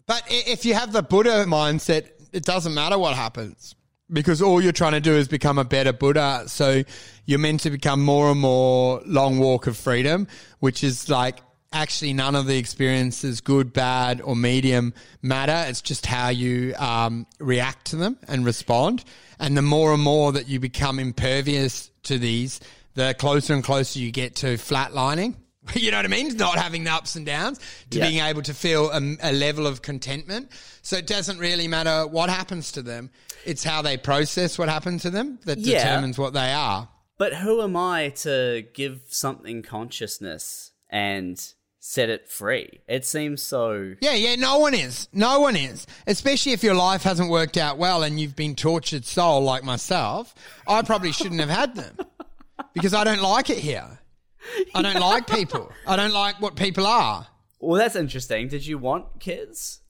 But 0.07 0.21
if 0.27 0.65
you 0.65 0.75
have 0.75 0.93
the 0.93 1.01
Buddha 1.01 1.45
mindset, 1.45 2.09
it 2.31 2.43
doesn't 2.45 2.73
matter 2.73 2.97
what 2.97 3.15
happens 3.15 3.75
because 4.13 4.39
all 4.41 4.61
you're 4.61 4.71
trying 4.71 4.91
to 4.91 5.01
do 5.01 5.13
is 5.15 5.27
become 5.27 5.57
a 5.57 5.63
better 5.65 5.91
Buddha. 5.91 6.43
So 6.45 6.83
you're 7.25 7.39
meant 7.39 7.61
to 7.61 7.71
become 7.71 8.03
more 8.05 8.29
and 8.29 8.39
more 8.39 9.01
long 9.05 9.39
walk 9.39 9.65
of 9.67 9.75
freedom, 9.75 10.27
which 10.59 10.83
is 10.83 11.09
like 11.09 11.39
actually 11.75 12.13
none 12.13 12.35
of 12.35 12.47
the 12.47 12.57
experiences, 12.57 13.41
good, 13.41 13.73
bad, 13.73 14.21
or 14.21 14.35
medium, 14.35 14.93
matter. 15.21 15.65
It's 15.69 15.81
just 15.81 16.05
how 16.05 16.29
you 16.29 16.73
um, 16.77 17.27
react 17.39 17.87
to 17.87 17.95
them 17.97 18.17
and 18.27 18.45
respond. 18.45 19.03
And 19.39 19.57
the 19.57 19.61
more 19.61 19.93
and 19.93 20.01
more 20.01 20.31
that 20.31 20.47
you 20.47 20.59
become 20.59 20.97
impervious 20.99 21.91
to 22.03 22.17
these, 22.17 22.59
the 22.93 23.13
closer 23.19 23.53
and 23.53 23.63
closer 23.63 23.99
you 23.99 24.11
get 24.11 24.35
to 24.37 24.55
flatlining. 24.57 25.35
You 25.73 25.89
know 25.89 25.97
what 25.97 26.05
I 26.05 26.09
mean? 26.09 26.37
Not 26.37 26.59
having 26.59 26.83
the 26.83 26.91
ups 26.91 27.15
and 27.15 27.25
downs, 27.25 27.59
to 27.89 27.97
Yeah. 27.97 28.07
being 28.07 28.21
able 28.23 28.43
to 28.43 28.53
feel 28.53 28.91
a, 28.91 29.01
a 29.23 29.33
level 29.33 29.65
of 29.65 29.81
contentment. 29.81 30.51
So 30.83 30.95
it 30.95 31.07
doesn't 31.07 31.39
really 31.39 31.67
matter 31.67 32.05
what 32.05 32.29
happens 32.29 32.71
to 32.73 32.83
them. 32.83 33.09
It's 33.45 33.63
how 33.63 33.81
they 33.81 33.97
process 33.97 34.59
what 34.59 34.69
happened 34.69 34.99
to 35.01 35.09
them 35.09 35.39
that 35.45 35.57
Yeah. 35.57 35.79
determines 35.79 36.19
what 36.19 36.33
they 36.33 36.53
are. 36.53 36.87
But 37.17 37.33
who 37.33 37.63
am 37.63 37.75
I 37.75 38.09
to 38.17 38.63
give 38.75 39.01
something 39.07 39.63
consciousness 39.63 40.71
and 40.87 41.41
set 41.85 42.09
it 42.09 42.27
free? 42.27 42.81
It 42.87 43.05
seems 43.05 43.43
so. 43.43 43.93
Yeah, 44.01 44.15
yeah, 44.15 44.35
no 44.35 44.57
one 44.57 44.73
is. 44.73 45.07
No 45.13 45.39
one 45.39 45.55
is. 45.55 45.85
Especially 46.07 46.51
if 46.51 46.63
your 46.63 46.73
life 46.73 47.03
hasn't 47.03 47.29
worked 47.29 47.57
out 47.57 47.77
well 47.77 48.01
and 48.01 48.19
you've 48.19 48.35
been 48.35 48.55
tortured 48.55 49.05
soul 49.05 49.41
like 49.41 49.63
myself. 49.63 50.33
I 50.67 50.81
probably 50.81 51.11
shouldn't 51.11 51.39
have 51.41 51.49
had 51.49 51.75
them 51.75 51.95
because 52.73 52.95
I 52.95 53.03
don't 53.03 53.21
like 53.21 53.51
it 53.51 53.59
here. 53.59 53.99
I 54.73 54.81
don't 54.81 54.99
like 54.99 55.27
people. 55.27 55.71
I 55.87 55.95
don't 55.95 56.13
like 56.13 56.41
what 56.41 56.55
people 56.55 56.87
are. 56.87 57.27
Well, 57.59 57.79
that's 57.79 57.95
interesting. 57.95 58.47
Did 58.47 58.65
you 58.65 58.79
want 58.79 59.19
kids? 59.19 59.81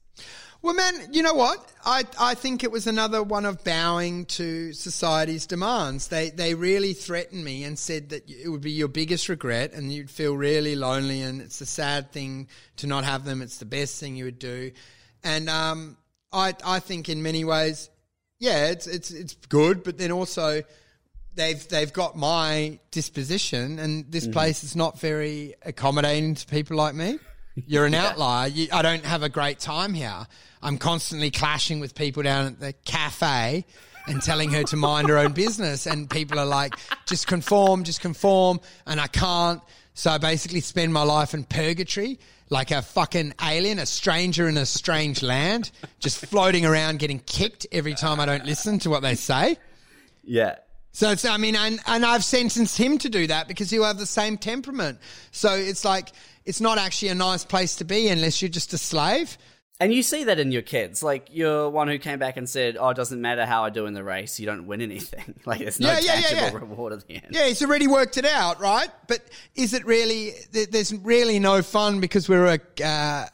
Well, 0.66 0.74
man, 0.74 1.10
you 1.12 1.22
know 1.22 1.36
what? 1.36 1.64
I, 1.86 2.06
I 2.20 2.34
think 2.34 2.64
it 2.64 2.72
was 2.72 2.88
another 2.88 3.22
one 3.22 3.46
of 3.46 3.64
bowing 3.64 4.26
to 4.26 4.74
society's 4.74 5.46
demands. 5.46 6.08
They 6.08 6.32
they 6.32 6.56
really 6.56 6.94
threatened 6.94 7.46
me 7.46 7.64
and 7.64 7.78
said 7.78 8.10
that 8.10 8.28
it 8.28 8.50
would 8.50 8.62
be 8.62 8.72
your 8.72 8.88
biggest 8.88 9.30
regret 9.30 9.74
and 9.74 9.94
you'd 9.94 10.10
feel 10.10 10.36
really 10.36 10.76
lonely 10.76 11.22
and 11.22 11.40
it's 11.40 11.62
a 11.62 11.68
sad 11.68 12.12
thing 12.12 12.48
to 12.78 12.88
not 12.88 13.04
have 13.04 13.26
them. 13.26 13.44
It's 13.44 13.60
the 13.60 13.66
best 13.66 14.00
thing 14.00 14.16
you 14.16 14.26
would 14.26 14.40
do. 14.40 14.72
And 15.24 15.52
um, 15.52 15.98
I 16.34 16.56
I 16.66 16.80
think 16.80 17.10
in 17.10 17.22
many 17.22 17.46
ways, 17.46 17.92
yeah, 18.40 18.70
it's 18.70 18.88
it's 18.88 19.12
it's 19.12 19.36
good, 19.36 19.84
but 19.84 20.00
then 20.00 20.12
also 20.12 20.64
they've 21.36 21.68
they've 21.68 21.94
got 21.94 22.18
my 22.18 22.80
disposition, 22.90 23.78
and 23.78 24.12
this 24.12 24.28
place 24.28 24.64
is 24.64 24.76
not 24.76 25.00
very 25.00 25.54
accommodating 25.62 26.34
to 26.34 26.48
people 26.48 26.76
like 26.76 26.96
me. 26.96 27.20
You're 27.56 27.86
an 27.86 27.94
outlier. 27.95 28.48
You, 28.48 28.68
I 28.72 28.82
don't 28.82 29.06
have 29.06 29.23
a 29.23 29.30
great 29.30 29.60
time 29.60 29.94
here. 29.94 30.27
I'm 30.61 30.77
constantly 30.77 31.32
clashing 31.32 31.80
with 31.80 31.95
people 31.95 32.23
down 32.23 32.48
at 32.48 32.60
the 32.60 32.73
cafe 32.86 33.65
and 34.07 34.22
telling 34.22 34.52
her 34.52 34.64
to 34.64 34.76
mind 34.76 35.10
her 35.10 35.18
own 35.18 35.34
business, 35.34 35.88
and 35.88 36.10
people 36.10 36.40
are 36.40 36.45
like, 36.45 36.73
"Just 37.06 37.27
conform, 37.27 37.84
just 37.84 38.02
conform," 38.02 38.60
and 38.86 38.99
I 38.99 39.07
can't. 39.07 39.61
So 39.94 40.11
I 40.11 40.18
basically 40.18 40.60
spend 40.60 40.94
my 40.94 41.03
life 41.03 41.34
in 41.34 41.44
purgatory. 41.44 42.19
Like 42.52 42.69
a 42.69 42.84
fucking 42.84 43.34
alien, 43.41 43.80
a 43.80 43.88
stranger 43.88 44.48
in 44.48 44.56
a 44.57 44.68
strange 44.68 45.23
land, 45.23 45.72
just 45.99 46.23
floating 46.23 46.64
around 46.64 46.99
getting 46.99 47.18
kicked 47.19 47.65
every 47.72 47.95
time 47.95 48.19
I 48.19 48.27
don't 48.27 48.45
listen 48.45 48.77
to 48.80 48.90
what 48.91 49.02
they 49.02 49.15
say. 49.15 49.57
Yeah. 50.23 50.57
So 50.91 51.10
it's, 51.10 51.26
I 51.26 51.38
mean, 51.38 51.56
and, 51.56 51.80
and 51.88 52.06
I've 52.06 52.23
sentenced 52.23 52.77
him 52.77 52.98
to 52.99 53.10
do 53.10 53.27
that 53.27 53.48
because 53.48 53.69
he'll 53.69 53.84
have 53.84 53.98
the 53.98 54.06
same 54.06 54.38
temperament. 54.38 54.99
So 55.32 55.53
it's 55.53 55.84
like, 55.84 56.11
it's 56.45 56.61
not 56.61 56.77
actually 56.77 57.09
a 57.09 57.15
nice 57.15 57.43
place 57.45 57.76
to 57.77 57.85
be 57.85 58.07
unless 58.09 58.41
you're 58.41 58.49
just 58.49 58.73
a 58.73 58.77
slave. 58.77 59.38
And 59.80 59.93
you 59.93 60.03
see 60.03 60.23
that 60.23 60.39
in 60.39 60.53
your 60.53 60.61
kids. 60.61 61.03
Like, 61.03 61.27
you're 61.31 61.69
one 61.69 61.89
who 61.89 61.97
came 61.99 62.17
back 62.17 62.38
and 62.38 62.47
said, 62.49 62.77
Oh, 62.80 62.89
it 62.89 62.93
doesn't 62.97 63.19
matter 63.19 63.45
how 63.45 63.65
I 63.65 63.69
do 63.69 63.88
in 63.88 63.93
the 63.93 64.05
race, 64.05 64.39
you 64.39 64.45
don't 64.45 64.67
win 64.67 64.80
anything. 64.81 65.35
like, 65.45 65.59
there's 65.59 65.80
no 65.81 65.89
Yeah, 65.89 65.99
yeah, 65.99 66.22
tangible 66.22 66.59
yeah. 66.59 66.69
reward 66.69 66.93
at 66.93 67.05
the 67.07 67.15
end. 67.15 67.27
Yeah, 67.31 67.47
he's 67.47 67.61
already 67.61 67.88
worked 67.88 68.17
it 68.17 68.26
out, 68.26 68.61
right? 68.61 68.89
But 69.07 69.22
is 69.53 69.73
it 69.73 69.85
really, 69.85 70.31
there's 70.51 70.93
really 70.93 71.39
no 71.39 71.61
fun 71.61 71.99
because 71.99 72.30
we're 72.30 72.45
a, 72.55 72.59
uh, 72.85 73.26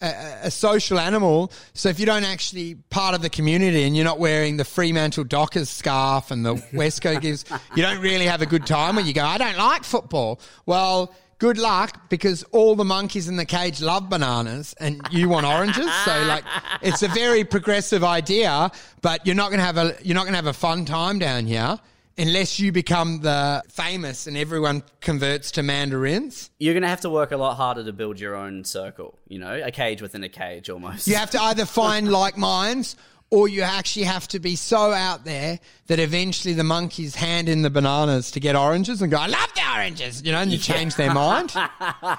a, 0.00 0.06
a 0.44 0.50
social 0.50 0.98
animal. 0.98 1.52
So 1.74 1.90
if 1.90 2.00
you 2.00 2.06
don't 2.06 2.24
actually 2.24 2.76
part 2.88 3.14
of 3.14 3.20
the 3.20 3.28
community 3.28 3.82
and 3.82 3.94
you're 3.94 4.06
not 4.06 4.18
wearing 4.18 4.56
the 4.56 4.64
Fremantle 4.64 5.24
Dockers 5.24 5.68
scarf 5.68 6.30
and 6.30 6.46
the 6.46 6.54
Westco 6.72 7.20
gives, 7.20 7.44
you 7.76 7.82
don't 7.82 8.00
really 8.00 8.24
have 8.24 8.40
a 8.40 8.46
good 8.46 8.66
time 8.66 8.96
when 8.96 9.06
you 9.06 9.12
go, 9.12 9.24
I 9.24 9.36
don't 9.36 9.58
like 9.58 9.84
football. 9.84 10.40
Well, 10.64 11.14
good 11.40 11.58
luck 11.58 12.08
because 12.10 12.44
all 12.52 12.76
the 12.76 12.84
monkeys 12.84 13.26
in 13.26 13.36
the 13.36 13.46
cage 13.46 13.80
love 13.80 14.08
bananas 14.08 14.74
and 14.78 15.00
you 15.10 15.28
want 15.28 15.46
oranges. 15.46 15.90
So 16.04 16.22
like, 16.24 16.44
it's 16.82 17.02
a 17.02 17.08
very 17.08 17.44
progressive 17.44 18.04
idea, 18.04 18.70
but 19.02 19.26
you're 19.26 19.34
not 19.34 19.48
going 19.48 19.58
to 19.58 19.64
have 19.64 19.78
a, 19.78 19.96
you're 20.02 20.14
not 20.14 20.24
going 20.24 20.34
to 20.34 20.36
have 20.36 20.46
a 20.46 20.52
fun 20.52 20.84
time 20.84 21.18
down 21.18 21.46
here. 21.46 21.80
Unless 22.18 22.60
you 22.60 22.70
become 22.70 23.20
the 23.20 23.62
famous 23.70 24.26
and 24.26 24.36
everyone 24.36 24.82
converts 25.00 25.52
to 25.52 25.62
mandarins, 25.62 26.50
You're 26.58 26.74
going 26.74 26.82
to 26.82 26.88
have 26.88 27.00
to 27.00 27.10
work 27.10 27.32
a 27.32 27.38
lot 27.38 27.54
harder 27.54 27.82
to 27.82 27.92
build 27.94 28.20
your 28.20 28.36
own 28.36 28.64
circle, 28.64 29.18
you 29.26 29.38
know, 29.38 29.58
a 29.64 29.70
cage 29.70 30.02
within 30.02 30.22
a 30.22 30.28
cage 30.28 30.68
almost. 30.68 31.06
You 31.06 31.14
have 31.14 31.30
to 31.30 31.40
either 31.40 31.64
find 31.64 32.10
like 32.12 32.36
minds 32.36 32.96
or 33.30 33.48
you 33.48 33.62
actually 33.62 34.04
have 34.04 34.26
to 34.28 34.40
be 34.40 34.56
so 34.56 34.92
out 34.92 35.24
there 35.24 35.60
that 35.86 35.98
eventually 36.00 36.52
the 36.52 36.64
monkeys 36.64 37.14
hand 37.14 37.48
in 37.48 37.62
the 37.62 37.70
bananas 37.70 38.32
to 38.32 38.40
get 38.40 38.56
oranges 38.56 39.00
and 39.02 39.10
go, 39.10 39.18
I 39.18 39.26
love 39.28 39.48
the 39.54 39.62
oranges, 39.76 40.22
you 40.22 40.32
know, 40.32 40.38
and 40.38 40.50
you 40.50 40.58
change 40.58 40.96
their 40.96 41.14
mind. 41.14 41.52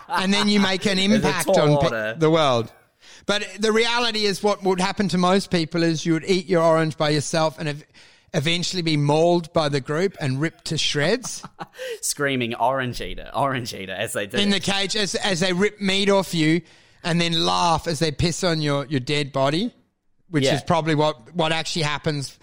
and 0.08 0.34
then 0.34 0.48
you 0.48 0.60
make 0.62 0.86
an 0.86 0.98
impact 1.12 1.50
on 1.50 1.78
pe- 1.90 2.18
the 2.18 2.30
world. 2.30 2.72
But 3.26 3.46
the 3.60 3.72
reality 3.72 4.26
is 4.26 4.42
what 4.42 4.64
would 4.64 4.80
happen 4.80 5.10
to 5.10 5.18
most 5.18 5.52
people 5.52 5.84
is 5.84 6.06
you 6.06 6.14
would 6.14 6.26
eat 6.26 6.48
your 6.48 6.64
orange 6.64 6.98
by 6.98 7.10
yourself 7.10 7.60
and 7.60 7.68
ev- 7.70 7.84
eventually 8.34 8.82
be 8.82 8.96
mauled 8.96 9.52
by 9.52 9.68
the 9.68 9.82
group 9.82 10.16
and 10.22 10.40
ripped 10.40 10.66
to 10.66 10.78
shreds 10.78 11.44
Screaming 12.02 12.56
orange 12.56 13.02
eater, 13.02 13.30
orange 13.34 13.74
eater 13.74 13.92
as 13.92 14.14
they 14.14 14.26
do. 14.28 14.38
in 14.38 14.50
the 14.50 14.60
cage 14.62 14.96
as, 14.96 15.16
as 15.16 15.42
they 15.42 15.52
rip 15.52 15.82
meat 15.82 16.10
off 16.10 16.34
you 16.34 16.62
and 17.04 17.20
then 17.20 17.34
laugh 17.46 17.88
as 17.88 18.00
they 18.00 18.12
piss 18.12 18.44
on 18.44 18.62
your, 18.62 18.86
your 18.86 19.00
dead 19.02 19.32
body, 19.34 19.74
which 20.32 20.44
Yeah. 20.46 20.56
is 20.56 20.64
probably 20.64 20.96
what, 20.96 21.36
what 21.36 21.52
actually 21.52 21.84
happens 21.84 22.40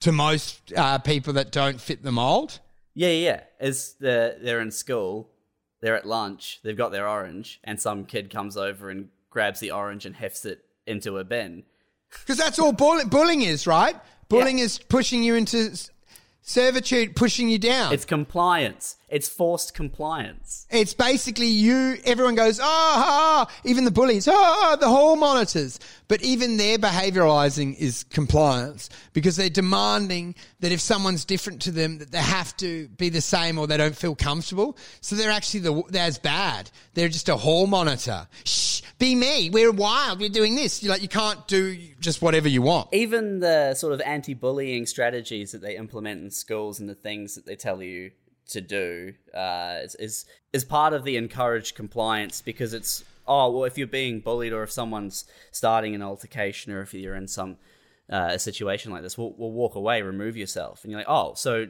to 0.00 0.12
most 0.12 0.72
uh, 0.76 0.98
people 0.98 1.32
that 1.32 1.50
don't 1.50 1.80
fit 1.80 2.02
the 2.04 2.12
mold. 2.12 2.60
Yeah, 2.94 3.08
yeah, 3.08 3.24
yeah. 3.30 3.40
As 3.58 3.94
the, 3.98 4.36
they're 4.40 4.60
in 4.60 4.70
school, 4.70 5.30
they're 5.80 5.96
at 5.96 6.06
lunch, 6.06 6.60
they've 6.62 6.76
got 6.76 6.92
their 6.92 7.08
orange, 7.08 7.60
and 7.64 7.80
some 7.80 8.04
kid 8.04 8.30
comes 8.30 8.56
over 8.56 8.90
and 8.90 9.08
grabs 9.30 9.60
the 9.60 9.70
orange 9.72 10.06
and 10.06 10.14
hefts 10.14 10.44
it 10.44 10.62
into 10.86 11.18
a 11.18 11.24
bin. 11.24 11.64
Because 12.10 12.36
that's 12.36 12.58
all 12.58 12.72
bull- 12.72 13.04
bullying 13.06 13.42
is, 13.42 13.66
right? 13.66 13.96
Bullying 14.28 14.58
is 14.58 14.78
pushing 14.78 15.22
you 15.22 15.34
into 15.34 15.76
servitude, 16.42 17.16
pushing 17.16 17.48
you 17.48 17.58
down. 17.58 17.92
It's 17.92 18.04
compliance. 18.04 18.96
It's 19.10 19.28
forced 19.28 19.74
compliance. 19.74 20.66
It's 20.70 20.94
basically 20.94 21.48
you, 21.48 21.96
everyone 22.04 22.36
goes, 22.36 22.60
ah, 22.60 22.64
ah, 22.64 23.46
ah," 23.48 23.60
even 23.64 23.84
the 23.84 23.90
bullies, 23.90 24.28
ah, 24.28 24.76
the 24.78 24.88
hall 24.88 25.16
monitors. 25.16 25.80
But 26.06 26.22
even 26.22 26.56
their 26.56 26.78
behavioralizing 26.78 27.76
is 27.76 28.04
compliance 28.04 28.88
because 29.12 29.36
they're 29.36 29.50
demanding 29.50 30.36
that 30.60 30.70
if 30.70 30.80
someone's 30.80 31.24
different 31.24 31.60
to 31.62 31.72
them, 31.72 31.98
that 31.98 32.12
they 32.12 32.18
have 32.18 32.56
to 32.58 32.88
be 32.88 33.08
the 33.08 33.20
same 33.20 33.58
or 33.58 33.66
they 33.66 33.76
don't 33.76 33.96
feel 33.96 34.14
comfortable. 34.14 34.78
So 35.00 35.16
they're 35.16 35.30
actually 35.30 35.60
the, 35.60 35.82
they're 35.88 36.06
as 36.06 36.18
bad. 36.18 36.70
They're 36.94 37.08
just 37.08 37.28
a 37.28 37.36
hall 37.36 37.66
monitor. 37.66 38.28
Shh, 38.44 38.82
be 39.00 39.16
me. 39.16 39.50
We're 39.50 39.72
wild. 39.72 40.20
We're 40.20 40.28
doing 40.28 40.54
this. 40.54 40.82
You're 40.82 40.92
like, 40.92 41.02
you 41.02 41.08
can't 41.08 41.48
do 41.48 41.76
just 41.98 42.22
whatever 42.22 42.48
you 42.48 42.62
want. 42.62 42.88
Even 42.92 43.40
the 43.40 43.74
sort 43.74 43.92
of 43.92 44.00
anti-bullying 44.02 44.86
strategies 44.86 45.52
that 45.52 45.62
they 45.62 45.76
implement 45.76 46.22
in 46.22 46.30
schools 46.30 46.78
and 46.78 46.88
the 46.88 46.94
things 46.94 47.34
that 47.34 47.46
they 47.46 47.56
tell 47.56 47.82
you 47.82 48.12
to 48.50 48.60
do 48.60 49.12
uh, 49.34 49.78
is, 49.82 49.94
is 49.96 50.24
is 50.52 50.64
part 50.64 50.92
of 50.92 51.04
the 51.04 51.16
encouraged 51.16 51.74
compliance 51.74 52.40
because 52.42 52.74
it's 52.74 53.04
oh 53.26 53.50
well 53.50 53.64
if 53.64 53.76
you're 53.78 53.86
being 53.86 54.20
bullied 54.20 54.52
or 54.52 54.62
if 54.62 54.70
someone's 54.70 55.24
starting 55.52 55.94
an 55.94 56.02
altercation 56.02 56.72
or 56.72 56.80
if 56.82 56.92
you're 56.94 57.14
in 57.14 57.28
some 57.28 57.56
uh, 58.10 58.36
situation 58.36 58.90
like 58.90 59.02
this, 59.02 59.16
we'll, 59.16 59.32
we'll 59.38 59.52
walk 59.52 59.76
away, 59.76 60.02
remove 60.02 60.36
yourself, 60.36 60.82
and 60.82 60.90
you're 60.90 61.00
like 61.00 61.08
oh 61.08 61.34
so 61.34 61.66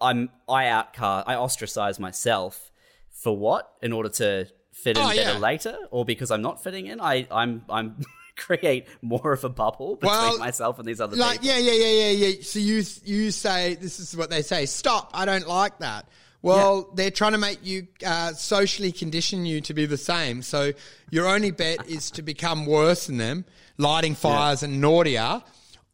I'm 0.00 0.28
I 0.48 0.68
outcast 0.68 1.26
I 1.28 1.34
ostracize 1.34 1.98
myself 1.98 2.70
for 3.10 3.36
what? 3.36 3.72
In 3.82 3.92
order 3.92 4.10
to 4.10 4.46
fit 4.72 4.96
in 4.96 5.02
Oh, 5.04 5.08
better 5.08 5.20
yeah. 5.32 5.38
later? 5.38 5.76
Or 5.90 6.04
because 6.04 6.30
I'm 6.30 6.42
not 6.42 6.62
fitting 6.62 6.86
in? 6.86 7.00
I 7.00 7.26
I'm 7.30 7.64
I'm 7.68 7.96
create 8.38 8.86
more 9.02 9.32
of 9.32 9.44
a 9.44 9.48
bubble 9.50 9.96
between 9.96 10.10
Well, 10.16 10.38
myself 10.38 10.78
and 10.78 10.88
these 10.88 11.00
other 11.00 11.16
like 11.16 11.42
people. 11.42 11.56
yeah 11.56 11.72
yeah 11.72 11.72
yeah 11.84 12.10
yeah 12.10 12.26
yeah. 12.28 12.42
So 12.42 12.58
you 12.60 12.82
you 13.04 13.30
say 13.30 13.74
this 13.74 14.00
is 14.00 14.16
what 14.16 14.30
they 14.30 14.40
say 14.42 14.64
stop 14.64 15.10
i 15.12 15.24
don't 15.26 15.46
like 15.46 15.78
that. 15.80 16.06
Well 16.40 16.88
they're 16.94 17.10
trying 17.10 17.32
to 17.32 17.38
make 17.38 17.58
you 17.66 17.88
uh, 18.06 18.32
socially 18.32 18.92
condition 18.92 19.44
you 19.44 19.60
to 19.62 19.74
be 19.74 19.86
the 19.86 19.96
same. 19.98 20.40
So 20.42 20.72
your 21.10 21.26
only 21.26 21.50
bet 21.50 21.88
is 21.88 22.10
to 22.12 22.22
become 22.22 22.64
worse 22.64 23.08
than 23.08 23.16
them 23.18 23.44
lighting 23.76 24.14
fires 24.14 24.62
and 24.62 24.80
naughtier 24.80 25.42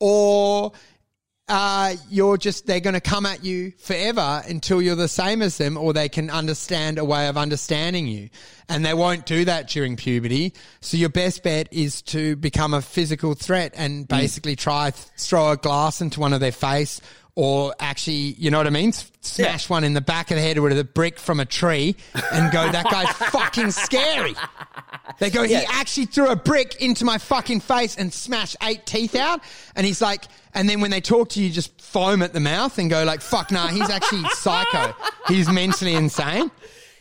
or 0.00 0.72
uh, 1.46 1.94
you're 2.08 2.38
just 2.38 2.66
they're 2.66 2.80
going 2.80 2.94
to 2.94 3.00
come 3.00 3.26
at 3.26 3.44
you 3.44 3.72
forever 3.78 4.42
until 4.48 4.80
you're 4.80 4.96
the 4.96 5.08
same 5.08 5.42
as 5.42 5.58
them 5.58 5.76
or 5.76 5.92
they 5.92 6.08
can 6.08 6.30
understand 6.30 6.98
a 6.98 7.04
way 7.04 7.28
of 7.28 7.36
understanding 7.36 8.06
you. 8.06 8.30
And 8.68 8.84
they 8.84 8.94
won't 8.94 9.26
do 9.26 9.44
that 9.44 9.68
during 9.68 9.96
puberty. 9.96 10.54
So 10.80 10.96
your 10.96 11.10
best 11.10 11.42
bet 11.42 11.68
is 11.70 12.00
to 12.02 12.36
become 12.36 12.72
a 12.72 12.80
physical 12.80 13.34
threat 13.34 13.74
and 13.76 14.08
basically 14.08 14.56
try 14.56 14.90
th- 14.90 15.06
throw 15.18 15.50
a 15.50 15.56
glass 15.58 16.00
into 16.00 16.18
one 16.18 16.32
of 16.32 16.40
their 16.40 16.52
face 16.52 17.02
or 17.36 17.74
actually 17.80 18.34
you 18.38 18.50
know 18.50 18.58
what 18.58 18.66
i 18.66 18.70
mean 18.70 18.92
smash 19.20 19.68
one 19.68 19.84
in 19.84 19.94
the 19.94 20.00
back 20.00 20.30
of 20.30 20.36
the 20.36 20.42
head 20.42 20.58
with 20.58 20.78
a 20.78 20.84
brick 20.84 21.18
from 21.18 21.40
a 21.40 21.44
tree 21.44 21.96
and 22.32 22.52
go 22.52 22.70
that 22.70 22.84
guy's 22.90 23.08
fucking 23.30 23.70
scary 23.70 24.34
they 25.18 25.30
go, 25.30 25.42
he 25.44 25.54
actually 25.54 26.06
threw 26.06 26.28
a 26.28 26.36
brick 26.36 26.76
into 26.80 27.04
my 27.04 27.18
fucking 27.18 27.60
face 27.60 27.96
and 27.96 28.12
smashed 28.12 28.56
eight 28.62 28.86
teeth 28.86 29.14
out. 29.14 29.42
And 29.76 29.86
he's 29.86 30.00
like, 30.00 30.24
and 30.54 30.68
then 30.68 30.80
when 30.80 30.90
they 30.90 31.00
talk 31.00 31.30
to 31.30 31.42
you, 31.42 31.50
just 31.50 31.80
foam 31.80 32.22
at 32.22 32.32
the 32.32 32.40
mouth 32.40 32.78
and 32.78 32.90
go 32.90 33.04
like, 33.04 33.20
fuck, 33.20 33.50
nah, 33.50 33.68
he's 33.68 33.90
actually 33.90 34.24
psycho. 34.30 34.94
He's 35.28 35.48
mentally 35.48 35.94
insane. 35.94 36.50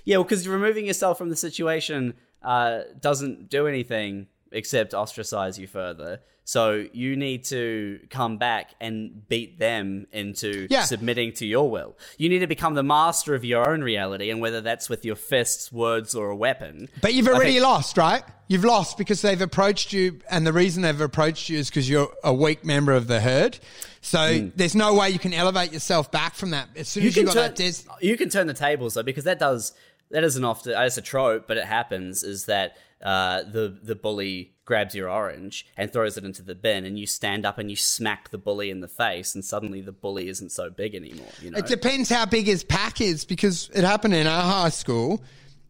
Yeah, 0.05 0.17
well, 0.17 0.23
because 0.23 0.47
removing 0.47 0.85
yourself 0.85 1.17
from 1.17 1.29
the 1.29 1.35
situation 1.35 2.13
uh, 2.41 2.81
doesn't 2.99 3.49
do 3.49 3.67
anything 3.67 4.27
except 4.53 4.93
ostracize 4.93 5.59
you 5.59 5.67
further. 5.67 6.19
So 6.45 6.85
you 6.91 7.15
need 7.15 7.45
to 7.45 7.99
come 8.09 8.37
back 8.37 8.71
and 8.81 9.27
beat 9.29 9.59
them 9.59 10.07
into 10.11 10.67
Yeah. 10.69 10.83
submitting 10.83 11.31
to 11.33 11.45
your 11.45 11.69
will. 11.71 11.95
You 12.17 12.27
need 12.27 12.39
to 12.39 12.47
become 12.47 12.73
the 12.73 12.83
master 12.83 13.33
of 13.33 13.45
your 13.45 13.69
own 13.69 13.81
reality, 13.81 14.29
and 14.29 14.41
whether 14.41 14.59
that's 14.59 14.89
with 14.89 15.05
your 15.05 15.15
fists, 15.15 15.71
words, 15.71 16.13
or 16.13 16.29
a 16.29 16.35
weapon. 16.35 16.89
But 17.01 17.13
you've 17.13 17.27
already 17.27 17.53
think- 17.53 17.63
lost, 17.63 17.97
right? 17.97 18.23
You've 18.49 18.65
lost 18.65 18.97
because 18.97 19.21
they've 19.21 19.41
approached 19.41 19.93
you, 19.93 20.19
and 20.29 20.45
the 20.45 20.51
reason 20.51 20.83
they've 20.83 20.99
approached 20.99 21.47
you 21.47 21.59
is 21.59 21.69
because 21.69 21.89
you're 21.89 22.11
a 22.25 22.33
weak 22.33 22.65
member 22.65 22.91
of 22.91 23.07
the 23.07 23.21
herd. 23.21 23.57
So 24.01 24.37
hmm. 24.37 24.49
there's 24.57 24.75
no 24.75 24.93
way 24.95 25.11
you 25.11 25.19
can 25.19 25.33
elevate 25.33 25.71
yourself 25.71 26.11
back 26.11 26.35
from 26.35 26.49
that. 26.49 26.67
As 26.75 26.89
soon 26.89 27.03
you 27.03 27.09
as 27.09 27.15
you 27.15 27.23
got 27.23 27.33
turn, 27.33 27.43
that, 27.43 27.55
des- 27.55 27.89
you 28.01 28.17
can 28.17 28.27
turn 28.27 28.47
the 28.47 28.53
tables 28.53 28.95
though 28.95 29.03
because 29.03 29.23
that 29.23 29.39
does 29.39 29.71
that 30.13 30.23
isn't 30.23 30.43
often 30.45 30.73
it's 30.77 30.97
a 30.97 31.01
trope 31.01 31.47
but 31.47 31.57
it 31.57 31.65
happens 31.65 32.23
is 32.23 32.45
that 32.45 32.77
uh, 33.03 33.43
the 33.43 33.77
the 33.83 33.95
bully 33.95 34.53
grabs 34.63 34.95
your 34.95 35.09
orange 35.09 35.65
and 35.75 35.91
throws 35.91 36.15
it 36.17 36.23
into 36.23 36.41
the 36.41 36.55
bin 36.55 36.85
and 36.85 36.97
you 36.97 37.05
stand 37.05 37.45
up 37.45 37.57
and 37.57 37.69
you 37.69 37.75
smack 37.75 38.29
the 38.29 38.37
bully 38.37 38.69
in 38.69 38.79
the 38.79 38.87
face 38.87 39.35
and 39.35 39.43
suddenly 39.43 39.81
the 39.81 39.91
bully 39.91 40.29
isn't 40.29 40.51
so 40.53 40.69
big 40.69 40.95
anymore 40.95 41.27
you 41.41 41.51
know 41.51 41.57
It 41.57 41.65
depends 41.65 42.07
how 42.07 42.25
big 42.25 42.45
his 42.45 42.63
pack 42.63 43.01
is 43.01 43.25
because 43.25 43.69
it 43.73 43.83
happened 43.83 44.13
in 44.13 44.25
our 44.25 44.41
high 44.41 44.69
school. 44.69 45.21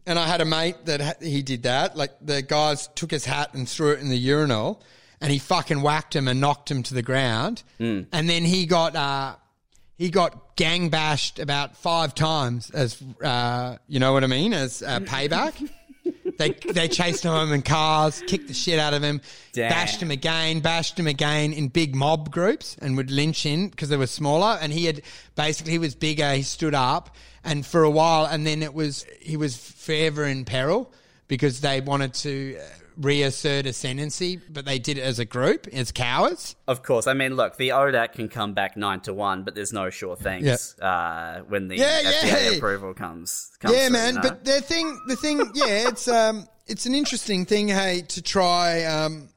And 0.06 0.16
I 0.18 0.26
had 0.28 0.40
a 0.42 0.44
mate 0.44 0.76
that 0.84 1.00
ha- 1.00 1.14
he 1.20 1.42
did 1.42 1.62
that. 1.64 1.96
Like 1.96 2.12
the 2.20 2.42
guys 2.42 2.88
took 2.94 3.10
his 3.10 3.24
hat 3.24 3.54
and 3.54 3.66
threw 3.68 3.92
it 3.92 4.00
in 4.00 4.10
the 4.10 4.18
urinal 4.18 4.80
and 5.20 5.32
he 5.32 5.38
fucking 5.40 5.80
whacked 5.82 6.14
him 6.14 6.28
and 6.28 6.40
knocked 6.40 6.70
him 6.70 6.82
to 6.84 6.94
the 6.94 7.02
ground. 7.02 7.62
And 7.80 8.06
then 8.12 8.44
he 8.44 8.66
got, 8.66 8.94
uh, 8.94 9.34
he 9.96 10.10
got 10.10 10.56
gang 10.56 10.88
bashed 10.88 11.38
about 11.38 11.76
five 11.76 12.14
times 12.14 12.70
as, 12.70 13.00
uh, 13.22 13.76
you 13.88 14.00
know 14.00 14.12
what 14.12 14.24
I 14.24 14.26
mean? 14.26 14.52
As 14.52 14.82
uh, 14.82 15.00
payback. 15.00 15.70
They 16.36 16.50
they 16.50 16.88
chased 16.88 17.24
him 17.24 17.52
in 17.52 17.62
cars, 17.62 18.22
kicked 18.26 18.48
the 18.48 18.54
shit 18.54 18.78
out 18.78 18.92
of 18.92 19.02
him, 19.02 19.20
Damn. 19.52 19.70
bashed 19.70 20.02
him 20.02 20.10
again, 20.10 20.60
bashed 20.60 20.98
him 20.98 21.06
again 21.06 21.52
in 21.52 21.68
big 21.68 21.94
mob 21.94 22.30
groups, 22.30 22.76
and 22.82 22.96
would 22.96 23.10
lynch 23.10 23.46
in 23.46 23.68
because 23.68 23.88
they 23.88 23.96
were 23.96 24.08
smaller. 24.08 24.58
And 24.60 24.72
he 24.72 24.84
had 24.84 25.02
basically 25.36 25.72
he 25.72 25.78
was 25.78 25.94
bigger. 25.94 26.32
He 26.34 26.42
stood 26.42 26.74
up, 26.74 27.14
and 27.44 27.64
for 27.64 27.84
a 27.84 27.90
while, 27.90 28.26
and 28.26 28.46
then 28.46 28.62
it 28.62 28.74
was 28.74 29.06
he 29.20 29.36
was 29.36 29.56
forever 29.56 30.24
in 30.24 30.44
peril 30.44 30.92
because 31.28 31.60
they 31.60 31.80
wanted 31.80 32.14
to 32.14 32.58
uh, 32.58 32.62
reassert 32.96 33.66
ascendancy, 33.66 34.40
but 34.48 34.64
they 34.64 34.78
did 34.78 34.98
it 34.98 35.02
as 35.02 35.18
a 35.18 35.24
group, 35.24 35.66
as 35.72 35.90
cowards. 35.92 36.56
of 36.68 36.82
course 36.82 37.06
i 37.06 37.12
mean 37.14 37.34
look 37.36 37.56
the 37.56 37.70
ODAC 37.70 38.12
can 38.12 38.28
come 38.28 38.54
back 38.54 38.76
nine 38.76 39.00
to 39.00 39.12
one 39.12 39.42
but 39.42 39.54
there's 39.54 39.72
no 39.72 39.90
sure 39.90 40.16
things 40.16 40.76
uh, 40.80 41.40
when 41.48 41.68
the 41.68 41.76
Yeah, 41.76 42.00
FDA 42.02 42.50
yeah. 42.50 42.56
approval 42.56 42.94
comes, 42.94 43.50
comes 43.60 43.74
yeah, 43.74 43.86
through, 43.88 43.92
man. 43.92 44.14
you 44.14 44.20
know? 44.20 44.28
But 44.28 44.44
the 44.44 44.60
thing, 44.60 45.00
the 45.08 45.16
thing, 45.16 45.38
yeah, 45.54 45.88
it's 45.88 46.06
um, 46.08 46.46
it's 46.66 46.86
an 46.86 46.94
interesting 46.94 47.44
thing, 47.44 47.68
hey, 47.68 48.02
to 48.08 48.22
try 48.22 48.84
um, 48.84 49.28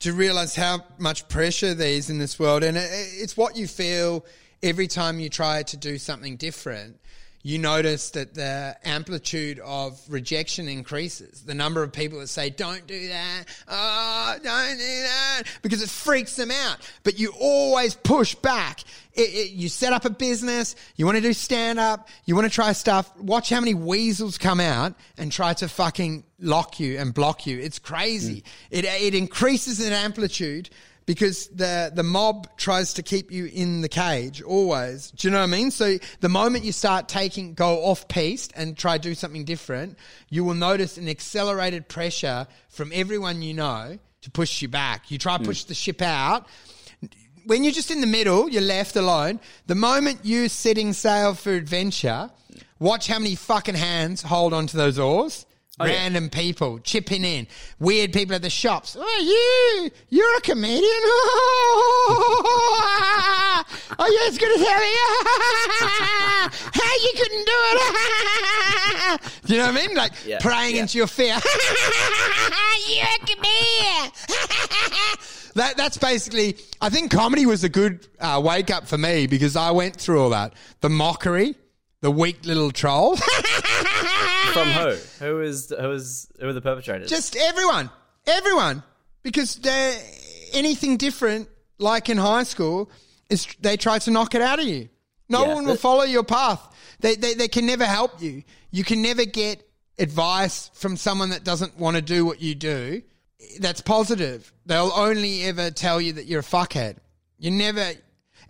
to 0.00 0.12
realize 0.12 0.56
how 0.56 0.80
much 0.98 1.28
pressure 1.28 1.74
there 1.74 1.88
is 1.88 2.10
in 2.10 2.18
this 2.18 2.38
world, 2.38 2.62
and 2.64 2.76
it, 2.76 2.88
it's 2.90 3.36
what 3.36 3.56
you 3.56 3.66
feel 3.68 4.24
every 4.62 4.86
time 4.88 5.20
you 5.20 5.28
try 5.28 5.62
to 5.62 5.76
do 5.76 5.98
something 5.98 6.36
different. 6.36 6.98
You 7.46 7.58
notice 7.58 8.10
that 8.10 8.32
the 8.32 8.74
amplitude 8.84 9.60
of 9.60 10.00
rejection 10.08 10.66
increases. 10.66 11.42
The 11.42 11.52
number 11.52 11.82
of 11.82 11.92
people 11.92 12.20
that 12.20 12.28
say, 12.28 12.48
don't 12.48 12.86
do 12.86 13.08
that, 13.08 13.44
oh, 13.68 14.36
don't 14.42 14.78
do 14.78 15.02
that, 15.02 15.42
because 15.60 15.82
it 15.82 15.90
freaks 15.90 16.36
them 16.36 16.50
out. 16.50 16.78
But 17.02 17.18
you 17.18 17.34
always 17.38 17.94
push 17.94 18.34
back. 18.34 18.80
It, 19.12 19.28
it, 19.28 19.50
you 19.50 19.68
set 19.68 19.92
up 19.92 20.06
a 20.06 20.10
business, 20.10 20.74
you 20.96 21.04
want 21.04 21.16
to 21.16 21.22
do 21.22 21.34
stand 21.34 21.78
up, 21.78 22.08
you 22.24 22.34
want 22.34 22.46
to 22.46 22.50
try 22.50 22.72
stuff. 22.72 23.14
Watch 23.18 23.50
how 23.50 23.60
many 23.60 23.74
weasels 23.74 24.38
come 24.38 24.58
out 24.58 24.94
and 25.18 25.30
try 25.30 25.52
to 25.52 25.68
fucking 25.68 26.24
lock 26.40 26.80
you 26.80 26.98
and 26.98 27.12
block 27.12 27.46
you. 27.46 27.58
It's 27.58 27.78
crazy. 27.78 28.40
Mm. 28.40 28.44
It, 28.70 28.84
it 28.86 29.14
increases 29.14 29.86
in 29.86 29.92
amplitude 29.92 30.70
because 31.06 31.48
the 31.48 31.92
the 31.94 32.02
mob 32.02 32.48
tries 32.56 32.94
to 32.94 33.02
keep 33.02 33.30
you 33.30 33.46
in 33.46 33.80
the 33.80 33.88
cage 33.88 34.42
always. 34.42 35.10
Do 35.10 35.28
you 35.28 35.32
know 35.32 35.38
what 35.38 35.44
I 35.44 35.46
mean? 35.46 35.70
So 35.70 35.98
the 36.20 36.28
moment 36.28 36.64
you 36.64 36.72
start 36.72 37.08
taking 37.08 37.54
go 37.54 37.84
off 37.84 38.08
piste 38.08 38.52
and 38.56 38.76
try 38.76 38.96
to 38.98 39.02
do 39.02 39.14
something 39.14 39.44
different, 39.44 39.98
you 40.30 40.44
will 40.44 40.54
notice 40.54 40.96
an 40.96 41.08
accelerated 41.08 41.88
pressure 41.88 42.46
from 42.68 42.90
everyone 42.94 43.42
you 43.42 43.54
know 43.54 43.98
to 44.22 44.30
push 44.30 44.62
you 44.62 44.68
back. 44.68 45.10
You 45.10 45.18
try 45.18 45.36
to 45.36 45.42
hmm. 45.42 45.48
push 45.48 45.64
the 45.64 45.74
ship 45.74 46.00
out. 46.02 46.46
When 47.46 47.62
you're 47.62 47.74
just 47.74 47.90
in 47.90 48.00
the 48.00 48.06
middle, 48.06 48.48
you're 48.48 48.62
left 48.62 48.96
alone. 48.96 49.38
The 49.66 49.74
moment 49.74 50.20
you're 50.22 50.48
setting 50.48 50.94
sail 50.94 51.34
for 51.34 51.52
adventure, 51.52 52.30
watch 52.78 53.06
how 53.06 53.18
many 53.18 53.34
fucking 53.34 53.74
hands 53.74 54.22
hold 54.22 54.54
onto 54.54 54.78
those 54.78 54.98
oars. 54.98 55.44
Oh, 55.80 55.86
yeah. 55.86 55.94
Random 55.94 56.28
people 56.30 56.78
chipping 56.78 57.24
in, 57.24 57.48
weird 57.80 58.12
people 58.12 58.36
at 58.36 58.42
the 58.42 58.50
shops. 58.50 58.96
Oh, 58.96 59.20
you, 59.20 59.90
you're 60.08 60.36
a 60.36 60.40
comedian. 60.40 60.82
Oh, 63.96 64.06
yeah, 64.06 64.28
it's 64.28 64.38
good 64.38 64.52
as 64.60 64.66
hell. 64.66 64.82
Yeah. 66.44 66.48
How 66.74 66.94
you 67.02 67.12
couldn't 67.16 67.44
do 67.46 67.58
it? 69.16 69.20
do 69.46 69.52
you 69.54 69.58
know 69.60 69.66
what 69.72 69.82
I 69.82 69.86
mean? 69.86 69.96
Like 69.96 70.12
Yeah, 70.26 70.38
praying 70.40 70.76
yeah. 70.76 70.82
into 70.82 70.98
your 70.98 71.06
fear. 71.06 71.34
you're 72.88 73.04
a 73.06 73.18
comedian. 73.26 74.12
That, 75.54 75.76
that's 75.76 75.96
basically, 75.96 76.56
I 76.80 76.90
think 76.90 77.10
comedy 77.10 77.46
was 77.46 77.64
a 77.64 77.68
good 77.68 78.06
uh, 78.20 78.40
wake 78.44 78.70
up 78.70 78.86
for 78.86 78.98
me 78.98 79.26
because 79.26 79.56
I 79.56 79.70
went 79.70 79.96
through 79.96 80.22
all 80.22 80.30
that. 80.30 80.52
The 80.80 80.88
mockery, 80.90 81.54
the 82.00 82.10
weak 82.10 82.44
little 82.44 82.70
troll. 82.70 83.16
From 84.54 84.68
who? 84.68 84.96
Who 85.24 85.40
is 85.42 85.72
who 85.78 85.90
is 85.92 86.28
who 86.40 86.48
are 86.48 86.52
the 86.52 86.60
perpetrators? 86.60 87.10
Just 87.10 87.36
everyone, 87.36 87.90
everyone, 88.26 88.82
because 89.22 89.56
they're 89.56 89.98
anything 90.52 90.96
different, 90.96 91.48
like 91.78 92.08
in 92.08 92.16
high 92.16 92.44
school, 92.44 92.90
is 93.28 93.46
they 93.60 93.76
try 93.76 93.98
to 94.00 94.10
knock 94.10 94.34
it 94.34 94.40
out 94.42 94.58
of 94.60 94.66
you. 94.66 94.88
No 95.28 95.46
Yeah, 95.46 95.54
one 95.54 95.64
will 95.66 95.74
but- 95.74 95.80
follow 95.80 96.04
your 96.04 96.24
path. 96.24 96.60
They, 97.00 97.16
they 97.16 97.34
they 97.34 97.48
can 97.48 97.66
never 97.66 97.84
help 97.84 98.22
you. 98.22 98.42
You 98.70 98.84
can 98.84 99.02
never 99.02 99.24
get 99.24 99.66
advice 99.98 100.70
from 100.74 100.96
someone 100.96 101.30
that 101.30 101.44
doesn't 101.44 101.78
want 101.78 101.96
to 101.96 102.02
do 102.02 102.24
what 102.24 102.40
you 102.40 102.54
do. 102.54 103.02
That's 103.60 103.80
positive. 103.80 104.52
They'll 104.66 104.92
only 104.94 105.42
ever 105.44 105.70
tell 105.70 106.00
you 106.00 106.14
that 106.14 106.26
you're 106.26 106.40
a 106.40 106.44
fuckhead. 106.44 106.96
You 107.38 107.50
never, 107.50 107.92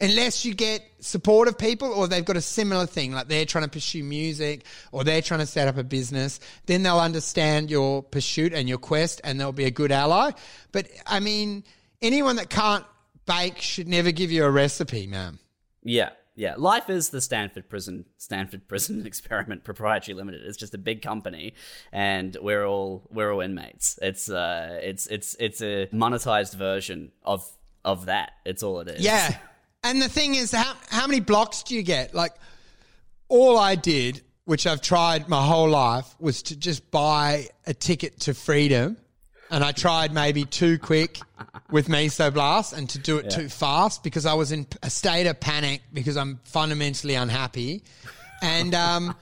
unless 0.00 0.44
you 0.44 0.54
get 0.54 0.82
supportive 1.04 1.58
people 1.58 1.92
or 1.92 2.08
they've 2.08 2.24
got 2.24 2.36
a 2.36 2.40
similar 2.40 2.86
thing, 2.86 3.12
like 3.12 3.28
they're 3.28 3.44
trying 3.44 3.64
to 3.64 3.70
pursue 3.70 4.02
music 4.02 4.64
or 4.90 5.04
they're 5.04 5.22
trying 5.22 5.40
to 5.40 5.46
set 5.46 5.68
up 5.68 5.76
a 5.76 5.84
business, 5.84 6.40
then 6.66 6.82
they'll 6.82 6.98
understand 6.98 7.70
your 7.70 8.02
pursuit 8.02 8.54
and 8.54 8.68
your 8.68 8.78
quest 8.78 9.20
and 9.22 9.38
they'll 9.38 9.52
be 9.52 9.64
a 9.64 9.70
good 9.70 9.92
ally. 9.92 10.30
But 10.72 10.88
I 11.06 11.20
mean, 11.20 11.64
anyone 12.00 12.36
that 12.36 12.48
can't 12.48 12.84
bake 13.26 13.58
should 13.58 13.86
never 13.86 14.12
give 14.12 14.32
you 14.32 14.44
a 14.44 14.50
recipe, 14.50 15.06
man. 15.06 15.38
Yeah, 15.82 16.10
yeah. 16.34 16.54
Life 16.56 16.88
is 16.88 17.10
the 17.10 17.20
Stanford 17.20 17.68
Prison 17.68 18.06
Stanford 18.16 18.66
Prison 18.66 19.04
Experiment 19.06 19.62
Proprietary 19.62 20.14
Limited. 20.14 20.42
It's 20.46 20.56
just 20.56 20.72
a 20.72 20.78
big 20.78 21.02
company, 21.02 21.52
and 21.92 22.34
we're 22.40 22.64
all 22.64 23.06
we're 23.10 23.30
all 23.30 23.40
inmates. 23.40 23.98
It's 24.00 24.30
uh, 24.30 24.80
it's 24.82 25.06
it's 25.08 25.36
it's 25.38 25.60
a 25.60 25.86
monetized 25.92 26.54
version 26.54 27.12
of 27.22 27.46
of 27.84 28.06
that. 28.06 28.32
It's 28.46 28.62
all 28.62 28.80
it 28.80 28.88
is. 28.88 29.04
Yeah. 29.04 29.36
And 29.84 30.00
the 30.00 30.08
thing 30.08 30.34
is, 30.34 30.50
how, 30.50 30.74
how 30.88 31.06
many 31.06 31.20
blocks 31.20 31.62
do 31.62 31.74
you 31.74 31.82
get? 31.82 32.14
Like, 32.14 32.32
all 33.28 33.58
I 33.58 33.74
did, 33.74 34.22
which 34.46 34.66
I've 34.66 34.80
tried 34.80 35.28
my 35.28 35.44
whole 35.44 35.68
life, 35.68 36.06
was 36.18 36.42
to 36.44 36.56
just 36.56 36.90
buy 36.90 37.48
a 37.66 37.74
ticket 37.74 38.20
to 38.20 38.32
freedom. 38.32 38.96
And 39.50 39.62
I 39.62 39.72
tried 39.72 40.12
maybe 40.12 40.46
too 40.46 40.78
quick 40.78 41.20
with 41.70 41.88
Mesoblast 41.88 42.72
and 42.72 42.88
to 42.90 42.98
do 42.98 43.18
it 43.18 43.30
too 43.30 43.50
fast 43.50 44.02
because 44.02 44.24
I 44.24 44.32
was 44.32 44.52
in 44.52 44.66
a 44.82 44.88
state 44.88 45.26
of 45.26 45.38
panic 45.38 45.82
because 45.92 46.16
I'm 46.16 46.40
fundamentally 46.44 47.14
unhappy. 47.14 47.84
And 48.40 48.74
um, 48.74 49.14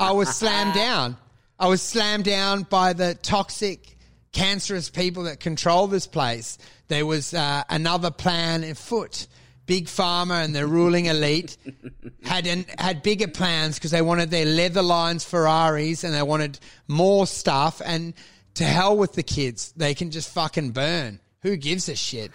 I 0.00 0.10
was 0.10 0.34
slammed 0.34 0.74
down. 0.74 1.16
I 1.60 1.68
was 1.68 1.80
slammed 1.80 2.24
down 2.24 2.64
by 2.64 2.92
the 2.92 3.14
toxic, 3.14 3.96
cancerous 4.32 4.90
people 4.90 5.22
that 5.24 5.38
control 5.38 5.86
this 5.86 6.08
place. 6.08 6.58
There 6.88 7.06
was 7.06 7.34
uh, 7.34 7.62
another 7.70 8.10
plan 8.10 8.64
afoot. 8.64 9.28
Big 9.68 9.86
Pharma 9.86 10.42
and 10.42 10.56
the 10.56 10.66
ruling 10.66 11.06
elite 11.06 11.58
had 12.24 12.46
an, 12.46 12.64
had 12.78 13.02
bigger 13.02 13.28
plans 13.28 13.76
because 13.76 13.90
they 13.90 14.00
wanted 14.00 14.30
their 14.30 14.46
leather 14.46 14.82
lines 14.82 15.24
Ferraris 15.24 16.04
and 16.04 16.14
they 16.14 16.22
wanted 16.22 16.58
more 16.88 17.26
stuff. 17.26 17.82
And 17.84 18.14
to 18.54 18.64
hell 18.64 18.96
with 18.96 19.12
the 19.12 19.22
kids, 19.22 19.72
they 19.76 19.94
can 19.94 20.10
just 20.10 20.32
fucking 20.32 20.70
burn. 20.70 21.20
Who 21.42 21.56
gives 21.56 21.88
a 21.90 21.94
shit? 21.94 22.32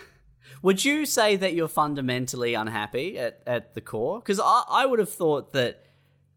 Would 0.62 0.86
you 0.86 1.08
say 1.08 1.36
that 1.36 1.56
you're 1.56 1.68
fundamentally 1.68 2.54
unhappy 2.54 3.18
at, 3.18 3.42
at 3.48 3.74
the 3.74 3.82
core? 3.82 4.20
Because 4.20 4.40
I, 4.40 4.64
I 4.70 4.86
would 4.86 5.00
have 5.00 5.12
thought 5.12 5.54
that 5.54 5.84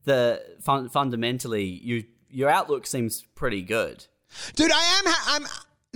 the 0.05 0.43
fun, 0.63 0.89
fundamentally 0.89 1.65
you 1.65 2.05
your 2.31 2.49
outlook 2.49 2.87
seems 2.87 3.23
pretty 3.35 3.63
good. 3.63 4.07
Dude, 4.55 4.73
I 4.73 4.99
am. 4.99 5.05
Ha- 5.07 5.37
I'm. 5.37 5.47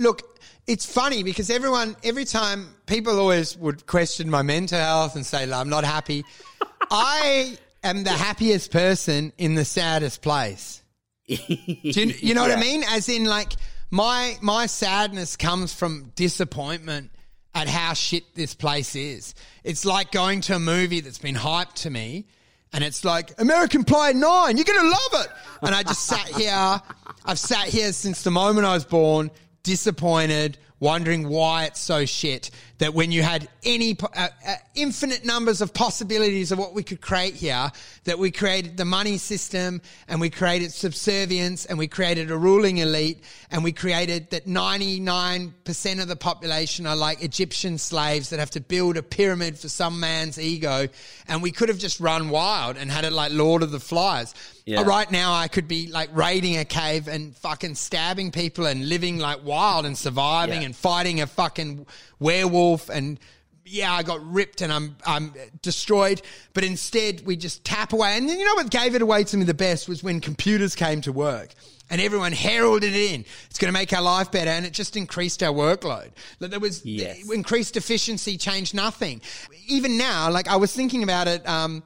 Look, 0.01 0.39
it's 0.67 0.85
funny 0.85 1.23
because 1.23 1.49
everyone, 1.49 1.95
every 2.03 2.25
time 2.25 2.75
people 2.85 3.19
always 3.19 3.55
would 3.57 3.85
question 3.85 4.29
my 4.29 4.41
mental 4.41 4.79
health 4.79 5.15
and 5.15 5.25
say, 5.25 5.51
"I'm 5.51 5.69
not 5.69 5.83
happy." 5.83 6.23
I 6.91 7.57
am 7.83 8.03
the 8.03 8.11
happiest 8.11 8.71
person 8.71 9.31
in 9.37 9.55
the 9.55 9.65
saddest 9.65 10.21
place. 10.21 10.81
Do 11.27 11.35
you, 11.37 12.13
you 12.19 12.33
know 12.33 12.41
what 12.41 12.51
I 12.51 12.59
mean? 12.59 12.83
As 12.83 13.09
in, 13.09 13.25
like 13.25 13.53
my 13.91 14.37
my 14.41 14.65
sadness 14.65 15.35
comes 15.37 15.73
from 15.73 16.11
disappointment 16.15 17.11
at 17.53 17.67
how 17.67 17.93
shit 17.93 18.35
this 18.35 18.55
place 18.55 18.95
is. 18.95 19.35
It's 19.63 19.85
like 19.85 20.11
going 20.11 20.41
to 20.41 20.55
a 20.55 20.59
movie 20.59 21.01
that's 21.01 21.19
been 21.19 21.35
hyped 21.35 21.75
to 21.83 21.89
me, 21.89 22.25
and 22.73 22.83
it's 22.83 23.05
like 23.05 23.39
American 23.39 23.83
Pie 23.83 24.13
Nine. 24.13 24.57
You're 24.57 24.65
gonna 24.65 24.89
love 24.89 25.25
it. 25.25 25.27
And 25.61 25.75
I 25.75 25.83
just 25.83 26.05
sat 26.05 26.27
here. 26.37 26.81
I've 27.25 27.39
sat 27.39 27.67
here 27.67 27.93
since 27.93 28.23
the 28.23 28.31
moment 28.31 28.65
I 28.65 28.73
was 28.73 28.85
born, 28.85 29.29
disappointed, 29.63 30.57
wondering 30.79 31.27
why 31.27 31.65
it's 31.65 31.79
so 31.79 32.05
shit. 32.05 32.51
That 32.81 32.95
when 32.95 33.11
you 33.11 33.21
had 33.21 33.47
any 33.63 33.95
uh, 34.01 34.07
uh, 34.47 34.55
infinite 34.73 35.23
numbers 35.23 35.61
of 35.61 35.71
possibilities 35.71 36.51
of 36.51 36.57
what 36.57 36.73
we 36.73 36.81
could 36.81 36.99
create 36.99 37.35
here, 37.35 37.71
that 38.05 38.17
we 38.17 38.31
created 38.31 38.75
the 38.75 38.85
money 38.85 39.19
system 39.19 39.81
and 40.07 40.19
we 40.19 40.31
created 40.31 40.71
subservience 40.71 41.67
and 41.67 41.77
we 41.77 41.87
created 41.87 42.31
a 42.31 42.37
ruling 42.37 42.79
elite 42.79 43.23
and 43.51 43.63
we 43.63 43.71
created 43.71 44.31
that 44.31 44.47
99% 44.47 46.01
of 46.01 46.07
the 46.07 46.15
population 46.15 46.87
are 46.87 46.95
like 46.95 47.23
Egyptian 47.23 47.77
slaves 47.77 48.31
that 48.31 48.39
have 48.39 48.49
to 48.49 48.59
build 48.61 48.97
a 48.97 49.03
pyramid 49.03 49.59
for 49.59 49.69
some 49.69 49.99
man's 49.99 50.39
ego. 50.39 50.87
And 51.27 51.43
we 51.43 51.51
could 51.51 51.69
have 51.69 51.77
just 51.77 51.99
run 51.99 52.29
wild 52.29 52.77
and 52.77 52.89
had 52.89 53.05
it 53.05 53.13
like 53.13 53.31
Lord 53.31 53.61
of 53.61 53.69
the 53.69 53.79
Flies. 53.79 54.33
Yeah. 54.65 54.81
Right 54.83 55.09
now, 55.11 55.33
I 55.33 55.47
could 55.47 55.67
be 55.67 55.87
like 55.87 56.09
raiding 56.15 56.57
a 56.57 56.65
cave 56.65 57.07
and 57.07 57.35
fucking 57.37 57.75
stabbing 57.75 58.31
people 58.31 58.65
and 58.65 58.87
living 58.89 59.17
like 59.19 59.43
wild 59.43 59.85
and 59.85 59.97
surviving 59.97 60.61
Yeah. 60.61 60.67
and 60.67 60.75
fighting 60.75 61.21
a 61.21 61.27
fucking 61.27 61.85
werewolf 62.21 62.89
and 62.89 63.19
yeah, 63.65 63.93
I 63.93 64.01
got 64.03 64.25
ripped 64.25 64.61
and 64.61 64.71
I'm 64.73 64.95
I'm 65.05 65.33
destroyed. 65.61 66.21
But 66.53 66.63
instead, 66.63 67.21
we 67.25 67.35
just 67.35 67.63
tap 67.63 67.93
away. 67.93 68.17
And 68.17 68.27
you 68.29 68.43
know 68.45 68.55
what 68.55 68.69
gave 68.71 68.95
it 68.95 69.01
away 69.01 69.23
to 69.25 69.37
me 69.37 69.45
the 69.45 69.53
best 69.53 69.87
was 69.87 70.01
when 70.03 70.19
computers 70.19 70.75
came 70.75 71.01
to 71.01 71.11
work. 71.11 71.53
And 71.89 71.99
everyone 71.99 72.31
heralded 72.31 72.95
it 72.95 73.13
in. 73.13 73.25
It's 73.49 73.59
going 73.59 73.67
to 73.67 73.77
make 73.77 73.91
our 73.91 74.01
life 74.01 74.31
better, 74.31 74.49
and 74.49 74.65
it 74.65 74.71
just 74.71 74.95
increased 74.95 75.43
our 75.43 75.51
workload. 75.53 76.11
Like 76.39 76.49
there 76.51 76.59
was 76.59 76.85
Yes. 76.85 77.29
increased 77.29 77.75
efficiency, 77.75 78.37
changed 78.37 78.73
nothing. 78.73 79.21
Even 79.67 79.97
now, 79.97 80.31
like 80.31 80.47
I 80.47 80.55
was 80.55 80.73
thinking 80.73 81.03
about 81.03 81.27
it. 81.27 81.47
Um, 81.47 81.83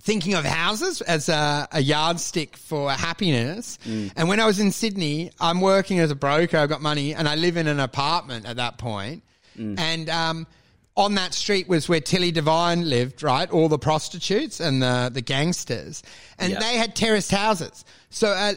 thinking 0.00 0.34
of 0.34 0.44
houses 0.44 1.00
as 1.00 1.30
a, 1.30 1.66
a 1.72 1.80
yardstick 1.80 2.58
for 2.58 2.90
happiness. 2.90 3.78
And 3.86 4.28
when 4.28 4.38
I 4.38 4.44
was 4.46 4.60
in 4.60 4.70
Sydney, 4.70 5.30
I'm 5.40 5.62
working 5.62 5.98
as 5.98 6.10
a 6.10 6.14
broker. 6.14 6.58
I've 6.58 6.68
got 6.68 6.82
money, 6.82 7.14
and 7.14 7.26
I 7.26 7.36
live 7.36 7.56
in 7.56 7.66
an 7.68 7.80
apartment 7.80 8.44
at 8.46 8.56
that 8.56 8.76
point. 8.78 9.22
And 9.56 10.08
um, 10.10 10.46
on 10.96 11.14
that 11.16 11.34
street 11.34 11.68
was 11.68 11.88
where 11.88 12.00
Tilly 12.00 12.30
Devine 12.32 12.88
lived, 12.88 13.22
right? 13.22 13.50
All 13.50 13.68
the 13.68 13.78
prostitutes 13.78 14.60
and 14.60 14.82
the 14.82 15.10
the 15.12 15.20
gangsters, 15.22 16.02
and 16.38 16.52
Yeah. 16.52 16.60
they 16.60 16.76
had 16.76 16.94
terraced 16.96 17.30
houses. 17.30 17.84
So 18.10 18.28
uh, 18.28 18.54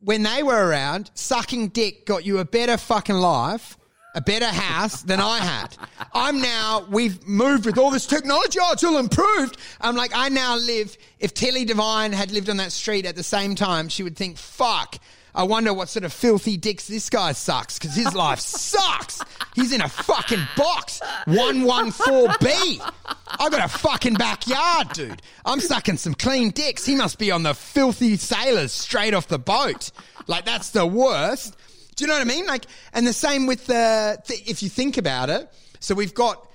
when 0.00 0.22
they 0.22 0.42
were 0.42 0.66
around, 0.68 1.10
sucking 1.14 1.68
dick 1.68 2.06
got 2.06 2.24
you 2.24 2.38
a 2.38 2.44
better 2.44 2.76
fucking 2.76 3.16
life. 3.16 3.76
a 4.14 4.20
better 4.22 4.46
house 4.46 5.02
than 5.02 5.20
I 5.20 5.38
had. 5.40 5.76
I'm 6.14 6.40
now, 6.40 6.86
we've 6.88 7.18
moved 7.28 7.66
with 7.66 7.76
all 7.76 7.90
this 7.90 8.06
technology. 8.06 8.58
Oh, 8.62 8.72
it's 8.72 8.82
all 8.82 8.96
improved. 8.96 9.58
I'm 9.78 9.94
like, 9.94 10.12
I 10.14 10.30
now 10.30 10.56
live, 10.56 10.96
if 11.18 11.34
Tilly 11.34 11.66
Devine 11.66 12.12
had 12.14 12.30
lived 12.30 12.48
on 12.48 12.56
that 12.56 12.72
street 12.72 13.04
at 13.04 13.14
the 13.14 13.22
same 13.22 13.54
time, 13.54 13.90
she 13.90 14.02
would 14.02 14.16
think, 14.16 14.38
fuck. 14.38 14.96
I 15.36 15.42
wonder 15.42 15.74
what 15.74 15.90
sort 15.90 16.04
of 16.04 16.14
filthy 16.14 16.56
dicks 16.56 16.88
this 16.88 17.10
guy 17.10 17.32
sucks 17.32 17.78
because 17.78 17.94
his 17.94 18.14
life 18.14 18.40
sucks. 18.40 19.20
He's 19.54 19.70
in 19.70 19.82
a 19.82 19.88
fucking 19.88 20.40
box. 20.56 21.00
114B. 21.26 22.80
I 23.38 23.48
got 23.50 23.62
a 23.62 23.68
fucking 23.68 24.14
backyard, 24.14 24.88
dude. 24.94 25.20
I'm 25.44 25.60
sucking 25.60 25.98
some 25.98 26.14
clean 26.14 26.50
dicks. 26.50 26.86
He 26.86 26.94
must 26.94 27.18
be 27.18 27.30
on 27.30 27.42
the 27.42 27.52
filthy 27.52 28.16
sailors 28.16 28.72
straight 28.72 29.12
off 29.12 29.28
the 29.28 29.38
boat. 29.38 29.90
Like, 30.26 30.46
that's 30.46 30.70
the 30.70 30.86
worst. 30.86 31.54
Do 31.96 32.04
you 32.04 32.08
know 32.08 32.14
what 32.14 32.22
I 32.22 32.24
mean? 32.24 32.46
Like, 32.46 32.64
and 32.94 33.06
the 33.06 33.12
same 33.12 33.46
with 33.46 33.66
the, 33.66 34.18
th- 34.26 34.48
if 34.48 34.62
you 34.62 34.70
think 34.70 34.96
about 34.96 35.28
it. 35.28 35.52
So 35.80 35.94
we've 35.94 36.14
got 36.14 36.48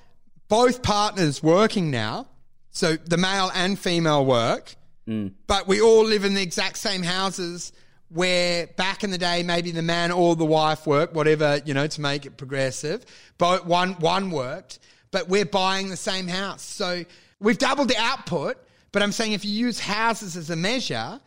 both 0.49 0.81
partners 0.81 1.43
working 1.43 1.91
now. 1.91 2.27
So 2.71 2.95
the 2.95 3.17
male 3.17 3.51
and 3.53 3.77
female 3.77 4.25
work, 4.25 4.75
mm. 5.07 5.33
but 5.45 5.67
we 5.67 5.81
all 5.81 6.03
live 6.03 6.25
in 6.25 6.33
the 6.33 6.41
exact 6.41 6.77
same 6.77 7.03
houses 7.03 7.71
where 8.13 8.67
back 8.67 9.03
in 9.03 9.11
the 9.11 9.17
day, 9.17 9.43
maybe 9.43 9.71
the 9.71 9.81
man 9.81 10.11
or 10.11 10.35
the 10.35 10.45
wife 10.45 10.85
worked, 10.85 11.13
whatever, 11.13 11.61
you 11.65 11.73
know, 11.73 11.87
to 11.87 12.01
make 12.01 12.25
it 12.25 12.37
progressive. 12.37 13.05
But 13.37 13.65
one, 13.65 13.93
one 13.93 14.31
worked, 14.31 14.79
but 15.11 15.29
we're 15.29 15.45
buying 15.45 15.89
the 15.89 15.97
same 15.97 16.27
house. 16.27 16.61
So 16.61 17.05
we've 17.39 17.57
doubled 17.57 17.89
the 17.89 17.97
output. 17.97 18.57
But 18.91 19.01
I'm 19.01 19.13
saying 19.13 19.31
if 19.31 19.45
you 19.45 19.51
use 19.51 19.79
houses 19.79 20.35
as 20.35 20.49
a 20.49 20.55
measure, 20.57 21.21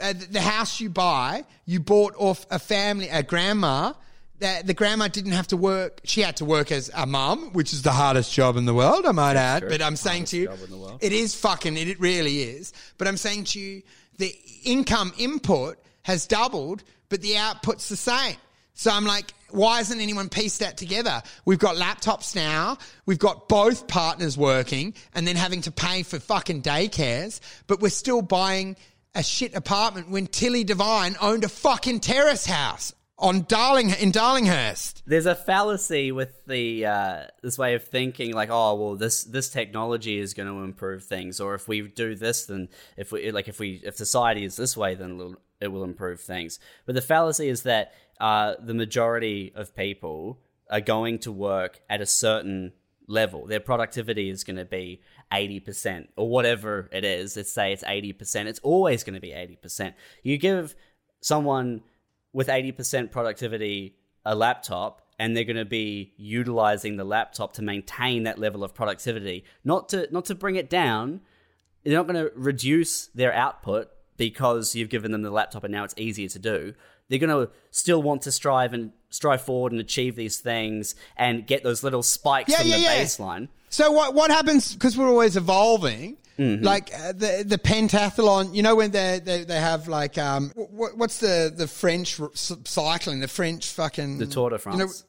uh, 0.00 0.12
the, 0.30 0.40
house 0.40 0.78
you 0.78 0.88
buy, 0.88 1.44
you 1.66 1.80
bought 1.80 2.14
off 2.16 2.46
a 2.50 2.58
family, 2.60 3.08
a 3.08 3.22
grandma. 3.22 3.94
That 4.38 4.68
the 4.68 4.74
grandma 4.74 5.08
didn't 5.08 5.32
have 5.32 5.48
to 5.48 5.56
work. 5.56 6.00
She 6.04 6.20
had 6.20 6.36
to 6.36 6.44
work 6.44 6.70
as 6.70 6.92
a 6.94 7.06
mum, 7.06 7.52
which 7.54 7.72
is 7.72 7.82
the 7.82 7.90
hardest 7.90 8.32
job 8.32 8.56
in 8.56 8.66
the 8.66 8.74
world, 8.74 9.04
I 9.04 9.10
might 9.10 9.34
add. 9.34 9.64
But 9.68 9.82
I'm 9.82 9.96
saying 9.96 10.26
to 10.26 10.36
you, 10.36 10.48
it 11.00 11.12
is 11.12 11.34
fucking, 11.34 11.76
it, 11.76 11.88
it 11.88 11.98
really 11.98 12.42
is. 12.42 12.72
But 12.98 13.08
I'm 13.08 13.16
saying 13.16 13.44
to 13.46 13.58
you, 13.58 13.82
the 14.18 14.32
income 14.62 15.12
input 15.18 15.78
has 16.08 16.26
doubled, 16.26 16.82
but 17.10 17.20
the 17.20 17.36
output's 17.36 17.90
the 17.90 17.96
same. 17.96 18.36
So 18.72 18.90
I'm 18.90 19.04
like, 19.04 19.34
why 19.50 19.76
hasn't 19.76 20.00
anyone 20.00 20.30
pieced 20.30 20.60
that 20.60 20.78
together? 20.78 21.22
We've 21.44 21.58
got 21.58 21.76
laptops 21.76 22.34
now. 22.34 22.78
We've 23.04 23.18
got 23.18 23.46
both 23.46 23.86
partners 23.88 24.38
working 24.38 24.94
and 25.14 25.26
then 25.26 25.36
having 25.36 25.60
to 25.62 25.70
pay 25.70 26.02
for 26.04 26.18
fucking 26.18 26.62
daycares, 26.62 27.40
but 27.66 27.80
we're 27.80 27.90
still 27.90 28.22
buying 28.22 28.76
a 29.14 29.22
shit 29.22 29.54
apartment 29.54 30.08
when 30.08 30.26
Tilly 30.26 30.64
Devine 30.64 31.14
owned 31.20 31.44
a 31.44 31.48
fucking 31.50 32.00
terrace 32.00 32.46
house 32.46 32.94
on 33.18 33.44
Darling 33.48 33.90
in 33.90 34.12
Darlinghurst. 34.12 35.02
There's 35.06 35.26
a 35.26 35.34
fallacy 35.34 36.12
with 36.12 36.44
the 36.46 36.86
uh, 36.86 37.22
this 37.42 37.58
way 37.58 37.74
of 37.74 37.84
thinking, 37.84 38.32
like, 38.32 38.50
oh, 38.50 38.74
well, 38.74 38.96
this 38.96 39.24
this 39.24 39.48
technology 39.48 40.18
is 40.18 40.34
going 40.34 40.48
to 40.48 40.62
improve 40.62 41.04
things, 41.04 41.40
or 41.40 41.54
if 41.54 41.68
we 41.68 41.82
do 41.82 42.14
this, 42.14 42.46
then 42.46 42.68
if 42.96 43.12
we 43.12 43.30
like 43.30 43.48
if 43.48 43.58
we 43.58 43.80
if 43.84 43.96
society 43.96 44.44
is 44.44 44.56
this 44.56 44.76
way, 44.76 44.94
then 44.94 45.12
it'll, 45.12 45.36
it 45.60 45.68
will 45.68 45.84
improve 45.84 46.20
things. 46.20 46.58
But 46.86 46.94
the 46.94 47.02
fallacy 47.02 47.48
is 47.48 47.62
that 47.62 47.92
uh, 48.20 48.54
the 48.60 48.74
majority 48.74 49.52
of 49.54 49.74
people 49.74 50.40
are 50.70 50.80
going 50.80 51.18
to 51.20 51.32
work 51.32 51.80
at 51.88 52.00
a 52.00 52.06
certain 52.06 52.72
level. 53.06 53.46
Their 53.46 53.60
productivity 53.60 54.28
is 54.28 54.44
going 54.44 54.56
to 54.56 54.66
be 54.66 55.00
80% 55.32 56.08
or 56.16 56.28
whatever 56.28 56.88
it 56.92 57.04
is. 57.04 57.36
Let's 57.36 57.52
say 57.52 57.72
it's 57.72 57.82
80%. 57.82 58.46
It's 58.46 58.60
always 58.60 59.02
going 59.02 59.14
to 59.14 59.20
be 59.20 59.30
80%. 59.30 59.94
You 60.22 60.36
give 60.36 60.74
someone 61.20 61.82
with 62.32 62.48
80% 62.48 63.10
productivity 63.10 63.96
a 64.24 64.34
laptop 64.34 65.02
and 65.18 65.36
they're 65.36 65.44
going 65.44 65.56
to 65.56 65.64
be 65.64 66.12
utilizing 66.16 66.96
the 66.96 67.04
laptop 67.04 67.54
to 67.54 67.62
maintain 67.62 68.24
that 68.24 68.38
level 68.38 68.62
of 68.62 68.74
productivity, 68.74 69.44
not 69.64 69.88
to 69.88 70.06
not 70.12 70.26
to 70.26 70.34
bring 70.34 70.56
it 70.56 70.70
down. 70.70 71.20
They're 71.84 71.96
not 71.96 72.06
going 72.06 72.22
to 72.24 72.30
reduce 72.36 73.06
their 73.08 73.32
output 73.32 73.88
because 74.16 74.74
you've 74.74 74.90
given 74.90 75.10
them 75.12 75.22
the 75.22 75.30
laptop 75.30 75.64
and 75.64 75.72
now 75.72 75.84
it's 75.84 75.94
easier 75.96 76.28
to 76.28 76.38
do. 76.38 76.74
They're 77.08 77.18
going 77.18 77.46
to 77.46 77.50
still 77.70 78.02
want 78.02 78.22
to 78.22 78.32
strive 78.32 78.74
and 78.74 78.92
strive 79.10 79.40
forward 79.40 79.72
and 79.72 79.80
achieve 79.80 80.14
these 80.14 80.38
things 80.40 80.94
and 81.16 81.46
get 81.46 81.62
those 81.62 81.82
little 81.82 82.02
spikes 82.02 82.50
Yeah, 82.50 82.58
from 82.58 82.66
yeah, 82.68 82.76
the 82.76 82.82
yeah. 82.82 83.02
baseline. 83.02 83.48
So 83.70 83.90
what 83.90 84.14
what 84.14 84.30
happens 84.30 84.74
because 84.74 84.96
we're 84.96 85.08
always 85.08 85.36
evolving? 85.36 86.18
Mm-hmm. 86.38 86.64
Like 86.64 86.90
uh, 86.94 87.12
the 87.12 87.44
the 87.46 87.58
pentathlon, 87.58 88.54
you 88.54 88.62
know 88.62 88.76
when 88.76 88.90
they 88.92 89.20
they, 89.24 89.44
they 89.44 89.58
have 89.60 89.88
like 89.88 90.16
um 90.18 90.52
what, 90.54 90.96
what's 90.96 91.18
the 91.18 91.52
the 91.54 91.66
French 91.66 92.20
r- 92.20 92.30
cycling, 92.34 93.20
the 93.20 93.28
French 93.28 93.66
fucking 93.72 94.18
The 94.18 94.26
Tour 94.26 94.50
de 94.50 94.54
you 94.54 94.70
know, 94.70 94.76
France. 94.86 95.04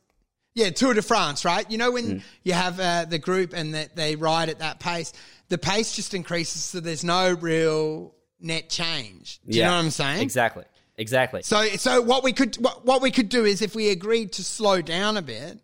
yeah, 0.56 0.70
Tour 0.72 0.94
de 0.96 1.02
France, 1.02 1.46
right? 1.46 1.70
You 1.70 1.78
know 1.78 1.92
when 1.92 2.06
Mm. 2.06 2.22
you 2.44 2.54
have 2.54 2.80
uh, 2.80 3.06
the 3.06 3.20
group 3.20 3.54
and 3.54 3.76
that 3.76 3.96
they 3.96 4.16
ride 4.16 4.50
at 4.50 4.60
that 4.60 4.80
pace, 4.80 5.14
the 5.50 5.58
pace 5.60 5.96
just 5.96 6.14
increases, 6.14 6.64
so 6.64 6.80
there's 6.80 7.04
no 7.04 7.34
real 7.34 8.14
net 8.42 8.70
change. 8.70 9.40
Do 9.48 9.58
you 9.58 9.64
know 9.64 9.72
what 9.72 9.78
I'm 9.86 9.92
saying? 9.92 10.22
Exactly. 10.22 10.64
Exactly. 10.98 11.44
So, 11.44 11.64
so 11.78 12.02
what 12.02 12.24
we 12.24 12.34
could 12.34 12.56
what, 12.58 12.86
what 12.86 13.02
we 13.02 13.12
could 13.12 13.30
do 13.30 13.46
is 13.46 13.62
if 13.62 13.76
we 13.76 13.90
agreed 13.90 14.32
to 14.34 14.44
slow 14.44 14.82
down 14.82 15.16
a 15.16 15.22
bit, 15.22 15.60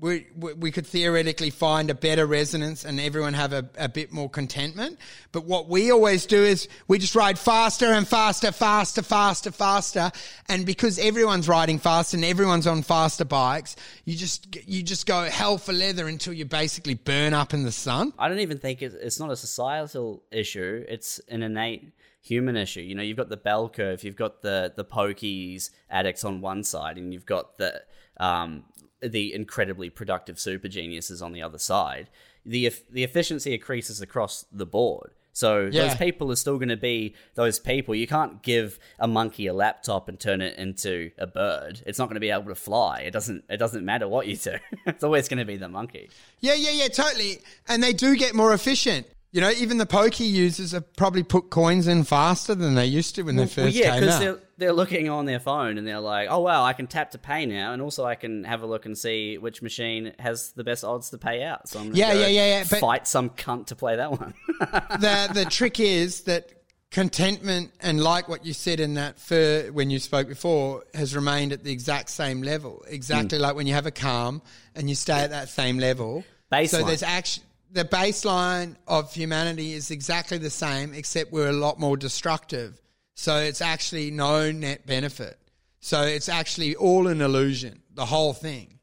we 0.00 0.26
we, 0.36 0.70
could 0.70 0.86
theoretically 0.86 1.50
find 1.50 1.90
a 1.90 1.94
better 1.94 2.24
resonance 2.24 2.84
and 2.84 3.00
everyone 3.00 3.34
have 3.34 3.52
a, 3.52 3.68
a 3.76 3.88
bit 3.88 4.12
more 4.12 4.30
contentment. 4.30 4.96
But 5.32 5.44
what 5.44 5.68
we 5.68 5.90
always 5.90 6.24
do 6.24 6.44
is 6.44 6.68
we 6.86 6.98
just 6.98 7.16
ride 7.16 7.36
faster 7.36 7.86
and 7.86 8.06
faster, 8.06 8.52
faster, 8.52 9.02
faster, 9.02 9.50
faster, 9.50 10.12
and 10.48 10.64
because 10.64 11.00
everyone's 11.00 11.48
riding 11.48 11.80
fast 11.80 12.14
and 12.14 12.24
everyone's 12.24 12.68
on 12.68 12.82
faster 12.82 13.24
bikes, 13.24 13.74
you 14.04 14.16
just 14.16 14.56
you 14.68 14.84
just 14.84 15.04
go 15.04 15.24
hell 15.24 15.58
for 15.58 15.72
leather 15.72 16.06
until 16.06 16.32
you 16.32 16.44
basically 16.44 16.94
burn 16.94 17.34
up 17.34 17.52
in 17.52 17.64
the 17.64 17.72
sun. 17.72 18.12
I 18.20 18.28
don't 18.28 18.40
even 18.40 18.58
think 18.58 18.82
it's, 18.82 18.94
it's 18.94 19.18
not 19.18 19.32
a 19.32 19.36
societal 19.36 20.22
issue. 20.30 20.84
It's 20.88 21.18
an 21.28 21.42
innate 21.42 21.90
human 22.20 22.56
issue. 22.56 22.82
You 22.82 22.94
know, 22.94 23.02
you've 23.02 23.16
got 23.16 23.30
the 23.30 23.36
bell 23.36 23.68
curve, 23.68 24.04
you've 24.04 24.14
got 24.14 24.42
the 24.42 24.72
the 24.76 24.84
pokies 24.84 25.70
addicts 25.90 26.22
on 26.22 26.40
one 26.40 26.62
side, 26.62 26.98
and 26.98 27.12
you've 27.12 27.26
got 27.26 27.58
the 27.58 27.82
um, 28.18 28.64
the 29.02 29.32
incredibly 29.34 29.90
productive 29.90 30.38
super 30.38 30.68
geniuses 30.68 31.22
on 31.22 31.32
the 31.32 31.42
other 31.42 31.58
side. 31.58 32.08
The 32.44 32.72
the 32.90 33.04
efficiency 33.04 33.54
increases 33.54 34.00
across 34.00 34.44
the 34.50 34.66
board. 34.66 35.10
So 35.32 35.68
Yeah. 35.70 35.86
those 35.88 35.96
people 35.96 36.32
are 36.32 36.36
still 36.36 36.56
going 36.58 36.70
to 36.70 36.76
be 36.76 37.14
those 37.34 37.60
people. 37.60 37.94
You 37.94 38.08
can't 38.08 38.42
give 38.42 38.78
a 38.98 39.06
monkey 39.06 39.46
a 39.46 39.54
laptop 39.54 40.08
and 40.08 40.18
turn 40.18 40.40
it 40.40 40.58
into 40.58 41.12
a 41.16 41.28
bird. 41.28 41.80
It's 41.86 41.98
not 41.98 42.06
going 42.06 42.14
to 42.16 42.20
be 42.20 42.30
able 42.30 42.46
to 42.46 42.56
fly. 42.56 43.00
It 43.00 43.12
doesn't. 43.12 43.44
It 43.48 43.58
doesn't 43.58 43.84
matter 43.84 44.08
what 44.08 44.26
you 44.26 44.36
do. 44.36 44.54
it's 44.86 45.04
always 45.04 45.28
going 45.28 45.38
to 45.38 45.44
be 45.44 45.56
the 45.56 45.68
monkey. 45.68 46.10
Yeah, 46.40 46.54
yeah, 46.54 46.70
yeah, 46.72 46.88
totally. 46.88 47.38
And 47.68 47.82
they 47.82 47.92
do 47.92 48.16
get 48.16 48.34
more 48.34 48.52
efficient. 48.52 49.06
You 49.30 49.42
know, 49.42 49.50
even 49.50 49.76
the 49.76 49.84
pokey 49.84 50.24
users 50.24 50.72
have 50.72 50.90
probably 50.96 51.22
put 51.22 51.50
coins 51.50 51.86
in 51.86 52.04
faster 52.04 52.54
than 52.54 52.74
they 52.74 52.86
used 52.86 53.14
to 53.16 53.22
when 53.22 53.36
they 53.36 53.44
first 53.44 53.58
Well, 53.58 53.68
yeah, 53.68 53.90
came 53.92 54.00
because 54.00 54.14
out. 54.14 54.20
they're 54.20 54.38
they're 54.56 54.72
looking 54.72 55.08
on 55.10 55.26
their 55.26 55.38
phone 55.38 55.76
and 55.78 55.86
they're 55.86 56.00
like, 56.00 56.28
oh 56.30 56.40
wow, 56.40 56.64
I 56.64 56.72
can 56.72 56.86
tap 56.86 57.10
to 57.12 57.18
pay 57.18 57.44
now, 57.44 57.72
and 57.74 57.82
also 57.82 58.04
I 58.06 58.14
can 58.14 58.44
have 58.44 58.62
a 58.62 58.66
look 58.66 58.86
and 58.86 58.96
see 58.96 59.36
which 59.36 59.60
machine 59.60 60.14
has 60.18 60.52
the 60.52 60.64
best 60.64 60.82
odds 60.82 61.10
to 61.10 61.18
pay 61.18 61.42
out. 61.44 61.68
So 61.68 61.78
I'm 61.80 61.94
Yeah, 61.94 62.12
yeah, 62.14 62.26
yeah, 62.28 62.46
yeah, 62.58 62.64
fight 62.64 63.06
some 63.06 63.28
cunt 63.30 63.66
to 63.66 63.76
play 63.76 63.96
that 63.96 64.10
one. 64.12 64.32
the 64.60 65.30
the 65.34 65.44
trick 65.44 65.78
is 65.78 66.22
that 66.22 66.50
contentment 66.90 67.70
and 67.80 68.02
like 68.02 68.28
what 68.30 68.46
you 68.46 68.52
said 68.54 68.80
in 68.80 68.94
that 68.94 69.18
fur 69.18 69.70
when 69.72 69.90
you 69.90 69.98
spoke 69.98 70.26
before 70.26 70.84
has 70.94 71.14
remained 71.14 71.52
at 71.52 71.62
the 71.62 71.70
exact 71.70 72.08
same 72.08 72.40
level 72.42 72.82
exactly 72.88 73.36
Hmm. 73.36 73.42
like 73.42 73.54
when 73.54 73.66
you 73.66 73.74
have 73.74 73.84
a 73.84 73.90
calm 73.90 74.40
and 74.74 74.88
you 74.88 74.94
stay 74.96 75.20
at 75.20 75.28
that 75.30 75.50
same 75.50 75.78
level 75.78 76.24
so 76.66 76.82
there's 76.82 77.02
actually 77.02 77.44
the 77.70 77.84
baseline 77.84 78.76
of 78.86 79.12
humanity 79.12 79.72
is 79.72 79.90
exactly 79.90 80.38
the 80.38 80.50
same 80.50 80.94
except 80.94 81.32
we're 81.32 81.48
a 81.48 81.52
lot 81.52 81.78
more 81.78 81.96
destructive 81.96 82.80
so 83.14 83.36
it's 83.36 83.60
actually 83.60 84.10
no 84.10 84.50
net 84.52 84.86
benefit 84.86 85.38
so 85.80 86.02
it's 86.02 86.28
actually 86.28 86.74
all 86.76 87.06
an 87.08 87.20
illusion 87.20 87.82
the 87.94 88.06
whole 88.06 88.32
thing 88.32 88.78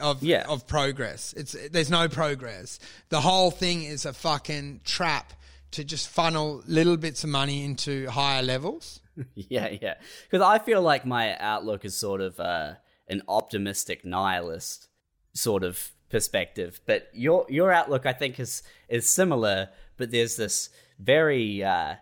of 0.00 0.22
Yeah. 0.24 0.44
of 0.48 0.66
progress. 0.66 1.32
It's 1.36 1.54
there's 1.70 1.88
no 1.90 2.08
progress. 2.08 2.80
The 3.10 3.20
whole 3.20 3.52
thing 3.52 3.84
is 3.84 4.04
a 4.04 4.12
fucking 4.12 4.80
trap 4.84 5.32
to 5.70 5.84
just 5.84 6.08
funnel 6.08 6.62
little 6.66 6.96
bits 6.96 7.22
of 7.22 7.30
money 7.30 7.64
into 7.64 8.08
higher 8.10 8.42
levels. 8.42 9.00
yeah, 9.36 9.68
yeah. 9.80 9.94
Because 10.28 10.44
I 10.44 10.58
feel 10.58 10.82
like 10.82 11.06
my 11.06 11.38
outlook 11.38 11.84
is 11.84 11.96
sort 11.96 12.20
of 12.20 12.40
uh, 12.40 12.74
an 13.08 13.22
optimistic 13.28 14.04
nihilist 14.04 14.88
sort 15.32 15.62
of 15.62 15.92
perspective, 16.14 16.80
but 16.86 17.08
your 17.12 17.44
your 17.48 17.72
outlook 17.72 18.06
I 18.06 18.12
think 18.12 18.38
is 18.38 18.62
is 18.88 19.10
similar, 19.10 19.68
but 19.96 20.12
there's 20.12 20.36
this 20.36 20.70
very 21.00 21.64
uh, 21.64 21.96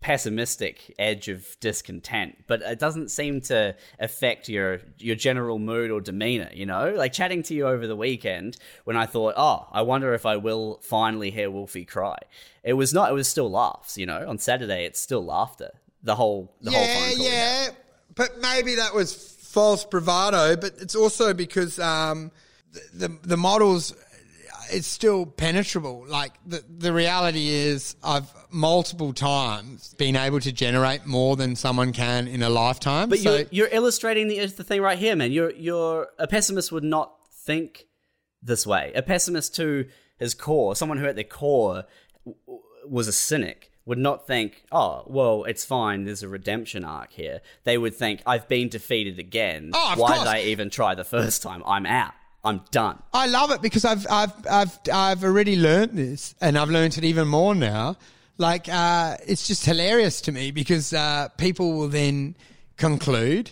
pessimistic 0.00 0.94
edge 0.98 1.28
of 1.28 1.46
discontent, 1.60 2.38
but 2.46 2.62
it 2.62 2.78
doesn't 2.78 3.10
seem 3.10 3.42
to 3.42 3.76
affect 4.00 4.48
your 4.48 4.80
your 4.96 5.14
general 5.14 5.58
mood 5.58 5.90
or 5.90 6.00
demeanor, 6.00 6.48
you 6.54 6.64
know? 6.64 6.94
Like 6.96 7.12
chatting 7.12 7.42
to 7.42 7.54
you 7.54 7.66
over 7.66 7.86
the 7.86 7.96
weekend 7.96 8.56
when 8.84 8.96
I 8.96 9.04
thought, 9.04 9.34
"Oh, 9.36 9.66
I 9.72 9.82
wonder 9.82 10.14
if 10.14 10.24
I 10.24 10.38
will 10.38 10.80
finally 10.82 11.30
hear 11.30 11.50
Wolfie 11.50 11.84
cry." 11.84 12.16
It 12.64 12.72
was 12.72 12.94
not 12.94 13.10
it 13.10 13.12
was 13.12 13.28
still 13.28 13.50
laughs, 13.50 13.98
you 13.98 14.06
know? 14.06 14.26
On 14.26 14.38
Saturday 14.38 14.86
it's 14.86 14.98
still 14.98 15.22
laughter. 15.22 15.72
The 16.02 16.14
whole 16.14 16.50
the 16.62 16.70
whole 16.70 16.80
yeah, 16.80 17.10
yeah. 17.30 17.68
But 18.14 18.40
maybe 18.40 18.76
that 18.76 18.94
was 18.94 19.12
false 19.12 19.84
bravado, 19.84 20.56
but 20.56 20.72
it's 20.80 20.94
also 20.94 21.34
because 21.34 21.78
um, 21.78 22.30
the, 22.72 23.08
the 23.08 23.18
the 23.22 23.36
models 23.36 23.94
it's 24.70 24.86
still 24.86 25.26
penetrable. 25.26 26.04
Like 26.06 26.32
the 26.46 26.62
the 26.68 26.92
reality 26.92 27.48
is, 27.48 27.96
I've 28.02 28.30
multiple 28.50 29.12
times 29.12 29.94
been 29.94 30.16
able 30.16 30.40
to 30.40 30.52
generate 30.52 31.06
more 31.06 31.36
than 31.36 31.56
someone 31.56 31.92
can 31.92 32.28
in 32.28 32.42
a 32.42 32.48
lifetime. 32.48 33.08
But 33.08 33.20
so, 33.20 33.36
you're, 33.36 33.46
you're 33.50 33.68
illustrating 33.68 34.28
the, 34.28 34.44
the 34.46 34.64
thing 34.64 34.80
right 34.80 34.98
here, 34.98 35.16
man. 35.16 35.32
You're 35.32 35.52
you're 35.52 36.08
a 36.18 36.26
pessimist 36.26 36.72
would 36.72 36.84
not 36.84 37.12
think 37.32 37.86
this 38.42 38.66
way. 38.66 38.92
A 38.94 39.02
pessimist 39.02 39.54
to 39.56 39.86
his 40.18 40.34
core, 40.34 40.76
someone 40.76 40.98
who 40.98 41.06
at 41.06 41.14
their 41.14 41.24
core 41.24 41.84
w- 42.24 42.60
was 42.86 43.08
a 43.08 43.12
cynic, 43.12 43.70
would 43.84 43.98
not 43.98 44.26
think, 44.26 44.64
"Oh, 44.72 45.04
well, 45.06 45.44
it's 45.44 45.64
fine. 45.64 46.04
There's 46.04 46.22
a 46.22 46.28
redemption 46.28 46.84
arc 46.84 47.12
here." 47.12 47.40
They 47.64 47.78
would 47.78 47.94
think, 47.94 48.22
"I've 48.26 48.48
been 48.48 48.68
defeated 48.68 49.18
again. 49.18 49.70
Oh, 49.72 49.94
Why 49.96 50.08
course. 50.08 50.18
did 50.20 50.28
I 50.28 50.40
even 50.42 50.70
try 50.70 50.94
the 50.94 51.04
first 51.04 51.42
time? 51.42 51.62
I'm 51.66 51.86
out. 51.86 52.14
I'm 52.44 52.62
done." 52.70 53.02
I 53.12 53.26
love 53.26 53.50
it 53.50 53.62
because 53.62 53.84
I've 53.84 54.06
I've 54.10 54.32
I've 54.50 54.78
I've 54.92 55.24
already 55.24 55.56
learned 55.56 55.92
this, 55.92 56.34
and 56.40 56.58
I've 56.58 56.70
learned 56.70 56.98
it 56.98 57.04
even 57.04 57.28
more 57.28 57.54
now. 57.54 57.96
Like 58.38 58.68
uh, 58.68 59.16
it's 59.26 59.46
just 59.48 59.64
hilarious 59.64 60.20
to 60.22 60.32
me 60.32 60.52
because 60.52 60.92
uh, 60.92 61.28
people 61.36 61.72
will 61.72 61.88
then 61.88 62.36
conclude, 62.76 63.50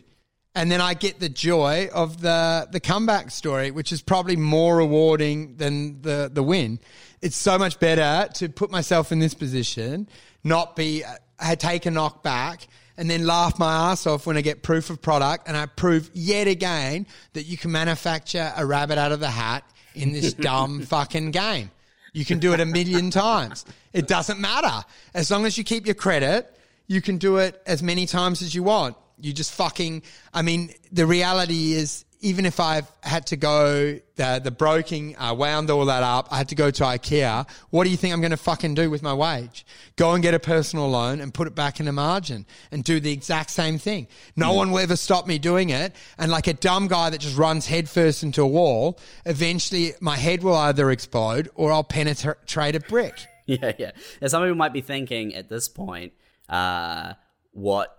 and 0.55 0.71
then 0.71 0.81
I 0.81 0.95
get 0.95 1.19
the 1.19 1.29
joy 1.29 1.89
of 1.93 2.21
the 2.21 2.69
the 2.71 2.81
comeback 2.81 3.31
story, 3.31 3.73
which 3.73 3.91
is 3.93 4.01
probably 4.01 4.37
more 4.37 4.77
rewarding 4.77 5.57
than 5.57 6.03
the 6.03 6.31
the 6.33 6.43
win. 6.43 6.79
It's 7.21 7.37
so 7.37 7.59
much 7.59 7.81
better 7.81 8.33
to 8.35 8.49
put 8.49 8.71
myself 8.71 9.11
in 9.11 9.19
this 9.19 9.35
position, 9.35 10.09
not 10.45 10.77
be 10.77 11.03
uh, 11.05 11.57
take 11.57 11.87
a 11.87 11.91
knock 11.91 12.23
back, 12.23 12.69
and 12.97 13.11
then 13.11 13.27
laugh 13.27 13.59
my 13.59 13.91
ass 13.93 14.07
off 14.07 14.27
when 14.27 14.37
I 14.37 14.41
get 14.41 14.63
proof 14.63 14.91
of 14.91 15.03
product, 15.03 15.49
and 15.49 15.57
I 15.57 15.67
prove 15.67 16.11
yet 16.15 16.47
again 16.47 17.07
that 17.35 17.45
you 17.45 17.57
can 17.57 17.73
manufacture 17.73 18.53
a 18.57 18.65
rabbit 18.65 18.99
out 18.99 19.13
of 19.13 19.21
the 19.21 19.31
hat 19.31 19.65
in 19.95 20.13
this 20.13 20.33
dumb 20.49 20.83
fucking 20.83 21.31
game. 21.31 21.71
You 22.13 22.25
can 22.25 22.39
do 22.39 22.55
it 22.55 22.61
a 22.61 22.65
million 22.65 23.11
times. 23.11 23.67
It 23.93 24.09
doesn't 24.09 24.41
matter. 24.41 24.87
As 25.13 25.31
long 25.31 25.45
as 25.45 25.59
you 25.59 25.65
keep 25.65 25.85
your 25.85 25.95
credit, 25.95 26.51
you 26.87 27.03
can 27.03 27.19
do 27.19 27.37
it 27.37 27.61
as 27.67 27.83
many 27.83 28.07
times 28.07 28.41
as 28.41 28.55
you 28.55 28.63
want. 28.63 28.97
You 29.21 29.35
just 29.35 29.53
fucking, 29.53 30.03
I 30.33 30.41
mean, 30.41 30.73
the 30.91 31.05
reality 31.05 31.75
is, 31.75 32.06
even 32.27 32.45
if 32.45 32.59
I've 32.59 32.91
had 33.05 33.25
to 33.29 33.37
go, 33.37 34.01
the, 34.17 34.41
the 34.43 34.51
broking, 34.51 35.15
I 35.17 35.31
wound 35.31 35.71
all 35.71 35.85
that 35.85 36.03
up, 36.03 36.27
I 36.33 36.39
had 36.39 36.49
to 36.49 36.57
go 36.57 36.73
to 36.73 36.83
IKEA. 36.83 37.49
What 37.71 37.85
do 37.85 37.91
you 37.91 37.97
think 37.97 38.13
I'm 38.13 38.21
going 38.21 38.33
to 38.33 38.37
fucking 38.37 38.75
do 38.75 38.91
with 38.91 39.01
my 39.01 39.15
wage? 39.15 39.65
Go 39.95 40.13
and 40.13 40.25
get 40.25 40.35
a 40.35 40.41
personal 40.41 40.89
loan 40.91 41.21
and 41.21 41.33
put 41.33 41.47
it 41.47 41.55
back 41.55 41.79
in 41.79 41.87
a 41.87 41.93
margin 41.93 42.45
and 42.73 42.83
do 42.83 42.99
the 42.99 43.13
exact 43.13 43.51
same 43.51 43.79
thing. 43.79 44.09
No 44.35 44.55
one 44.55 44.73
will 44.73 44.81
ever 44.81 44.97
stop 44.97 45.29
me 45.29 45.39
doing 45.39 45.71
it. 45.71 45.95
And 46.19 46.33
like 46.33 46.49
a 46.49 46.55
dumb 46.55 46.89
guy 46.89 47.11
that 47.11 47.21
just 47.21 47.37
runs 47.37 47.69
headfirst 47.69 48.25
into 48.25 48.43
a 48.43 48.49
wall, 48.49 48.99
eventually 49.25 49.93
my 50.01 50.17
head 50.17 50.43
will 50.43 50.57
either 50.57 50.91
explode 50.91 51.49
or 51.55 51.71
I'll 51.71 51.85
penetrate 51.85 52.75
a 52.75 52.81
brick. 52.81 53.15
Yeah, 53.49 53.71
yeah. 53.79 53.93
Now, 54.21 54.27
some 54.27 54.43
people 54.43 54.57
might 54.57 54.73
be 54.73 54.81
thinking 54.81 55.33
at 55.37 55.49
this 55.49 55.69
point, 55.69 56.15
uh, 56.49 57.13
what 57.53 57.97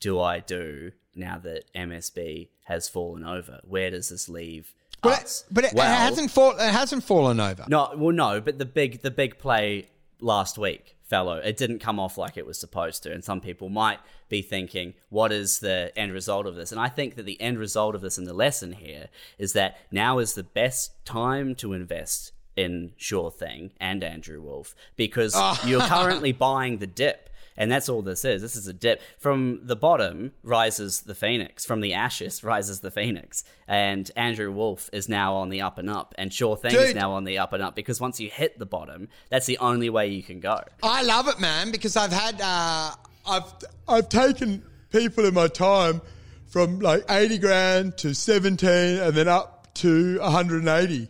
do 0.00 0.18
I 0.18 0.40
do 0.40 0.90
now 1.14 1.38
that 1.38 1.72
MSB 1.74 2.48
has 2.64 2.88
fallen 2.88 3.24
over? 3.24 3.60
Where 3.64 3.90
does 3.90 4.08
this 4.08 4.28
leave 4.28 4.74
But, 5.02 5.24
us? 5.24 5.44
but 5.50 5.64
it, 5.64 5.72
Well, 5.74 5.90
it 5.90 5.96
hasn't 5.96 6.30
fall, 6.30 6.52
it 6.52 6.72
hasn't 6.72 7.04
fallen 7.04 7.40
over. 7.40 7.64
No, 7.68 7.92
well, 7.96 8.14
no, 8.14 8.40
but 8.40 8.58
the 8.58 8.66
big 8.66 9.02
the 9.02 9.10
big 9.10 9.38
play 9.38 9.88
last 10.20 10.58
week, 10.58 10.96
fellow, 11.04 11.36
it 11.36 11.56
didn't 11.56 11.80
come 11.80 11.98
off 11.98 12.18
like 12.18 12.36
it 12.36 12.46
was 12.46 12.58
supposed 12.58 13.02
to, 13.02 13.12
and 13.12 13.24
some 13.24 13.40
people 13.40 13.68
might 13.68 13.98
be 14.28 14.42
thinking, 14.42 14.94
what 15.08 15.32
is 15.32 15.58
the 15.58 15.92
end 15.96 16.12
result 16.12 16.46
of 16.46 16.54
this? 16.54 16.70
And 16.70 16.80
I 16.80 16.88
think 16.88 17.16
that 17.16 17.24
the 17.24 17.40
end 17.40 17.58
result 17.58 17.94
of 17.94 18.00
this 18.00 18.16
and 18.16 18.26
the 18.26 18.32
lesson 18.32 18.72
here 18.72 19.08
is 19.38 19.52
that 19.54 19.78
now 19.90 20.18
is 20.18 20.34
the 20.34 20.44
best 20.44 20.92
time 21.04 21.54
to 21.56 21.72
invest 21.72 22.32
in 22.56 22.92
Sure 22.96 23.30
Thing 23.30 23.72
and 23.80 24.04
Andrew 24.04 24.40
Wolf 24.40 24.74
because 24.96 25.34
ah. 25.34 25.60
you're 25.66 25.80
currently 25.80 26.32
buying 26.32 26.78
the 26.78 26.86
dip. 26.86 27.29
And 27.56 27.70
that's 27.70 27.88
all 27.88 28.02
this 28.02 28.24
is. 28.24 28.40
This 28.40 28.56
is 28.56 28.66
a 28.66 28.72
dip. 28.72 29.02
From 29.18 29.60
the 29.64 29.76
bottom 29.76 30.32
rises 30.42 31.02
the 31.02 31.14
phoenix. 31.14 31.64
From 31.66 31.80
the 31.80 31.94
ashes 31.94 32.42
rises 32.42 32.80
the 32.80 32.90
phoenix. 32.90 33.44
And 33.68 34.10
Andrew 34.16 34.50
Wolf 34.50 34.88
is 34.92 35.08
now 35.08 35.34
on 35.34 35.50
the 35.50 35.60
up 35.60 35.78
and 35.78 35.90
up. 35.90 36.14
And 36.16 36.32
Sure 36.32 36.56
Thing 36.56 36.74
is 36.74 36.94
now 36.94 37.12
on 37.12 37.24
the 37.24 37.38
up 37.38 37.52
and 37.52 37.62
up 37.62 37.74
because 37.74 38.00
once 38.00 38.20
you 38.20 38.30
hit 38.30 38.58
the 38.58 38.66
bottom, 38.66 39.08
that's 39.28 39.46
the 39.46 39.58
only 39.58 39.90
way 39.90 40.08
you 40.08 40.22
can 40.22 40.40
go. 40.40 40.60
I 40.82 41.02
love 41.02 41.28
it, 41.28 41.38
man, 41.40 41.70
because 41.70 41.96
I've 41.96 42.12
had 42.12 42.40
uh, 42.40 42.92
I've 43.26 43.52
I've 43.88 44.08
taken 44.08 44.62
people 44.90 45.26
in 45.26 45.34
my 45.34 45.48
time 45.48 46.00
from 46.48 46.80
like 46.80 47.04
eighty 47.10 47.38
grand 47.38 47.96
to 47.98 48.14
seventeen, 48.14 48.98
and 48.98 49.14
then 49.14 49.28
up 49.28 49.72
to 49.74 50.18
one 50.18 50.32
hundred 50.32 50.60
and 50.60 50.68
eighty. 50.68 51.08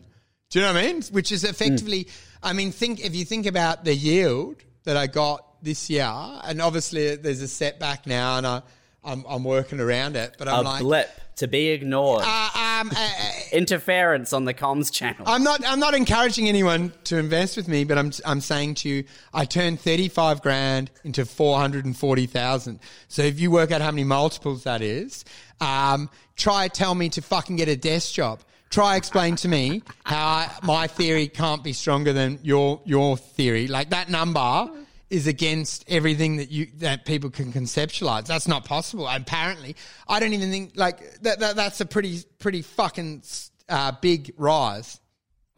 Do 0.51 0.59
you 0.59 0.65
know 0.65 0.73
what 0.73 0.85
I 0.85 0.93
mean? 0.93 1.03
Which 1.13 1.31
is 1.31 1.45
effectively, 1.45 2.09
I 2.43 2.53
mean, 2.53 2.73
think 2.73 3.05
if 3.05 3.15
you 3.15 3.25
think 3.25 3.47
about 3.47 3.85
the 3.85 3.95
yield 3.95 4.57
that 4.83 4.97
I 4.97 5.07
got 5.07 5.47
this 5.63 5.91
year, 5.91 6.11
and 6.45 6.61
obviously 6.61 7.17
there's 7.17 7.43
a 7.43 7.49
setback 7.49 8.07
now, 8.07 8.39
and 8.39 8.47
I 8.47 8.63
I'm, 9.03 9.25
I'm 9.29 9.45
working 9.45 9.81
around 9.81 10.17
it, 10.17 10.35
but 10.39 10.49
I'm 10.49 10.61
a 10.61 10.69
like. 10.69 10.83
blip 10.83 11.11
to 11.37 11.49
be 11.49 11.69
ignored. 11.69 12.23
Uh, 12.25 12.49
um, 12.55 12.91
uh, 12.95 13.11
Interference 13.53 14.33
on 14.33 14.45
the 14.45 14.53
comms 14.53 14.93
channel. 14.93 15.25
I'm 15.27 15.43
not. 15.43 15.67
I'm 15.67 15.81
not 15.81 15.95
encouraging 15.95 16.49
anyone 16.49 16.93
to 17.05 17.17
invest 17.17 17.57
with 17.57 17.67
me, 17.67 17.85
but 17.85 17.97
I'm. 17.97 18.13
I'm 18.27 18.41
saying 18.41 18.75
to 18.77 18.89
you, 18.89 19.05
I 19.33 19.47
turned 19.47 19.81
35 19.81 20.43
grand 20.43 20.91
into 21.03 21.25
440,000. 21.25 22.81
So 23.09 23.23
if 23.23 23.41
you 23.41 23.51
work 23.51 23.73
out 23.73 23.81
how 23.81 23.91
many 23.91 24.05
multiples 24.05 24.65
that 24.65 24.83
is, 24.83 25.25
um, 25.61 26.11
try 26.37 26.69
tell 26.69 26.95
me 26.95 27.09
to 27.11 27.23
fucking 27.23 27.57
get 27.57 27.69
a 27.69 27.77
desk 27.77 28.13
job. 28.13 28.41
Try 28.69 28.97
explain 28.97 29.35
to 29.37 29.49
me 29.49 29.83
how 30.05 30.25
I, 30.27 30.51
my 30.63 30.87
theory 30.87 31.27
can't 31.27 31.65
be 31.65 31.73
stronger 31.73 32.13
than 32.13 32.39
your 32.43 32.83
your 32.85 33.17
theory. 33.17 33.67
Like 33.67 33.91
that 33.91 34.11
number 34.11 34.71
is 35.11 35.27
against 35.27 35.85
everything 35.89 36.37
that 36.37 36.51
you 36.51 36.69
that 36.79 37.05
people 37.05 37.31
can 37.31 37.53
conceptualize. 37.53 38.27
That's 38.27 38.49
not 38.49 38.65
possible. 38.65 39.07
Apparently, 39.09 39.77
I 40.09 40.21
don't 40.21 40.33
even 40.33 40.51
think 40.51 40.73
like 40.77 41.21
that. 41.23 41.41
that 41.41 41.57
that's 41.57 41.81
a 41.81 41.87
pretty 41.87 42.21
pretty 42.39 42.63
fucking 42.63 43.23
uh, 43.69 43.93
big 44.01 44.33
rise 44.37 45.01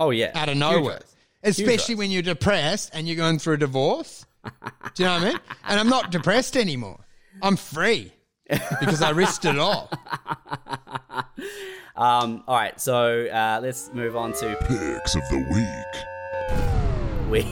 oh 0.00 0.10
yeah, 0.10 0.32
out 0.34 0.48
of 0.48 0.56
nowhere. 0.56 0.94
rise. 0.94 1.16
Especially 1.44 1.96
when 1.96 2.10
you're 2.10 2.22
depressed 2.22 2.90
and 2.94 3.06
you're 3.06 3.16
going 3.16 3.38
through 3.38 3.54
a 3.54 3.58
divorce. 3.58 4.24
Do 4.94 5.02
you 5.02 5.08
know 5.08 5.14
what 5.14 5.22
I 5.22 5.28
mean? 5.30 5.40
And 5.64 5.80
I'm 5.80 5.88
not 5.88 6.12
depressed 6.12 6.56
anymore. 6.56 7.00
I'm 7.42 7.56
free 7.56 8.12
because 8.48 9.02
I 9.02 9.10
risked 9.10 9.44
it 9.44 9.58
all. 9.58 9.90
Um, 11.94 12.42
all 12.48 12.56
right, 12.56 12.80
so 12.80 13.26
uh, 13.26 13.60
let's 13.62 13.92
move 13.92 14.16
on 14.16 14.32
to 14.32 14.56
Picks 14.62 15.14
of 15.14 15.22
the 15.28 15.46
week. 15.52 16.04
We. 17.32 17.46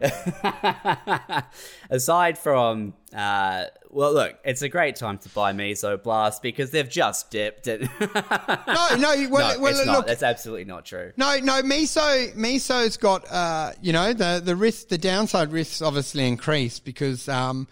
Aside 1.90 2.38
from, 2.38 2.94
uh, 3.12 3.64
well, 3.88 4.12
look, 4.12 4.38
it's 4.44 4.62
a 4.62 4.68
great 4.68 4.94
time 4.94 5.18
to 5.18 5.28
buy 5.30 5.52
Mesoblast 5.52 6.40
because 6.40 6.70
they've 6.70 6.88
just 6.88 7.32
dipped 7.32 7.66
it. 7.66 7.80
No, 7.80 8.06
no, 8.06 9.26
well, 9.30 9.54
no, 9.56 9.60
well 9.60 9.66
it's 9.66 9.84
not. 9.84 10.06
That's 10.06 10.22
absolutely 10.22 10.66
not 10.66 10.84
true. 10.84 11.10
No, 11.16 11.38
no, 11.40 11.60
Miso, 11.62 12.32
Miso's 12.36 12.96
got, 12.96 13.28
uh, 13.32 13.72
you 13.82 13.92
know, 13.92 14.12
the, 14.12 14.40
the 14.44 14.54
risk, 14.54 14.90
the 14.90 14.98
downside 14.98 15.50
risks 15.50 15.82
obviously 15.82 16.28
increase 16.28 16.78
because, 16.78 17.28
um, 17.28 17.66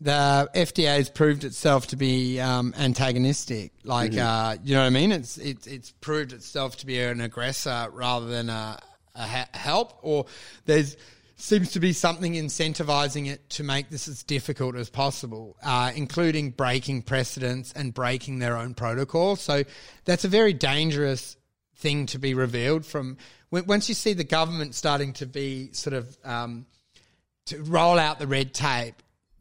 the 0.00 0.48
FDA 0.54 0.96
has 0.96 1.10
proved 1.10 1.42
itself 1.42 1.88
to 1.88 1.96
be, 1.96 2.38
um, 2.38 2.72
antagonistic. 2.78 3.72
Like, 3.82 4.16
uh, 4.16 4.58
you 4.62 4.76
know 4.76 4.82
what 4.82 4.86
I 4.86 4.90
mean? 4.90 5.10
It's, 5.10 5.38
it's, 5.38 5.66
it's 5.66 5.90
proved 5.90 6.32
itself 6.32 6.76
to 6.76 6.86
be 6.86 7.00
an 7.00 7.20
aggressor 7.20 7.88
rather 7.90 8.26
than 8.26 8.48
a 8.48 8.78
ha- 9.16 9.48
help 9.52 9.98
or 10.02 10.26
there's, 10.66 10.96
seems 11.36 11.72
to 11.72 11.80
be 11.80 11.92
something 11.92 12.34
incentivizing 12.34 13.28
it 13.28 13.48
to 13.50 13.64
make 13.64 13.90
this 13.90 14.08
as 14.08 14.22
difficult 14.22 14.76
as 14.76 14.88
possible, 14.88 15.56
uh, 15.62 15.90
including 15.94 16.50
breaking 16.50 17.02
precedents 17.02 17.72
and 17.72 17.92
breaking 17.92 18.38
their 18.38 18.56
own 18.56 18.74
protocol. 18.74 19.36
So 19.36 19.64
that's 20.04 20.24
a 20.24 20.28
very 20.28 20.52
dangerous 20.52 21.36
thing 21.76 22.06
to 22.06 22.18
be 22.18 22.34
revealed 22.34 22.86
from 22.86 23.18
once 23.50 23.88
you 23.88 23.94
see 23.94 24.14
the 24.14 24.24
government 24.24 24.74
starting 24.74 25.12
to 25.12 25.26
be 25.26 25.70
sort 25.72 25.94
of 25.94 26.16
um, 26.24 26.66
to 27.46 27.62
roll 27.62 27.98
out 27.98 28.18
the 28.18 28.26
red 28.26 28.54
tape. 28.54 28.94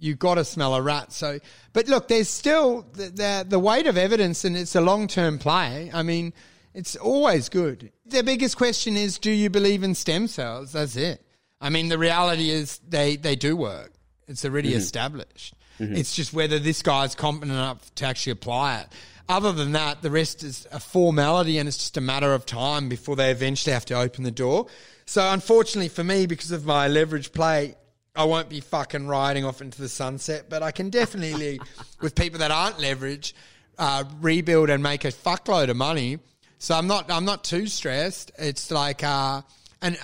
you've 0.04 0.20
got 0.20 0.36
to 0.36 0.44
smell 0.44 0.76
a 0.76 0.82
rat. 0.82 1.14
So, 1.14 1.40
but 1.72 1.88
look, 1.88 2.08
there's 2.10 2.30
still 2.30 2.86
the, 2.94 3.10
the 3.10 3.46
the 3.48 3.60
weight 3.60 3.88
of 3.88 3.98
evidence, 3.98 4.44
and 4.44 4.58
it's 4.58 4.76
a 4.76 4.82
long 4.82 5.08
term 5.08 5.40
play. 5.40 5.90
I 5.94 6.04
mean, 6.04 6.34
it's 6.74 6.96
always 6.96 7.50
good. 7.50 7.92
The 8.06 8.24
biggest 8.24 8.58
question 8.58 8.96
is, 8.98 9.20
do 9.20 9.32
you 9.32 9.50
believe 9.50 9.84
in 9.84 9.96
stem 9.96 10.28
cells? 10.28 10.74
That's 10.74 10.96
it. 10.96 11.26
I 11.62 11.70
mean, 11.70 11.90
the 11.90 11.98
reality 11.98 12.50
is 12.50 12.80
they 12.88 13.16
they 13.16 13.36
do 13.36 13.56
work. 13.56 13.94
It's 14.28 14.44
already 14.46 14.74
established. 14.74 15.54
It's 15.80 16.16
just 16.16 16.34
whether 16.34 16.60
this 16.60 16.82
guy's 16.82 17.16
competent 17.16 17.52
enough 17.52 17.94
to 17.96 18.06
actually 18.06 18.34
apply 18.34 18.82
it. 18.82 18.88
Other 19.28 19.52
than 19.52 19.72
that, 19.72 20.02
the 20.02 20.12
rest 20.12 20.44
is 20.44 20.68
a 20.72 20.80
formality 20.80 21.58
and 21.58 21.68
it's 21.68 21.78
just 21.78 21.98
a 21.98 22.02
matter 22.02 22.34
of 22.34 22.46
time 22.46 22.90
before 22.90 23.16
they 23.16 23.32
eventually 23.32 23.74
have 23.74 23.86
to 23.86 23.96
open 23.96 24.24
the 24.24 24.32
door. 24.32 24.68
So 25.06 25.32
unfortunately 25.32 25.90
for 25.90 26.04
me, 26.04 26.26
because 26.26 26.52
of 26.52 26.66
my 26.66 26.88
leverage 26.88 27.32
play, 27.32 27.76
I 28.16 28.26
won't 28.26 28.50
be 28.50 28.60
fucking 28.60 29.08
riding 29.08 29.46
off 29.46 29.62
into 29.62 29.82
the 29.82 29.90
sunset, 29.90 30.46
but 30.50 30.62
I 30.62 30.72
can 30.72 30.90
definitely, 30.90 31.60
with 32.02 32.16
people 32.16 32.40
that 32.40 32.52
aren't 32.52 32.78
leveraged, 32.78 33.34
uh, 33.78 34.04
rebuild 34.22 34.70
and 34.70 34.84
make 34.84 35.06
a 35.06 35.12
fuckload 35.12 35.70
of 35.70 35.78
money. 35.78 36.20
So 36.64 36.74
I'm 36.76 36.88
not 36.88 37.12
I'm 37.12 37.26
not 37.26 37.44
too 37.44 37.68
stressed. 37.68 38.32
It's 38.38 38.72
like 38.72 39.04
uh, 39.04 39.42
and. 39.82 39.96
Uh, 39.98 40.00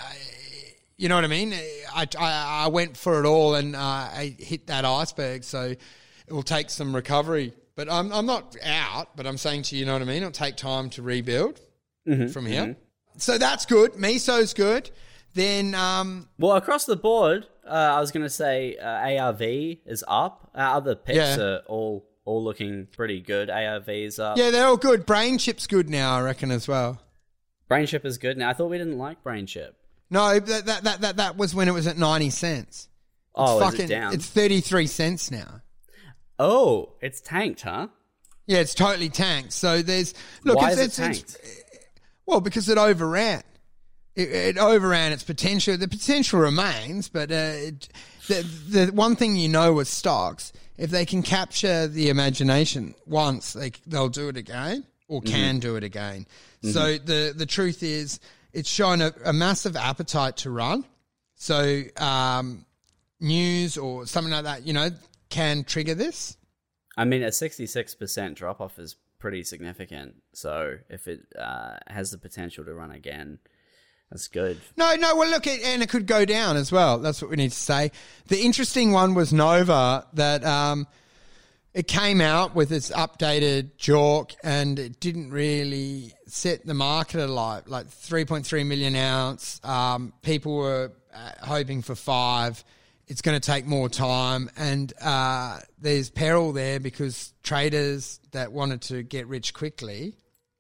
you 0.98 1.08
know 1.08 1.16
what 1.16 1.24
I 1.24 1.28
mean? 1.28 1.54
I, 1.54 2.06
I, 2.20 2.64
I 2.66 2.68
went 2.68 2.98
for 2.98 3.24
it 3.24 3.26
all 3.26 3.56
and 3.56 3.74
uh, 3.74 3.80
I 3.80 4.36
hit 4.38 4.68
that 4.68 4.84
iceberg, 4.84 5.46
so 5.46 5.62
it 5.70 5.80
will 6.28 6.44
take 6.44 6.70
some 6.70 6.94
recovery. 6.94 7.54
But 7.78 7.90
I'm, 7.90 8.12
I'm 8.12 8.26
not 8.26 8.58
out, 8.62 9.16
but 9.16 9.26
I'm 9.26 9.38
saying 9.38 9.62
to 9.62 9.76
you, 9.76 9.80
you 9.80 9.86
know 9.86 9.94
what 9.94 10.02
I 10.02 10.06
mean? 10.06 10.18
It'll 10.18 10.32
take 10.32 10.58
time 10.58 10.90
to 10.90 11.02
rebuild 11.02 11.62
from 12.06 12.46
here. 12.46 12.76
So 13.16 13.38
that's 13.38 13.66
good. 13.66 13.96
Miso's 13.96 14.54
good. 14.54 14.92
Then, 15.36 15.74
um, 15.74 16.28
Well, 16.38 16.58
across 16.58 16.84
the 16.84 16.98
board, 16.98 17.48
uh, 17.66 17.70
I 17.70 18.02
was 18.02 18.12
going 18.12 18.24
to 18.24 18.30
say 18.30 18.76
uh, 18.76 19.22
ARV 19.24 19.42
is 19.42 20.04
up. 20.06 20.52
Uh, 20.54 20.58
other 20.58 20.96
picks 20.96 21.16
Yeah. 21.16 21.40
are 21.40 21.58
all 21.68 22.09
all 22.30 22.44
looking 22.44 22.86
pretty 22.86 23.20
good. 23.22 23.50
ARV 23.50 23.90
is 23.90 24.20
up. 24.20 24.38
yeah, 24.38 24.52
they're 24.52 24.68
all 24.68 24.78
good. 24.78 25.08
BrainChip's 25.08 25.66
good 25.66 25.90
now, 25.90 26.16
I 26.16 26.22
reckon, 26.22 26.52
as 26.52 26.68
well. 26.68 27.02
BrainChip 27.70 28.06
is 28.06 28.18
good. 28.20 28.38
Now 28.38 28.50
I 28.50 28.54
thought 28.54 28.70
we 28.70 28.78
didn't 28.78 28.98
like 29.00 29.24
BrainChip. 29.24 29.72
No, 30.12 30.40
that, 30.40 30.66
that, 30.68 30.84
that, 30.84 31.02
that, 31.02 31.18
that 31.18 31.38
was 31.38 31.54
when 31.56 31.68
it 31.68 31.74
was 31.74 31.88
at 31.88 31.98
90 31.98 32.30
cents. 32.30 32.88
Oh, 33.36 33.60
Fucking, 33.60 33.80
is 33.82 33.86
it 33.86 33.94
down? 33.94 34.14
It's 34.14 34.28
33 34.28 34.88
cents 34.88 35.32
now. 35.32 35.62
oh, 36.38 36.94
it's 37.02 37.20
tanked, 37.22 37.62
huh? 37.62 37.88
Yeah, 38.46 38.60
it's 38.60 38.74
totally 38.74 39.10
tanked. 39.10 39.54
So 39.54 39.82
there's 39.82 40.14
look. 40.44 40.58
Why 40.58 40.72
it's, 40.72 40.80
is 40.82 40.88
it 41.00 41.02
it's- 41.04 41.22
tanked? 41.22 41.36
it's- 41.36 41.66
well, 42.26 42.42
because 42.42 42.70
it 42.70 42.78
overran. 42.78 43.44
It, 44.16 44.30
it 44.32 44.58
overran 44.58 45.12
its 45.14 45.24
potential. 45.24 45.78
The 45.78 45.88
potential 45.88 46.40
remains, 46.40 47.10
but 47.10 47.32
uh, 47.32 47.36
it, 47.36 47.90
the 48.28 48.42
the 48.68 48.86
one 48.94 49.16
thing 49.16 49.36
you 49.36 49.50
know 49.50 49.74
with 49.74 49.88
stocks, 49.88 50.52
if 50.80 50.90
they 50.90 51.06
can 51.06 51.22
capture 51.22 51.88
the 51.88 52.10
imagination 52.10 52.96
once, 53.06 53.54
they 53.54 53.72
they'll 53.86 54.10
do 54.10 54.30
it 54.30 54.38
again 54.38 54.86
or 55.08 55.22
can 55.22 55.60
do 55.60 55.76
it 55.76 55.84
again. 55.84 56.26
So 56.62 56.98
the 56.98 57.34
the 57.36 57.46
truth 57.46 57.84
is, 57.84 58.20
it's 58.54 58.70
shown 58.70 59.02
a, 59.02 59.14
a 59.26 59.34
massive 59.34 59.76
appetite 59.76 60.38
to 60.38 60.50
run. 60.50 60.86
So 61.36 61.82
um, 61.98 62.66
news 63.20 63.78
or 63.78 64.06
something 64.06 64.34
like 64.34 64.44
that, 64.46 64.66
you 64.66 64.74
know, 64.74 64.90
can 65.30 65.64
trigger 65.64 65.96
this. 65.96 66.38
I 66.98 67.06
mean, 67.06 67.24
a 67.24 67.32
sixty-six 67.32 67.96
percent 67.96 68.36
drop 68.36 68.60
off 68.60 68.80
is 68.80 68.96
pretty 69.20 69.44
significant. 69.44 70.16
So 70.34 70.76
if 70.90 71.08
it 71.08 71.22
uh, 71.38 71.78
has 71.88 72.12
the 72.12 72.18
potential 72.18 72.66
to 72.66 72.74
run 72.74 72.92
again, 72.92 73.40
that's 74.12 74.28
good. 74.28 74.60
No, 74.76 74.96
no. 74.96 75.16
Well, 75.16 75.30
look, 75.30 75.46
it, 75.46 75.62
and 75.64 75.84
it 75.84 75.90
could 75.90 76.08
go 76.08 76.26
down 76.26 76.58
as 76.58 76.72
well. 76.72 76.98
That's 76.98 77.22
what 77.22 77.30
we 77.30 77.38
need 77.38 77.52
to 77.52 77.58
say. 77.58 77.92
The 78.28 78.42
interesting 78.42 78.92
one 78.92 79.14
was 79.14 79.32
Nova 79.32 80.08
that 80.14 80.44
um, 80.44 80.88
it 81.76 81.88
came 81.88 82.20
out 82.20 82.56
with 82.56 82.72
its 82.72 82.90
updated 82.90 83.72
JORC, 83.78 84.36
and 84.44 84.80
it 84.80 85.00
didn't 85.00 85.30
really 85.30 86.14
set 86.26 86.66
the 86.66 86.74
market 86.74 87.24
alight. 87.24 87.68
Like 87.68 87.88
3.3 87.88 88.66
million 88.66 88.96
ounce. 88.96 89.62
Um, 89.64 90.14
people 90.24 90.56
were 90.56 90.92
uh, 91.14 91.32
hoping 91.46 91.84
for 91.84 91.94
five. 91.94 92.64
It's 93.08 93.22
going 93.22 93.40
to 93.40 93.46
take 93.46 93.68
more 93.68 93.90
time, 93.90 94.50
and 94.58 94.92
uh, 95.02 95.60
there's 95.80 96.10
peril 96.10 96.52
there 96.52 96.80
because 96.80 97.32
traders 97.44 98.20
that 98.32 98.52
wanted 98.52 98.82
to 98.84 99.04
get 99.04 99.28
rich 99.28 99.54
quickly 99.54 100.16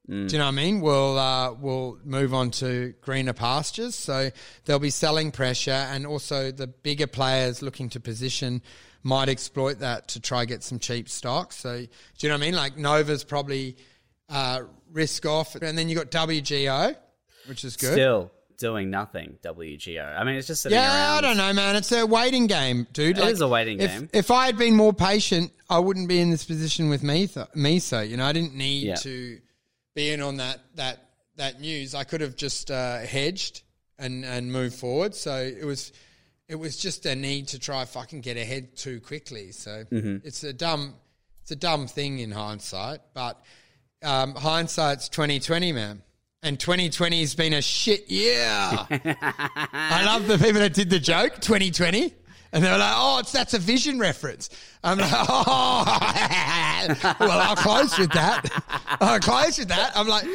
do 0.09 0.15
you 0.15 0.39
know 0.39 0.45
what 0.45 0.47
I 0.47 0.51
mean? 0.51 0.81
We'll 0.81 1.19
uh, 1.19 1.53
will 1.53 1.99
move 2.03 2.33
on 2.33 2.49
to 2.51 2.95
greener 3.01 3.33
pastures. 3.33 3.93
So 3.95 4.31
there'll 4.65 4.79
be 4.79 4.89
selling 4.89 5.31
pressure, 5.31 5.71
and 5.71 6.07
also 6.07 6.51
the 6.51 6.67
bigger 6.67 7.07
players 7.07 7.61
looking 7.61 7.89
to 7.89 7.99
position 7.99 8.61
might 9.03 9.29
exploit 9.29 9.79
that 9.79 10.09
to 10.09 10.19
try 10.19 10.45
get 10.45 10.63
some 10.63 10.79
cheap 10.79 11.09
stocks. 11.09 11.57
So 11.57 11.77
do 11.77 11.87
you 12.19 12.29
know 12.29 12.35
what 12.35 12.41
I 12.41 12.45
mean? 12.45 12.55
Like 12.55 12.77
Nova's 12.77 13.23
probably 13.23 13.77
uh, 14.29 14.61
risk 14.91 15.25
off, 15.25 15.55
and 15.55 15.77
then 15.77 15.89
you 15.89 15.95
got 15.95 16.09
WGO, 16.11 16.95
which 17.45 17.63
is 17.63 17.77
good. 17.77 17.93
Still 17.93 18.31
doing 18.57 18.89
nothing. 18.89 19.37
WGO. 19.43 20.19
I 20.19 20.23
mean, 20.23 20.35
it's 20.35 20.47
just 20.47 20.63
sitting 20.63 20.77
yeah, 20.77 21.13
around. 21.13 21.17
I 21.17 21.27
don't 21.27 21.37
know, 21.37 21.53
man. 21.53 21.75
It's 21.75 21.91
a 21.91 22.05
waiting 22.05 22.47
game, 22.47 22.87
dude. 22.93 23.17
It 23.17 23.27
is 23.27 23.41
a 23.41 23.47
waiting 23.47 23.79
if, 23.79 23.91
game. 23.91 24.09
If 24.11 24.31
I 24.31 24.47
had 24.47 24.57
been 24.57 24.75
more 24.75 24.93
patient, 24.93 25.51
I 25.69 25.79
wouldn't 25.79 26.09
be 26.09 26.19
in 26.19 26.29
this 26.29 26.45
position 26.45 26.89
with 26.89 27.01
Miso. 27.01 27.47
Miso. 27.55 28.07
You 28.07 28.17
know, 28.17 28.25
I 28.25 28.33
didn't 28.33 28.55
need 28.55 28.87
Yeah. 28.87 28.95
to 28.95 29.39
be 29.95 30.09
in 30.11 30.21
on 30.21 30.37
that 30.37 30.59
that 30.75 31.09
that 31.35 31.59
news. 31.61 31.95
I 31.95 32.03
could 32.03 32.21
have 32.21 32.35
just 32.35 32.69
uh, 32.71 32.99
hedged 32.99 33.63
and 33.97 34.23
and 34.25 34.51
moved 34.51 34.75
forward. 34.75 35.15
So 35.15 35.35
it 35.37 35.65
was 35.65 35.91
it 36.47 36.55
was 36.55 36.77
just 36.77 37.05
a 37.05 37.15
need 37.15 37.49
to 37.49 37.59
try 37.59 37.85
fucking 37.85 38.21
get 38.21 38.37
ahead 38.37 38.75
too 38.75 38.99
quickly. 39.01 39.51
So 39.51 39.83
Mm-hmm. 39.91 40.25
it's 40.27 40.43
a 40.43 40.53
dumb 40.53 40.95
it's 41.41 41.51
a 41.51 41.55
dumb 41.55 41.87
thing 41.87 42.19
in 42.19 42.31
hindsight, 42.31 42.99
but 43.13 43.41
um, 44.03 44.33
hindsight's 44.35 45.09
twenty 45.09 45.39
twenty, 45.39 45.71
man. 45.71 46.01
And 46.41 46.57
2020 46.57 47.19
has 47.19 47.35
been 47.35 47.51
a 47.51 47.61
shit 47.61 48.09
year. 48.09 48.39
I 48.49 50.03
love 50.05 50.25
the 50.25 50.37
people 50.37 50.61
that 50.61 50.73
did 50.73 50.89
the 50.89 50.97
joke, 50.99 51.33
2020. 51.41 52.13
And 52.51 52.63
they 52.63 52.71
were 52.71 52.77
like, 52.77 52.93
oh, 52.95 53.19
it's, 53.19 53.31
that's 53.31 53.53
a 53.53 53.59
vision 53.59 53.99
reference. 53.99 54.49
I'm 54.83 54.97
like, 54.97 55.11
oh, 55.13 55.85
well, 57.19 57.39
I'll 57.39 57.55
close 57.55 57.97
with 57.97 58.11
that. 58.11 58.49
I'll 59.01 59.19
close 59.19 59.59
with 59.59 59.67
that. 59.67 59.91
I'm 59.95 60.07
like, 60.07 60.25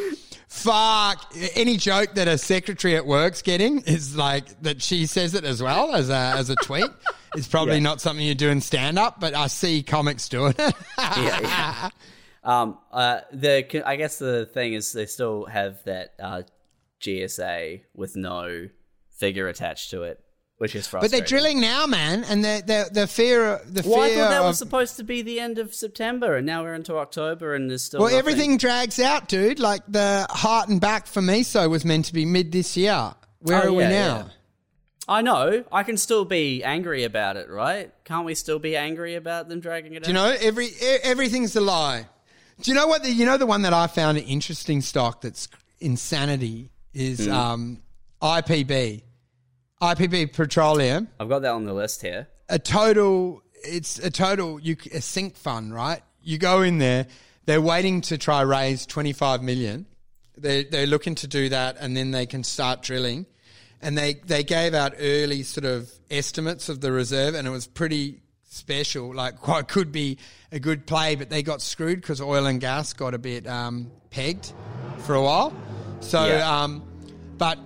fuck. 0.48 1.32
Any 1.54 1.76
joke 1.76 2.14
that 2.14 2.28
a 2.28 2.38
secretary 2.38 2.96
at 2.96 3.04
work's 3.04 3.42
getting 3.42 3.80
is 3.80 4.16
like 4.16 4.60
that 4.62 4.80
she 4.80 5.06
says 5.06 5.34
it 5.34 5.44
as 5.44 5.62
well 5.62 5.94
as 5.94 6.08
a, 6.08 6.34
as 6.36 6.50
a 6.50 6.56
tweet. 6.56 6.90
It's 7.36 7.48
probably 7.48 7.80
not 7.80 8.00
something 8.00 8.24
you 8.24 8.34
do 8.36 8.48
in 8.48 8.60
stand 8.60 8.98
up, 8.98 9.18
but 9.18 9.34
I 9.34 9.48
see 9.48 9.82
comics 9.82 10.28
doing 10.28 10.54
it. 10.56 10.74
yeah, 10.98 11.40
yeah. 11.40 11.90
Um, 12.44 12.78
uh, 12.92 13.20
the 13.32 13.82
I 13.84 13.96
guess 13.96 14.18
the 14.18 14.46
thing 14.46 14.74
is 14.74 14.92
they 14.92 15.06
still 15.06 15.46
have 15.46 15.82
that 15.84 16.14
uh, 16.20 16.42
GSA 17.00 17.82
with 17.94 18.16
no 18.16 18.68
figure 19.10 19.48
attached 19.48 19.90
to 19.90 20.02
it, 20.02 20.23
which 20.64 20.74
is 20.74 20.88
but 20.88 21.10
they're 21.10 21.20
drilling 21.20 21.60
now, 21.60 21.86
man, 21.86 22.24
and 22.24 22.42
the 22.42 22.62
the 22.66 23.00
the 23.00 23.06
fear 23.06 23.44
of 23.56 23.74
the 23.74 23.82
Well, 23.86 24.00
I 24.00 24.08
fear 24.08 24.18
thought 24.18 24.30
that 24.30 24.40
of, 24.40 24.46
was 24.46 24.56
supposed 24.58 24.96
to 24.96 25.04
be 25.04 25.20
the 25.20 25.38
end 25.40 25.58
of 25.58 25.74
September, 25.74 26.36
and 26.36 26.46
now 26.46 26.62
we're 26.62 26.72
into 26.72 26.96
October, 26.96 27.54
and 27.54 27.68
there's 27.68 27.82
still 27.82 28.00
Well, 28.00 28.08
nothing. 28.08 28.18
everything 28.18 28.56
drags 28.56 28.98
out, 28.98 29.28
dude. 29.28 29.60
Like 29.60 29.82
the 29.86 30.26
heart 30.30 30.70
and 30.70 30.80
back 30.80 31.06
for 31.06 31.20
Miso 31.20 31.68
was 31.68 31.84
meant 31.84 32.06
to 32.06 32.14
be 32.14 32.24
mid 32.24 32.50
this 32.50 32.78
year. 32.78 33.12
Where 33.40 33.62
Oh, 33.64 33.68
are 33.68 33.72
we 33.72 33.82
now? 33.84 33.90
yeah. 33.90 34.24
I 35.06 35.20
know. 35.20 35.64
I 35.70 35.82
can 35.82 35.98
still 35.98 36.24
be 36.24 36.64
angry 36.64 37.04
about 37.04 37.36
it, 37.36 37.50
right? 37.50 37.92
Can't 38.06 38.24
we 38.24 38.34
still 38.34 38.58
be 38.58 38.74
angry 38.74 39.16
about 39.16 39.50
them 39.50 39.60
dragging 39.60 39.92
it 39.92 39.96
out? 39.98 40.04
Do 40.04 40.08
you 40.10 40.14
know 40.14 40.34
every 40.40 40.68
e- 40.68 40.98
everything's 41.02 41.54
a 41.56 41.60
lie? 41.60 42.06
Do 42.62 42.70
you 42.70 42.74
know 42.74 42.86
what? 42.86 43.02
The, 43.02 43.10
you 43.12 43.26
know 43.26 43.36
the 43.36 43.44
one 43.44 43.60
that 43.62 43.74
I 43.74 43.86
found 43.86 44.16
an 44.16 44.24
interesting 44.24 44.80
stock 44.80 45.20
that's 45.20 45.46
insanity 45.78 46.70
is 46.94 47.26
Hmm. 47.26 47.32
um, 47.32 47.82
IPB, 48.22 49.02
IPB 49.82 50.32
Petroleum. 50.32 51.08
I've 51.20 51.28
got 51.28 51.40
that 51.42 51.52
on 51.52 51.64
the 51.64 51.74
list 51.74 52.02
here. 52.02 52.28
a 52.48 52.58
total 52.58 53.42
it's 53.66 53.98
a 53.98 54.10
total 54.10 54.60
you 54.60 54.76
a 54.92 55.00
sink 55.00 55.36
fund 55.36 55.74
right 55.74 56.02
you 56.22 56.36
go 56.36 56.60
in 56.60 56.76
there 56.76 57.06
they're 57.46 57.62
waiting 57.62 58.02
to 58.02 58.18
try 58.18 58.42
raise 58.42 58.84
25 58.84 59.42
million 59.42 59.86
they 60.36 60.64
they're 60.64 60.86
looking 60.86 61.14
to 61.14 61.26
do 61.26 61.48
that 61.48 61.76
and 61.80 61.96
then 61.96 62.10
they 62.10 62.26
can 62.26 62.44
start 62.44 62.82
drilling 62.82 63.24
and 63.80 63.96
they 63.96 64.12
they 64.26 64.44
gave 64.44 64.74
out 64.74 64.92
early 64.98 65.42
sort 65.42 65.64
of 65.64 65.90
estimates 66.10 66.68
of 66.68 66.82
the 66.82 66.92
reserve 66.92 67.34
and 67.34 67.46
it 67.46 67.50
was 67.50 67.66
pretty 67.66 68.20
special 68.44 69.14
like 69.14 69.36
quite 69.40 69.66
could 69.66 69.90
be 69.90 70.18
a 70.52 70.60
good 70.60 70.86
play 70.86 71.14
but 71.14 71.30
they 71.30 71.42
got 71.42 71.62
screwed 71.62 71.98
because 72.02 72.20
oil 72.20 72.44
and 72.44 72.60
gas 72.60 72.92
got 72.92 73.14
a 73.14 73.18
bit 73.18 73.46
um, 73.46 73.90
pegged 74.10 74.52
for 74.98 75.14
a 75.14 75.22
while 75.22 75.56
so 76.00 76.26
Yeah. 76.26 76.62
um, 76.64 76.82
but 77.38 77.58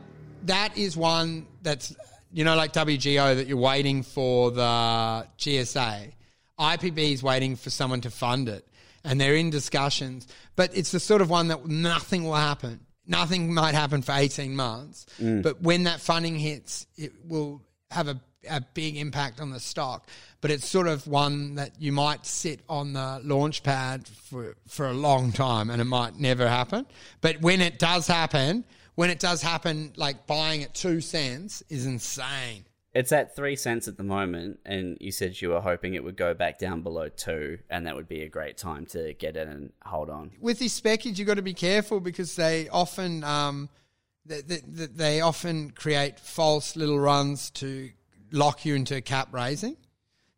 that 0.45 0.79
is 0.79 0.97
one 0.97 1.48
that's 1.63 1.95
you 2.33 2.45
know 2.45 2.57
like 2.57 2.73
WGO 2.73 3.37
that 3.37 3.47
you're 3.47 3.57
waiting 3.57 4.03
for 4.03 4.51
the 4.51 5.27
GSA. 5.39 6.13
IPB 6.59 7.13
is 7.13 7.23
waiting 7.23 7.57
for 7.57 7.71
someone 7.71 8.01
to 8.03 8.11
fund 8.11 8.49
it, 8.49 8.67
and 9.05 9.21
they're 9.21 9.37
in 9.37 9.51
discussions. 9.51 10.27
But 10.57 10.77
it's 10.77 10.91
the 10.91 11.01
sort 11.01 11.23
of 11.23 11.31
one 11.31 11.49
that 11.49 11.67
nothing 11.67 12.25
will 12.25 12.35
happen. 12.35 12.81
Nothing 13.07 13.55
might 13.55 13.75
happen 13.75 14.03
for 14.03 14.13
18 14.13 14.55
months, 14.55 15.07
mm. 15.19 15.43
but 15.43 15.63
when 15.63 15.85
that 15.85 16.01
funding 16.01 16.37
hits, 16.37 16.87
it 16.97 17.13
will 17.25 17.63
have 17.91 18.09
a, 18.09 18.21
a 18.51 18.61
big 18.75 18.97
impact 18.97 19.41
on 19.41 19.51
the 19.51 19.61
stock. 19.61 20.09
But 20.41 20.51
it's 20.51 20.69
sort 20.69 20.87
of 20.87 21.07
one 21.07 21.57
that 21.57 21.73
you 21.81 21.91
might 21.91 22.27
sit 22.27 22.61
on 22.69 22.93
the 22.93 23.21
launch 23.25 23.63
pad 23.63 24.07
for, 24.07 24.57
for 24.69 24.89
a 24.89 24.93
long 24.93 25.33
time 25.33 25.71
and 25.71 25.81
it 25.81 25.87
might 25.87 26.17
never 26.17 26.47
happen. 26.47 26.87
But 27.21 27.41
when 27.41 27.61
it 27.61 27.79
does 27.79 28.07
happen, 28.07 28.65
when 28.99 29.11
it 29.11 29.21
does 29.21 29.41
happen, 29.41 29.93
like 29.95 30.27
buying 30.27 30.65
at 30.65 30.75
two 30.75 31.01
cents 31.01 31.63
is 31.69 31.87
insane. 31.87 32.65
It's 32.93 33.13
at 33.13 33.37
three 33.37 33.55
cents 33.55 33.87
at 33.87 33.97
the 33.97 34.03
moment, 34.03 34.59
and 34.67 34.97
you 35.01 35.13
said 35.13 35.41
you 35.41 35.51
were 35.51 35.61
hoping 35.61 35.95
it 35.95 36.03
would 36.03 36.17
go 36.17 36.35
back 36.35 36.59
down 36.59 36.83
below 36.83 37.09
two, 37.09 37.61
and 37.71 37.87
that 37.87 37.95
would 37.95 38.09
be 38.09 38.23
a 38.23 38.29
great 38.29 38.59
time 38.59 38.87
to 38.87 39.15
get 39.15 39.37
in 39.37 39.47
and 39.47 39.73
hold 39.85 40.11
on. 40.11 40.33
With 40.41 40.59
these 40.59 40.79
speckies, 40.81 41.17
you've 41.17 41.29
got 41.29 41.35
to 41.35 41.43
be 41.43 41.55
careful 41.55 42.01
because 42.01 42.35
they 42.35 42.69
often 42.71 43.23
um, 43.23 43.69
they, 44.27 44.41
they, 44.41 44.87
they 44.87 45.21
often 45.21 45.71
create 45.71 46.19
false 46.19 46.75
little 46.75 46.99
runs 46.99 47.51
to 47.51 47.91
lock 48.33 48.65
you 48.65 48.75
into 48.75 49.01
cap 49.01 49.29
raising. 49.31 49.77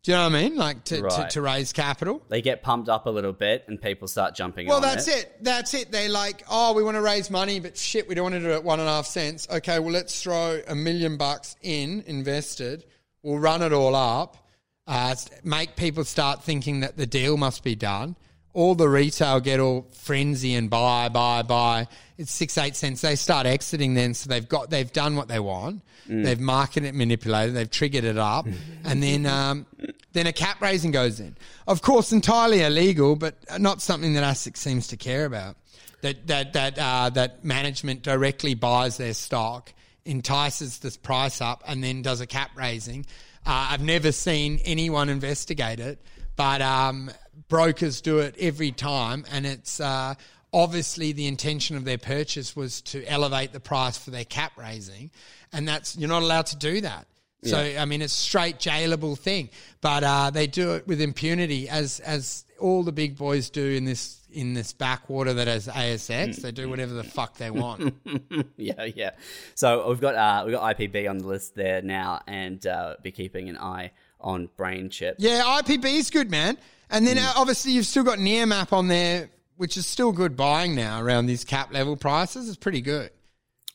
Do 0.03 0.13
you 0.13 0.17
know 0.17 0.25
what 0.25 0.35
I 0.35 0.43
mean? 0.43 0.57
Like 0.57 0.85
to, 0.85 0.97
to, 0.97 1.03
Right. 1.03 1.31
to 1.31 1.43
raise 1.43 1.73
capital. 1.75 2.23
They 2.31 2.41
get 2.41 2.63
pumped 2.63 2.89
up 2.89 3.05
a 3.05 3.11
little 3.11 3.35
bit, 3.35 3.65
and 3.69 3.81
people 3.81 4.09
start 4.09 4.35
jumping. 4.35 4.67
Well, 4.67 4.81
that's 4.81 5.09
it. 5.09 5.37
That's 5.43 5.75
it. 5.75 5.93
They're 5.93 6.09
like, 6.09 6.43
oh, 6.51 6.73
we 6.73 6.83
want 6.83 6.97
to 6.97 7.03
raise 7.03 7.31
money, 7.31 7.61
but 7.61 7.77
shit, 7.77 8.09
we 8.09 8.15
don't 8.15 8.23
want 8.25 8.35
to 8.37 8.41
do 8.41 8.51
it 8.51 8.55
at 8.55 8.65
one 8.65 8.81
and 8.81 8.89
a 8.89 8.93
half 8.93 9.07
cents. 9.07 9.47
Okay, 9.51 9.79
well, 9.79 9.93
let's 9.93 10.23
throw 10.23 10.61
a 10.67 10.75
million 10.75 11.19
bucks 11.19 11.57
in, 11.63 12.03
invested. 12.07 12.87
We'll 13.23 13.39
run 13.39 13.61
it 13.61 13.75
all 13.75 13.95
up, 13.95 14.39
uh, 14.87 15.15
make 15.45 15.77
people 15.77 16.05
start 16.05 16.43
thinking 16.43 16.81
that 16.81 16.97
the 16.97 17.07
deal 17.07 17.37
must 17.37 17.63
be 17.63 17.75
done. 17.75 18.17
All 18.53 18.75
the 18.75 18.89
retail 18.89 19.41
get 19.41 19.61
all 19.61 19.87
frenzy 19.93 20.55
and 20.55 20.69
buy, 20.69 21.09
buy, 21.09 21.43
buy. 21.43 21.87
It's 22.19 22.33
six, 22.33 22.59
eight 22.59 22.77
cents. 22.77 23.01
They 23.01 23.17
start 23.17 23.47
exiting 23.47 23.95
then, 23.95 24.15
so 24.15 24.29
they've 24.29 24.49
got, 24.49 24.71
they've 24.71 24.93
done 24.93 25.17
what 25.17 25.29
they 25.29 25.39
want. 25.39 25.83
They've 26.11 26.41
marketed 26.41 26.95
manipulated, 26.95 27.55
they've 27.55 27.71
triggered 27.71 28.05
it 28.05 28.19
up, 28.19 28.47
and 28.85 29.03
then 29.03 29.27
um, 29.27 29.67
then 30.13 30.27
a 30.27 30.33
cap 30.33 30.61
raising 30.61 30.91
goes 30.91 31.21
in. 31.21 31.37
Of 31.69 31.83
course, 31.83 32.11
entirely 32.11 32.63
illegal, 32.63 33.15
but 33.15 33.37
not 33.61 33.81
something 33.81 34.15
that 34.15 34.25
ASIC 34.25 34.57
seems 34.57 34.89
to 34.89 34.97
care 34.97 35.25
about. 35.25 35.57
That 36.01 36.27
that 36.27 36.53
that 36.55 36.79
uh, 36.79 37.11
that 37.11 37.45
management 37.45 38.03
directly 38.03 38.55
buys 38.55 38.97
their 38.97 39.15
stock, 39.15 39.73
entices 40.05 40.79
this 40.79 40.97
price 40.97 41.41
up, 41.41 41.63
and 41.67 41.85
then 41.85 42.03
does 42.03 42.21
a 42.21 42.27
cap 42.27 42.51
raising. 42.57 43.07
Uh, 43.47 43.69
I've 43.71 43.83
never 43.83 44.11
seen 44.11 44.61
anyone 44.65 45.09
investigate 45.09 45.79
it, 45.79 46.01
but 46.35 46.61
um, 46.61 47.11
brokers 47.51 48.01
do 48.01 48.21
it 48.21 48.35
every 48.39 48.73
time, 48.73 49.27
and 49.31 49.45
it's. 49.45 49.81
Uh, 49.81 50.15
Obviously, 50.53 51.13
the 51.13 51.29
intention 51.29 51.77
of 51.77 51.85
their 51.85 51.97
purchase 51.97 52.57
was 52.57 52.81
to 52.81 53.05
elevate 53.05 53.53
the 53.53 53.61
price 53.61 53.97
for 53.97 54.11
their 54.11 54.25
cap 54.25 54.51
raising, 54.57 55.13
and 55.53 55.69
that's 55.69 55.97
you're 55.97 56.09
not 56.09 56.23
allowed 56.25 56.47
to 56.47 56.57
do 56.57 56.81
that. 56.81 57.07
So 57.45 57.57
I 57.57 57.85
mean, 57.85 58.03
it's 58.03 58.13
straight 58.13 58.59
jailable 58.59 59.17
thing, 59.17 59.51
but 59.81 60.03
uh, 60.03 60.31
they 60.31 60.49
do 60.49 60.73
it 60.73 60.89
with 60.89 61.01
impunity, 61.01 61.69
as 61.69 62.01
as 62.01 62.45
all 62.59 62.83
the 62.83 62.91
big 62.91 63.17
boys 63.17 63.49
do 63.49 63.65
in 63.65 63.85
this 63.85 64.19
in 64.33 64.55
this 64.55 64.73
backwater 64.73 65.35
that 65.35 65.47
is 65.47 65.69
ASX. 65.69 66.43
They 66.43 66.51
do 66.51 66.69
whatever 66.69 66.95
the 66.95 67.05
fuck 67.05 67.37
they 67.37 67.53
want. 67.53 67.95
yeah, 68.57 68.85
yeah. 68.85 69.11
So 69.55 69.89
we've 69.89 70.01
got 70.01 70.17
uh, 70.17 70.43
we've 70.47 70.55
got 70.55 70.77
IPB 70.77 71.09
on 71.09 71.19
the 71.19 71.29
list 71.29 71.55
there 71.55 71.81
now, 71.81 72.23
and 72.27 72.67
uh, 72.67 72.97
be 73.05 73.13
keeping 73.13 73.49
an 73.49 73.57
eye 73.57 73.93
on 74.21 74.49
BrainChip. 74.59 75.15
yeah, 75.19 75.43
IPB 75.63 75.85
is 75.95 76.11
good, 76.11 76.29
man. 76.29 76.59
And 76.91 77.07
then 77.07 77.19
uh, 77.19 77.33
obviously 77.37 77.73
you've 77.73 77.87
still 77.87 78.03
got 78.03 78.19
Nearmap 78.19 78.73
on 78.73 78.89
there, 78.89 79.31
which 79.57 79.77
is 79.77 79.87
still 79.87 80.13
good 80.13 80.37
buying 80.37 80.75
now 80.75 81.01
around 81.01 81.27
these 81.27 81.45
cap 81.45 81.73
level 81.73 81.97
prices. 81.97 82.49
It's 82.49 82.59
pretty 82.59 82.81
good, 82.81 83.11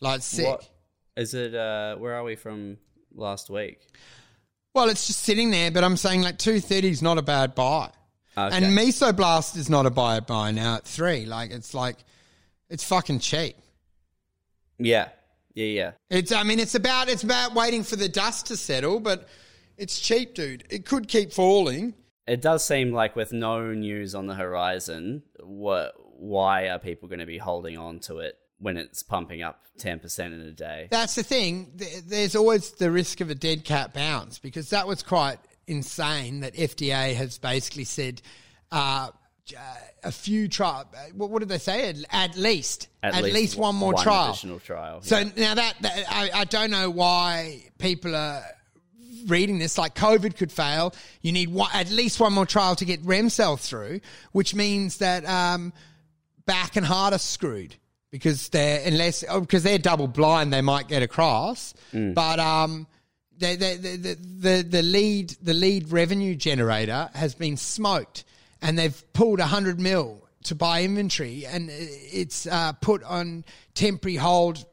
like 0.01 0.21
sick. 0.21 0.45
What 0.45 0.69
is 1.15 1.33
it? 1.33 1.55
Uh, 1.55 1.95
where 1.95 2.15
are 2.15 2.23
we 2.23 2.35
from 2.35 2.77
last 3.13 3.49
week? 3.49 3.79
Well, 4.73 4.89
it's 4.89 5.07
just 5.07 5.21
sitting 5.21 5.51
there, 5.51 5.71
but 5.71 5.83
I'm 5.85 5.95
saying 5.95 6.21
like 6.21 6.37
two 6.37 6.59
thirty 6.59 6.89
is 6.89 7.01
not 7.01 7.17
a 7.17 7.21
bad 7.21 7.55
buy. 7.55 7.91
Okay. 8.37 8.57
And 8.57 8.77
Mesoblast 8.77 9.55
is 9.55 9.69
not 9.69 9.85
a 9.85 9.89
buy 9.89 10.19
buy 10.19 10.51
now 10.51 10.75
at 10.75 10.83
three. 10.83 11.25
Like 11.25 11.51
it's 11.51 11.73
like 11.73 11.95
it's 12.69 12.83
fucking 12.83 13.19
cheap. 13.19 13.55
Yeah, 14.77 15.07
yeah, 15.53 15.65
yeah. 15.65 15.91
It's 16.09 16.33
I 16.33 16.43
mean 16.43 16.59
it's 16.59 16.75
about 16.75 17.07
it's 17.07 17.23
about 17.23 17.53
waiting 17.55 17.83
for 17.83 17.95
the 17.95 18.09
dust 18.09 18.47
to 18.47 18.57
settle, 18.57 18.99
but 18.99 19.29
it's 19.77 19.99
cheap, 19.99 20.35
dude. 20.35 20.65
It 20.69 20.85
could 20.85 21.07
keep 21.07 21.31
falling. 21.31 21.93
It 22.27 22.41
does 22.41 22.65
seem 22.65 22.91
like 22.91 23.15
with 23.15 23.31
no 23.31 23.73
news 23.73 24.15
on 24.15 24.27
the 24.27 24.33
horizon, 24.33 25.23
what? 25.39 25.93
Why 26.17 26.69
are 26.69 26.79
people 26.79 27.09
going 27.09 27.19
to 27.19 27.25
be 27.25 27.37
holding 27.37 27.77
on 27.77 27.99
to 28.01 28.19
it 28.19 28.37
when 28.57 28.77
it's 28.77 29.03
pumping 29.03 29.41
up 29.41 29.61
ten 29.77 29.99
percent 29.99 30.33
in 30.33 30.39
a 30.41 30.51
day? 30.51 30.87
That's 30.89 31.15
the 31.15 31.23
thing. 31.23 31.79
There's 32.05 32.35
always 32.35 32.71
the 32.71 32.89
risk 32.89 33.21
of 33.21 33.29
a 33.29 33.35
dead 33.35 33.63
cat 33.63 33.93
bounce 33.93 34.39
because 34.39 34.69
that 34.71 34.87
was 34.87 35.03
quite 35.03 35.37
insane 35.67 36.39
that 36.39 36.55
FDA 36.55 37.13
has 37.15 37.37
basically 37.37 37.83
said 37.83 38.21
uh, 38.71 39.09
a 40.03 40.11
few 40.11 40.47
trial. 40.47 40.89
What, 41.13 41.29
what 41.29 41.39
did 41.39 41.49
they 41.49 41.57
say? 41.57 41.89
At, 41.89 41.97
at 42.11 42.37
least, 42.37 42.87
at, 43.03 43.23
least, 43.23 43.57
one 43.57 43.75
more 43.75 43.93
trial. 43.93 44.31
additional 44.31 44.59
trial. 44.59 45.01
So 45.01 45.19
yeah. 45.19 45.29
now 45.37 45.55
that, 45.55 45.75
that 45.81 46.05
I, 46.09 46.29
I 46.33 46.43
don't 46.45 46.71
know 46.71 46.89
why 46.89 47.65
people 47.77 48.15
are 48.15 48.43
reading 49.27 49.59
this. 49.59 49.77
Like 49.77 49.95
COVID 49.95 50.35
could 50.37 50.51
fail. 50.51 50.93
You 51.21 51.31
need 51.31 51.49
one, 51.49 51.69
at 51.73 51.89
least 51.89 52.19
one 52.19 52.33
more 52.33 52.45
trial 52.45 52.75
to 52.77 52.85
get 52.85 53.03
Remcell 53.03 53.59
through, 53.59 54.01
which 54.31 54.55
means 54.55 54.97
that 54.97 55.25
um, 55.25 55.73
back 56.45 56.75
and 56.75 56.85
heart 56.85 57.13
are 57.13 57.19
screwed 57.19 57.75
because 58.11 58.49
they're 58.49 58.81
unless 58.85 59.23
oh, 59.27 59.41
because 59.41 59.63
they're 59.63 59.77
double 59.77 60.07
blind, 60.07 60.53
they 60.53 60.61
might 60.61 60.87
get 60.87 61.03
across. 61.03 61.73
But 62.13 62.39
um, 62.39 62.87
they, 63.37 63.55
they, 63.55 63.75
the, 63.75 63.97
the, 63.97 64.15
the 64.15 64.63
the 64.63 64.83
lead 64.83 65.35
the 65.41 65.53
lead 65.53 65.91
revenue 65.91 66.35
generator 66.35 67.09
has 67.13 67.35
been 67.35 67.57
smoked, 67.57 68.23
and 68.61 68.79
they've 68.79 69.13
pulled 69.13 69.39
a 69.39 69.45
hundred 69.47 69.79
mil 69.79 70.25
to 70.43 70.55
buy 70.55 70.83
inventory, 70.83 71.45
and 71.45 71.69
it's 71.71 72.47
uh, 72.47 72.71
put 72.73 73.03
on 73.03 73.43
temporary 73.73 74.15
hold. 74.15 74.65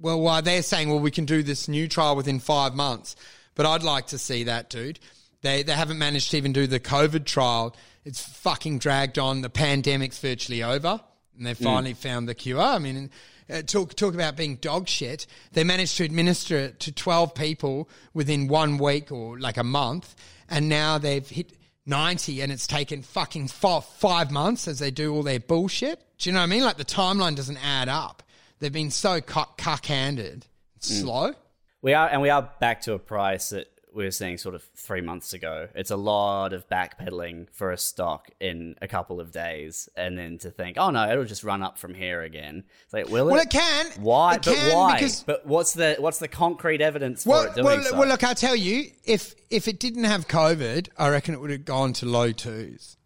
Well, 0.00 0.20
while 0.20 0.42
they're 0.42 0.62
saying, 0.62 0.90
well, 0.90 1.00
we 1.00 1.10
can 1.10 1.24
do 1.24 1.42
this 1.42 1.68
new 1.68 1.88
trial 1.88 2.14
within 2.16 2.38
five 2.38 2.74
months, 2.74 3.16
but 3.58 3.66
I'd 3.66 3.82
like 3.82 4.06
to 4.06 4.18
see 4.18 4.44
that, 4.44 4.70
dude. 4.70 5.00
They 5.42 5.64
they 5.64 5.72
haven't 5.72 5.98
managed 5.98 6.30
to 6.30 6.36
even 6.36 6.52
do 6.52 6.68
the 6.68 6.78
COVID 6.78 7.24
trial. 7.24 7.74
It's 8.04 8.22
fucking 8.22 8.78
dragged 8.78 9.18
on. 9.18 9.42
The 9.42 9.50
pandemic's 9.50 10.20
virtually 10.20 10.62
over, 10.62 11.00
and 11.36 11.44
they've 11.44 11.58
finally 11.58 11.92
found 11.92 12.28
the 12.28 12.36
cure. 12.36 12.60
I 12.60 12.78
mean, 12.78 13.10
uh, 13.50 13.62
talk 13.62 13.94
talk 13.94 14.14
about 14.14 14.36
being 14.36 14.56
dog 14.56 14.88
shit. 14.88 15.26
They 15.52 15.64
managed 15.64 15.96
to 15.96 16.04
administer 16.04 16.56
it 16.56 16.78
to 16.80 16.92
twelve 16.92 17.34
people 17.34 17.90
within 18.14 18.46
one 18.46 18.78
week 18.78 19.10
or 19.10 19.40
like 19.40 19.56
a 19.56 19.64
month, 19.64 20.14
and 20.48 20.68
now 20.68 20.98
they've 20.98 21.28
hit 21.28 21.52
ninety, 21.84 22.40
and 22.40 22.52
it's 22.52 22.68
taken 22.68 23.02
fucking 23.02 23.48
five, 23.48 23.84
five 23.84 24.30
months 24.30 24.68
as 24.68 24.78
they 24.78 24.92
do 24.92 25.12
all 25.12 25.24
their 25.24 25.40
bullshit. 25.40 26.00
Do 26.18 26.30
you 26.30 26.34
know 26.34 26.40
what 26.40 26.44
I 26.44 26.46
mean? 26.46 26.62
Like 26.62 26.76
the 26.76 26.84
timeline 26.84 27.34
doesn't 27.34 27.58
add 27.64 27.88
up. 27.88 28.22
They've 28.60 28.72
been 28.72 28.92
so 28.92 29.20
cuck 29.20 29.84
handed, 29.84 30.46
slow. 30.78 31.34
We 31.82 31.94
are, 31.94 32.08
and 32.08 32.20
we 32.22 32.30
are 32.30 32.50
back 32.60 32.80
to 32.82 32.94
a 32.94 32.98
price 32.98 33.50
that 33.50 33.68
we 33.94 34.04
were 34.04 34.10
seeing 34.10 34.36
sort 34.36 34.54
of 34.54 34.62
three 34.76 35.00
months 35.00 35.32
ago. 35.32 35.68
It's 35.74 35.90
a 35.90 35.96
lot 35.96 36.52
of 36.52 36.68
backpedaling 36.68 37.48
for 37.52 37.70
a 37.72 37.78
stock 37.78 38.30
in 38.40 38.74
a 38.82 38.88
couple 38.88 39.20
of 39.20 39.30
days, 39.32 39.88
and 39.96 40.18
then 40.18 40.38
to 40.38 40.50
think, 40.50 40.76
oh 40.78 40.90
no, 40.90 41.10
it'll 41.10 41.24
just 41.24 41.44
run 41.44 41.62
up 41.62 41.78
from 41.78 41.94
here 41.94 42.22
again. 42.22 42.64
It's 42.84 42.92
like, 42.92 43.08
will 43.08 43.28
it? 43.28 43.32
Well, 43.32 43.42
it 43.42 43.50
can. 43.50 43.86
Why? 44.00 44.34
It 44.34 44.44
but 44.44 44.54
can 44.56 44.74
why? 44.76 44.94
because- 44.94 45.22
but 45.22 45.46
what's 45.46 45.72
the 45.74 45.96
what's 45.98 46.18
the 46.18 46.28
concrete 46.28 46.80
evidence 46.80 47.24
for 47.24 47.46
it 47.46 47.54
doing 47.54 47.64
well, 47.64 47.82
so? 47.82 47.98
well, 47.98 48.08
look, 48.08 48.24
I'll 48.24 48.34
tell 48.34 48.56
you, 48.56 48.90
if 49.04 49.34
if 49.50 49.68
it 49.68 49.78
didn't 49.78 50.04
have 50.04 50.28
COVID, 50.28 50.88
I 50.98 51.08
reckon 51.10 51.34
it 51.34 51.40
would 51.40 51.50
have 51.50 51.64
gone 51.64 51.92
to 51.94 52.06
low 52.06 52.32
twos 52.32 52.96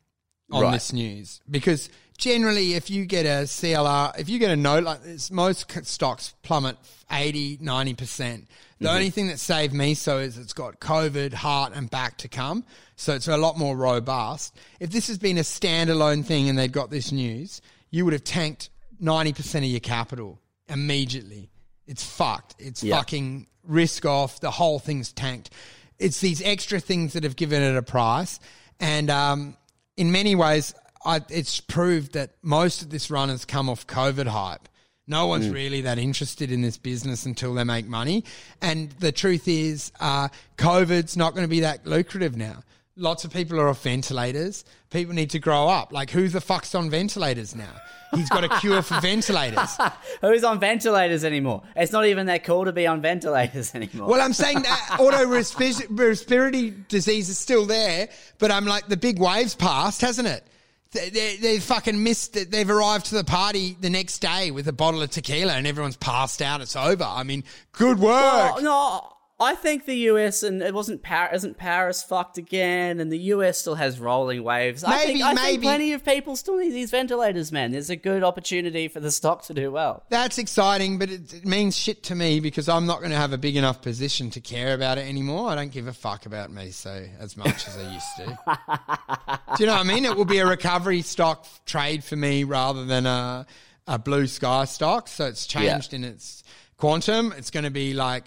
on 0.51 0.63
Right. 0.63 0.73
this 0.73 0.93
news 0.93 1.41
because 1.51 1.89
generally, 2.23 2.75
if 2.75 2.89
you 2.89 3.05
get 3.05 3.27
a 3.27 3.45
CLR, 3.47 4.17
if 4.19 4.29
you 4.29 4.39
get 4.39 4.51
a 4.53 4.57
note 4.57 4.85
like 4.85 5.03
this, 5.03 5.31
most 5.31 5.67
stocks 5.87 6.35
plummet 6.43 6.77
80, 7.11 7.59
90 7.61 7.95
percent. 7.95 8.49
The 8.79 8.87
Mm-hmm. 8.89 8.95
only 8.97 9.11
thing 9.11 9.27
that 9.29 9.39
saved 9.39 9.73
me 9.75 9.95
so 9.95 10.19
is 10.19 10.39
it's 10.39 10.53
got 10.53 10.81
COVID, 10.81 11.33
heart, 11.33 11.73
and 11.75 11.89
back 11.91 12.19
to 12.19 12.29
come, 12.29 12.65
so 12.97 13.15
it's 13.15 13.29
a 13.29 13.37
lot 13.37 13.57
more 13.59 13.77
robust. 13.77 14.57
If 14.81 14.91
this 14.91 15.07
has 15.09 15.19
been 15.19 15.39
a 15.39 15.43
standalone 15.43 16.25
thing 16.25 16.49
and 16.49 16.57
they'd 16.59 16.73
got 16.73 16.91
this 16.91 17.13
news, 17.13 17.61
you 17.91 18.05
would 18.05 18.13
have 18.13 18.25
tanked 18.25 18.71
ninety 19.01 19.33
percent 19.33 19.65
of 19.65 19.71
your 19.71 19.81
capital 19.81 20.39
immediately. 20.69 21.51
It's 21.87 22.05
fucked. 22.05 22.55
It's 22.59 22.83
Yeah. 22.83 22.97
fucking 22.97 23.47
risk 23.65 24.05
off. 24.07 24.41
The 24.41 24.51
whole 24.51 24.79
thing's 24.79 25.13
tanked. 25.13 25.51
It's 25.99 26.21
these 26.21 26.41
extra 26.43 26.81
things 26.81 27.13
that 27.15 27.23
have 27.25 27.37
given 27.37 27.63
it 27.63 27.77
a 27.77 27.83
price, 27.83 28.41
and 28.81 29.11
um, 29.11 29.57
in 29.97 30.11
many 30.11 30.35
ways, 30.35 30.75
I, 31.05 31.21
it's 31.29 31.61
proved 31.61 32.13
that 32.13 32.31
most 32.43 32.83
of 32.83 32.91
this 32.91 33.11
run 33.11 33.29
has 33.29 33.45
come 33.45 33.69
off 33.69 33.87
COVID 33.87 34.27
hype. 34.27 34.69
No 35.09 35.27
one's 35.27 35.49
really 35.49 35.81
that 35.83 35.99
interested 35.99 36.53
in 36.53 36.63
this 36.63 36.79
business 36.79 37.27
until 37.27 37.55
they 37.55 37.65
make 37.65 37.87
money, 37.87 38.25
and 38.61 38.93
the 38.93 39.11
truth 39.11 39.49
is, 39.49 39.91
uh, 39.99 40.29
COVID's 40.57 41.17
not 41.17 41.35
going 41.35 41.43
to 41.45 41.51
be 41.51 41.61
that 41.61 41.85
lucrative 41.87 42.37
now. 42.37 42.63
Lots 42.95 43.25
of 43.25 43.33
people 43.33 43.59
are 43.59 43.69
off 43.69 43.83
ventilators. 43.83 44.65
People 44.91 45.15
need 45.15 45.31
to 45.31 45.39
grow 45.39 45.67
up. 45.67 45.93
Like, 45.93 46.11
who 46.11 46.29
the 46.29 46.41
fuck's 46.41 46.75
on 46.75 46.89
ventilators 46.89 47.57
now? 47.57 47.73
He's 48.15 48.29
got 48.29 48.45
a 48.45 48.49
cure 48.61 48.83
for 48.83 49.01
ventilators. 49.03 49.77
Who's 50.21 50.45
on 50.45 50.61
ventilators 50.61 51.25
anymore? 51.25 51.63
It's 51.75 51.93
not 51.93 52.05
even 52.07 52.27
that 52.27 52.45
cool 52.45 52.67
to 52.67 52.73
be 52.73 52.87
on 52.87 53.01
ventilators 53.01 53.75
anymore. 53.79 54.09
Well, 54.09 54.21
I'm 54.21 54.35
saying 54.35 54.63
that 54.63 54.89
autorespiratory 55.01 56.87
disease 56.89 57.29
is 57.29 57.39
still 57.39 57.67
there, 57.67 58.09
but 58.39 58.51
I'm 58.53 58.67
like, 58.67 58.87
the 58.89 58.97
big 58.97 59.19
wave's 59.19 59.55
passed, 59.55 60.03
hasn't 60.03 60.29
it? 60.29 60.45
They, 60.93 61.37
they, 61.37 61.59
fucking 61.59 62.03
missed 62.03 62.37
it. 62.37 62.51
They've 62.51 62.69
arrived 62.69 63.07
to 63.07 63.15
the 63.15 63.25
party 63.25 63.77
the 63.81 63.89
next 63.89 64.19
day 64.19 64.51
with 64.51 64.69
a 64.69 64.73
bottle 64.73 65.01
of 65.03 65.11
tequila 65.11 65.55
and 65.55 65.67
everyone's 65.67 65.97
passed 65.97 66.43
out. 66.43 66.61
It's 66.61 66.77
over. 66.77 67.05
I 67.05 67.23
mean, 67.23 67.45
good 67.73 67.99
work. 67.99 68.57
Oh, 68.57 68.61
no, 68.61 69.17
I 69.43 69.55
think 69.55 69.85
the 69.85 69.97
US 70.11 70.43
and 70.43 70.63
it 70.63 70.73
wasn't 70.73 71.03
Paris, 71.03 71.39
isn't 71.39 71.57
Paris 71.59 72.03
fucked 72.03 72.39
again, 72.39 73.01
and 73.01 73.13
the 73.13 73.19
US 73.19 73.59
still 73.59 73.75
has 73.75 73.99
rolling 74.01 74.43
waves. 74.43 74.83
I 74.85 74.99
think, 74.99 75.09
Maybe- 75.09 75.23
I 75.23 75.35
think 75.35 75.41
maybe- 75.43 75.63
plenty 75.63 75.93
of 75.93 76.05
people 76.05 76.37
still 76.37 76.57
need 76.57 76.71
these 76.71 76.91
ventilators, 76.91 77.53
man. 77.53 77.73
There's 77.73 77.91
a 77.91 77.97
good 77.97 78.23
opportunity 78.23 78.89
for 78.89 79.01
the 79.01 79.11
stock 79.11 79.43
to 79.47 79.55
do 79.55 79.71
well. 79.71 80.05
That's 80.09 80.39
exciting, 80.39 80.99
but 80.99 81.11
it, 81.11 81.35
it 81.35 81.45
means 81.47 81.77
shit 81.77 82.03
to 82.05 82.15
me 82.15 82.41
because 82.41 82.69
I'm 82.69 82.87
not 82.87 82.99
going 83.01 83.11
to 83.11 83.17
have 83.17 83.33
a 83.33 83.39
big 83.39 83.57
enough 83.57 83.83
position 83.83 84.31
to 84.31 84.41
care 84.41 84.75
about 84.75 84.99
it 84.99 85.07
anymore. 85.09 85.51
I 85.51 85.55
don't 85.55 85.73
give 85.73 85.87
a 85.89 85.93
fuck 85.93 86.25
about 86.27 86.51
me 86.53 86.71
so 86.71 87.05
as 87.19 87.37
much 87.37 87.67
as 87.69 87.77
I 87.77 87.93
used 87.93 88.17
to. 88.17 88.25
Do 89.57 89.65
you 89.65 89.67
know 89.67 89.75
what 89.75 89.81
I 89.81 89.89
mean? 89.89 90.05
It 90.05 90.17
will 90.17 90.25
be 90.25 90.39
a 90.39 90.47
recovery 90.47 91.03
stock 91.03 91.47
trade 91.67 92.05
for 92.05 92.17
me 92.17 92.45
rather 92.45 92.85
than 92.85 93.07
a 93.07 93.47
a 93.87 93.99
blue 93.99 94.27
sky 94.29 94.65
stock. 94.65 95.09
So 95.09 95.27
it's 95.27 95.47
changed 95.47 95.93
in 95.93 96.05
its 96.05 96.45
quantum. 96.77 97.33
It's 97.37 97.51
going 97.51 97.65
to 97.65 97.71
be 97.71 97.95
like 97.95 98.25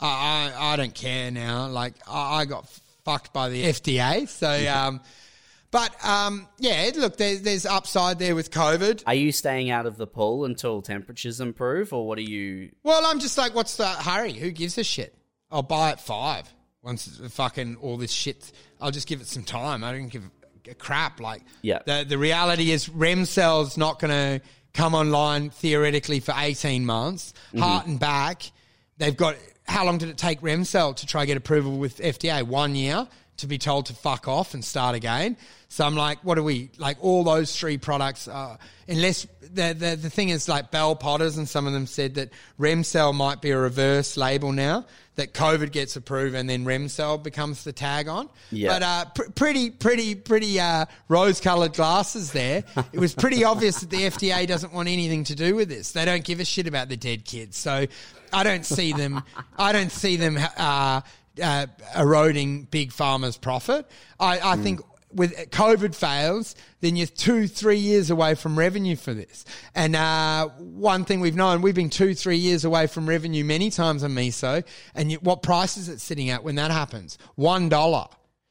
I 0.00 0.52
I, 0.56 0.72
I 0.72 0.76
don't 0.76 0.94
care 0.94 1.30
now. 1.30 1.68
Like 1.68 1.94
I, 2.08 2.40
I 2.40 2.44
got 2.44 2.68
fucked 3.04 3.32
by 3.32 3.48
the 3.48 3.64
FDA. 3.64 4.28
So 4.28 4.48
um, 4.74 5.00
but 5.70 6.04
um, 6.04 6.48
yeah, 6.58 6.90
look, 6.96 7.16
there's 7.16 7.42
there's 7.42 7.66
upside 7.66 8.18
there 8.18 8.34
with 8.34 8.50
COVID. 8.50 9.02
Are 9.06 9.14
you 9.14 9.32
staying 9.32 9.70
out 9.70 9.86
of 9.86 9.96
the 9.96 10.06
pool 10.06 10.44
until 10.44 10.80
temperatures 10.80 11.40
improve, 11.40 11.92
or 11.92 12.06
what 12.06 12.18
are 12.18 12.22
you? 12.22 12.70
Well, 12.82 13.04
I'm 13.04 13.18
just 13.18 13.36
like, 13.36 13.54
what's 13.54 13.76
the 13.76 13.86
hurry? 13.86 14.32
Who 14.32 14.50
gives 14.50 14.78
a 14.78 14.84
shit? 14.84 15.14
I'll 15.50 15.62
buy 15.62 15.90
it 15.90 16.00
five 16.00 16.52
once 16.82 17.20
fucking 17.30 17.76
all 17.76 17.96
this 17.96 18.12
shit. 18.12 18.52
I'll 18.80 18.90
just 18.90 19.06
give 19.08 19.20
it 19.20 19.26
some 19.26 19.42
time. 19.42 19.82
I 19.84 19.92
don't 19.92 20.08
give 20.08 20.22
a 20.68 20.74
crap. 20.74 21.20
Like, 21.20 21.42
Yeah. 21.62 21.80
The 21.84 22.04
the 22.08 22.18
reality 22.18 22.70
is, 22.70 22.88
Remcel's 22.88 23.76
not 23.76 23.98
going 23.98 24.12
to 24.40 24.46
come 24.72 24.94
online 24.94 25.50
theoretically 25.50 26.20
for 26.20 26.34
18 26.36 26.86
months. 26.86 27.34
Heart 27.58 27.86
and 27.86 28.00
back, 28.00 28.50
they've 28.98 29.16
got. 29.16 29.36
How 29.68 29.84
long 29.84 29.98
did 29.98 30.08
it 30.08 30.16
take 30.16 30.40
Remcel 30.40 30.94
to 30.96 31.06
try 31.06 31.24
get 31.24 31.36
approval 31.36 31.78
with 31.78 31.98
FDA? 31.98 32.42
One 32.42 32.74
year 32.74 33.08
to 33.38 33.46
be 33.46 33.58
told 33.58 33.86
to 33.86 33.94
fuck 33.94 34.28
off 34.28 34.54
and 34.54 34.64
start 34.64 34.94
again. 34.94 35.36
So 35.68 35.84
I'm 35.84 35.96
like, 35.96 36.24
what 36.24 36.38
are 36.38 36.42
we 36.42 36.70
like? 36.78 36.96
All 37.00 37.24
those 37.24 37.56
three 37.58 37.76
products, 37.76 38.28
uh, 38.28 38.56
unless 38.88 39.26
the, 39.40 39.74
the 39.74 39.98
the 40.00 40.10
thing 40.10 40.28
is 40.28 40.48
like 40.48 40.70
Bell 40.70 40.94
Potters 40.94 41.36
and 41.36 41.48
some 41.48 41.66
of 41.66 41.72
them 41.72 41.86
said 41.86 42.14
that 42.14 42.30
Remcel 42.58 43.14
might 43.14 43.42
be 43.42 43.50
a 43.50 43.58
reverse 43.58 44.16
label 44.16 44.52
now 44.52 44.86
that 45.16 45.32
COVID 45.32 45.72
gets 45.72 45.96
approved 45.96 46.34
and 46.34 46.48
then 46.48 46.64
Remcel 46.64 47.22
becomes 47.22 47.64
the 47.64 47.72
tag 47.72 48.06
on. 48.06 48.28
Yeah. 48.50 48.68
But 48.68 48.82
uh, 48.82 49.04
pr- 49.06 49.30
pretty, 49.34 49.70
pretty, 49.70 50.14
pretty 50.14 50.60
uh, 50.60 50.84
rose-colored 51.08 51.72
glasses 51.72 52.32
there. 52.32 52.64
It 52.92 53.00
was 53.00 53.14
pretty 53.14 53.42
obvious 53.42 53.80
that 53.80 53.88
the 53.90 54.02
FDA 54.02 54.46
doesn't 54.46 54.74
want 54.74 54.88
anything 54.88 55.24
to 55.24 55.34
do 55.34 55.54
with 55.54 55.70
this. 55.70 55.92
They 55.92 56.04
don't 56.04 56.22
give 56.22 56.38
a 56.38 56.44
shit 56.44 56.66
about 56.66 56.90
the 56.90 56.98
dead 56.98 57.24
kids. 57.24 57.56
So 57.56 57.86
I 58.32 58.42
don't 58.42 58.66
see 58.66 58.92
them. 58.92 59.22
I 59.58 59.72
don't 59.72 59.92
see 59.92 60.16
them 60.16 60.38
uh, 60.56 61.00
uh, 61.42 61.66
eroding 61.96 62.64
big 62.64 62.90
pharma's 62.90 63.36
profit. 63.36 63.86
I, 64.18 64.52
I 64.52 64.56
think 64.56 64.80
with 65.12 65.34
COVID 65.50 65.94
fails, 65.94 66.54
then 66.80 66.94
you're 66.94 67.06
two, 67.06 67.46
three 67.46 67.78
years 67.78 68.10
away 68.10 68.34
from 68.34 68.58
revenue 68.58 68.96
for 68.96 69.14
this. 69.14 69.44
And 69.74 69.96
uh, 69.96 70.48
one 70.58 71.04
thing 71.04 71.20
we've 71.20 71.36
known, 71.36 71.62
we've 71.62 71.74
been 71.74 71.90
two, 71.90 72.14
three 72.14 72.36
years 72.36 72.64
away 72.64 72.86
from 72.86 73.08
revenue 73.08 73.44
many 73.44 73.70
times 73.70 74.04
on 74.04 74.10
Miso. 74.12 74.64
And 74.94 75.10
you, 75.10 75.18
what 75.18 75.42
price 75.42 75.76
is 75.76 75.88
it 75.88 76.00
sitting 76.00 76.30
at 76.30 76.44
when 76.44 76.56
that 76.56 76.70
happens? 76.70 77.18
One 77.34 77.68
dollar. 77.68 78.06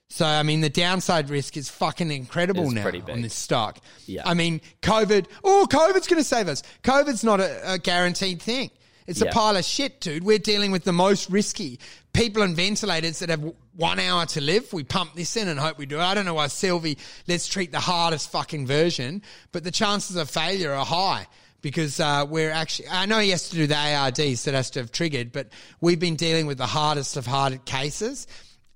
So 0.09 0.25
I 0.25 0.43
mean, 0.43 0.61
the 0.61 0.69
downside 0.69 1.29
risk 1.29 1.57
is 1.57 1.69
fucking 1.69 2.11
incredible 2.11 2.71
now 2.71 2.89
on 3.09 3.21
this 3.21 3.33
stock. 3.33 3.79
Yeah. 4.05 4.21
I 4.25 4.33
mean, 4.33 4.61
COVID. 4.81 5.25
Oh, 5.43 5.67
COVID's 5.69 6.07
going 6.07 6.21
to 6.21 6.23
save 6.23 6.47
us. 6.47 6.63
COVID's 6.83 7.23
not 7.23 7.39
a, 7.39 7.73
a 7.73 7.77
guaranteed 7.79 8.41
thing. 8.41 8.69
It's 9.07 9.21
a 9.21 9.27
pile 9.27 9.55
of 9.55 9.63
shit, 9.63 10.01
dude. 10.01 10.23
We're 10.23 10.39
dealing 10.39 10.71
with 10.71 10.83
the 10.83 10.93
most 10.93 11.29
risky 11.29 11.79
people 12.13 12.41
on 12.41 12.55
ventilators 12.55 13.19
that 13.19 13.29
have 13.29 13.53
one 13.75 13.99
hour 13.99 14.25
to 14.27 14.41
live. 14.41 14.71
We 14.73 14.83
pump 14.83 15.13
this 15.13 15.37
in 15.37 15.47
and 15.47 15.59
hope 15.59 15.77
we 15.77 15.85
do 15.85 15.97
it. 15.97 16.01
I 16.01 16.15
don't 16.15 16.25
know 16.25 16.33
why 16.33 16.47
Silviu, 16.47 16.97
let's 17.27 17.47
treat 17.47 17.71
the 17.71 17.79
hardest 17.79 18.31
fucking 18.31 18.65
version, 18.65 19.21
but 19.51 19.63
the 19.63 19.71
chances 19.71 20.15
of 20.15 20.29
failure 20.29 20.73
are 20.73 20.85
high 20.85 21.27
because 21.61 21.99
uh, 21.99 22.25
we're 22.27 22.51
actually, 22.51 22.89
I 22.89 23.05
know 23.05 23.19
he 23.19 23.29
has 23.29 23.49
to 23.49 23.55
do 23.55 23.67
the 23.67 23.75
ARDs 23.75 24.45
that 24.45 24.53
has 24.53 24.71
to 24.71 24.79
have 24.79 24.91
triggered, 24.91 25.31
but 25.31 25.49
we've 25.81 25.99
been 25.99 26.15
dealing 26.15 26.47
with 26.47 26.57
the 26.57 26.65
hardest 26.65 27.17
of 27.17 27.27
hard 27.27 27.65
cases 27.65 28.27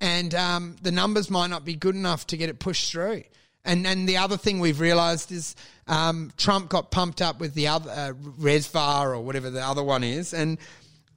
and 0.02 0.34
um, 0.36 0.76
the 0.82 0.92
numbers 0.92 1.30
might 1.30 1.50
not 1.50 1.66
be 1.66 1.76
good 1.76 1.96
enough 1.96 2.28
to 2.28 2.38
get 2.38 2.50
it 2.50 2.60
pushed 2.60 2.92
through. 2.92 3.24
And 3.66 3.86
and 3.86 4.08
the 4.08 4.18
other 4.18 4.38
thing 4.38 4.60
we've 4.60 4.80
realised 4.80 5.32
is 5.32 5.56
um, 5.88 6.32
Trump 6.38 6.70
got 6.70 6.92
pumped 6.92 7.22
up 7.22 7.40
with 7.40 7.54
the 7.54 7.68
other 7.68 7.92
uh, 7.92 8.14
Resvar 8.40 9.08
or 9.08 9.20
whatever 9.22 9.50
the 9.50 9.62
other 9.66 9.84
one 9.84 10.04
is, 10.04 10.34
and 10.34 10.58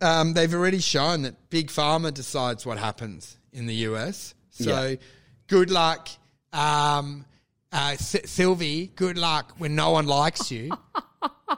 um, 0.01 0.32
they've 0.35 0.52
already 0.52 0.81
shown 0.81 1.23
that 1.23 1.35
big 1.51 1.69
pharma 1.69 2.12
decides 2.12 2.66
what 2.66 2.78
happens 2.78 3.39
in 3.52 3.66
the 3.66 3.74
US. 3.86 4.35
So 4.51 4.86
Yeah. 4.89 4.97
good 5.47 5.70
luck, 5.70 6.09
um, 6.52 7.24
uh, 7.73 7.93
S- 7.94 8.16
Silviu. 8.27 8.94
Good 8.97 9.16
luck 9.19 9.55
when 9.59 9.74
no 9.77 9.90
one 9.90 10.06
likes 10.06 10.51
you. 10.51 10.70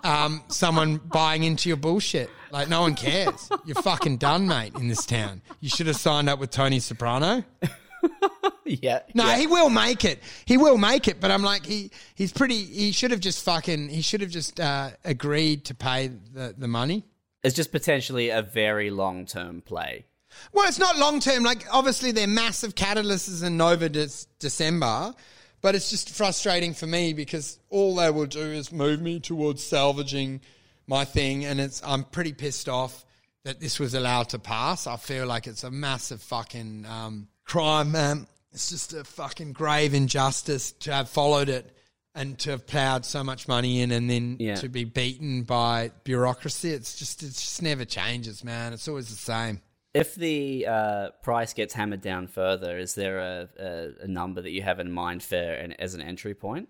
Um, 0.03 0.43
someone 0.49 0.97
buying 0.97 1.45
into 1.45 1.69
your 1.69 1.77
bullshit. 1.79 2.29
Like 2.51 2.69
no 2.69 2.81
one 2.81 2.95
cares. 2.97 3.49
You're 3.65 3.77
fucking 3.81 4.17
done, 4.17 4.47
mate. 4.49 4.75
In 4.75 4.89
this 4.89 5.07
town, 5.07 5.41
you 5.61 5.69
should 5.69 5.87
have 5.87 5.97
signed 5.97 6.29
up 6.29 6.41
with 6.41 6.51
Tony 6.51 6.81
Soprano. 6.81 7.45
Yeah. 8.83 9.01
No, 9.13 9.27
yeah. 9.27 9.37
he 9.37 9.47
will 9.47 9.69
make 9.69 10.05
it. 10.05 10.23
He 10.47 10.57
will 10.57 10.79
make 10.79 11.07
it. 11.07 11.21
But 11.21 11.31
I'm 11.31 11.43
like, 11.43 11.67
he 11.67 11.91
he's 12.15 12.33
pretty. 12.33 12.57
He 12.57 12.93
should 12.93 13.11
have 13.11 13.21
just 13.21 13.45
fucking. 13.45 13.91
He 13.91 14.01
should 14.01 14.23
have 14.23 14.31
just 14.31 14.59
uh, 14.59 14.91
agreed 15.05 15.67
to 15.67 15.75
pay 15.75 16.09
the 16.09 16.55
the 16.57 16.69
money. 16.69 17.05
It's 17.43 17.55
just 17.55 17.73
potentially 17.73 18.31
a 18.31 18.41
very 18.41 18.91
long 18.91 19.27
term 19.27 19.61
play. 19.61 20.07
Well, 20.53 20.67
it's 20.67 20.79
not 20.79 20.99
long 20.99 21.21
term. 21.21 21.45
Like, 21.45 21.67
obviously, 21.71 22.11
they're 22.13 22.27
massive 22.27 22.75
catalysts 22.75 23.45
in 23.45 23.57
Nova 23.57 23.89
Dec- 23.89 24.27
December, 24.39 25.15
but 25.61 25.75
it's 25.75 25.91
just 25.91 26.11
frustrating 26.11 26.75
for 26.75 26.87
me 26.87 27.13
because 27.13 27.59
all 27.71 27.95
they 27.97 28.11
will 28.11 28.27
do 28.27 28.41
is 28.41 28.73
move 28.73 29.01
me 29.01 29.21
towards 29.21 29.63
salvaging 29.63 30.41
my 30.87 31.05
thing, 31.05 31.45
and 31.45 31.61
it's 31.61 31.83
I'm 31.85 32.05
pretty 32.05 32.33
pissed 32.33 32.69
off 32.69 33.05
that 33.45 33.61
this 33.61 33.79
was 33.79 33.95
allowed 33.95 34.31
to 34.31 34.39
pass. 34.39 34.87
I 34.87 34.97
feel 34.97 35.27
like 35.27 35.47
it's 35.47 35.65
a 35.65 35.71
massive 35.71 36.23
fucking 36.23 36.87
um, 36.89 37.29
crime, 37.45 37.93
man. 37.93 38.27
It's 38.55 38.71
just 38.71 38.95
a 38.95 39.05
fucking 39.05 39.53
grave 39.53 39.95
injustice 39.95 40.73
to 40.81 40.93
have 40.93 41.09
followed 41.09 41.49
it 41.49 41.77
and 42.15 42.39
to 42.39 42.51
have 42.53 42.67
ploughed 42.67 43.05
so 43.05 43.25
much 43.25 43.49
money 43.49 43.81
in 43.83 43.91
and 43.91 44.09
then 44.09 44.37
Yeah. 44.39 44.55
to 44.57 44.69
be 44.69 44.85
beaten 44.85 45.43
by 45.43 45.91
bureaucracy. 46.05 46.71
It's 46.71 46.95
just 46.97 47.23
it 47.25 47.31
just 47.31 47.61
never 47.63 47.85
changes, 47.85 48.45
man. 48.45 48.73
It's 48.73 48.87
always 48.87 49.09
the 49.09 49.17
same. 49.17 49.61
If 49.93 50.15
the 50.15 50.67
uh, 50.69 51.09
price 51.23 51.53
gets 51.53 51.75
hammered 51.75 52.01
down 52.01 52.27
further, 52.29 52.79
is 52.79 52.95
there 52.95 53.19
a, 53.19 53.49
a, 53.59 54.05
a 54.05 54.07
number 54.09 54.41
that 54.43 54.51
you 54.51 54.63
have 54.63 54.81
in 54.81 54.91
mind 54.91 55.23
for 55.23 55.37
an, 55.37 55.73
as 55.73 55.95
an 55.95 56.01
entry 56.03 56.35
point? 56.35 56.69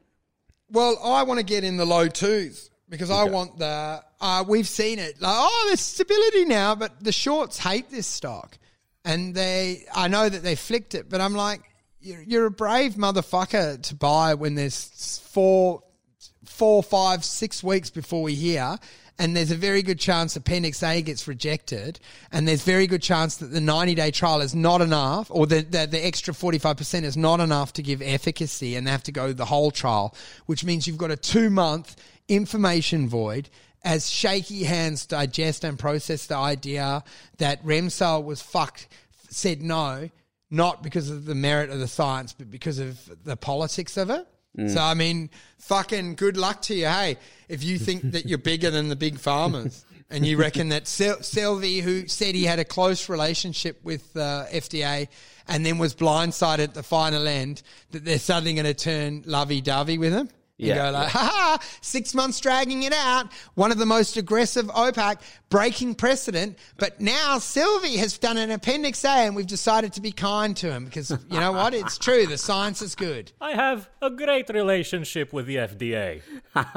Well, 0.71 0.99
I 1.05 1.23
want 1.23 1.39
to 1.41 1.45
get 1.45 1.65
in 1.65 1.77
the 1.77 1.85
low 1.87 2.09
twos 2.09 2.71
because 2.89 3.11
I 3.11 3.25
want 3.25 3.59
the. 3.59 4.03
Uh, 4.21 4.45
we've 4.49 4.69
seen 4.69 4.99
it. 4.99 5.21
Like, 5.21 5.35
oh, 5.37 5.65
there's 5.69 5.81
stability 5.81 6.47
now, 6.47 6.75
but 6.75 7.03
the 7.05 7.13
shorts 7.13 7.59
hate 7.59 7.91
this 7.91 8.07
stock, 8.07 8.57
and 9.05 9.35
they. 9.35 9.85
I 9.95 10.09
know 10.09 10.29
that 10.31 10.43
they 10.43 10.55
flicked 10.57 10.95
it, 10.95 11.09
but 11.11 11.21
I'm 11.21 11.35
like, 11.35 11.61
you're, 12.05 12.23
you're 12.23 12.47
a 12.47 12.51
brave 12.51 12.95
motherfucker 12.95 13.81
to 13.83 13.95
buy 13.95 14.35
when 14.35 14.55
there's 14.55 15.21
four, 15.31 15.83
four, 16.45 16.83
five, 16.83 17.25
six 17.25 17.63
weeks 17.63 17.91
before 17.91 18.23
we 18.23 18.35
hear. 18.35 18.79
And 19.19 19.37
there's 19.37 19.53
a 19.53 19.57
very 19.57 19.83
good 19.83 20.01
chance 20.01 20.35
Appendix 20.35 20.83
A 20.83 21.01
gets 21.01 21.29
rejected, 21.29 22.01
and 22.33 22.49
there's 22.49 22.65
very 22.65 22.89
good 22.89 23.01
chance 23.01 23.37
that 23.37 23.47
the 23.47 23.61
90 23.61 23.95
day 23.95 24.11
trial 24.11 24.41
is 24.41 24.57
not 24.57 24.81
enough, 24.81 25.29
or 25.31 25.47
the, 25.47 25.63
the, 25.63 25.87
the 25.87 26.05
extra 26.05 26.35
45% 26.35 27.05
is 27.05 27.17
not 27.17 27.39
enough 27.39 27.73
to 27.75 27.83
give 27.83 28.03
efficacy, 28.03 28.75
and 28.75 28.87
they 28.87 28.91
have 28.91 29.05
to 29.05 29.13
go 29.13 29.33
the 29.33 29.45
whole 29.45 29.71
trial, 29.71 30.17
which 30.47 30.65
means 30.65 30.89
you've 30.89 30.99
got 30.99 31.13
a 31.13 31.17
two 31.17 31.49
month 31.49 31.95
information 32.27 33.09
void 33.09 33.49
as 33.85 34.11
shaky 34.11 34.65
hands 34.65 35.07
digest 35.07 35.63
and 35.63 35.79
process 35.79 36.27
the 36.27 36.37
idea 36.37 37.05
that 37.39 37.65
Remsal 37.65 38.25
was 38.25 38.43
fucked, 38.43 38.89
said 39.29 39.63
no, 39.63 40.11
not 40.55 40.83
because 40.83 41.11
of 41.11 41.25
the 41.25 41.35
merit 41.35 41.71
of 41.71 41.79
the 41.79 41.89
science, 41.89 42.33
but 42.33 42.51
because 42.51 42.79
of 42.79 43.25
the 43.25 43.37
politics 43.37 43.97
of 43.97 44.11
it. 44.11 44.27
So 44.69 44.81
I 44.81 44.95
mean, 44.95 45.31
fucking 45.59 46.15
good 46.15 46.37
luck 46.37 46.63
to 46.63 46.75
you. 46.75 46.87
Hey, 46.87 47.17
if 47.49 47.65
you 47.65 47.77
think 47.77 48.03
that 48.13 48.27
you're 48.27 48.39
bigger 48.39 48.71
than 48.71 48.89
the 48.89 48.97
big 48.97 49.17
pharmas, 49.17 49.85
and 50.11 50.25
you 50.25 50.37
reckon 50.37 50.69
that 50.69 50.85
Silviu, 50.85 51.81
who 51.81 52.07
said 52.07 52.37
he 52.37 52.45
had 52.45 52.61
a 52.61 52.65
close 52.65 53.09
relationship 53.09 53.81
with 53.83 54.17
uh, 54.17 54.45
FDA, 54.53 55.09
and 55.49 55.67
then 55.67 55.79
was 55.79 55.95
blindsided 55.95 56.61
at 56.61 56.75
the 56.75 56.85
final 56.85 57.27
end, 57.27 57.63
that 57.91 58.05
they're 58.05 58.19
suddenly 58.19 58.55
going 58.55 58.65
to 58.65 58.75
turn 58.75 59.25
lovey-dovey 59.27 59.99
with 59.99 60.13
him. 60.13 60.29
You 60.57 60.69
Yeah, 60.69 60.87
go 60.87 60.91
like, 60.93 61.09
ha 61.09 61.19
ha, 61.19 61.59
six 61.81 62.15
months 62.15 62.39
dragging 62.39 62.85
it 62.85 62.93
out. 62.93 63.33
One 63.55 63.73
of 63.73 63.79
the 63.79 63.87
most 63.87 64.17
aggressive 64.17 64.67
ODAC, 64.67 65.21
breaking 65.49 65.97
precedent. 65.97 66.59
But 66.79 67.01
now 67.01 67.39
Silviu 67.39 67.97
has 67.97 68.19
done 68.19 68.37
an 68.37 68.53
Appendix 68.53 69.05
A 69.05 69.27
and 69.27 69.35
we've 69.35 69.49
decided 69.49 69.95
to 69.95 70.01
be 70.01 70.13
kind 70.13 70.57
to 70.59 70.71
him 70.71 70.85
because 70.85 71.11
you 71.11 71.41
know 71.41 71.51
what? 71.51 71.75
It's 71.75 71.99
true. 71.99 72.27
The 72.27 72.39
science 72.39 72.83
is 72.83 72.95
good. 72.95 73.33
I 73.41 73.55
have 73.55 73.89
a 74.01 74.11
great 74.11 74.49
relationship 74.49 75.33
with 75.33 75.47
the 75.47 75.57
FDA. 75.57 76.23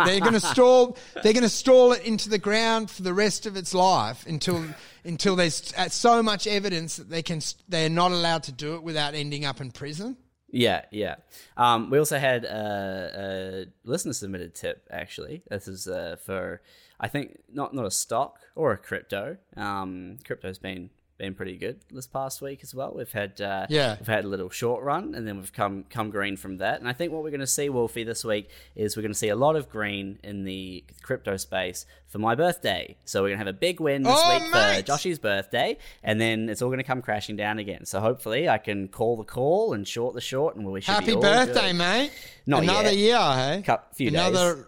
They're 0.05 0.21
going 0.21 0.33
to 0.33 0.39
stall. 0.39 0.97
They're 1.21 1.33
going 1.33 1.43
to 1.43 1.49
stall 1.49 1.91
it 1.91 2.03
into 2.03 2.29
the 2.29 2.39
ground 2.39 2.89
for 2.89 3.03
the 3.03 3.13
rest 3.13 3.45
of 3.45 3.55
its 3.55 3.75
life 3.75 4.25
until 4.25 4.63
until 5.03 5.35
there's 5.35 5.71
uh, 5.77 5.87
so 5.89 6.23
much 6.23 6.47
evidence 6.47 6.95
that 6.95 7.11
they 7.11 7.21
can. 7.21 7.41
They're 7.69 7.89
not 7.89 8.11
allowed 8.11 8.43
to 8.43 8.51
do 8.51 8.73
it 8.73 8.81
without 8.81 9.13
ending 9.13 9.45
up 9.45 9.61
in 9.61 9.69
prison. 9.69 10.17
Yeah, 10.49 10.85
yeah. 10.91 11.15
Um, 11.57 11.89
we 11.89 11.99
also 11.99 12.17
had 12.17 12.45
a, 12.45 13.65
a 13.85 13.89
listener 13.89 14.13
submitted 14.13 14.55
tip. 14.55 14.87
Actually, 14.89 15.43
this 15.49 15.67
is 15.67 15.87
uh, 15.87 16.15
for 16.23 16.61
I 16.99 17.07
think 17.07 17.39
not 17.51 17.73
not 17.73 17.85
a 17.85 17.91
stock 17.91 18.39
or 18.55 18.71
a 18.71 18.77
crypto. 18.77 19.37
Um, 19.55 20.17
crypto's 20.23 20.57
been 20.57 20.89
been 21.17 21.33
pretty 21.33 21.57
good 21.57 21.79
this 21.91 22.05
past 22.05 22.41
week 22.43 22.59
as 22.61 22.75
well. 22.75 22.93
We've 22.95 23.11
had 23.11 23.41
uh, 23.41 23.65
Yeah. 23.69 23.95
we've 23.99 24.07
had 24.07 24.23
a 24.23 24.27
little 24.27 24.49
short 24.51 24.83
run, 24.83 25.15
and 25.15 25.27
then 25.27 25.37
we've 25.37 25.51
come 25.51 25.83
come 25.89 26.09
green 26.11 26.37
from 26.37 26.57
that. 26.57 26.79
And 26.79 26.87
I 26.87 26.93
think 26.93 27.11
what 27.11 27.23
we're 27.23 27.31
going 27.31 27.39
to 27.39 27.47
see, 27.47 27.69
Wolfie, 27.69 28.03
this 28.03 28.23
week 28.23 28.49
is 28.75 28.95
we're 28.95 29.01
going 29.01 29.13
to 29.13 29.17
see 29.17 29.29
a 29.29 29.35
lot 29.35 29.55
of 29.55 29.67
green 29.69 30.19
in 30.23 30.43
the 30.43 30.83
crypto 31.01 31.35
space 31.37 31.85
for 32.07 32.19
my 32.19 32.35
birthday. 32.35 32.95
So 33.05 33.21
we're 33.23 33.29
going 33.29 33.39
to 33.39 33.45
have 33.45 33.55
a 33.55 33.57
big 33.57 33.79
win 33.79 34.03
this 34.03 34.13
Oh, 34.15 34.33
week 34.33 34.51
mate! 34.53 34.75
for 34.85 34.91
Joshy's 34.91 35.17
birthday, 35.19 35.77
and 36.03 36.21
then 36.21 36.49
it's 36.49 36.61
all 36.61 36.69
going 36.69 36.77
to 36.77 36.83
come 36.83 37.01
crashing 37.01 37.35
down 37.35 37.57
again. 37.57 37.85
So 37.85 37.99
hopefully, 37.99 38.47
I 38.47 38.59
can 38.59 38.87
call 38.87 39.17
the 39.17 39.23
call 39.23 39.73
and 39.73 39.87
short 39.87 40.13
the 40.13 40.21
short, 40.21 40.55
and 40.55 40.65
we 40.71 40.81
should 40.81 40.99
be 41.03 41.13
Happy 41.13 41.15
birthday, 41.15 41.69
good. 41.71 41.77
mate! 41.77 42.11
Not 42.45 42.63
Another 42.63 42.91
yet. 42.91 42.97
year, 42.97 43.17
hey? 43.17 43.63
Cou- 43.65 43.77
few 43.93 44.09
Another. 44.09 44.55
days. 44.55 44.63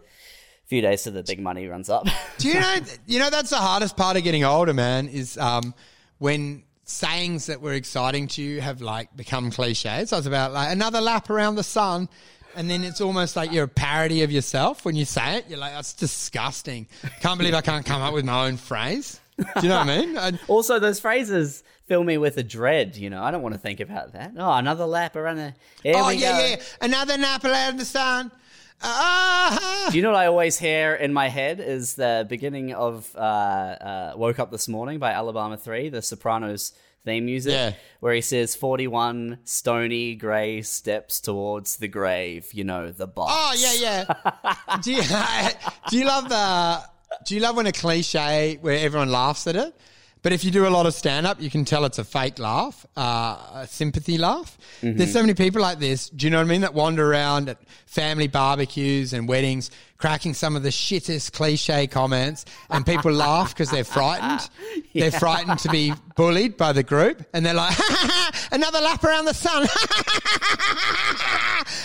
Few 0.65 0.81
days 0.84 1.01
till 1.01 1.13
the 1.13 1.23
big 1.23 1.39
money 1.39 1.67
runs 1.67 1.89
up. 1.89 2.05
Do 2.38 2.47
you 2.47 2.53
know? 2.59 2.76
You 3.07 3.17
know 3.17 3.31
that's 3.31 3.49
the 3.49 3.55
hardest 3.57 3.97
part 3.97 4.17
of 4.17 4.23
getting 4.23 4.43
older, 4.43 4.71
man. 4.73 5.07
Is 5.07 5.35
um, 5.39 5.73
when 6.19 6.63
sayings 6.89 7.45
that 7.47 7.61
were 7.61 7.73
exciting 7.73 8.27
to 8.27 8.41
you 8.41 8.61
have 8.61 8.81
like 8.81 9.15
become 9.15 9.51
cliches. 9.51 10.11
I 10.11 10.17
was 10.17 10.25
about 10.25 10.53
like 10.53 10.71
another 10.71 11.01
lap 11.01 11.29
around 11.29 11.55
the 11.55 11.63
sun. 11.63 12.09
And 12.55 12.69
then 12.69 12.83
it's 12.83 12.99
almost 12.99 13.35
like 13.35 13.51
you're 13.51 13.65
a 13.65 13.67
parody 13.67 14.23
of 14.23 14.31
yourself 14.31 14.83
when 14.83 14.95
you 14.95 15.05
say 15.05 15.37
it. 15.37 15.45
You're 15.49 15.59
like, 15.59 15.73
that's 15.73 15.93
disgusting. 15.93 16.87
Can't 17.21 17.37
believe 17.37 17.53
I 17.53 17.61
can't 17.61 17.85
come 17.85 18.01
up 18.01 18.13
with 18.13 18.25
my 18.25 18.47
own 18.47 18.57
phrase. 18.57 19.19
Do 19.37 19.45
you 19.61 19.69
know 19.69 19.77
what 19.77 19.87
I 19.87 19.97
mean? 19.99 20.17
I, 20.17 20.39
also, 20.47 20.79
those 20.79 20.99
phrases 20.99 21.63
fill 21.85 22.03
me 22.03 22.17
with 22.17 22.37
a 22.37 22.43
dread. 22.43 22.97
You 22.97 23.11
know, 23.11 23.21
I 23.21 23.31
don't 23.31 23.43
want 23.43 23.53
to 23.53 23.59
think 23.59 23.79
about 23.79 24.13
that. 24.13 24.33
Oh, 24.35 24.51
another 24.51 24.85
lap 24.85 25.15
around 25.15 25.37
the. 25.37 25.53
Here 25.83 25.93
oh 25.95 26.09
yeah, 26.09 26.31
go. 26.31 26.47
yeah. 26.47 26.55
Another 26.81 27.17
nap 27.17 27.45
around 27.45 27.77
the 27.77 27.85
sun. 27.85 28.31
Ah, 28.81 29.88
Do 29.91 29.97
you 29.97 30.03
know 30.03 30.11
what 30.11 30.19
I 30.19 30.27
always 30.27 30.57
hear 30.57 30.93
in 30.95 31.14
my 31.14 31.27
head 31.30 31.60
is 31.60 31.95
the 31.95 32.26
beginning 32.30 32.73
of 32.73 33.14
uh, 33.15 33.19
uh, 33.19 34.14
"Woke 34.15 34.39
Up 34.39 34.51
This 34.51 34.68
Morning" 34.68 34.99
by 34.99 35.11
Alabama 35.11 35.57
Three, 35.57 35.89
the 35.89 36.01
Sopranos 36.01 36.73
theme 37.06 37.26
music, 37.26 37.53
Yeah. 37.53 37.73
where 37.99 38.14
he 38.14 38.22
says, 38.22 38.56
41 38.56 39.39
stony 39.43 40.15
grey 40.15 40.61
steps 40.61 41.19
towards 41.19 41.77
the 41.77 41.88
grave." 41.88 42.53
You 42.53 42.64
know, 42.64 42.91
the 42.91 43.07
box. 43.07 43.34
Oh 43.35 43.53
yeah, 43.57 44.06
yeah. 44.07 44.77
do 44.81 44.93
you 44.93 45.01
do 45.89 45.97
you 45.97 46.06
love 46.06 46.30
the 46.30 46.81
do 47.26 47.35
you 47.35 47.41
love 47.41 47.56
when 47.57 47.65
a 47.68 47.72
cliche 47.73 48.57
where 48.61 48.77
everyone 48.80 49.11
laughs 49.11 49.45
at 49.47 49.56
it? 49.56 49.76
But 50.21 50.33
if 50.33 50.43
you 50.43 50.51
do 50.51 50.67
a 50.67 50.69
lot 50.69 50.85
of 50.85 50.93
stand 50.93 51.25
up, 51.25 51.41
you 51.41 51.49
can 51.49 51.63
tell 51.63 51.85
it's 51.85 51.97
a 51.97 52.03
fake 52.03 52.39
laugh, 52.39 52.85
uh, 52.97 53.37
a 53.53 53.67
sympathy 53.67 54.17
laugh. 54.17 54.57
There's 54.81 55.13
so 55.13 55.21
many 55.21 55.33
people 55.33 55.61
like 55.61 55.79
this. 55.79 56.09
Do 56.09 56.25
you 56.25 56.29
know 56.29 56.39
what 56.39 56.47
I 56.47 56.49
mean? 56.49 56.61
That 56.61 56.73
wander 56.73 57.09
around 57.09 57.47
at 57.47 57.57
family 57.85 58.27
barbecues 58.27 59.13
and 59.13 59.29
weddings, 59.29 59.71
cracking 59.97 60.33
some 60.33 60.57
of 60.57 60.63
the 60.63 60.69
shittest 60.69 61.31
cliche 61.31 61.87
comments, 61.87 62.43
and 62.69 62.85
people 62.85 63.11
laugh 63.27 63.53
because 63.53 63.71
they're 63.71 63.85
frightened. 63.85 64.49
They're 64.93 65.11
frightened 65.11 65.59
to 65.59 65.69
be 65.69 65.93
bullied 66.15 66.57
by 66.57 66.73
the 66.73 66.83
group, 66.83 67.23
and 67.33 67.45
they're 67.45 67.53
like, 67.53 67.77
"Another 68.51 68.81
lap 68.81 69.03
around 69.03 69.25
the 69.25 69.33
sun." 69.33 69.67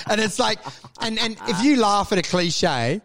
and 0.06 0.20
it's 0.20 0.39
like, 0.39 0.59
and 1.01 1.19
and 1.19 1.36
if 1.47 1.62
you 1.62 1.77
laugh 1.77 2.11
at 2.12 2.19
a 2.19 2.23
cliche, 2.23 3.01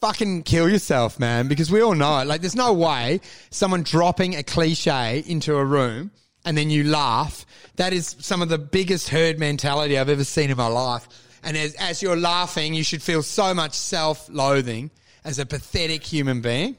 fucking 0.00 0.42
kill 0.42 0.68
yourself, 0.68 1.18
man, 1.18 1.48
because 1.48 1.70
we 1.70 1.80
all 1.80 1.94
know 1.94 2.18
it. 2.20 2.26
Like, 2.26 2.40
there's 2.40 2.56
no 2.56 2.72
way 2.72 3.20
someone 3.50 3.82
dropping 3.82 4.36
a 4.36 4.42
cliche 4.42 5.22
into 5.26 5.56
a 5.56 5.64
room 5.64 6.10
and 6.44 6.56
then 6.56 6.70
you 6.70 6.84
laugh. 6.84 7.44
That 7.76 7.92
is 7.92 8.16
some 8.20 8.42
of 8.42 8.48
the 8.48 8.58
biggest 8.58 9.08
herd 9.08 9.38
mentality 9.38 9.98
I've 9.98 10.08
ever 10.08 10.24
seen 10.24 10.50
in 10.50 10.56
my 10.56 10.66
life. 10.66 11.08
And 11.42 11.56
as, 11.56 11.74
as 11.74 12.02
you're 12.02 12.16
laughing, 12.16 12.74
you 12.74 12.82
should 12.82 13.02
feel 13.02 13.22
so 13.22 13.54
much 13.54 13.74
self-loathing 13.74 14.90
as 15.24 15.38
a 15.38 15.46
pathetic 15.46 16.04
human 16.04 16.40
being. 16.40 16.76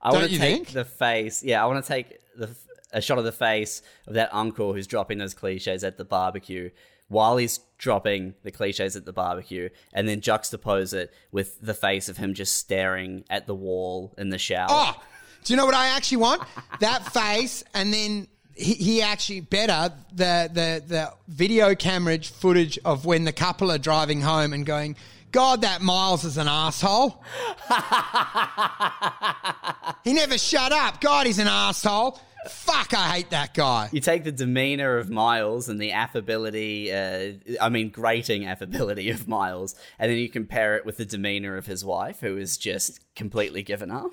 I 0.00 0.12
want 0.12 0.24
to 0.24 0.30
take 0.30 0.40
think? 0.40 0.68
the 0.72 0.84
face. 0.84 1.42
Yeah, 1.42 1.62
I 1.62 1.66
want 1.66 1.84
to 1.84 1.88
take 1.88 2.18
the 2.36 2.54
a 2.92 3.00
shot 3.00 3.18
of 3.18 3.24
the 3.24 3.32
face 3.32 3.82
of 4.06 4.14
that 4.14 4.28
uncle 4.32 4.74
who's 4.74 4.86
dropping 4.86 5.18
those 5.18 5.34
cliches 5.34 5.82
at 5.82 5.96
the 5.96 6.04
barbecue 6.04 6.70
while 7.12 7.36
he's 7.36 7.60
dropping 7.78 8.34
the 8.42 8.50
cliches 8.50 8.96
at 8.96 9.04
the 9.04 9.12
barbecue, 9.12 9.68
and 9.92 10.08
then 10.08 10.20
juxtapose 10.20 10.94
it 10.94 11.12
with 11.30 11.60
the 11.60 11.74
face 11.74 12.08
of 12.08 12.16
him 12.16 12.34
just 12.34 12.54
staring 12.54 13.24
at 13.28 13.46
the 13.46 13.54
wall 13.54 14.14
in 14.18 14.30
the 14.30 14.38
shower. 14.38 14.68
Oh, 14.70 15.02
do 15.44 15.52
you 15.52 15.56
know 15.56 15.66
what 15.66 15.74
I 15.74 15.88
actually 15.88 16.18
want? 16.18 16.42
That 16.80 17.12
face, 17.12 17.62
and 17.74 17.94
then 17.94 18.26
he, 18.54 18.74
he 18.74 19.02
actually 19.02 19.40
better 19.40 19.94
the 20.12 20.50
the 20.52 20.82
the 20.86 21.12
video 21.28 21.76
camera 21.76 22.18
footage 22.18 22.78
of 22.84 23.04
when 23.04 23.24
the 23.24 23.32
couple 23.32 23.70
are 23.70 23.78
driving 23.78 24.20
home 24.20 24.52
and 24.52 24.66
going, 24.66 24.96
God, 25.30 25.62
that 25.62 25.80
Miles 25.80 26.24
is 26.24 26.38
an 26.38 26.48
asshole. 26.48 27.22
he 30.04 30.12
never 30.12 30.38
shut 30.38 30.72
up. 30.72 31.00
God, 31.00 31.26
he's 31.26 31.38
an 31.38 31.48
asshole. 31.48 32.20
Fuck, 32.48 32.92
I 32.94 33.08
hate 33.10 33.30
that 33.30 33.54
guy. 33.54 33.88
You 33.92 34.00
take 34.00 34.24
the 34.24 34.32
demeanor 34.32 34.98
of 34.98 35.08
Miles 35.10 35.68
and 35.68 35.80
the 35.80 35.92
affability, 35.92 36.92
uh, 36.92 37.32
I 37.60 37.68
mean, 37.68 37.90
grating 37.90 38.46
affability 38.46 39.10
of 39.10 39.28
Miles, 39.28 39.74
and 39.98 40.10
then 40.10 40.18
you 40.18 40.28
compare 40.28 40.76
it 40.76 40.84
with 40.84 40.96
the 40.96 41.04
demeanor 41.04 41.56
of 41.56 41.66
his 41.66 41.84
wife, 41.84 42.20
who 42.20 42.36
is 42.36 42.56
just 42.56 43.00
completely 43.14 43.62
given 43.62 43.90
up. 43.90 44.10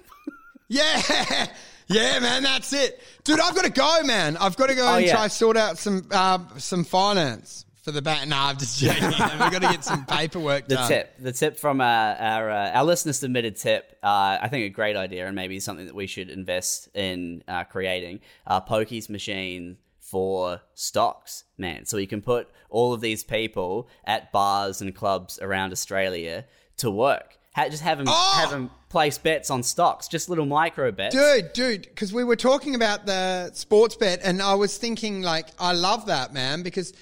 Yeah, 0.67 1.01
yeah, 1.87 2.19
man, 2.19 2.43
that's 2.43 2.71
it, 2.73 3.01
dude. 3.23 3.39
I've 3.39 3.55
got 3.55 3.65
to 3.65 3.71
go, 3.71 4.03
man. 4.03 4.37
I've 4.37 4.55
got 4.55 4.67
to 4.69 4.75
go 4.75 4.85
Oh, 4.87 4.95
and 4.97 5.05
yeah. 5.07 5.13
try 5.15 5.27
sort 5.27 5.57
out 5.57 5.79
some 5.79 6.05
uh, 6.11 6.37
some 6.57 6.83
finance 6.83 7.65
for 7.89 7.93
the 7.93 8.01
bat. 8.01 8.27
Nah, 8.27 8.49
I'm 8.49 8.57
just 8.57 8.79
joking. 8.79 9.07
We've 9.07 9.17
got 9.17 9.61
to 9.61 9.67
get 9.69 9.83
some 9.83 10.05
paperwork 10.05 10.67
The 10.67 10.75
done. 10.75 10.87
tip, 10.87 11.15
the 11.19 11.31
tip 11.31 11.57
from 11.57 11.81
uh, 11.81 11.83
our 11.83 12.49
uh, 12.49 12.71
our 12.71 12.83
listener 12.83 13.13
submitted 13.13 13.55
tip. 13.55 13.97
Uh, 14.03 14.37
I 14.41 14.47
think 14.49 14.65
a 14.65 14.69
great 14.69 14.95
idea, 14.95 15.25
and 15.27 15.35
maybe 15.35 15.59
something 15.59 15.85
that 15.87 15.95
we 15.95 16.07
should 16.07 16.29
invest 16.29 16.89
in 16.95 17.43
uh, 17.47 17.63
creating. 17.63 18.19
Uh, 18.45 18.61
Pokies 18.61 19.09
machine 19.09 19.77
for 19.99 20.61
stocks, 20.73 21.43
man. 21.57 21.85
So 21.85 21.97
you 21.97 22.07
can 22.07 22.21
put 22.21 22.47
all 22.69 22.93
of 22.93 23.01
these 23.01 23.23
people 23.23 23.87
at 24.05 24.31
bars 24.31 24.81
and 24.81 24.95
clubs 24.95 25.39
around 25.41 25.71
Australia 25.71 26.45
to 26.77 26.89
work. 26.91 27.37
Ha- 27.55 27.69
just 27.69 27.83
have 27.83 27.97
them 27.97 28.07
Oh! 28.09 28.37
have 28.39 28.51
them 28.51 28.69
place 28.89 29.17
bets 29.19 29.49
on 29.51 29.61
stocks, 29.61 30.07
just 30.07 30.29
little 30.29 30.45
micro 30.47 30.91
bets. 30.91 31.15
Dude, 31.15 31.53
dude, 31.53 31.81
because 31.83 32.11
we 32.13 32.23
were 32.23 32.35
talking 32.35 32.73
about 32.75 33.05
the 33.05 33.51
sports 33.53 33.95
bet, 33.95 34.19
and 34.23 34.41
I 34.41 34.55
was 34.55 34.77
thinking, 34.77 35.21
like, 35.21 35.47
I 35.59 35.73
love 35.73 36.07
that, 36.07 36.33
man, 36.33 36.63
because 36.63 36.93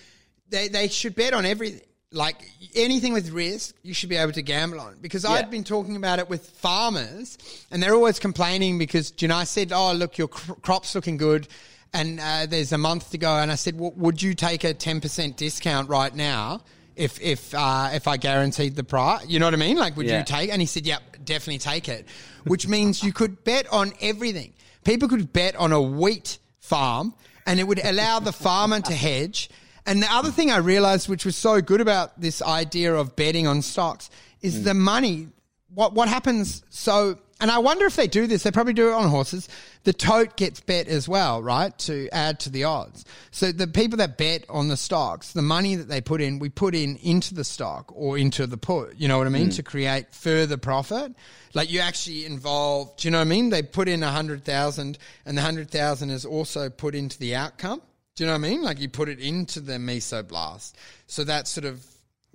they, 0.49 0.67
they 0.67 0.87
should 0.87 1.15
bet 1.15 1.33
on 1.33 1.45
everything. 1.45 1.81
Like, 2.11 2.37
anything 2.73 3.11
with 3.11 3.31
risk, 3.31 3.75
you 3.83 3.93
should 3.93 4.07
be 4.07 4.15
able 4.15 4.31
to 4.31 4.41
gamble 4.41 4.79
on. 4.79 4.95
Because 5.01 5.25
Yeah. 5.25 5.31
I'd 5.31 5.51
been 5.51 5.65
talking 5.65 5.97
about 5.97 6.19
it 6.19 6.29
with 6.29 6.49
farmers, 6.51 7.37
and 7.69 7.83
they're 7.83 7.93
always 7.93 8.17
complaining 8.17 8.77
because, 8.77 9.11
you 9.19 9.27
know, 9.27 9.35
I 9.35 9.43
said, 9.43 9.73
oh, 9.73 9.91
look, 9.91 10.17
your 10.17 10.29
cr- 10.29 10.53
crop's 10.53 10.95
looking 10.95 11.17
good, 11.17 11.49
and 11.93 12.19
uh, 12.21 12.45
there's 12.45 12.71
a 12.71 12.77
month 12.77 13.11
to 13.11 13.17
go. 13.17 13.35
And 13.37 13.51
I 13.51 13.55
said, 13.55 13.77
well, 13.77 13.91
would 13.97 14.21
you 14.21 14.33
take 14.35 14.63
a 14.63 14.73
10% 14.73 15.35
discount 15.35 15.89
right 15.89 16.15
now? 16.15 16.61
If 16.95 17.21
if 17.21 17.53
uh, 17.53 17.89
if 17.93 18.07
I 18.07 18.17
guaranteed 18.17 18.75
the 18.75 18.83
price, 18.83 19.27
you 19.27 19.37
know 19.39 19.45
what 19.45 19.53
I 19.53 19.57
mean? 19.57 19.77
Like, 19.77 19.95
would 19.97 20.07
Yeah. 20.07 20.19
you 20.19 20.25
take? 20.25 20.49
And 20.51 20.59
he 20.59 20.65
said, 20.65 20.87
"Yep, 20.87 21.17
definitely 21.25 21.59
take 21.59 21.87
it." 21.89 22.07
Which 22.45 22.67
means 22.67 23.03
you 23.03 23.13
could 23.13 23.43
bet 23.43 23.67
on 23.71 23.93
everything. 24.01 24.53
People 24.83 25.07
could 25.07 25.31
bet 25.31 25.55
on 25.57 25.71
a 25.71 25.79
wheat 25.79 26.39
farm, 26.59 27.13
and 27.45 27.59
it 27.59 27.65
would 27.67 27.85
allow 27.85 28.17
the 28.19 28.31
farmer 28.31 28.79
to 28.79 28.93
hedge. 28.93 29.47
And 29.87 30.03
the 30.03 30.13
other 30.13 30.31
thing 30.31 30.51
I 30.51 30.57
realized, 30.57 31.07
which 31.07 31.25
was 31.25 31.37
so 31.37 31.61
good 31.61 31.79
about 31.79 32.19
this 32.19 32.41
idea 32.41 32.93
of 32.93 33.15
betting 33.15 33.47
on 33.47 33.61
stocks, 33.61 34.09
is 34.41 34.59
mm. 34.59 34.63
the 34.65 34.73
money. 34.73 35.29
What 35.73 35.93
what 35.93 36.09
happens? 36.09 36.61
So, 36.69 37.17
and 37.39 37.49
I 37.49 37.59
wonder 37.59 37.85
if 37.85 37.95
they 37.95 38.07
do 38.07 38.27
this. 38.27 38.43
They 38.43 38.51
probably 38.51 38.73
do 38.73 38.89
it 38.89 38.93
on 38.93 39.09
horses. 39.09 39.47
The 39.85 39.93
tote 39.93 40.35
gets 40.35 40.59
bet 40.59 40.89
as 40.89 41.07
well, 41.07 41.41
right? 41.41 41.77
To 41.79 42.09
add 42.11 42.41
to 42.41 42.49
the 42.49 42.65
odds. 42.65 43.05
So 43.31 43.53
the 43.53 43.67
people 43.67 43.97
that 43.99 44.17
bet 44.17 44.43
on 44.49 44.67
the 44.67 44.75
stocks, 44.75 45.31
the 45.31 45.41
money 45.41 45.75
that 45.75 45.87
they 45.87 46.01
put 46.01 46.19
in, 46.19 46.39
we 46.39 46.49
put 46.49 46.75
in 46.75 46.97
into 46.97 47.33
the 47.33 47.45
stock 47.45 47.89
or 47.95 48.17
into 48.17 48.45
the 48.45 48.57
put. 48.57 48.97
You 48.97 49.07
know 49.07 49.17
what 49.17 49.27
I 49.27 49.29
mean? 49.29 49.49
Mm. 49.49 49.55
To 49.55 49.63
create 49.63 50.13
further 50.13 50.57
profit. 50.57 51.13
Like 51.53 51.71
you 51.71 51.79
actually 51.79 52.25
involve. 52.25 52.97
Do 52.97 53.07
you 53.07 53.11
know 53.11 53.19
what 53.19 53.27
I 53.27 53.29
mean? 53.29 53.51
They 53.51 53.63
put 53.63 53.87
in 53.87 54.03
a 54.03 54.11
hundred 54.11 54.43
thousand, 54.43 54.97
and 55.25 55.37
the 55.37 55.41
hundred 55.41 55.71
thousand 55.71 56.09
is 56.09 56.25
also 56.25 56.69
put 56.69 56.93
into 56.93 57.17
the 57.19 57.35
outcome. 57.35 57.81
Do 58.17 58.23
you 58.23 58.27
know 58.27 58.33
what 58.33 58.45
I 58.45 58.49
mean? 58.49 58.63
Like 58.63 58.79
you 58.79 58.89
put 58.89 59.09
it 59.09 59.19
into 59.19 59.59
the 59.59 59.73
Mesoblast. 59.73 60.73
So 61.05 61.23
that's 61.23 61.51
sort 61.51 61.65
of 61.65 61.85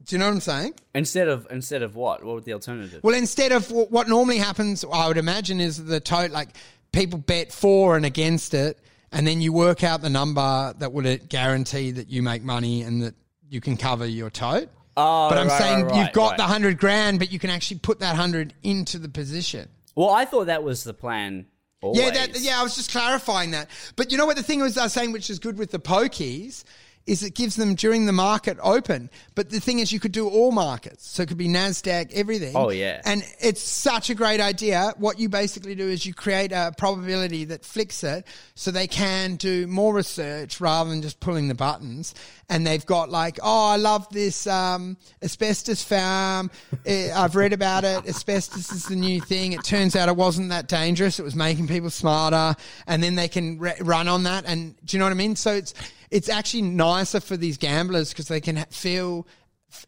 Do 0.04 0.14
you 0.14 0.20
know 0.20 0.26
what 0.26 0.34
I'm 0.34 0.40
saying? 0.40 0.74
Instead 0.94 1.26
of 1.26 1.46
instead 1.50 1.82
of 1.82 1.96
what? 1.96 2.24
What 2.24 2.36
would 2.36 2.44
the 2.44 2.52
alternative? 2.52 3.00
Well, 3.02 3.16
instead 3.16 3.50
of 3.50 3.66
wh- 3.68 3.90
what 3.90 4.08
normally 4.08 4.38
happens, 4.38 4.84
I 4.90 5.08
would 5.08 5.18
imagine 5.18 5.60
is 5.60 5.84
the 5.84 5.98
tote 5.98 6.30
like 6.30 6.50
people 6.92 7.18
bet 7.18 7.52
for 7.52 7.96
and 7.96 8.06
against 8.06 8.54
it, 8.54 8.78
and 9.10 9.26
then 9.26 9.40
you 9.40 9.52
work 9.52 9.82
out 9.82 10.02
the 10.02 10.10
number 10.10 10.72
that 10.78 10.92
would 10.92 11.06
uh, 11.06 11.16
guarantee 11.28 11.90
that 11.90 12.08
you 12.08 12.22
make 12.22 12.44
money 12.44 12.82
and 12.82 13.02
that 13.02 13.14
you 13.50 13.60
can 13.60 13.76
cover 13.76 14.06
your 14.06 14.30
tote. 14.30 14.68
Oh, 14.96 15.28
but 15.28 15.36
I'm 15.38 15.48
right, 15.48 15.58
saying 15.60 15.86
right, 15.86 15.96
you've 15.96 16.12
got 16.12 16.30
right. 16.30 16.36
the 16.36 16.44
hundred 16.44 16.78
grand, 16.78 17.18
but 17.18 17.32
you 17.32 17.40
can 17.40 17.50
actually 17.50 17.80
put 17.80 17.98
that 18.00 18.14
hundred 18.14 18.54
into 18.62 18.98
the 18.98 19.08
position. 19.08 19.68
Well, 19.96 20.10
I 20.10 20.26
thought 20.26 20.46
that 20.46 20.62
was 20.62 20.84
the 20.84 20.94
plan. 20.94 21.46
Always. 21.82 22.00
Yeah, 22.00 22.10
that, 22.10 22.40
yeah, 22.40 22.60
I 22.60 22.62
was 22.62 22.76
just 22.76 22.92
clarifying 22.92 23.50
that. 23.50 23.68
But 23.96 24.12
you 24.12 24.18
know 24.18 24.24
what 24.24 24.36
the 24.36 24.42
thing 24.42 24.60
was 24.60 24.78
I 24.78 24.84
was 24.84 24.92
saying, 24.92 25.12
which 25.12 25.28
is 25.28 25.38
good 25.38 25.58
with 25.58 25.72
the 25.72 25.80
pokies, 25.80 26.64
is 27.06 27.22
it 27.22 27.34
gives 27.34 27.56
them 27.56 27.74
during 27.74 28.06
the 28.06 28.12
market 28.12 28.56
open. 28.62 29.10
But 29.34 29.50
the 29.50 29.60
thing 29.60 29.80
is, 29.80 29.92
you 29.92 30.00
could 30.00 30.12
do 30.12 30.28
all 30.28 30.52
markets, 30.52 31.06
so 31.06 31.22
it 31.22 31.28
could 31.28 31.38
be 31.38 31.48
Nasdaq, 31.48 32.12
everything. 32.12 32.54
Oh, 32.54 32.70
yeah. 32.70 33.00
and 33.04 33.24
it's 33.40 33.62
such 33.62 34.10
a 34.10 34.14
great 34.14 34.40
idea. 34.40 34.92
What 34.98 35.18
you 35.18 35.28
basically 35.28 35.74
do 35.74 35.88
is 35.88 36.06
you 36.06 36.14
create 36.14 36.52
a 36.52 36.72
probability 36.76 37.44
that 37.46 37.64
flicks 37.64 38.04
it, 38.04 38.26
so 38.54 38.70
they 38.70 38.86
can 38.86 39.36
do 39.36 39.66
more 39.66 39.94
research 39.94 40.60
rather 40.60 40.90
than 40.90 41.02
just 41.02 41.20
pulling 41.20 41.48
the 41.48 41.54
buttons. 41.54 42.14
And 42.48 42.66
they've 42.66 42.84
got 42.84 43.08
like, 43.08 43.38
oh, 43.42 43.68
I 43.68 43.76
love 43.76 44.08
this 44.10 44.46
um, 44.46 44.96
asbestos 45.22 45.82
farm. 45.82 46.50
Eh, 46.84 47.10
I've 47.14 47.34
read 47.34 47.52
about 47.52 47.84
it. 47.84 48.06
Asbestos 48.06 48.70
is 48.72 48.86
the 48.86 48.96
new 48.96 49.20
thing. 49.20 49.52
It 49.52 49.64
turns 49.64 49.96
out 49.96 50.08
it 50.08 50.16
wasn't 50.16 50.50
that 50.50 50.68
dangerous. 50.68 51.18
It 51.18 51.22
was 51.22 51.34
making 51.34 51.68
people 51.68 51.90
smarter, 51.90 52.54
and 52.86 53.02
then 53.02 53.14
they 53.14 53.28
can 53.28 53.58
re- 53.58 53.74
run 53.80 54.06
on 54.06 54.24
that. 54.24 54.44
And 54.46 54.74
do 54.84 54.96
you 54.96 54.98
know 54.98 55.06
what 55.06 55.12
I 55.12 55.14
mean? 55.14 55.34
So 55.34 55.52
it's 55.52 55.74
it's 56.12 56.28
actually 56.28 56.62
nicer 56.62 57.20
for 57.20 57.36
these 57.36 57.56
gamblers 57.58 58.10
because 58.10 58.28
they 58.28 58.40
can 58.40 58.56
feel 58.70 59.26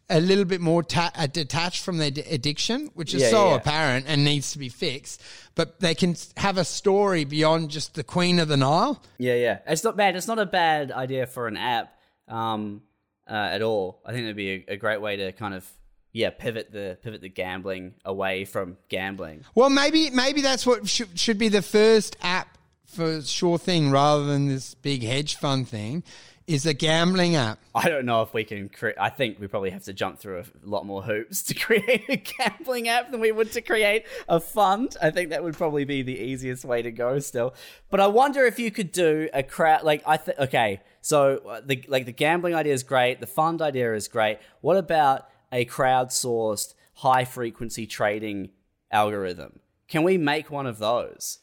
a 0.09 0.19
little 0.19 0.45
bit 0.45 0.61
more 0.61 0.81
ta- 0.81 1.11
uh, 1.15 1.27
detached 1.27 1.83
from 1.83 1.99
their 1.99 2.09
d- 2.09 2.21
addiction, 2.21 2.89
which 2.95 3.13
is 3.13 3.21
Yeah, 3.21 3.29
so 3.29 3.43
yeah, 3.45 3.49
yeah. 3.51 3.55
apparent 3.57 4.05
and 4.07 4.23
needs 4.25 4.51
to 4.53 4.57
be 4.59 4.67
fixed. 4.69 5.21
But 5.53 5.79
they 5.79 5.93
can 5.93 6.15
have 6.37 6.57
a 6.57 6.65
story 6.65 7.23
beyond 7.23 7.69
just 7.69 7.93
the 7.93 8.03
Queen 8.03 8.39
of 8.39 8.47
the 8.47 8.57
Nile. 8.57 9.01
Yeah, 9.19 9.35
yeah. 9.35 9.59
It's 9.67 9.83
not 9.83 9.95
bad. 9.95 10.15
It's 10.15 10.27
not 10.27 10.39
a 10.39 10.45
bad 10.47 10.91
idea 10.91 11.27
for 11.27 11.47
an 11.47 11.55
app 11.57 11.95
um, 12.27 12.81
uh, 13.29 13.33
at 13.33 13.61
all. 13.61 14.01
I 14.03 14.11
think 14.11 14.23
it'd 14.23 14.35
be 14.35 14.65
a, 14.67 14.73
a 14.73 14.77
great 14.77 15.01
way 15.01 15.17
to 15.17 15.31
kind 15.33 15.53
of 15.53 15.69
yeah 16.13 16.29
pivot 16.31 16.71
the 16.71 16.97
pivot 17.03 17.21
the 17.21 17.29
gambling 17.29 17.93
away 18.05 18.45
from 18.45 18.77
gambling. 18.89 19.43
Well, 19.53 19.69
maybe 19.69 20.09
maybe 20.09 20.41
that's 20.41 20.65
what 20.65 20.87
should, 20.89 21.19
should 21.19 21.37
be 21.37 21.49
the 21.49 21.61
first 21.61 22.15
app 22.21 22.57
for 22.95 23.21
Sure 23.21 23.57
Thing 23.57 23.91
rather 23.91 24.25
than 24.25 24.47
this 24.47 24.73
big 24.75 25.03
hedge 25.03 25.35
fund 25.35 25.67
thing. 25.67 26.03
Is 26.47 26.67
a 26.67 26.75
gambling 26.75 27.35
app. 27.35 27.57
I 27.73 27.89
don't 27.89 28.05
know 28.05 28.21
if 28.21 28.31
we 28.31 28.43
can 28.43 28.69
create. 28.69 28.97
I 28.99 29.09
think 29.09 29.39
we 29.39 29.47
probably 29.47 29.71
have 29.71 29.85
to 29.85 29.93
jump 29.93 30.19
through 30.19 30.41
a 30.41 30.45
lot 30.63 30.85
more 30.85 31.01
hoops 31.01 31.41
to 31.41 31.53
create 31.59 32.03
a 32.07 32.17
gambling 32.17 32.87
app 32.87 33.09
than 33.09 33.19
we 33.19 33.31
would 33.31 33.51
to 33.53 33.61
create 33.61 34.05
a 34.29 34.39
fund. 34.39 34.95
I 35.01 35.09
think 35.09 35.31
that 35.31 35.43
would 35.43 35.57
probably 35.57 35.85
be 35.85 36.03
the 36.03 36.15
easiest 36.15 36.63
way 36.63 36.83
to 36.83 36.91
go 36.91 37.17
still. 37.17 37.55
But 37.89 37.99
I 37.99 38.05
wonder 38.05 38.45
if 38.45 38.59
you 38.59 38.69
could 38.69 38.91
do 38.91 39.27
a 39.33 39.41
crowd 39.41 39.81
like 39.81 40.03
I 40.05 40.17
think. 40.17 40.37
Okay, 40.37 40.81
so 41.01 41.37
uh, 41.49 41.61
the 41.65 41.83
like 41.87 42.05
the 42.05 42.11
gambling 42.11 42.53
idea 42.53 42.73
is 42.73 42.83
great. 42.83 43.21
The 43.21 43.27
fund 43.27 43.59
idea 43.59 43.95
is 43.95 44.07
great. 44.07 44.37
What 44.61 44.77
about 44.77 45.27
a 45.51 45.65
crowdsourced 45.65 46.75
high 46.97 47.25
frequency 47.25 47.87
trading 47.87 48.51
algorithm? 48.91 49.61
Can 49.87 50.03
we 50.03 50.19
make 50.19 50.51
one 50.51 50.67
of 50.67 50.77
those? 50.77 51.39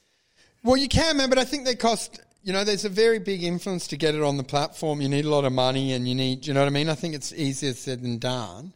Well, 0.65 0.77
you 0.77 0.89
can, 0.89 1.17
man, 1.17 1.29
but 1.29 1.39
I 1.39 1.45
think 1.45 1.65
they 1.65 1.75
cost. 1.75 2.21
You 2.45 2.53
know, 2.53 2.65
there's 2.65 2.85
a 2.85 2.89
very 2.89 3.19
big 3.19 3.43
influence 3.43 3.89
to 3.89 3.97
get 3.97 4.15
it 4.15 4.23
on 4.23 4.37
the 4.37 4.45
platform. 4.45 5.01
You 5.01 5.09
need 5.09 5.25
a 5.25 5.31
lot 5.31 5.45
of 5.45 5.53
money, 5.53 5.93
and 5.93 6.09
you 6.09 6.15
need. 6.15 6.47
You 6.47 6.55
know 6.55 6.61
what 6.61 6.67
I 6.67 6.71
mean? 6.71 6.89
I 6.89 6.95
think 6.95 7.15
it's 7.15 7.33
easier 7.33 7.73
said 7.73 8.03
than 8.03 8.19
done. 8.19 8.73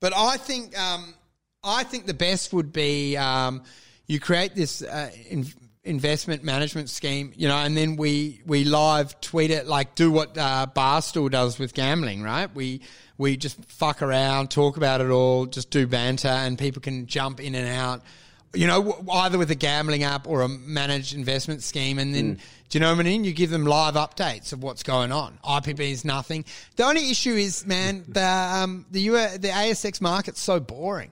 But 0.00 0.14
I 0.16 0.36
think, 0.36 0.78
um, 0.78 1.14
I 1.62 1.84
think 1.84 2.06
the 2.06 2.14
best 2.14 2.52
would 2.52 2.72
be 2.72 3.16
um, 3.16 3.62
you 4.06 4.18
create 4.20 4.54
this 4.54 4.82
uh, 4.82 5.10
in, 5.28 5.46
investment 5.82 6.44
management 6.44 6.90
scheme, 6.90 7.32
you 7.36 7.48
know, 7.48 7.56
and 7.56 7.76
then 7.76 7.96
we 7.96 8.42
we 8.44 8.64
live 8.64 9.18
tweet 9.20 9.50
it, 9.50 9.66
like 9.66 9.94
do 9.94 10.10
what 10.10 10.36
uh, 10.36 10.66
Barstool 10.74 11.30
does 11.30 11.58
with 11.58 11.72
gambling, 11.72 12.22
right? 12.22 12.54
We 12.54 12.82
we 13.16 13.36
just 13.36 13.62
fuck 13.64 14.02
around, 14.02 14.50
talk 14.50 14.76
about 14.76 15.00
it 15.00 15.08
all, 15.10 15.46
just 15.46 15.70
do 15.70 15.86
banter, 15.86 16.28
and 16.28 16.58
people 16.58 16.82
can 16.82 17.06
jump 17.06 17.40
in 17.40 17.54
and 17.54 17.68
out 17.68 18.02
you 18.52 18.66
know, 18.66 19.04
either 19.12 19.38
with 19.38 19.50
a 19.50 19.54
gambling 19.54 20.02
app 20.02 20.26
or 20.26 20.42
a 20.42 20.48
managed 20.48 21.14
investment 21.14 21.62
scheme. 21.62 21.98
And 21.98 22.14
then, 22.14 22.34
do 22.68 22.78
you 22.78 22.80
know 22.80 22.90
what 22.90 23.00
I 23.00 23.04
mean? 23.04 23.24
You 23.24 23.32
give 23.32 23.50
them 23.50 23.64
live 23.64 23.94
updates 23.94 24.52
of 24.52 24.62
what's 24.62 24.82
going 24.82 25.12
on. 25.12 25.38
IPB 25.44 25.80
is 25.80 26.04
nothing. 26.04 26.44
The 26.76 26.84
only 26.84 27.10
issue 27.10 27.34
is, 27.34 27.64
man, 27.64 28.04
the, 28.08 28.24
um, 28.24 28.86
the, 28.90 29.00
U- 29.02 29.12
the 29.12 29.48
ASX 29.48 30.00
market's 30.00 30.40
so 30.40 30.58
boring. 30.58 31.10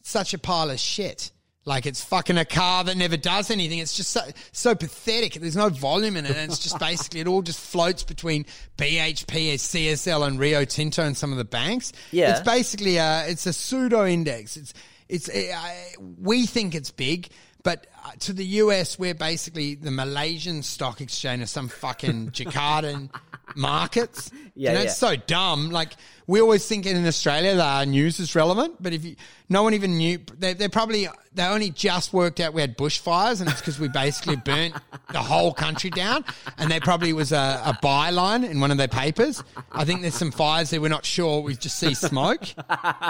It's 0.00 0.10
such 0.10 0.34
a 0.34 0.38
pile 0.38 0.70
of 0.70 0.80
shit. 0.80 1.30
Like 1.66 1.84
it's 1.84 2.02
fucking 2.02 2.38
a 2.38 2.44
car 2.46 2.84
that 2.84 2.96
never 2.96 3.18
does 3.18 3.50
anything. 3.50 3.78
It's 3.78 3.94
just 3.94 4.10
so, 4.10 4.22
so 4.50 4.74
pathetic. 4.74 5.34
There's 5.34 5.56
no 5.56 5.68
volume 5.68 6.16
in 6.16 6.24
it. 6.24 6.34
And 6.34 6.50
it's 6.50 6.58
just 6.58 6.78
basically, 6.80 7.20
it 7.20 7.28
all 7.28 7.42
just 7.42 7.60
floats 7.60 8.02
between 8.02 8.46
BHP, 8.78 9.54
CSL 9.54 10.26
and 10.26 10.40
Rio 10.40 10.64
Tinto 10.64 11.04
and 11.04 11.16
some 11.16 11.30
of 11.30 11.38
the 11.38 11.44
banks. 11.44 11.92
Yeah. 12.10 12.30
It's 12.30 12.40
basically 12.40 12.96
a, 12.96 13.28
it's 13.28 13.46
a 13.46 13.52
pseudo 13.52 14.06
index. 14.06 14.56
It's, 14.56 14.74
it's, 15.10 15.28
uh, 15.28 15.72
we 16.18 16.46
think 16.46 16.74
it's 16.74 16.90
big, 16.90 17.28
but 17.62 17.86
uh, 18.04 18.12
to 18.20 18.32
the 18.32 18.44
US, 18.44 18.98
we're 18.98 19.14
basically 19.14 19.74
the 19.74 19.90
Malaysian 19.90 20.62
stock 20.62 21.00
exchange 21.00 21.42
or 21.42 21.46
some 21.46 21.68
fucking 21.68 22.30
Jakartan 22.32 23.10
markets. 23.56 24.30
Yeah, 24.54 24.70
you 24.70 24.74
know, 24.74 24.80
yeah. 24.80 24.86
it's 24.86 24.96
so 24.96 25.16
dumb. 25.16 25.70
Like 25.70 25.94
we 26.26 26.40
always 26.40 26.66
think 26.66 26.86
in 26.86 27.06
Australia 27.06 27.54
that 27.56 27.78
our 27.78 27.86
news 27.86 28.20
is 28.20 28.34
relevant, 28.34 28.76
but 28.80 28.92
if 28.92 29.04
you, 29.04 29.16
no 29.48 29.62
one 29.62 29.74
even 29.74 29.98
knew, 29.98 30.18
they, 30.38 30.54
they 30.54 30.68
probably 30.68 31.08
they 31.34 31.44
only 31.44 31.70
just 31.70 32.12
worked 32.12 32.40
out 32.40 32.54
we 32.54 32.60
had 32.60 32.76
bushfires, 32.78 33.40
and 33.40 33.50
it's 33.50 33.60
because 33.60 33.78
we 33.78 33.88
basically 33.88 34.36
burnt 34.36 34.74
the 35.12 35.18
whole 35.20 35.52
country 35.52 35.90
down, 35.90 36.24
and 36.58 36.70
there 36.70 36.80
probably 36.80 37.12
was 37.12 37.32
a, 37.32 37.62
a 37.64 37.78
byline 37.82 38.48
in 38.48 38.60
one 38.60 38.70
of 38.70 38.78
their 38.78 38.88
papers. 38.88 39.42
I 39.72 39.84
think 39.84 40.02
there's 40.02 40.14
some 40.14 40.30
fires 40.30 40.70
there. 40.70 40.80
We're 40.80 40.88
not 40.88 41.04
sure. 41.04 41.40
We 41.42 41.56
just 41.56 41.78
see 41.78 41.94
smoke. 41.94 42.42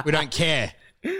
We 0.05 0.13
don't 0.13 0.31
care. 0.31 0.73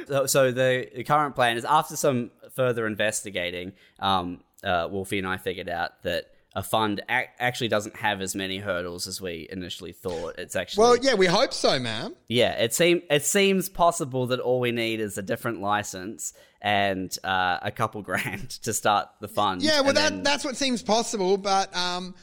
So, 0.09 0.27
so 0.27 0.53
the, 0.53 0.89
the 0.95 1.05
current 1.05 1.35
plan 1.35 1.57
is 1.57 1.65
after 1.65 1.97
some 1.97 2.31
further 2.55 2.87
investigating, 2.87 3.73
um, 3.99 4.41
uh, 4.63 4.89
Wolfie 4.91 5.19
and 5.19 5.27
I 5.27 5.37
figured 5.39 5.69
out 5.69 6.03
that 6.03 6.27
a 6.55 6.63
fund 6.63 7.01
ac- 7.09 7.29
actually 7.39 7.69
doesn't 7.69 7.97
have 7.97 8.21
as 8.21 8.35
many 8.35 8.59
hurdles 8.59 9.07
as 9.07 9.21
we 9.21 9.49
initially 9.51 9.93
thought. 9.93 10.35
It's 10.39 10.57
actually 10.57 10.83
Well, 10.83 10.97
yeah, 10.97 11.15
we 11.15 11.27
hope 11.27 11.55
so, 11.55 11.79
ma'am. 11.79 12.15
yeah. 12.29 12.53
It 12.63 12.75
seem 12.75 13.03
it 13.09 13.25
seems 13.25 13.69
possible 13.69 14.27
that 14.27 14.41
all 14.41 14.59
we 14.61 14.73
need 14.73 15.01
is 15.01 15.17
a 15.17 15.23
different 15.23 15.61
license 15.61 16.35
and 16.61 17.17
uh, 17.25 17.59
a 17.63 17.71
couple 17.71 18.03
grand 18.11 18.51
to 18.65 18.73
start 18.73 19.09
the 19.21 19.29
fund. 19.29 19.63
Yeah, 19.63 19.81
well, 19.81 19.93
that 19.95 20.11
then- 20.13 20.23
that's 20.25 20.45
what 20.45 20.57
seems 20.57 20.83
possible, 20.83 21.37
but 21.39 21.75
um, 21.75 22.15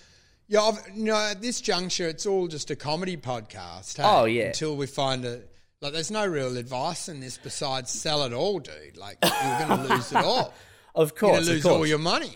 yeah, 0.49 0.61
I've- 0.61 0.77
you 0.93 1.05
know, 1.05 1.15
at 1.15 1.41
this 1.41 1.61
juncture, 1.61 2.07
it's 2.09 2.25
all 2.25 2.47
just 2.47 2.69
a 2.69 2.75
comedy 2.75 3.15
podcast. 3.17 3.95
hey? 3.97 4.03
Oh, 4.05 4.25
yeah. 4.25 4.47
Until 4.47 4.75
we 4.75 4.87
find 4.87 5.23
a 5.25 5.41
like, 5.81 5.93
there's 5.93 6.11
no 6.11 6.25
real 6.25 6.57
advice 6.57 7.09
in 7.09 7.19
this 7.19 7.37
besides 7.37 7.91
sell 7.91 8.23
it 8.23 8.33
all, 8.33 8.59
dude. 8.59 8.97
Like, 8.97 9.17
you're 9.23 9.67
going 9.67 9.81
to 9.87 9.95
lose 9.95 10.11
it 10.11 10.17
all. 10.17 10.53
of 10.95 11.15
course, 11.15 11.21
You're 11.21 11.31
going 11.31 11.45
to 11.45 11.51
lose 11.51 11.65
all 11.65 11.85
your 11.87 11.99
money. 11.99 12.35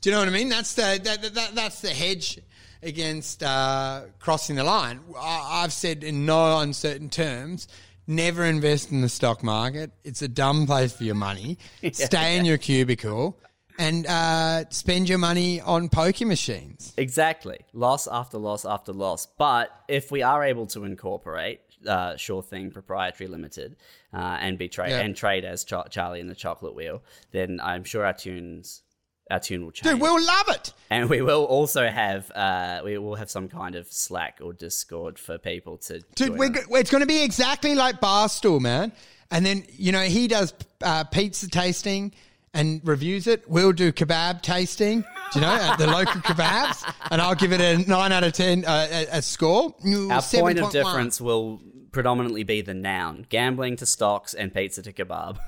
Do 0.00 0.10
you 0.10 0.14
know 0.14 0.20
what 0.20 0.28
I 0.28 0.32
mean? 0.32 0.48
That's 0.48 0.74
the 0.74 1.00
that, 1.02 1.22
that, 1.22 1.34
that 1.34 1.54
that's 1.54 1.80
the 1.80 1.90
hedge 1.90 2.38
against 2.82 3.42
uh, 3.42 4.02
crossing 4.20 4.56
the 4.56 4.64
line. 4.64 5.00
I, 5.18 5.62
I've 5.64 5.72
said 5.72 6.04
in 6.04 6.26
no 6.26 6.58
uncertain 6.60 7.10
terms. 7.10 7.68
Never 8.06 8.44
invest 8.44 8.90
in 8.90 9.02
the 9.02 9.08
stock 9.08 9.42
market. 9.42 9.90
It's 10.02 10.22
a 10.22 10.28
dumb 10.28 10.66
place 10.66 10.92
for 10.94 11.04
your 11.04 11.14
money. 11.14 11.58
Stay 11.92 12.38
in 12.38 12.46
your 12.46 12.56
cubicle 12.56 13.38
and 13.78 14.06
uh, 14.06 14.64
spend 14.70 15.08
your 15.10 15.18
money 15.18 15.60
on 15.60 15.88
poker 15.90 16.24
machines. 16.24 16.94
Exactly. 16.96 17.58
Loss 17.74 18.08
after 18.08 18.38
loss 18.38 18.64
after 18.64 18.92
loss. 18.92 19.26
But 19.26 19.70
if 19.88 20.10
we 20.10 20.22
are 20.22 20.42
able 20.42 20.66
to 20.68 20.84
incorporate 20.84 21.60
uh, 21.86 22.16
Sure 22.16 22.42
Thing 22.42 22.70
Proprietary 22.70 23.28
Limited 23.28 23.76
uh, 24.12 24.16
and 24.40 24.58
be 24.58 24.68
trade 24.68 24.90
Yeah. 24.90 25.00
and 25.00 25.16
trade 25.16 25.44
as 25.44 25.64
Char- 25.64 25.88
Charlie 25.88 26.20
and 26.20 26.28
the 26.30 26.34
Chocolate 26.34 26.74
Wheel, 26.74 27.02
then 27.32 27.60
I'm 27.62 27.84
sure 27.84 28.04
our 28.04 28.12
tunes 28.14 28.82
our 29.30 29.38
tune 29.38 29.62
will 29.62 29.70
change. 29.72 29.92
Dude, 29.92 30.00
we'll 30.00 30.24
love 30.24 30.48
it. 30.48 30.72
and 30.88 31.10
we 31.10 31.20
will 31.20 31.44
also 31.44 31.86
have 31.86 32.30
uh, 32.34 32.80
we 32.82 32.96
will 32.96 33.14
have 33.16 33.28
some 33.30 33.46
kind 33.48 33.74
of 33.74 33.86
Slack 33.92 34.38
or 34.42 34.54
Discord 34.54 35.18
for 35.18 35.36
people 35.36 35.76
to. 35.78 36.00
Dude, 36.14 36.38
we're, 36.38 36.50
it's 36.70 36.90
going 36.90 37.02
to 37.02 37.06
be 37.06 37.22
exactly 37.22 37.74
like 37.74 38.00
Barstool, 38.00 38.58
man. 38.60 38.90
And 39.30 39.44
then, 39.44 39.64
you 39.76 39.92
know, 39.92 40.00
he 40.00 40.26
does 40.28 40.54
uh, 40.82 41.04
pizza 41.04 41.48
tasting 41.48 42.14
and 42.54 42.80
reviews 42.84 43.26
it. 43.26 43.48
We'll 43.48 43.72
do 43.72 43.92
kebab 43.92 44.42
tasting, 44.42 45.02
do 45.32 45.38
you 45.38 45.40
know, 45.42 45.52
at 45.52 45.76
the 45.76 45.86
local 45.86 46.20
kebabs. 46.20 46.90
And 47.10 47.20
I'll 47.20 47.34
give 47.34 47.52
it 47.52 47.60
a 47.60 47.78
9 47.78 48.12
out 48.12 48.24
of 48.24 48.32
10, 48.32 48.64
uh, 48.64 48.88
a, 48.90 49.18
a 49.18 49.22
score. 49.22 49.74
Ooh, 49.86 50.10
Our 50.10 50.22
point 50.22 50.58
of 50.58 50.66
7.1. 50.66 50.72
difference 50.72 51.20
will 51.20 51.60
predominantly 51.92 52.42
be 52.44 52.60
the 52.60 52.74
noun: 52.74 53.26
gambling 53.28 53.76
to 53.76 53.86
stocks 53.86 54.34
and 54.34 54.52
pizza 54.54 54.82
to 54.82 54.92
kebab. 54.92 55.38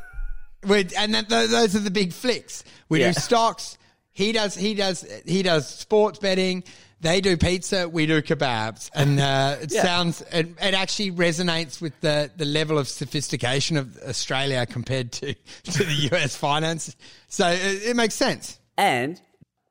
We're, 0.67 0.85
and 0.99 1.15
that, 1.15 1.29
those 1.29 1.75
are 1.75 1.81
the 1.81 1.91
big 1.91 2.13
flicks. 2.13 2.65
We 2.89 3.01
Yeah. 3.01 3.13
do 3.13 3.21
stocks. 3.21 3.79
He 4.13 4.33
does. 4.33 4.55
He 4.55 4.75
does. 4.75 5.07
He 5.25 5.43
does 5.43 5.67
sports 5.69 6.19
betting. 6.19 6.65
They 7.03 7.21
do 7.23 7.37
pizza, 7.39 7.89
we 7.89 8.05
do 8.07 8.21
kebabs, 8.21 8.91
and 8.95 9.19
uh, 9.19 9.57
it 9.63 9.73
Yeah. 9.73 9.83
sounds 9.83 10.21
it, 10.33 10.49
it 10.61 10.75
actually 10.75 11.13
resonates 11.13 11.81
with 11.81 11.99
the, 12.01 12.31
the 12.37 12.45
level 12.45 12.77
of 12.79 12.89
sophistication 12.89 13.77
of 13.79 13.97
Australia 14.07 14.67
compared 14.67 15.13
to, 15.13 15.35
to 15.35 15.85
the 15.85 16.11
US 16.13 16.37
finance. 16.37 16.95
So 17.29 17.49
it, 17.49 17.83
it 17.85 17.97
makes 17.97 18.15
sense. 18.15 18.59
And 18.77 19.21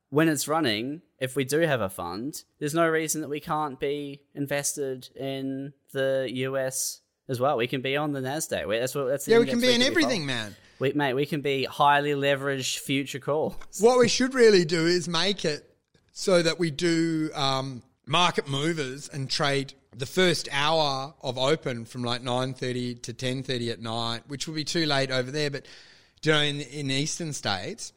when 0.09 0.27
it's 0.27 0.47
running, 0.47 1.03
if 1.19 1.35
we 1.35 1.43
do 1.43 1.59
have 1.59 1.81
a 1.81 1.89
fund, 1.89 2.43
there's 2.59 2.73
no 2.73 2.87
reason 2.87 3.21
that 3.21 3.29
we 3.29 3.39
can't 3.39 3.79
be 3.79 4.21
invested 4.33 5.09
in 5.15 5.73
the 5.93 6.27
US 6.33 7.01
as 7.27 7.39
well. 7.39 7.57
We 7.57 7.67
can 7.67 7.81
be 7.81 7.95
on 7.95 8.11
the 8.11 8.21
Nasdaq. 8.21 8.67
We- 8.67 8.79
That's 8.79 8.95
what. 8.95 9.07
That's 9.07 9.27
Yeah, 9.27 9.37
we 9.37 9.45
can 9.45 9.61
be 9.61 9.73
in 9.75 9.83
everything, 9.83 10.25
man. 10.25 10.55
We, 10.79 10.93
mate, 10.93 11.13
we 11.13 11.25
can 11.27 11.41
be 11.41 11.65
highly 11.65 12.11
leveraged 12.13 12.79
future 12.79 13.19
calls. 13.19 13.53
What 13.81 13.99
we 13.99 14.07
should 14.07 14.33
really 14.33 14.65
do 14.65 14.87
is 14.87 15.07
make 15.09 15.43
it 15.45 15.68
so 16.11 16.41
that 16.41 16.59
we 16.59 16.71
do 16.71 17.29
um, 17.33 17.81
market 18.05 18.47
movers 18.47 19.09
and 19.09 19.29
trade 19.29 19.73
the 19.95 20.05
first 20.05 20.47
hour 20.51 21.13
of 21.21 21.37
open 21.37 21.85
from 21.85 22.03
like 22.03 22.21
9.30 22.21 23.01
to 23.03 23.13
10.30 23.13 23.71
at 23.71 23.81
night, 23.81 24.21
which 24.27 24.47
will 24.47 24.55
be 24.55 24.63
too 24.63 24.85
late 24.85 25.11
over 25.11 25.31
there, 25.31 25.49
but 25.49 25.65
you 26.23 26.31
know, 26.31 26.41
in, 26.41 26.61
in 26.61 26.91
eastern 26.91 27.33
states. 27.33 27.93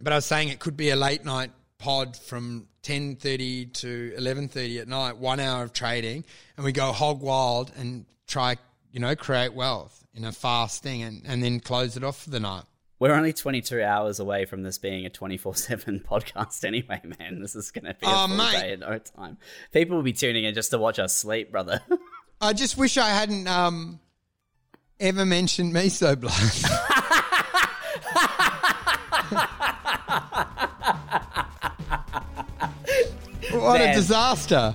But 0.00 0.12
I 0.12 0.16
was 0.16 0.26
saying 0.26 0.48
it 0.48 0.60
could 0.60 0.76
be 0.76 0.90
a 0.90 0.96
late 0.96 1.24
night 1.24 1.50
pod 1.78 2.16
from 2.16 2.66
10.30 2.82 3.72
to 3.74 4.14
11.30 4.18 4.80
at 4.80 4.88
night, 4.88 5.16
one 5.18 5.40
hour 5.40 5.62
of 5.62 5.72
trading, 5.72 6.24
and 6.56 6.64
we 6.64 6.72
go 6.72 6.92
hog 6.92 7.20
wild 7.20 7.72
and 7.76 8.06
try, 8.26 8.56
you 8.92 9.00
know, 9.00 9.14
create 9.14 9.52
wealth 9.52 10.04
in 10.14 10.24
a 10.24 10.32
fast 10.32 10.82
thing 10.82 11.02
and, 11.02 11.22
and 11.26 11.42
then 11.42 11.60
close 11.60 11.96
it 11.96 12.04
off 12.04 12.22
for 12.22 12.30
the 12.30 12.40
night. 12.40 12.64
We're 13.00 13.14
only 13.14 13.32
22 13.32 13.82
hours 13.82 14.20
away 14.20 14.44
from 14.44 14.62
this 14.62 14.76
being 14.78 15.06
a 15.06 15.10
24 15.10 15.56
7 15.56 16.00
podcast 16.08 16.64
anyway, 16.64 17.00
man. 17.18 17.40
This 17.40 17.56
is 17.56 17.70
going 17.70 17.86
to 17.86 17.94
be 17.94 18.06
a 18.06 18.10
Oh, 18.10 18.26
full 18.28 18.36
mate. 18.36 18.52
day 18.60 18.72
in 18.74 18.80
no 18.80 18.98
time. 18.98 19.38
People 19.72 19.96
will 19.96 20.02
be 20.04 20.12
tuning 20.12 20.44
in 20.44 20.54
just 20.54 20.70
to 20.70 20.78
watch 20.78 20.98
us 20.98 21.16
sleep, 21.16 21.50
brother. 21.50 21.80
I 22.42 22.52
just 22.52 22.76
wish 22.76 22.98
I 22.98 23.08
hadn't 23.08 23.48
um, 23.48 24.00
ever 25.00 25.24
mentioned 25.24 25.74
Mesoblast. 25.74 26.68
what 33.52 33.80
Man. 33.80 33.90
a 33.90 33.94
disaster. 33.94 34.74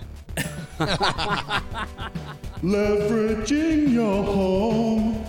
Leveraging 2.64 3.92
your 3.94 4.24
home, 4.24 5.26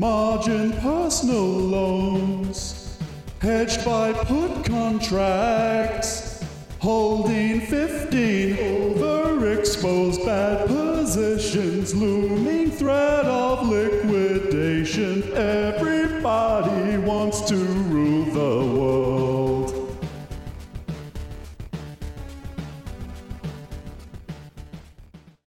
margin 0.00 0.72
personal 0.80 1.44
loans, 1.44 2.98
hedged 3.42 3.84
by 3.84 4.14
put 4.14 4.64
contracts, 4.64 6.42
holding 6.78 7.60
15 7.60 8.56
overexposed 8.56 10.24
bad 10.24 10.66
positions, 10.66 11.94
looming 11.94 12.70
threat 12.70 13.26
of 13.26 13.68
liquidation. 13.68 15.22
Everybody 15.34 16.96
wants 16.96 17.42
to 17.50 17.56
rule 17.56 18.24
the 18.24 18.74
world. 18.74 18.79